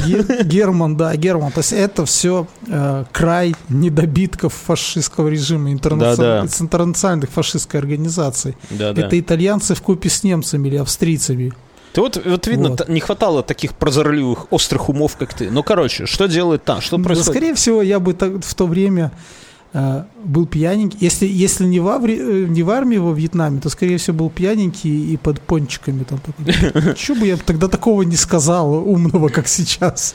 Герман, 0.42 0.96
да, 0.96 1.05
Герман. 1.14 1.52
То 1.52 1.58
есть 1.60 1.72
это 1.72 2.04
все 2.06 2.46
край 3.12 3.54
недобитков 3.68 4.52
фашистского 4.54 5.28
режима, 5.28 5.70
интернацион- 5.72 6.16
Да-да. 6.16 6.48
с 6.48 6.60
интернациональных 6.60 7.30
фашистской 7.30 7.78
организаций. 7.80 8.56
Да, 8.70 8.92
да. 8.92 9.02
Это 9.06 9.20
итальянцы 9.20 9.74
в 9.74 9.82
купе 9.82 10.08
с 10.08 10.24
немцами 10.24 10.68
или 10.68 10.76
австрийцами. 10.76 11.52
Ты 11.92 12.00
вот, 12.02 12.20
вот 12.26 12.46
видно, 12.46 12.70
Вот. 12.70 12.88
не 12.88 13.00
хватало 13.00 13.42
таких 13.42 13.72
прозорливых, 13.74 14.52
острых 14.52 14.88
умов, 14.88 15.16
как 15.16 15.32
ты. 15.32 15.50
Ну, 15.50 15.62
короче, 15.62 16.04
что 16.06 16.26
делает 16.26 16.64
там? 16.64 16.80
Что 16.80 16.96
Да, 16.98 17.04
происходит? 17.04 17.32
скорее 17.32 17.54
всего, 17.54 17.80
я 17.82 18.00
бы 18.00 18.12
так- 18.12 18.44
в 18.44 18.54
то 18.54 18.66
время 18.66 19.12
э, 19.72 20.04
был 20.24 20.46
пьяненький. 20.46 20.96
Если, 21.02 21.26
если 21.26 21.64
не, 21.66 21.80
в 21.80 21.86
аври- 21.88 22.18
э, 22.18 22.46
не 22.48 22.62
в 22.62 22.70
армии 22.70 22.96
во 22.96 23.12
Вьетнаме, 23.12 23.60
то, 23.60 23.68
скорее 23.68 23.98
всего, 23.98 24.16
был 24.16 24.30
пьяненький 24.30 25.12
и 25.12 25.16
под 25.18 25.40
пончиками. 25.40 26.04
Там, 26.04 26.18
Че 26.96 27.14
бы 27.14 27.26
я 27.26 27.36
тогда 27.36 27.68
такого 27.68 28.00
не 28.02 28.16
сказал 28.16 28.72
умного, 28.72 29.28
как 29.28 29.48
сейчас? 29.48 30.14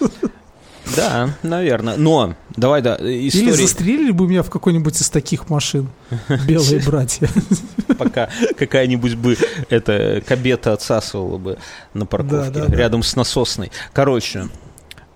Да, 0.96 1.30
наверное. 1.44 1.98
Но, 1.98 2.36
давай, 2.56 2.82
да, 2.82 2.96
Или 2.96 3.28
история, 3.30 3.54
застрелили 3.54 4.12
бы 4.12 4.28
меня 4.28 4.44
в 4.44 4.50
какой-нибудь 4.50 5.00
из 5.00 5.10
таких 5.10 5.50
машин, 5.50 5.90
белые 6.48 6.82
братья. 6.82 7.30
пока 7.98 8.30
какая-нибудь 8.58 9.16
бы 9.16 9.38
это 9.70 10.22
кабета 10.26 10.74
отсасывала 10.74 11.38
бы 11.38 11.58
на 11.94 12.06
парковке, 12.06 12.52
Да, 12.52 12.60
да, 12.62 12.66
да. 12.68 12.76
рядом 12.76 13.04
с 13.04 13.16
насосной. 13.16 13.72
Короче, 13.94 14.50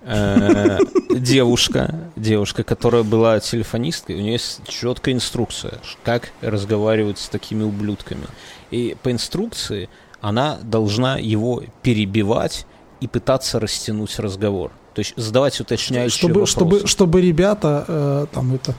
э, 0.02 0.78
девушка, 1.10 1.94
девушка, 2.16 2.62
которая 2.62 3.02
была 3.02 3.40
телефонисткой, 3.40 4.16
у 4.16 4.20
нее 4.20 4.32
есть 4.32 4.60
четкая 4.68 5.14
инструкция, 5.14 5.74
как 6.04 6.30
разговаривать 6.40 7.18
с 7.18 7.28
такими 7.28 7.62
ублюдками. 7.64 8.26
И 8.70 8.96
по 9.02 9.10
инструкции 9.10 9.88
она 10.20 10.58
должна 10.62 11.18
его 11.18 11.62
перебивать 11.82 12.66
и 13.00 13.06
пытаться 13.08 13.60
растянуть 13.60 14.18
разговор. 14.18 14.72
То 14.96 15.00
есть 15.00 15.12
задавать 15.16 15.60
уточняющие 15.60 16.18
Чтобы, 16.18 16.32
вопросы. 16.40 16.52
чтобы, 16.52 16.86
чтобы 16.86 17.20
ребята 17.20 17.84
э, 17.86 18.26
там 18.32 18.54
это... 18.54 18.74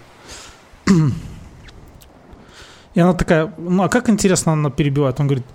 И 2.95 2.99
она 2.99 3.13
такая, 3.13 3.53
ну 3.59 3.83
а 3.83 3.87
как 3.89 4.09
интересно 4.09 4.53
она 4.53 4.71
перебивает? 4.71 5.19
Он 5.19 5.27
говорит, 5.27 5.45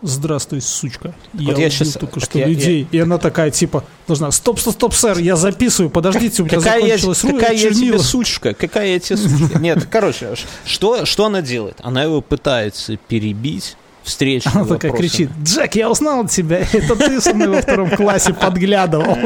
здравствуй, 0.00 0.62
сучка. 0.62 1.14
Я, 1.34 1.50
Вот 1.50 1.58
я 1.58 1.68
щас- 1.68 1.92
только 1.92 2.20
что 2.20 2.38
я- 2.38 2.46
людей. 2.46 2.88
И 2.90 2.98
она 2.98 3.18
такая, 3.18 3.50
типа, 3.50 3.84
должна, 4.06 4.30
стоп, 4.30 4.58
стоп, 4.58 4.72
стоп, 4.74 4.94
сэр, 4.94 5.18
я 5.18 5.36
записываю, 5.36 5.90
подождите, 5.90 6.40
у 6.40 6.46
меня 6.46 6.56
Какая, 6.56 6.80
я, 6.80 6.96
закончилась 6.96 7.24
ру- 7.24 7.32
какая 7.38 7.52
я 7.52 7.58
тебе 7.58 7.74
чернила». 7.74 7.98
сучка? 7.98 8.54
Какая 8.54 8.86
я 8.94 8.98
тебе 9.00 9.18
сучка? 9.18 9.58
Нет, 9.58 9.86
короче, 9.90 10.34
что, 10.64 11.04
что 11.04 11.26
она 11.26 11.42
делает? 11.42 11.76
Она 11.82 12.02
его 12.04 12.22
пытается 12.22 12.96
перебить 12.96 13.76
встречными 14.04 14.56
Она 14.56 14.66
такая 14.66 14.92
вопросами. 14.92 15.26
кричит, 15.26 15.30
Джек, 15.42 15.74
я 15.74 15.90
узнал 15.90 16.28
тебя, 16.28 16.58
это 16.72 16.94
ты 16.94 17.20
со 17.20 17.34
мной 17.34 17.48
во 17.48 17.62
втором 17.62 17.90
классе 17.90 18.32
подглядывал. 18.34 19.16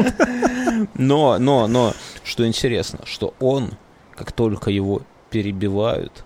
Но, 0.95 1.37
но, 1.37 1.67
но, 1.67 1.93
что 2.23 2.47
интересно, 2.47 2.99
что 3.03 3.33
он, 3.39 3.73
как 4.15 4.31
только 4.31 4.71
его 4.71 5.01
перебивают, 5.29 6.25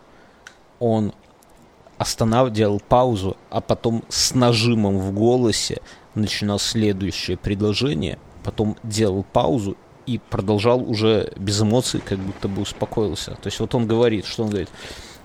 он 0.80 1.14
останавливал, 1.98 2.54
делал 2.54 2.80
паузу, 2.80 3.38
а 3.50 3.62
потом 3.62 4.04
с 4.10 4.34
нажимом 4.34 5.00
в 5.00 5.12
голосе 5.12 5.82
начинал 6.16 6.60
следующее 6.60 7.38
предложение, 7.38 8.20
потом 8.44 8.78
делал 8.84 9.24
паузу 9.24 9.76
и 10.06 10.20
продолжал 10.30 10.88
уже 10.88 11.32
без 11.38 11.62
эмоций, 11.62 12.02
как 12.06 12.20
будто 12.20 12.48
бы 12.48 12.62
успокоился. 12.62 13.32
То 13.32 13.48
есть 13.48 13.60
вот 13.60 13.74
он 13.74 13.88
говорит, 13.88 14.26
что 14.26 14.44
он 14.44 14.50
говорит, 14.50 14.70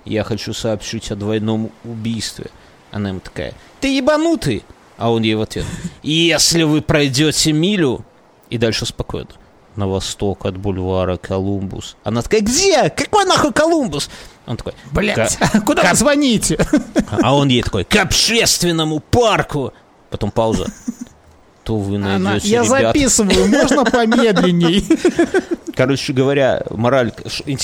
я 0.05 0.23
хочу 0.23 0.53
сообщить 0.53 1.11
о 1.11 1.15
двойном 1.15 1.71
убийстве. 1.83 2.47
Она 2.91 3.09
ему 3.09 3.19
такая, 3.19 3.53
ты 3.79 3.95
ебанутый? 3.95 4.63
А 4.97 5.11
он 5.11 5.23
ей 5.23 5.35
в 5.35 5.41
ответ, 5.41 5.65
если 6.03 6.63
вы 6.63 6.81
пройдете 6.81 7.53
милю, 7.53 8.05
и 8.49 8.57
дальше 8.57 8.85
спокойно. 8.85 9.29
На 9.75 9.87
восток 9.87 10.45
от 10.45 10.57
бульвара 10.57 11.15
Колумбус. 11.17 11.95
Она 12.03 12.21
такая, 12.21 12.41
где? 12.41 12.89
Какой 12.89 13.23
нахуй 13.25 13.53
Колумбус? 13.53 14.09
Он 14.45 14.57
такой, 14.57 14.73
Блять, 14.91 15.37
«Ка- 15.37 15.61
куда 15.65 15.83
вы 15.83 15.95
звоните? 15.95 16.57
а 17.09 17.33
он 17.35 17.47
ей 17.47 17.61
такой, 17.61 17.85
к 17.85 17.95
общественному 17.95 18.99
парку. 18.99 19.71
Потом 20.09 20.31
пауза. 20.31 20.65
То 21.69 21.75
вы 21.75 21.97
Она, 21.97 22.17
найдете 22.17 22.49
я 22.49 22.63
ребят. 22.63 22.81
записываю, 22.81 23.47
можно 23.47 23.85
помедленней? 23.85 24.83
Короче 25.75 26.13
говоря, 26.13 26.63
мораль, 26.71 27.11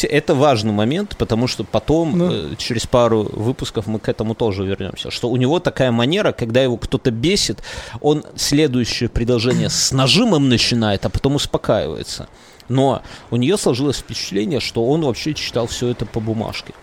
это 0.04 0.36
важный 0.36 0.72
момент, 0.72 1.18
потому 1.18 1.48
что 1.48 1.64
потом, 1.64 2.16
Ну. 2.16 2.32
э, 2.32 2.56
через 2.56 2.86
пару 2.86 3.24
выпусков 3.24 3.88
мы 3.88 3.98
к 3.98 4.08
этому 4.08 4.36
тоже 4.36 4.64
вернемся, 4.64 5.10
что 5.10 5.28
у 5.28 5.38
него 5.38 5.60
такая 5.60 5.90
манера, 5.90 6.34
когда 6.34 6.62
его 6.62 6.78
кто-то 6.78 7.10
бесит, 7.10 7.64
он 8.00 8.24
следующее 8.36 9.10
предложение 9.10 9.72
с 9.72 9.92
нажимом 9.92 10.50
начинает, 10.50 11.04
а 11.08 11.10
потом 11.10 11.34
успокаивается. 11.34 12.28
Но 12.70 13.02
у 13.32 13.38
нее 13.38 13.58
сложилось 13.58 13.98
впечатление, 13.98 14.60
что 14.60 14.86
он 14.86 15.02
вообще 15.02 15.34
читал 15.34 15.66
все 15.66 15.88
это 15.88 16.06
по 16.06 16.20
бумажке. 16.20 16.76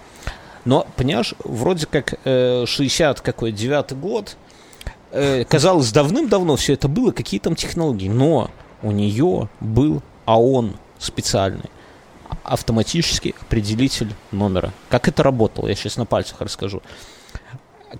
Но, 0.65 0.89
понимаешь, 0.97 1.35
вроде 1.44 1.86
как 1.86 2.15
э, 2.24 2.65
60 2.66 3.20
какой, 3.20 3.53
9 3.53 3.93
год, 3.93 4.36
казалось, 5.48 5.93
давным-давно 5.93 6.56
все 6.56 6.74
это 6.74 6.89
было, 6.89 7.12
какие 7.12 7.40
там 7.40 7.55
технологии. 7.55 8.09
Но 8.09 8.51
у 8.82 8.90
нее 8.90 9.48
был 9.60 10.02
АОН 10.24 10.76
специальный, 10.98 11.70
автоматический 12.44 13.34
определитель 13.40 14.14
номера. 14.30 14.72
Как 14.89 15.09
это 15.09 15.22
работало, 15.22 15.68
я 15.68 15.74
сейчас 15.74 15.97
на 15.97 16.06
пальцах 16.06 16.40
расскажу 16.40 16.82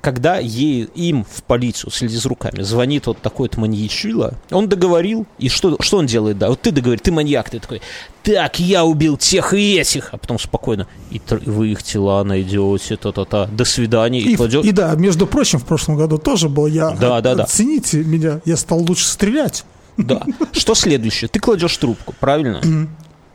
когда 0.01 0.39
ей, 0.39 0.85
им 0.95 1.25
в 1.25 1.43
полицию, 1.43 1.91
следи 1.91 2.17
за 2.17 2.29
руками, 2.29 2.63
звонит 2.63 3.07
вот 3.07 3.19
такой-то 3.19 3.61
маньячила, 3.61 4.35
он 4.51 4.69
договорил, 4.69 5.27
и 5.39 5.49
что, 5.49 5.77
что 5.81 5.99
он 5.99 6.07
делает, 6.07 6.39
да, 6.39 6.49
вот 6.49 6.61
ты 6.63 6.71
договорил, 6.71 7.01
ты 7.01 7.13
маньяк, 7.13 7.51
ты 7.51 7.61
такой, 7.61 7.83
так, 8.23 8.59
я 8.59 8.85
убил 8.85 9.17
тех 9.17 9.53
и 9.55 9.75
этих, 9.79 10.09
а 10.13 10.19
потом 10.19 10.39
спокойно, 10.39 10.87
и 11.11 11.21
вы 11.47 11.73
их 11.73 11.83
тела 11.83 12.25
найдете, 12.25 12.97
та-та-та, 12.97 13.47
до 13.47 13.65
свидания, 13.65 14.21
и, 14.21 14.33
и 14.33 14.37
кладет. 14.37 14.65
И 14.65 14.73
да, 14.73 14.95
между 14.95 15.27
прочим, 15.27 15.59
в 15.59 15.65
прошлом 15.65 15.97
году 15.97 16.19
тоже 16.19 16.49
был 16.49 16.67
я, 16.67 16.91
да, 16.91 17.21
да, 17.21 17.35
да. 17.35 17.45
оцените 17.45 18.03
меня, 18.03 18.41
я 18.45 18.57
стал 18.57 18.79
лучше 18.81 19.07
стрелять. 19.07 19.65
Да, 19.99 20.23
что 20.53 20.75
следующее, 20.75 21.29
ты 21.29 21.39
кладешь 21.39 21.77
трубку, 21.77 22.15
правильно? 22.19 22.63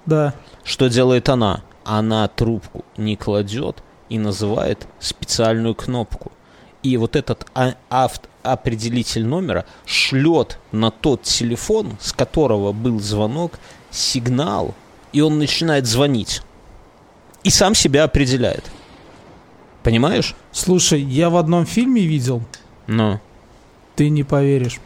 Да. 0.05 0.33
Что 0.63 0.89
делает 0.89 1.29
она? 1.29 1.61
Она 1.83 2.27
трубку 2.27 2.83
не 2.97 3.15
кладет 3.15 3.83
и 4.09 4.17
называет 4.17 4.87
специальную 4.99 5.75
кнопку 5.75 6.31
и 6.87 6.97
вот 6.97 7.15
этот 7.15 7.45
а, 7.53 7.75
авт 7.89 8.29
определитель 8.43 9.25
номера 9.25 9.65
шлет 9.85 10.57
на 10.71 10.89
тот 10.89 11.23
телефон, 11.23 11.97
с 11.99 12.13
которого 12.13 12.71
был 12.71 12.99
звонок, 12.99 13.59
сигнал, 13.91 14.73
и 15.11 15.21
он 15.21 15.37
начинает 15.37 15.85
звонить. 15.85 16.41
И 17.43 17.49
сам 17.49 17.75
себя 17.75 18.05
определяет. 18.05 18.63
Понимаешь? 19.83 20.35
Слушай, 20.51 21.01
я 21.01 21.29
в 21.29 21.37
одном 21.37 21.65
фильме 21.65 22.05
видел. 22.05 22.41
Но. 22.87 23.19
Ты 23.95 24.09
не 24.09 24.23
поверишь. 24.23 24.79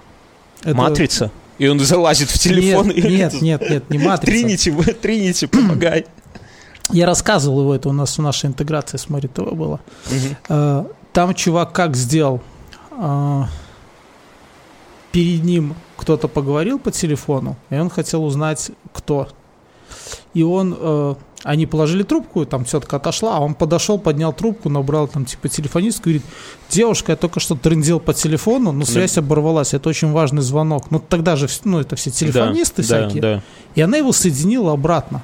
Это... 0.64 0.76
Матрица? 0.76 1.32
И 1.58 1.68
он 1.68 1.80
залазит 1.80 2.30
в 2.30 2.40
телефон. 2.40 2.88
Нет, 2.88 2.98
и... 2.98 3.10
нет, 3.10 3.42
нет, 3.42 3.70
нет, 3.70 3.90
не 3.90 4.00
матрица. 4.00 4.26
Тринити, 4.26 4.72
Тринити, 4.94 5.46
помогай. 5.46 6.06
Я 6.92 7.06
рассказывал 7.06 7.62
его, 7.62 7.76
это 7.76 7.90
у 7.90 7.94
нас 7.94 8.18
в 8.18 8.22
нашей 8.22 8.48
интеграции 8.48 8.98
с 8.98 9.08
Маритова 9.10 9.54
было. 9.54 9.80
Угу. 10.08 10.88
Там 11.14 11.34
чувак 11.34 11.74
как 11.74 11.96
сделал? 11.96 12.42
А, 12.92 13.48
перед 15.12 15.44
ним 15.44 15.76
кто-то 15.98 16.28
поговорил 16.28 16.80
по 16.80 16.92
телефону, 16.92 17.58
и 17.70 17.76
он 17.76 17.90
хотел 17.90 18.24
узнать, 18.24 18.72
кто. 18.94 19.28
И 20.34 20.42
он, 20.44 20.76
э, 20.80 21.16
они 21.44 21.66
положили 21.66 22.04
трубку, 22.04 22.46
там 22.46 22.64
тетка 22.64 22.96
отошла, 22.96 23.38
а 23.38 23.40
он 23.42 23.54
подошел, 23.54 24.00
поднял 24.00 24.32
трубку, 24.32 24.70
набрал 24.70 25.08
там 25.08 25.26
типа 25.26 25.50
телефонистку, 25.50 26.06
говорит, 26.06 26.24
девушка, 26.70 27.12
я 27.12 27.16
только 27.18 27.40
что 27.42 27.56
трындел 27.56 28.00
по 28.00 28.14
телефону, 28.14 28.72
но 28.72 28.86
связь 28.86 29.16
да. 29.16 29.22
оборвалась, 29.22 29.74
это 29.74 29.90
очень 29.90 30.12
важный 30.12 30.42
звонок. 30.42 30.90
Ну 30.92 31.00
тогда 31.00 31.36
же, 31.36 31.48
ну 31.66 31.80
это 31.80 31.98
все 31.98 32.10
телефонисты 32.10 32.82
да, 32.82 32.86
всякие. 32.86 33.22
Да, 33.22 33.36
да. 33.36 33.44
И 33.76 33.82
она 33.82 33.98
его 33.98 34.14
соединила 34.14 34.72
обратно. 34.72 35.24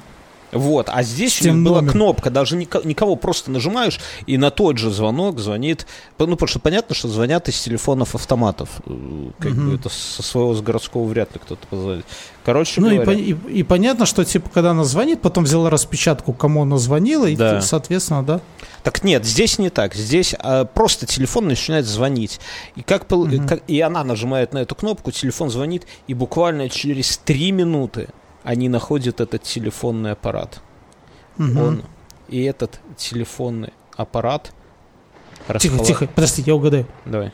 Вот, 0.52 0.88
а 0.90 1.02
здесь 1.02 1.42
у 1.42 1.50
них 1.50 1.64
была 1.64 1.80
номер. 1.82 1.92
кнопка, 1.92 2.30
даже 2.30 2.56
никого 2.56 3.16
просто 3.16 3.50
нажимаешь, 3.50 4.00
и 4.26 4.38
на 4.38 4.50
тот 4.50 4.78
же 4.78 4.90
звонок 4.90 5.38
звонит, 5.40 5.86
ну, 6.18 6.26
потому 6.26 6.48
что 6.48 6.58
понятно, 6.58 6.94
что 6.94 7.08
звонят 7.08 7.48
из 7.48 7.60
телефонов 7.60 8.14
автоматов, 8.14 8.68
э, 8.86 9.30
как 9.38 9.52
угу. 9.52 9.60
бы 9.60 9.74
это 9.74 9.88
со 9.90 10.22
своего 10.22 10.54
с 10.54 10.62
городского 10.62 11.04
вряд 11.04 11.32
ли 11.34 11.40
кто-то 11.42 11.66
позвонит. 11.66 12.06
Короче 12.44 12.80
ну, 12.80 12.88
говоря... 12.94 13.12
и, 13.12 13.32
и, 13.32 13.58
и 13.58 13.62
понятно, 13.62 14.06
что, 14.06 14.24
типа, 14.24 14.48
когда 14.48 14.70
она 14.70 14.84
звонит, 14.84 15.20
потом 15.20 15.44
взяла 15.44 15.68
распечатку, 15.68 16.32
кому 16.32 16.62
она 16.62 16.78
звонила, 16.78 17.26
и, 17.26 17.36
да. 17.36 17.60
соответственно, 17.60 18.22
да. 18.22 18.40
Так 18.82 19.04
нет, 19.04 19.26
здесь 19.26 19.58
не 19.58 19.68
так. 19.68 19.94
Здесь 19.94 20.34
а, 20.38 20.64
просто 20.64 21.04
телефон 21.04 21.46
начинает 21.46 21.84
звонить. 21.84 22.40
И, 22.74 22.82
как, 22.82 23.10
угу. 23.12 23.28
как, 23.46 23.62
и 23.66 23.80
она 23.82 24.02
нажимает 24.02 24.54
на 24.54 24.58
эту 24.58 24.74
кнопку, 24.74 25.10
телефон 25.10 25.50
звонит, 25.50 25.86
и 26.06 26.14
буквально 26.14 26.70
через 26.70 27.18
три 27.18 27.52
минуты 27.52 28.08
они 28.48 28.70
находят 28.70 29.20
этот 29.20 29.42
телефонный 29.42 30.12
аппарат. 30.12 30.62
Угу. 31.38 31.60
Он 31.60 31.82
и 32.30 32.42
этот 32.44 32.80
телефонный 32.96 33.74
аппарат 33.94 34.52
Тихо, 35.60 35.84
тихо, 35.84 36.06
подожди, 36.06 36.42
я 36.46 36.54
угадаю. 36.54 36.86
Давай. 37.04 37.32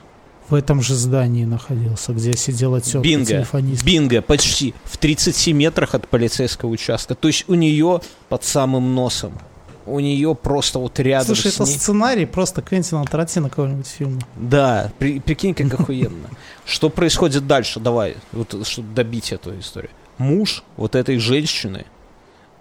В 0.48 0.54
этом 0.54 0.82
же 0.82 0.94
здании 0.94 1.44
находился, 1.44 2.12
где 2.12 2.36
сидела 2.36 2.80
тетка 2.80 2.98
Бинго, 2.98 3.26
телефонист. 3.26 3.84
Бинго, 3.84 4.22
почти 4.22 4.74
в 4.84 4.98
30 4.98 5.54
метрах 5.54 5.94
от 5.94 6.08
полицейского 6.08 6.68
участка. 6.70 7.14
То 7.14 7.28
есть 7.28 7.44
у 7.48 7.54
нее 7.54 8.00
под 8.28 8.44
самым 8.44 8.94
носом. 8.94 9.38
У 9.86 10.00
нее 10.00 10.34
просто 10.34 10.80
вот 10.80 10.98
рядом 10.98 11.36
Слушай, 11.36 11.52
это 11.52 11.64
ней... 11.64 11.72
сценарий 11.72 12.26
просто 12.26 12.60
Квентина 12.60 13.04
Тарантино 13.04 13.48
какого-нибудь 13.50 13.86
фильма. 13.86 14.20
Да, 14.36 14.92
при, 14.98 15.20
прикинь, 15.20 15.54
как 15.54 15.78
охуенно. 15.78 16.28
Что 16.64 16.90
происходит 16.90 17.46
дальше? 17.46 17.80
Давай, 17.80 18.16
вот 18.32 18.66
чтобы 18.66 18.92
добить 18.94 19.32
эту 19.32 19.58
историю 19.58 19.90
муж 20.18 20.62
вот 20.76 20.94
этой 20.94 21.18
женщины, 21.18 21.86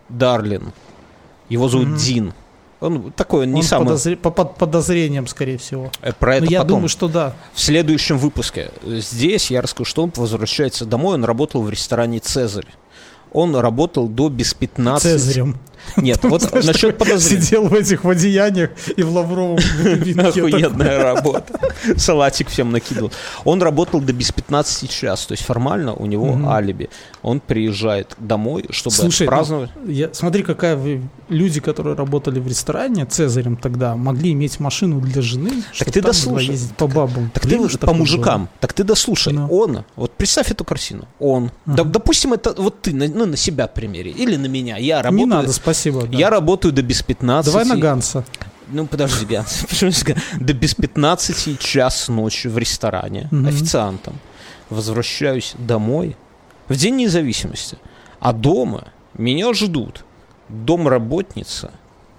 Дарлин, 0.10 0.74
его 1.50 1.70
зовут 1.70 1.90
mm-hmm. 1.90 2.06
Дин. 2.06 2.34
Он 2.80 3.14
такой, 3.14 3.44
он 3.44 3.54
не 3.54 3.64
самый... 3.64 3.86
Подозр... 3.86 4.18
под 4.18 4.58
подозрением, 4.58 5.26
скорее 5.28 5.58
всего. 5.58 5.90
Э, 6.02 6.12
про 6.12 6.36
это 6.36 6.46
Но 6.46 6.52
я 6.52 6.60
потом. 6.60 6.76
думаю, 6.76 6.90
что 6.90 7.08
да. 7.08 7.34
В 7.54 7.62
следующем 7.62 8.18
выпуске. 8.18 8.72
Здесь 8.84 9.50
я 9.52 9.62
расскажу, 9.62 9.86
что 9.86 10.04
он 10.04 10.12
возвращается 10.16 10.86
домой, 10.86 11.16
он 11.16 11.24
работал 11.24 11.62
в 11.62 11.70
ресторане 11.70 12.20
«Цезарь». 12.20 12.68
Он 13.32 13.56
работал 13.56 14.08
до 14.08 14.30
без 14.30 14.54
15... 14.54 15.02
Цезарем. 15.02 15.58
Нет, 15.98 16.20
вот 16.24 16.52
насчет 16.64 16.98
подозрений. 16.98 17.42
Сидел 17.42 17.68
в 17.68 17.74
этих 17.74 18.06
одеяниях 18.06 18.72
и 18.96 19.04
в 19.04 19.12
лавровом 19.14 19.58
Охуенная 20.18 21.04
работа. 21.04 21.60
Салатик 21.98 22.50
всем 22.50 22.72
накидывал. 22.72 23.12
Он 23.44 23.62
работал 23.62 24.02
до 24.02 24.14
без 24.14 24.32
15 24.32 24.90
час, 24.90 25.26
то 25.26 25.34
есть 25.34 25.44
формально 25.44 25.94
у 25.94 26.06
него 26.06 26.40
алиби. 26.50 26.90
Он 27.22 27.40
приезжает 27.40 28.16
домой, 28.18 28.66
чтобы 28.70 28.96
Слушай, 28.96 29.24
ну, 29.24 29.28
праздновать. 29.28 29.72
Смотри, 30.14 30.44
какая 30.44 31.02
люди, 31.30 31.60
которые 31.60 31.96
работали 31.96 32.40
в 32.40 32.48
ресторане 32.48 33.06
Цезарем 33.06 33.56
тогда, 33.56 33.96
могли 33.96 34.32
иметь 34.34 34.60
машину 34.60 35.00
для 35.00 35.22
жены, 35.22 35.64
так 35.78 35.92
ты 35.92 36.02
дослушай. 36.02 36.48
ездить 36.48 36.76
по 36.76 36.88
бабам. 36.88 37.30
Так 37.34 37.44
ты 37.44 37.60
по 37.78 37.94
мужикам. 37.94 38.50
Так 38.60 38.74
ты 38.74 38.84
дослушай. 38.84 39.34
Он, 39.50 39.84
вот 39.96 40.12
представь 40.14 40.52
эту 40.52 40.64
картину. 40.64 41.08
Он, 41.20 41.52
допустим, 41.66 42.34
это 42.34 42.54
вот 42.58 42.82
ты 42.82 42.94
ну, 42.94 43.26
на 43.26 43.38
себя 43.38 43.68
примери 43.68 44.12
или 44.12 44.36
на 44.36 44.48
меня. 44.48 44.78
Я 44.78 45.02
работаю. 45.02 45.18
Не 45.18 45.26
надо, 45.26 45.54
спасибо 45.54 45.73
Спасибо. 45.74 46.04
Да. 46.04 46.18
Я 46.18 46.30
работаю 46.30 46.74
до 46.74 46.82
без 46.82 47.02
15. 47.02 47.52
Давай 47.52 47.66
на 47.66 47.78
Ганса. 47.78 48.24
Ну, 48.68 48.86
подожди, 48.86 49.26
Ганс. 49.26 49.66
До 50.40 50.54
без 50.54 50.76
15 50.76 51.60
час 51.60 52.08
ночи 52.08 52.48
в 52.48 52.58
ресторане 52.58 53.30
официантом. 53.32 54.20
Возвращаюсь 54.70 55.54
домой 55.58 56.16
в 56.68 56.76
День 56.76 56.96
независимости. 56.96 57.78
А 58.20 58.34
дома 58.34 58.88
меня 59.16 59.54
ждут 59.54 60.06
домработница 60.48 61.72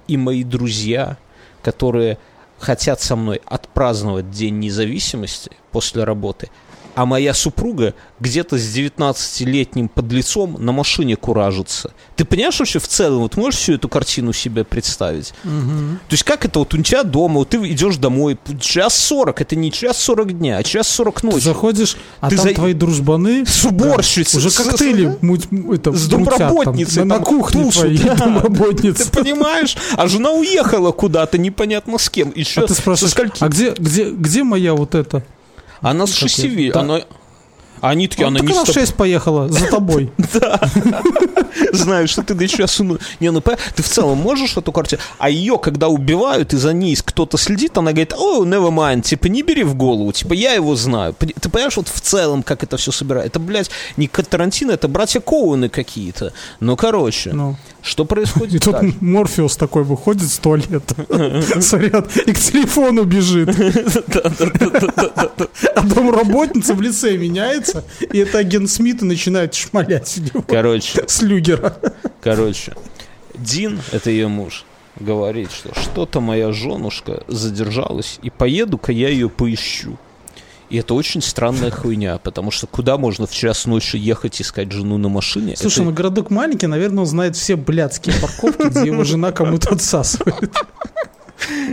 и 0.06 0.16
мои 0.16 0.44
друзья, 0.44 1.16
которые 1.62 2.18
хотят 2.58 3.00
со 3.00 3.16
мной 3.16 3.40
отпраздновать 3.46 4.30
День 4.30 4.58
независимости 4.58 5.50
после 5.70 6.04
работы– 6.04 6.50
а 6.94 7.06
моя 7.06 7.34
супруга 7.34 7.94
где-то 8.20 8.58
с 8.58 8.76
19-летним 8.76 9.88
подлецом 9.88 10.56
на 10.58 10.72
машине 10.72 11.16
куражится. 11.16 11.92
Ты 12.16 12.24
понимаешь 12.24 12.58
вообще 12.58 12.78
в 12.78 12.88
целом, 12.88 13.20
вот 13.20 13.36
можешь 13.36 13.60
всю 13.60 13.74
эту 13.74 13.88
картину 13.88 14.32
себе 14.32 14.64
представить? 14.64 15.34
Угу. 15.44 15.98
То 16.08 16.12
есть 16.12 16.24
как 16.24 16.44
это, 16.44 16.60
вот 16.60 16.74
у 16.74 16.82
тебя 16.82 17.02
дома, 17.02 17.36
вот 17.36 17.50
ты 17.50 17.56
идешь 17.68 17.96
домой, 17.96 18.38
час 18.60 18.96
40, 18.96 19.40
это 19.40 19.56
не 19.56 19.72
час 19.72 19.98
40 19.98 20.38
дня, 20.38 20.58
а 20.58 20.62
час 20.62 20.88
40 20.88 21.22
ночи. 21.24 21.34
Ты 21.36 21.40
заходишь, 21.42 21.96
а 22.20 22.30
ты 22.30 22.36
там 22.36 22.48
за... 22.48 22.54
твои 22.54 22.72
дружбаны... 22.72 23.44
С 23.54 23.64
уборщицей. 23.64 24.40
Да, 24.40 24.46
уже 24.46 24.56
коктейли 24.56 25.18
муть, 25.20 25.48
это, 25.72 25.92
с 25.92 26.06
домработницей. 26.08 27.00
Там, 27.00 27.08
на, 27.08 27.18
на 27.18 27.24
кухне 27.24 27.64
тушат, 27.64 27.82
твоей 27.82 27.98
да. 27.98 28.14
домработницы. 28.16 29.10
Ты 29.10 29.18
понимаешь? 29.18 29.76
А 29.96 30.08
жена 30.08 30.32
уехала 30.32 30.92
куда-то, 30.92 31.38
непонятно 31.38 31.98
с 31.98 32.08
кем. 32.10 32.32
Еще 32.34 32.62
а 32.62 32.66
ты 32.66 32.74
спрашиваешь, 32.74 33.14
а 33.40 33.48
где, 33.48 33.72
где, 33.72 34.10
где 34.10 34.44
моя 34.44 34.74
вот 34.74 34.94
эта 34.94 35.24
она 35.84 36.06
с 36.06 36.14
шести, 36.14 36.70
да. 36.72 36.80
она... 36.80 37.00
Они 37.80 38.08
такие, 38.08 38.26
она 38.26 38.40
не 38.40 38.50
она 38.50 38.64
в 38.64 38.72
6 38.72 38.94
поехала 38.94 39.48
за 39.48 39.66
тобой. 39.66 40.10
Да. 40.32 40.58
Знаю, 41.72 42.08
что 42.08 42.22
ты 42.22 42.34
сейчас... 42.48 42.80
Не, 43.20 43.30
ну 43.30 43.40
ты 43.40 43.82
в 43.82 43.88
целом 43.88 44.18
можешь 44.18 44.56
эту 44.56 44.72
картину... 44.72 45.02
А 45.18 45.28
ее, 45.28 45.58
когда 45.58 45.88
убивают, 45.88 46.54
и 46.54 46.56
за 46.56 46.72
ней 46.72 46.96
кто-то 46.96 47.36
следит, 47.36 47.76
она 47.76 47.90
говорит, 47.90 48.14
о, 48.16 48.44
never 48.44 48.70
mind, 48.70 49.02
типа, 49.02 49.26
не 49.26 49.42
бери 49.42 49.64
в 49.64 49.74
голову, 49.74 50.12
типа, 50.12 50.32
я 50.32 50.54
его 50.54 50.74
знаю. 50.76 51.14
Ты 51.14 51.48
понимаешь, 51.50 51.76
вот 51.76 51.88
в 51.88 52.00
целом, 52.00 52.42
как 52.42 52.62
это 52.62 52.78
все 52.78 52.90
собирает? 52.90 53.26
Это, 53.26 53.38
блядь, 53.38 53.70
не 53.96 54.08
Тарантино, 54.08 54.72
это 54.72 54.88
братья 54.88 55.20
Коуны 55.20 55.68
какие-то. 55.68 56.32
Ну, 56.60 56.76
короче. 56.76 57.32
Что 57.84 58.06
происходит? 58.06 58.54
И 58.54 58.58
тут 58.58 58.76
Морфеус 59.02 59.58
такой 59.58 59.84
выходит 59.84 60.30
с 60.30 60.38
туалета, 60.38 60.94
смотрят, 61.60 62.16
и 62.16 62.32
к 62.32 62.38
телефону 62.38 63.04
бежит. 63.04 63.50
А 65.74 65.80
домработница 65.82 66.72
в 66.72 66.80
лице 66.80 67.16
меняется, 67.18 67.84
и 68.00 68.18
это 68.18 68.38
агент 68.38 68.70
Смит 68.70 69.02
и 69.02 69.04
начинает 69.04 69.54
шмалять 69.54 70.18
Короче. 70.48 71.04
С 71.06 71.20
люгера. 71.20 71.76
Короче, 72.22 72.72
Дин, 73.34 73.78
это 73.92 74.10
ее 74.10 74.28
муж, 74.28 74.64
говорит, 74.98 75.52
что 75.52 75.78
что-то 75.78 76.20
моя 76.20 76.52
женушка 76.52 77.22
задержалась, 77.28 78.18
и 78.22 78.30
поеду-ка 78.30 78.92
я 78.92 79.10
ее 79.10 79.28
поищу. 79.28 79.98
И 80.74 80.76
это 80.76 80.94
очень 80.94 81.22
странная 81.22 81.70
хуйня, 81.70 82.18
потому 82.18 82.50
что 82.50 82.66
куда 82.66 82.98
можно 82.98 83.28
в 83.28 83.30
час 83.32 83.64
ночи 83.66 83.94
ехать 83.94 84.42
искать 84.42 84.72
жену 84.72 84.98
на 84.98 85.08
машине? 85.08 85.54
Слушай, 85.56 85.82
это... 85.82 85.84
ну 85.84 85.92
городок 85.92 86.30
маленький, 86.30 86.66
наверное, 86.66 87.02
он 87.02 87.06
знает 87.06 87.36
все 87.36 87.54
блядские 87.54 88.12
парковки, 88.20 88.66
где 88.70 88.86
его 88.90 89.04
жена 89.04 89.30
кому-то 89.30 89.72
отсасывает. 89.72 90.52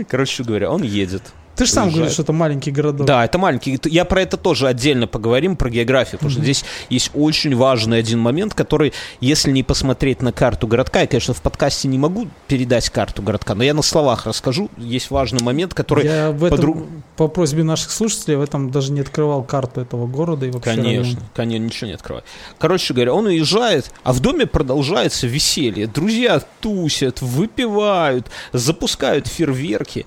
Короче 0.08 0.44
говоря, 0.44 0.70
он 0.70 0.84
едет 0.84 1.24
ты 1.56 1.66
же 1.66 1.72
сам 1.72 1.90
говоришь, 1.90 2.12
что 2.12 2.22
это 2.22 2.32
маленький 2.32 2.70
городок. 2.70 3.06
Да, 3.06 3.24
это 3.24 3.38
маленький. 3.38 3.78
Я 3.84 4.04
про 4.04 4.22
это 4.22 4.36
тоже 4.36 4.68
отдельно 4.68 5.06
поговорим, 5.06 5.56
про 5.56 5.68
географию, 5.68 6.18
потому 6.18 6.30
mm-hmm. 6.30 6.34
что 6.34 6.42
здесь 6.42 6.64
есть 6.88 7.10
очень 7.14 7.54
важный 7.54 7.98
один 7.98 8.20
момент, 8.20 8.54
который, 8.54 8.92
если 9.20 9.50
не 9.50 9.62
посмотреть 9.62 10.22
на 10.22 10.32
карту 10.32 10.66
городка, 10.66 11.02
я, 11.02 11.06
конечно, 11.06 11.34
в 11.34 11.42
подкасте 11.42 11.88
не 11.88 11.98
могу 11.98 12.28
передать 12.46 12.88
карту 12.90 13.22
городка, 13.22 13.54
но 13.54 13.64
я 13.64 13.74
на 13.74 13.82
словах 13.82 14.26
расскажу. 14.26 14.70
Есть 14.78 15.10
важный 15.10 15.42
момент, 15.42 15.74
который... 15.74 16.04
Я 16.04 16.30
в 16.30 16.44
этом, 16.44 16.56
подруг... 16.56 16.86
по 17.16 17.28
просьбе 17.28 17.64
наших 17.64 17.90
слушателей, 17.90 18.36
в 18.36 18.42
этом 18.42 18.70
даже 18.70 18.92
не 18.92 19.00
открывал 19.00 19.42
карту 19.42 19.82
этого 19.82 20.06
города 20.06 20.46
и 20.46 20.50
вообще... 20.50 20.70
Конечно, 20.70 21.02
района. 21.02 21.30
конечно, 21.34 21.64
ничего 21.64 21.88
не 21.88 21.94
открывай. 21.94 22.22
Короче 22.58 22.94
говоря, 22.94 23.12
он 23.12 23.26
уезжает, 23.26 23.92
а 24.04 24.12
в 24.12 24.20
доме 24.20 24.46
продолжается 24.46 25.26
веселье. 25.26 25.86
Друзья 25.86 26.42
тусят, 26.60 27.20
выпивают, 27.20 28.28
запускают 28.52 29.26
фейерверки 29.26 30.06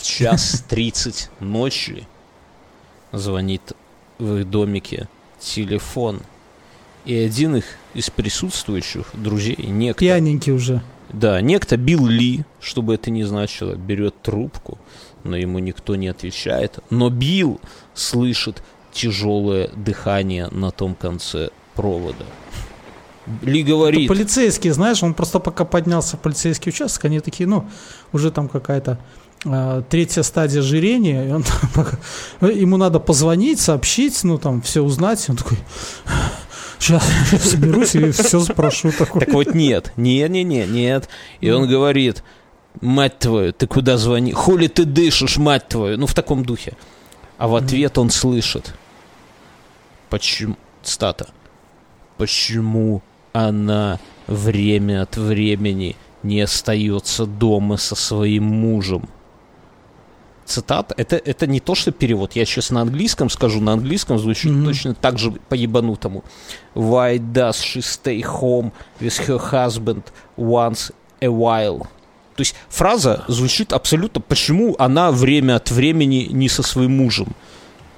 в 0.00 0.02
час 0.02 0.64
тридцать 0.66 1.28
ночи 1.40 2.06
звонит 3.12 3.74
в 4.18 4.38
их 4.38 4.48
домике 4.48 5.08
телефон. 5.38 6.20
И 7.04 7.14
один 7.14 7.56
их 7.56 7.64
из 7.92 8.08
присутствующих 8.08 9.10
друзей, 9.12 9.56
некто... 9.58 10.00
Пьяненький 10.00 10.52
уже. 10.52 10.82
Да, 11.10 11.40
некто 11.40 11.76
Билл 11.76 12.06
Ли, 12.06 12.44
чтобы 12.60 12.94
это 12.94 13.10
не 13.10 13.24
значило, 13.24 13.74
берет 13.74 14.20
трубку, 14.22 14.78
но 15.24 15.36
ему 15.36 15.58
никто 15.58 15.96
не 15.96 16.08
отвечает. 16.08 16.78
Но 16.88 17.10
Билл 17.10 17.60
слышит 17.94 18.62
тяжелое 18.92 19.68
дыхание 19.68 20.48
на 20.48 20.70
том 20.70 20.94
конце 20.94 21.50
провода. 21.74 22.24
Ли 23.42 23.62
говорит... 23.62 24.10
Это 24.10 24.14
полицейские, 24.14 24.72
знаешь, 24.72 25.02
он 25.02 25.14
просто 25.14 25.40
пока 25.40 25.64
поднялся 25.64 26.16
в 26.16 26.20
полицейский 26.20 26.70
участок, 26.70 27.04
они 27.04 27.20
такие, 27.20 27.46
ну, 27.46 27.68
уже 28.12 28.30
там 28.30 28.48
какая-то 28.48 28.98
третья 29.88 30.22
стадия 30.22 30.60
ожирения, 30.60 31.28
и 31.28 31.32
он, 31.32 31.44
ему 32.50 32.76
надо 32.76 33.00
позвонить, 33.00 33.58
сообщить, 33.58 34.22
ну 34.22 34.38
там 34.38 34.60
все 34.60 34.82
узнать, 34.82 35.28
он 35.30 35.36
такой, 35.36 35.58
сейчас, 36.78 37.04
соберусь 37.42 37.94
и 37.94 38.10
все 38.10 38.40
спрошу. 38.40 38.92
Такой. 38.92 39.20
Так 39.20 39.32
вот 39.32 39.54
нет, 39.54 39.92
не-не-не, 39.96 40.66
нет. 40.66 41.08
И 41.40 41.50
он 41.50 41.68
говорит, 41.68 42.22
мать 42.80 43.18
твою, 43.18 43.52
ты 43.52 43.66
куда 43.66 43.96
звони? 43.96 44.32
Хули 44.32 44.66
ты 44.66 44.84
дышишь, 44.84 45.38
мать 45.38 45.68
твою? 45.68 45.96
Ну 45.96 46.06
в 46.06 46.14
таком 46.14 46.44
духе. 46.44 46.76
А 47.38 47.48
в 47.48 47.54
ответ 47.54 47.96
он 47.96 48.10
слышит, 48.10 48.74
почему, 50.10 50.56
стата, 50.82 51.28
почему 52.18 53.02
она 53.32 53.98
время 54.26 55.02
от 55.02 55.16
времени 55.16 55.96
не 56.22 56.42
остается 56.42 57.24
дома 57.24 57.78
со 57.78 57.94
своим 57.94 58.44
мужем? 58.44 59.08
Цитат. 60.50 60.92
Это, 60.96 61.16
это 61.16 61.46
не 61.46 61.60
то, 61.60 61.74
что 61.74 61.92
перевод. 61.92 62.32
Я 62.34 62.44
сейчас 62.44 62.70
на 62.70 62.82
английском 62.82 63.30
скажу. 63.30 63.60
На 63.60 63.72
английском 63.72 64.18
звучит 64.18 64.52
mm-hmm. 64.52 64.64
точно 64.64 64.94
так 64.94 65.18
же 65.18 65.32
по-ебанутому. 65.48 66.24
Why 66.74 67.18
does 67.18 67.56
she 67.62 67.80
stay 67.80 68.22
home 68.22 68.72
with 69.00 69.26
her 69.26 69.40
husband 69.52 70.02
once 70.36 70.92
a 71.20 71.28
while? 71.28 71.86
То 72.36 72.42
есть 72.42 72.54
фраза 72.68 73.24
звучит 73.28 73.72
абсолютно, 73.72 74.20
почему 74.20 74.74
она 74.78 75.12
время 75.12 75.56
от 75.56 75.70
времени 75.70 76.28
не 76.30 76.48
со 76.48 76.62
своим 76.62 76.96
мужем. 76.96 77.34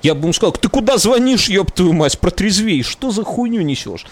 Я 0.03 0.15
бы 0.15 0.23
ему 0.23 0.33
сказал, 0.33 0.53
ты 0.53 0.69
куда 0.69 0.99
звонишь, 0.99 1.49
ёб 1.49 1.71
твою 1.71 1.93
мать, 1.93 2.19
протрезвей, 2.19 2.83
что 2.83 3.13
за 3.13 3.23
хуйню 3.23 3.63
несешь? 3.63 4.05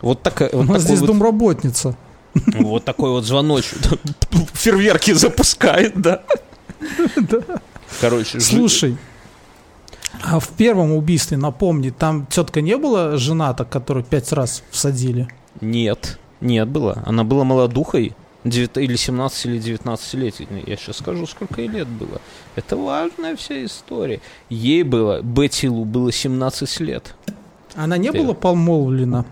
Вот 0.00 0.22
такая... 0.22 0.50
Вот 0.52 0.68
У 0.68 0.72
нас 0.72 0.82
здесь 0.82 0.98
вот, 0.98 1.06
домработница. 1.06 1.96
Вот 2.34 2.84
такой 2.84 3.10
вот 3.10 3.24
звоночек. 3.24 3.78
Фейерверки 4.54 5.12
запускает, 5.12 6.00
да. 6.00 6.22
Да. 7.16 7.38
Короче, 8.00 8.40
слушай. 8.40 8.96
А 10.22 10.40
в 10.40 10.48
первом 10.48 10.92
убийстве, 10.92 11.36
напомни, 11.36 11.90
там 11.90 12.26
тетка 12.26 12.60
не 12.60 12.76
была 12.76 13.16
жена-то, 13.16 13.64
которую 13.64 14.04
пять 14.04 14.32
раз 14.32 14.62
всадили? 14.70 15.28
Нет, 15.60 16.18
нет 16.40 16.68
было. 16.68 17.02
Она 17.06 17.24
была 17.24 17.44
молодухой, 17.44 18.14
9, 18.44 18.78
или 18.78 18.96
17, 18.96 19.46
или 19.46 19.58
19 19.58 20.14
лет. 20.14 20.34
Я 20.66 20.76
сейчас 20.76 20.98
скажу, 20.98 21.26
сколько 21.26 21.60
ей 21.60 21.68
лет 21.68 21.88
было. 21.88 22.20
Это 22.56 22.76
важная 22.76 23.36
вся 23.36 23.64
история. 23.64 24.20
Ей 24.48 24.82
было, 24.82 25.22
Бетти 25.22 25.68
Лу 25.68 25.84
было 25.84 26.12
17 26.12 26.80
лет. 26.80 27.14
Она 27.74 27.96
не 27.96 28.10
Ты... 28.10 28.18
была 28.18 28.34
помолвлена? 28.34 29.24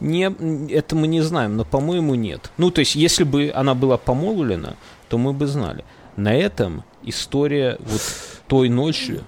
Не, 0.00 0.34
это 0.70 0.96
мы 0.96 1.06
не 1.06 1.20
знаем, 1.20 1.56
но, 1.56 1.64
по-моему, 1.64 2.14
нет. 2.14 2.50
Ну, 2.58 2.70
то 2.70 2.80
есть, 2.80 2.94
если 2.94 3.24
бы 3.24 3.52
она 3.54 3.74
была 3.74 3.96
помолвлена, 3.96 4.74
то 5.08 5.18
мы 5.18 5.32
бы 5.32 5.46
знали. 5.46 5.84
На 6.16 6.34
этом 6.34 6.84
история 7.06 7.78
вот 7.80 8.02
той 8.46 8.68
ночи 8.68 9.20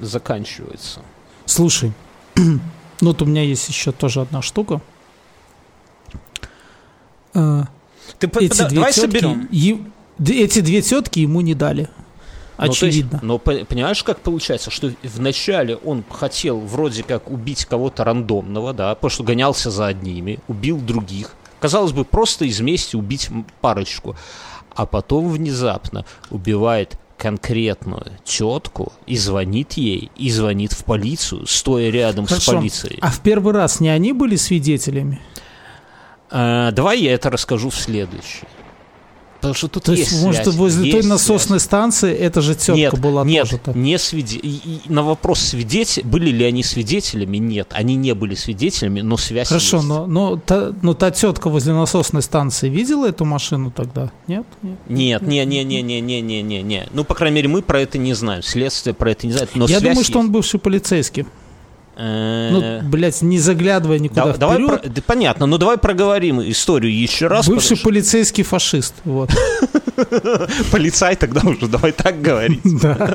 заканчивается. 0.00 1.00
Слушай, 1.46 1.92
ну 2.36 2.60
вот 3.00 3.22
у 3.22 3.24
меня 3.26 3.42
есть 3.42 3.68
еще 3.68 3.92
тоже 3.92 4.20
одна 4.20 4.42
штука. 4.42 4.80
А, 7.34 7.66
Ты 8.18 8.26
эти 8.26 8.58
под... 8.58 8.68
две 8.68 8.76
давай 8.76 8.92
тетки, 8.92 9.06
соберем. 9.06 9.48
Е... 9.50 9.78
Эти 10.26 10.60
две 10.60 10.80
тетки 10.82 11.18
ему 11.18 11.40
не 11.40 11.54
дали. 11.54 11.88
Очевидно. 12.56 13.18
Ну, 13.22 13.34
есть, 13.34 13.58
но 13.58 13.64
понимаешь, 13.64 14.04
как 14.04 14.20
получается, 14.20 14.70
что 14.70 14.92
вначале 15.02 15.76
он 15.76 16.04
хотел 16.08 16.60
вроде 16.60 17.02
как 17.02 17.28
убить 17.30 17.64
кого-то 17.64 18.04
рандомного, 18.04 18.72
да, 18.72 18.94
потому 18.94 19.10
что 19.10 19.24
гонялся 19.24 19.72
за 19.72 19.86
одними, 19.86 20.38
убил 20.46 20.78
других. 20.78 21.34
Казалось 21.60 21.92
бы, 21.92 22.04
просто 22.04 22.44
из 22.44 22.60
мести 22.60 22.94
убить 22.94 23.28
парочку. 23.60 24.16
А 24.74 24.86
потом 24.86 25.28
внезапно 25.30 26.04
убивает 26.30 26.98
конкретную 27.24 28.18
тетку 28.22 28.92
и 29.06 29.16
звонит 29.16 29.72
ей, 29.74 30.10
и 30.14 30.30
звонит 30.30 30.72
в 30.74 30.84
полицию, 30.84 31.46
стоя 31.46 31.88
рядом 31.88 32.26
Хорошо. 32.26 32.52
с 32.52 32.54
полицией. 32.54 32.98
А 33.00 33.10
в 33.10 33.20
первый 33.20 33.54
раз 33.54 33.80
не 33.80 33.88
они 33.88 34.12
были 34.12 34.36
свидетелями? 34.36 35.22
А, 36.30 36.70
давай 36.72 37.00
я 37.00 37.14
это 37.14 37.30
расскажу 37.30 37.70
в 37.70 37.76
следующий. 37.76 38.46
Потому 39.44 39.54
что 39.54 39.68
тут 39.68 39.84
То 39.84 39.92
есть, 39.92 40.10
есть 40.10 40.22
может, 40.22 40.44
связь, 40.44 40.56
возле 40.56 40.86
есть 40.88 41.00
той 41.00 41.08
насосной 41.08 41.60
связь. 41.60 41.66
станции 41.66 42.14
эта 42.14 42.40
же 42.40 42.54
тетка 42.54 42.72
нет, 42.72 42.98
была 42.98 43.24
нет, 43.24 43.44
тоже 43.44 43.58
так? 43.58 43.74
не 43.74 43.98
свиде... 43.98 44.38
И, 44.38 44.48
и 44.48 44.80
на 44.86 45.02
вопрос 45.02 45.40
свидетель, 45.40 46.02
были 46.02 46.30
ли 46.30 46.46
они 46.46 46.62
свидетелями, 46.62 47.36
нет, 47.36 47.68
они 47.72 47.96
не 47.96 48.14
были 48.14 48.34
свидетелями, 48.34 49.02
но 49.02 49.18
связь 49.18 49.48
Хорошо, 49.48 49.76
есть. 49.76 49.88
но, 49.88 50.06
но, 50.06 50.36
та, 50.36 50.72
но 50.80 50.94
та 50.94 51.10
тетка 51.10 51.50
возле 51.50 51.74
насосной 51.74 52.22
станции 52.22 52.70
видела 52.70 53.06
эту 53.06 53.26
машину 53.26 53.70
тогда? 53.70 54.10
Нет? 54.26 54.46
Нет, 54.88 55.20
нет, 55.20 55.46
не, 55.46 55.62
не, 55.62 55.82
не, 55.82 56.00
не, 56.00 56.20
не, 56.22 56.42
не, 56.42 56.62
не. 56.62 56.86
Ну, 56.94 57.04
по 57.04 57.14
крайней 57.14 57.36
мере, 57.36 57.48
мы 57.48 57.60
про 57.60 57.82
это 57.82 57.98
не 57.98 58.14
знаем, 58.14 58.42
следствие 58.42 58.94
про 58.94 59.10
это 59.10 59.26
не 59.26 59.34
знает. 59.34 59.50
Но 59.54 59.66
Я 59.66 59.80
думаю, 59.80 59.98
есть. 59.98 60.08
что 60.08 60.20
он 60.20 60.32
бывший 60.32 60.58
полицейский. 60.58 61.26
Ну, 61.96 62.60
э, 62.60 62.82
блядь, 62.82 63.22
не 63.22 63.38
заглядывая 63.38 63.98
никуда 63.98 64.24
да, 64.24 64.32
вперед. 64.32 64.40
Давай 64.40 64.78
про... 64.80 64.88
да, 64.88 65.02
понятно, 65.06 65.46
но 65.46 65.58
давай 65.58 65.78
проговорим 65.78 66.40
историю 66.42 66.96
еще 66.96 67.28
раз. 67.28 67.46
Бывший 67.46 67.76
потому... 67.76 67.84
полицейский 67.84 68.42
фашист, 68.42 68.94
вот. 69.04 69.30
Полицай 70.72 71.14
тогда 71.14 71.42
уже, 71.48 71.68
давай 71.68 71.92
так 71.92 72.20
говорить. 72.20 72.62
Да. 72.84 73.14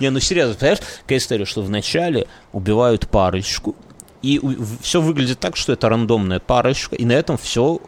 Не, 0.00 0.10
ну 0.10 0.20
серьезно, 0.20 0.54
понимаешь, 0.54 0.80
какая 1.02 1.18
история, 1.18 1.44
что 1.44 1.62
вначале 1.62 2.26
убивают 2.52 3.08
парочку, 3.08 3.76
и 4.22 4.40
все 4.80 5.00
выглядит 5.00 5.38
так, 5.38 5.56
что 5.56 5.72
это 5.72 5.88
рандомная 5.88 6.40
парочка, 6.40 6.96
и 6.96 7.04
на 7.04 7.12
этом 7.12 7.36
все 7.36 7.80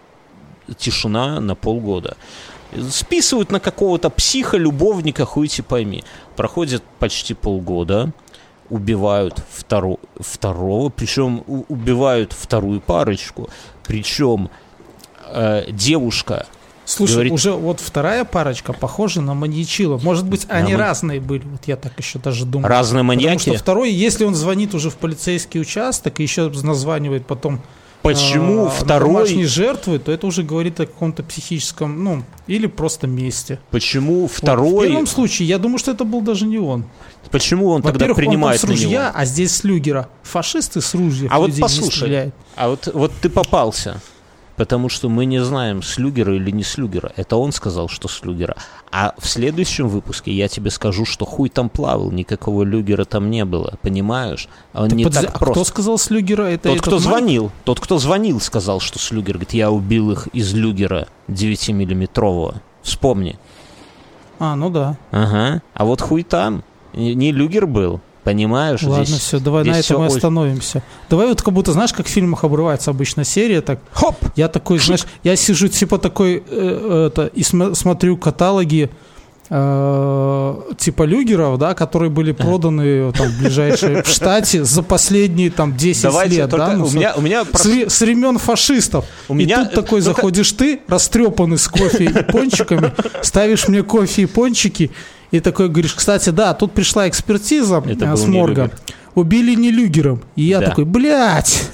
тишина 0.78 1.40
на 1.40 1.55
полгода. 1.55 2.16
Списывают 2.90 3.51
на 3.51 3.60
какого-то 3.60 4.10
психа, 4.10 4.56
любовника, 4.56 5.24
хуйте 5.24 5.62
пойми. 5.62 6.05
Проходит 6.36 6.82
почти 6.98 7.34
полгода, 7.34 8.12
убивают 8.72 9.42
второ, 9.50 9.98
второго, 10.18 10.88
причем 10.88 11.44
убивают 11.68 12.32
вторую 12.32 12.80
парочку, 12.80 13.50
причем 13.84 14.48
э, 15.30 15.70
девушка 15.70 16.46
Слушай, 16.86 17.12
говорит... 17.12 17.32
уже 17.32 17.52
вот 17.52 17.80
вторая 17.80 18.24
парочка 18.24 18.72
похожа 18.72 19.20
на 19.20 19.34
маньячила. 19.34 19.98
Может 19.98 20.26
быть, 20.26 20.46
они 20.48 20.72
да, 20.72 20.78
разные 20.78 21.20
были. 21.20 21.42
Вот 21.44 21.66
я 21.66 21.76
так 21.76 21.92
еще 21.98 22.18
даже 22.18 22.46
думаю. 22.46 22.68
Разные 22.68 23.02
маньяки? 23.02 23.38
Потому 23.38 23.56
что 23.56 23.62
второй, 23.62 23.92
если 23.92 24.24
он 24.24 24.34
звонит 24.34 24.74
уже 24.74 24.90
в 24.90 24.96
полицейский 24.96 25.60
участок 25.60 26.18
и 26.18 26.22
еще 26.22 26.50
названивает 26.50 27.26
потом 27.26 27.60
Почему 28.02 28.66
а, 28.66 28.70
второй... 28.70 29.44
жертвы, 29.44 29.98
то 29.98 30.10
это 30.10 30.26
уже 30.26 30.42
говорит 30.42 30.80
о 30.80 30.86
каком-то 30.86 31.22
психическом, 31.22 32.02
ну, 32.02 32.24
или 32.46 32.66
просто 32.66 33.06
месте. 33.06 33.60
Почему 33.70 34.26
второй... 34.26 34.70
Вот, 34.70 34.84
в 34.84 34.88
первом 34.88 35.06
случае, 35.06 35.48
я 35.48 35.58
думаю, 35.58 35.78
что 35.78 35.92
это 35.92 36.04
был 36.04 36.20
даже 36.20 36.46
не 36.46 36.58
он. 36.58 36.84
Почему 37.30 37.68
он 37.68 37.82
тогда 37.82 38.12
принимает 38.14 38.62
он 38.62 38.68
там 38.68 38.76
с 38.76 38.82
ружья, 38.82 39.02
него? 39.04 39.12
а 39.14 39.24
здесь 39.24 39.52
с 39.56 39.64
люгера. 39.64 40.08
Фашисты 40.22 40.80
с 40.80 40.94
ружья 40.94 41.28
а 41.30 41.38
вот 41.38 41.52
послушай, 41.58 42.32
А 42.56 42.68
вот, 42.68 42.88
вот 42.92 43.12
ты 43.20 43.28
попался. 43.28 44.00
Потому 44.62 44.89
что 44.89 45.09
мы 45.09 45.24
не 45.24 45.43
знаем, 45.43 45.82
слюгера 45.82 46.36
или 46.36 46.52
не 46.52 46.62
слюгера. 46.62 47.10
Это 47.16 47.34
он 47.36 47.51
сказал, 47.51 47.89
что 47.89 48.06
слюгера. 48.06 48.55
А 48.93 49.12
в 49.18 49.26
следующем 49.26 49.89
выпуске 49.89 50.30
я 50.30 50.47
тебе 50.47 50.70
скажу, 50.70 51.05
что 51.05 51.24
хуй 51.24 51.48
там 51.48 51.68
плавал, 51.68 52.12
никакого 52.12 52.62
люгера 52.62 53.05
там 53.05 53.28
не 53.28 53.44
было, 53.44 53.74
понимаешь? 53.82 54.47
Он 54.72 54.89
Так 54.89 54.97
не 54.97 55.02
подожди, 55.02 55.26
так 55.26 55.34
а 55.34 55.39
просто. 55.40 55.52
кто 55.55 55.64
сказал 55.64 55.98
Слюгера? 55.98 56.44
Это 56.44 56.68
Тот, 56.68 56.80
кто 56.80 56.90
Майк? 56.93 57.02
звонил, 57.02 57.51
тот, 57.64 57.80
кто 57.80 57.98
звонил, 57.98 58.40
сказал, 58.40 58.78
что 58.78 59.01
слюгер. 59.01 59.32
Говорит, 59.34 59.52
я 59.52 59.72
убил 59.72 60.12
их 60.12 60.28
из 60.28 60.55
люгера 60.55 61.09
9-миллиметрового. 61.26 62.60
Вспомни. 62.82 63.40
А, 64.39 64.55
ну 64.55 64.70
да. 64.70 64.97
Ага. 65.10 65.60
А 65.74 65.84
вот 65.84 66.01
хуй 66.01 66.22
там. 66.22 66.62
Не 66.94 67.32
люгер 67.32 67.66
был. 67.66 68.01
Понимаешь? 68.24 68.82
Ладно, 68.84 69.04
Здесь- 69.04 69.18
все, 69.20 69.38
давай 69.40 69.64
на 69.64 69.72
здесь 69.72 69.86
этом 69.86 69.96
всё 69.96 70.02
и 70.04 70.06
очень- 70.06 70.16
остановимся. 70.16 70.82
Давай 71.10 71.26
вот 71.26 71.42
как 71.42 71.52
будто, 71.52 71.72
знаешь, 71.72 71.92
как 71.92 72.06
в 72.06 72.08
фильмах 72.08 72.44
обрывается 72.44 72.90
обычно 72.90 73.24
серия, 73.24 73.60
так 73.62 73.80
Хоп! 73.92 74.16
я 74.36 74.46
такой, 74.48 74.78
знаешь, 74.78 75.06
я 75.24 75.34
сижу 75.36 75.66
типа 75.68 75.98
такой, 75.98 76.42
э, 76.48 77.08
это, 77.12 77.26
и 77.26 77.42
см- 77.42 77.74
смотрю 77.74 78.16
каталоги 78.16 78.90
э, 79.50 80.54
типа 80.78 81.02
люгеров, 81.02 81.58
да, 81.58 81.74
которые 81.74 82.10
были 82.10 82.32
проданы 82.32 83.12
там 83.12 83.28
в 83.28 83.38
ближайшие 83.40 84.02
в 84.04 84.08
штате 84.08 84.64
за 84.64 84.82
последние 84.82 85.50
там 85.50 85.76
10 85.76 86.02
Давайте 86.02 86.36
лет, 86.36 86.50
только... 86.50 86.66
да, 86.66 86.76
ну, 86.76 86.86
у, 86.86 86.90
меня, 86.90 87.14
у 87.16 87.20
меня... 87.20 87.44
с, 87.52 87.66
вре- 87.66 87.90
с 87.90 88.00
времен 88.00 88.38
фашистов. 88.38 89.04
У 89.28 89.34
и 89.34 89.38
меня- 89.38 89.64
тут 89.64 89.74
такой 89.74 90.00
ну-ка. 90.00 90.14
заходишь 90.14 90.52
ты, 90.52 90.80
растрепанный 90.88 91.58
с 91.58 91.68
кофе 91.68 92.04
и 92.04 92.22
пончиками, 92.32 92.92
ставишь 93.22 93.68
мне 93.68 93.82
кофе 93.82 94.22
и 94.22 94.26
пончики, 94.26 94.90
и 95.32 95.40
такой 95.40 95.68
говоришь, 95.68 95.94
кстати, 95.94 96.30
да, 96.30 96.54
тут 96.54 96.72
пришла 96.72 97.09
экспертиза 97.09 97.82
Это 97.84 98.06
был 98.06 98.16
с 98.16 98.26
морга. 98.26 98.62
Люгер. 98.64 98.78
Убили 99.14 99.54
не 99.54 99.70
люгером. 99.70 100.22
И 100.36 100.44
я 100.44 100.60
Да. 100.60 100.68
такой, 100.70 100.86
блядь, 100.86 101.64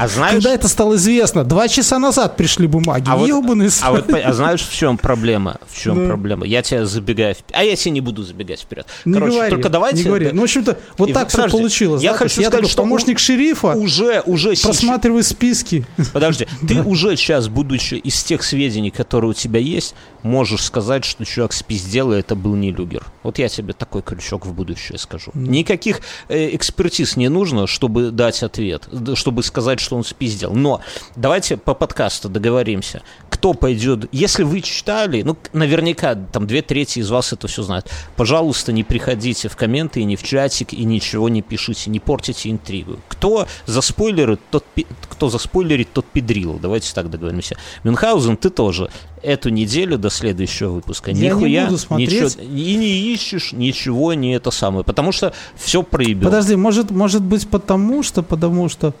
А 0.00 0.08
знаешь... 0.08 0.32
когда 0.36 0.54
это 0.54 0.68
стало 0.68 0.94
известно? 0.96 1.44
Два 1.44 1.68
часа 1.68 1.98
назад 1.98 2.38
пришли 2.38 2.66
бумаги. 2.66 3.04
А 3.06 3.16
вот- 3.16 3.28
Ёбаный 3.28 3.68
А 3.82 3.90
вот 3.90 4.10
а 4.10 4.32
знаешь, 4.32 4.62
в 4.62 4.74
чем 4.74 4.96
проблема? 4.96 5.58
В 5.68 5.78
чем 5.78 5.96
Да. 5.98 6.06
проблема? 6.06 6.46
Я 6.46 6.62
тебя 6.62 6.86
забегаю 6.86 7.34
вперед. 7.34 7.52
А 7.52 7.62
я 7.62 7.76
тебе 7.76 7.90
не 7.90 8.00
буду 8.00 8.22
забегать 8.22 8.62
вперед. 8.62 8.86
Не 9.04 9.12
Короче, 9.12 9.34
говори, 9.34 9.50
только 9.50 9.68
давайте. 9.68 9.98
не 9.98 10.04
говори. 10.04 10.30
Ну, 10.32 10.40
в 10.40 10.44
общем-то, 10.44 10.78
вот 10.96 11.10
И 11.10 11.12
так 11.12 11.30
подожди, 11.30 11.58
получилось. 11.58 12.02
я 12.02 12.12
да? 12.12 12.16
хочу 12.18 12.40
я 12.40 12.46
сказать, 12.46 12.52
такой 12.52 12.70
что 12.70 12.82
помощник 12.84 13.18
шерифа, 13.18 13.74
уже, 13.74 14.22
уже 14.24 14.56
сейчас. 14.56 14.62
просматриваю 14.78 15.24
списки. 15.24 15.84
Подожди, 16.14 16.46
ты 16.66 16.80
уже 16.80 17.16
сейчас, 17.16 17.48
будучи 17.48 17.96
из 17.96 18.22
тех 18.22 18.42
сведений, 18.42 18.90
которые 18.90 19.32
у 19.32 19.34
тебя 19.34 19.60
есть, 19.60 19.94
можешь 20.22 20.62
сказать, 20.62 21.04
что 21.04 21.24
чувак 21.24 21.52
спиздел, 21.52 22.12
и 22.12 22.18
это 22.18 22.34
был 22.34 22.54
не 22.54 22.70
люгер. 22.70 23.06
Вот 23.22 23.38
я 23.38 23.48
тебе 23.48 23.72
такой 23.72 24.02
крючок 24.02 24.46
в 24.46 24.52
будущее 24.52 24.98
скажу. 24.98 25.30
Никаких 25.34 26.00
э, 26.28 26.54
экспертиз 26.54 27.16
не 27.16 27.28
нужно, 27.28 27.66
чтобы 27.66 28.10
дать 28.10 28.42
ответ, 28.42 28.88
чтобы 29.14 29.42
сказать, 29.42 29.80
что 29.80 29.96
он 29.96 30.04
спиздел. 30.04 30.52
Но 30.52 30.80
давайте 31.16 31.56
по 31.56 31.74
подкасту 31.74 32.28
договоримся. 32.28 33.02
Кто 33.28 33.54
пойдет, 33.54 34.08
если 34.12 34.42
вы 34.42 34.60
читали, 34.60 35.22
ну, 35.22 35.36
наверняка 35.52 36.14
там 36.14 36.46
две 36.46 36.62
трети 36.62 36.98
из 36.98 37.10
вас 37.10 37.32
это 37.32 37.46
все 37.48 37.62
знают, 37.62 37.90
пожалуйста, 38.16 38.72
не 38.72 38.84
приходите 38.84 39.48
в 39.48 39.56
комменты 39.56 40.00
и 40.00 40.04
не 40.04 40.16
в 40.16 40.22
чатик, 40.22 40.72
и 40.72 40.84
ничего 40.84 41.28
не 41.28 41.42
пишите, 41.42 41.90
не 41.90 42.00
портите 42.00 42.50
интригу. 42.50 42.98
Кто 43.08 43.46
за 43.66 43.80
спойлеры, 43.80 44.38
тот, 44.50 44.64
кто 45.08 45.28
за 45.28 45.38
спойлерит, 45.38 45.92
тот 45.92 46.06
педрил. 46.06 46.58
Давайте 46.60 46.92
так 46.94 47.10
договоримся. 47.10 47.56
Мюнхгаузен, 47.84 48.36
ты 48.36 48.50
тоже 48.50 48.90
эту 49.22 49.48
неделю 49.50 49.98
до 49.98 50.10
следующего 50.10 50.70
выпуска 50.70 51.10
Я 51.10 51.16
не 51.16 51.26
нихуя 51.28 51.64
буду 51.66 51.78
смотреть. 51.78 52.10
ничего, 52.38 52.42
и 52.42 52.74
не 52.76 53.12
ищешь 53.14 53.52
ничего, 53.52 54.14
не 54.14 54.34
это 54.34 54.50
самое, 54.50 54.84
потому 54.84 55.12
что 55.12 55.32
все 55.56 55.82
проебил. 55.82 56.24
Подожди, 56.28 56.56
может, 56.56 56.90
может 56.90 57.22
быть 57.22 57.48
потому 57.48 58.02
что, 58.02 58.22
потому 58.22 58.68
что... 58.68 58.94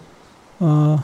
а, 0.60 0.98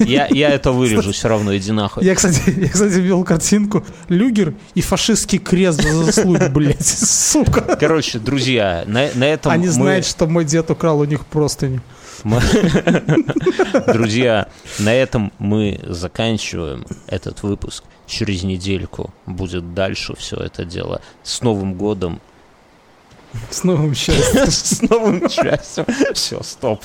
Я, 0.00 0.26
я 0.30 0.50
это 0.50 0.72
вырежу 0.72 1.12
все 1.12 1.28
равно, 1.28 1.56
иди 1.56 1.72
нахуй. 1.72 2.04
Я, 2.04 2.14
кстати, 2.14 2.40
я, 2.60 2.68
кстати, 2.68 2.94
ввел 2.94 3.22
картинку 3.24 3.84
Люгер 4.08 4.54
и 4.74 4.80
фашистский 4.80 5.38
крест 5.38 5.82
за 5.82 6.04
заслуги, 6.04 6.48
блядь, 6.52 6.86
сука. 6.86 7.76
Короче, 7.78 8.18
друзья, 8.18 8.84
на, 8.86 9.08
на 9.14 9.24
этом 9.24 9.52
Они 9.52 9.66
мы- 9.66 9.72
знают, 9.72 10.06
что 10.06 10.26
мой 10.26 10.44
дед 10.44 10.70
украл 10.70 11.00
у 11.00 11.04
них 11.04 11.24
простыню. 11.26 11.80
Друзья, 13.86 14.48
на 14.78 14.92
этом 14.92 15.32
мы 15.38 15.80
заканчиваем 15.84 16.84
этот 17.06 17.42
выпуск. 17.42 17.84
Через 18.06 18.42
недельку 18.42 19.12
будет 19.26 19.74
дальше 19.74 20.14
все 20.16 20.36
это 20.36 20.64
дело. 20.64 21.00
С 21.22 21.42
Новым 21.42 21.74
годом, 21.74 22.20
С 23.50 23.64
новым 23.64 23.94
счастьем. 23.94 24.46
с 24.50 24.82
новым 24.82 25.28
счастьем. 25.28 25.86
Все, 26.14 26.42
стоп. 26.42 26.82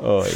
Ой. 0.00 0.30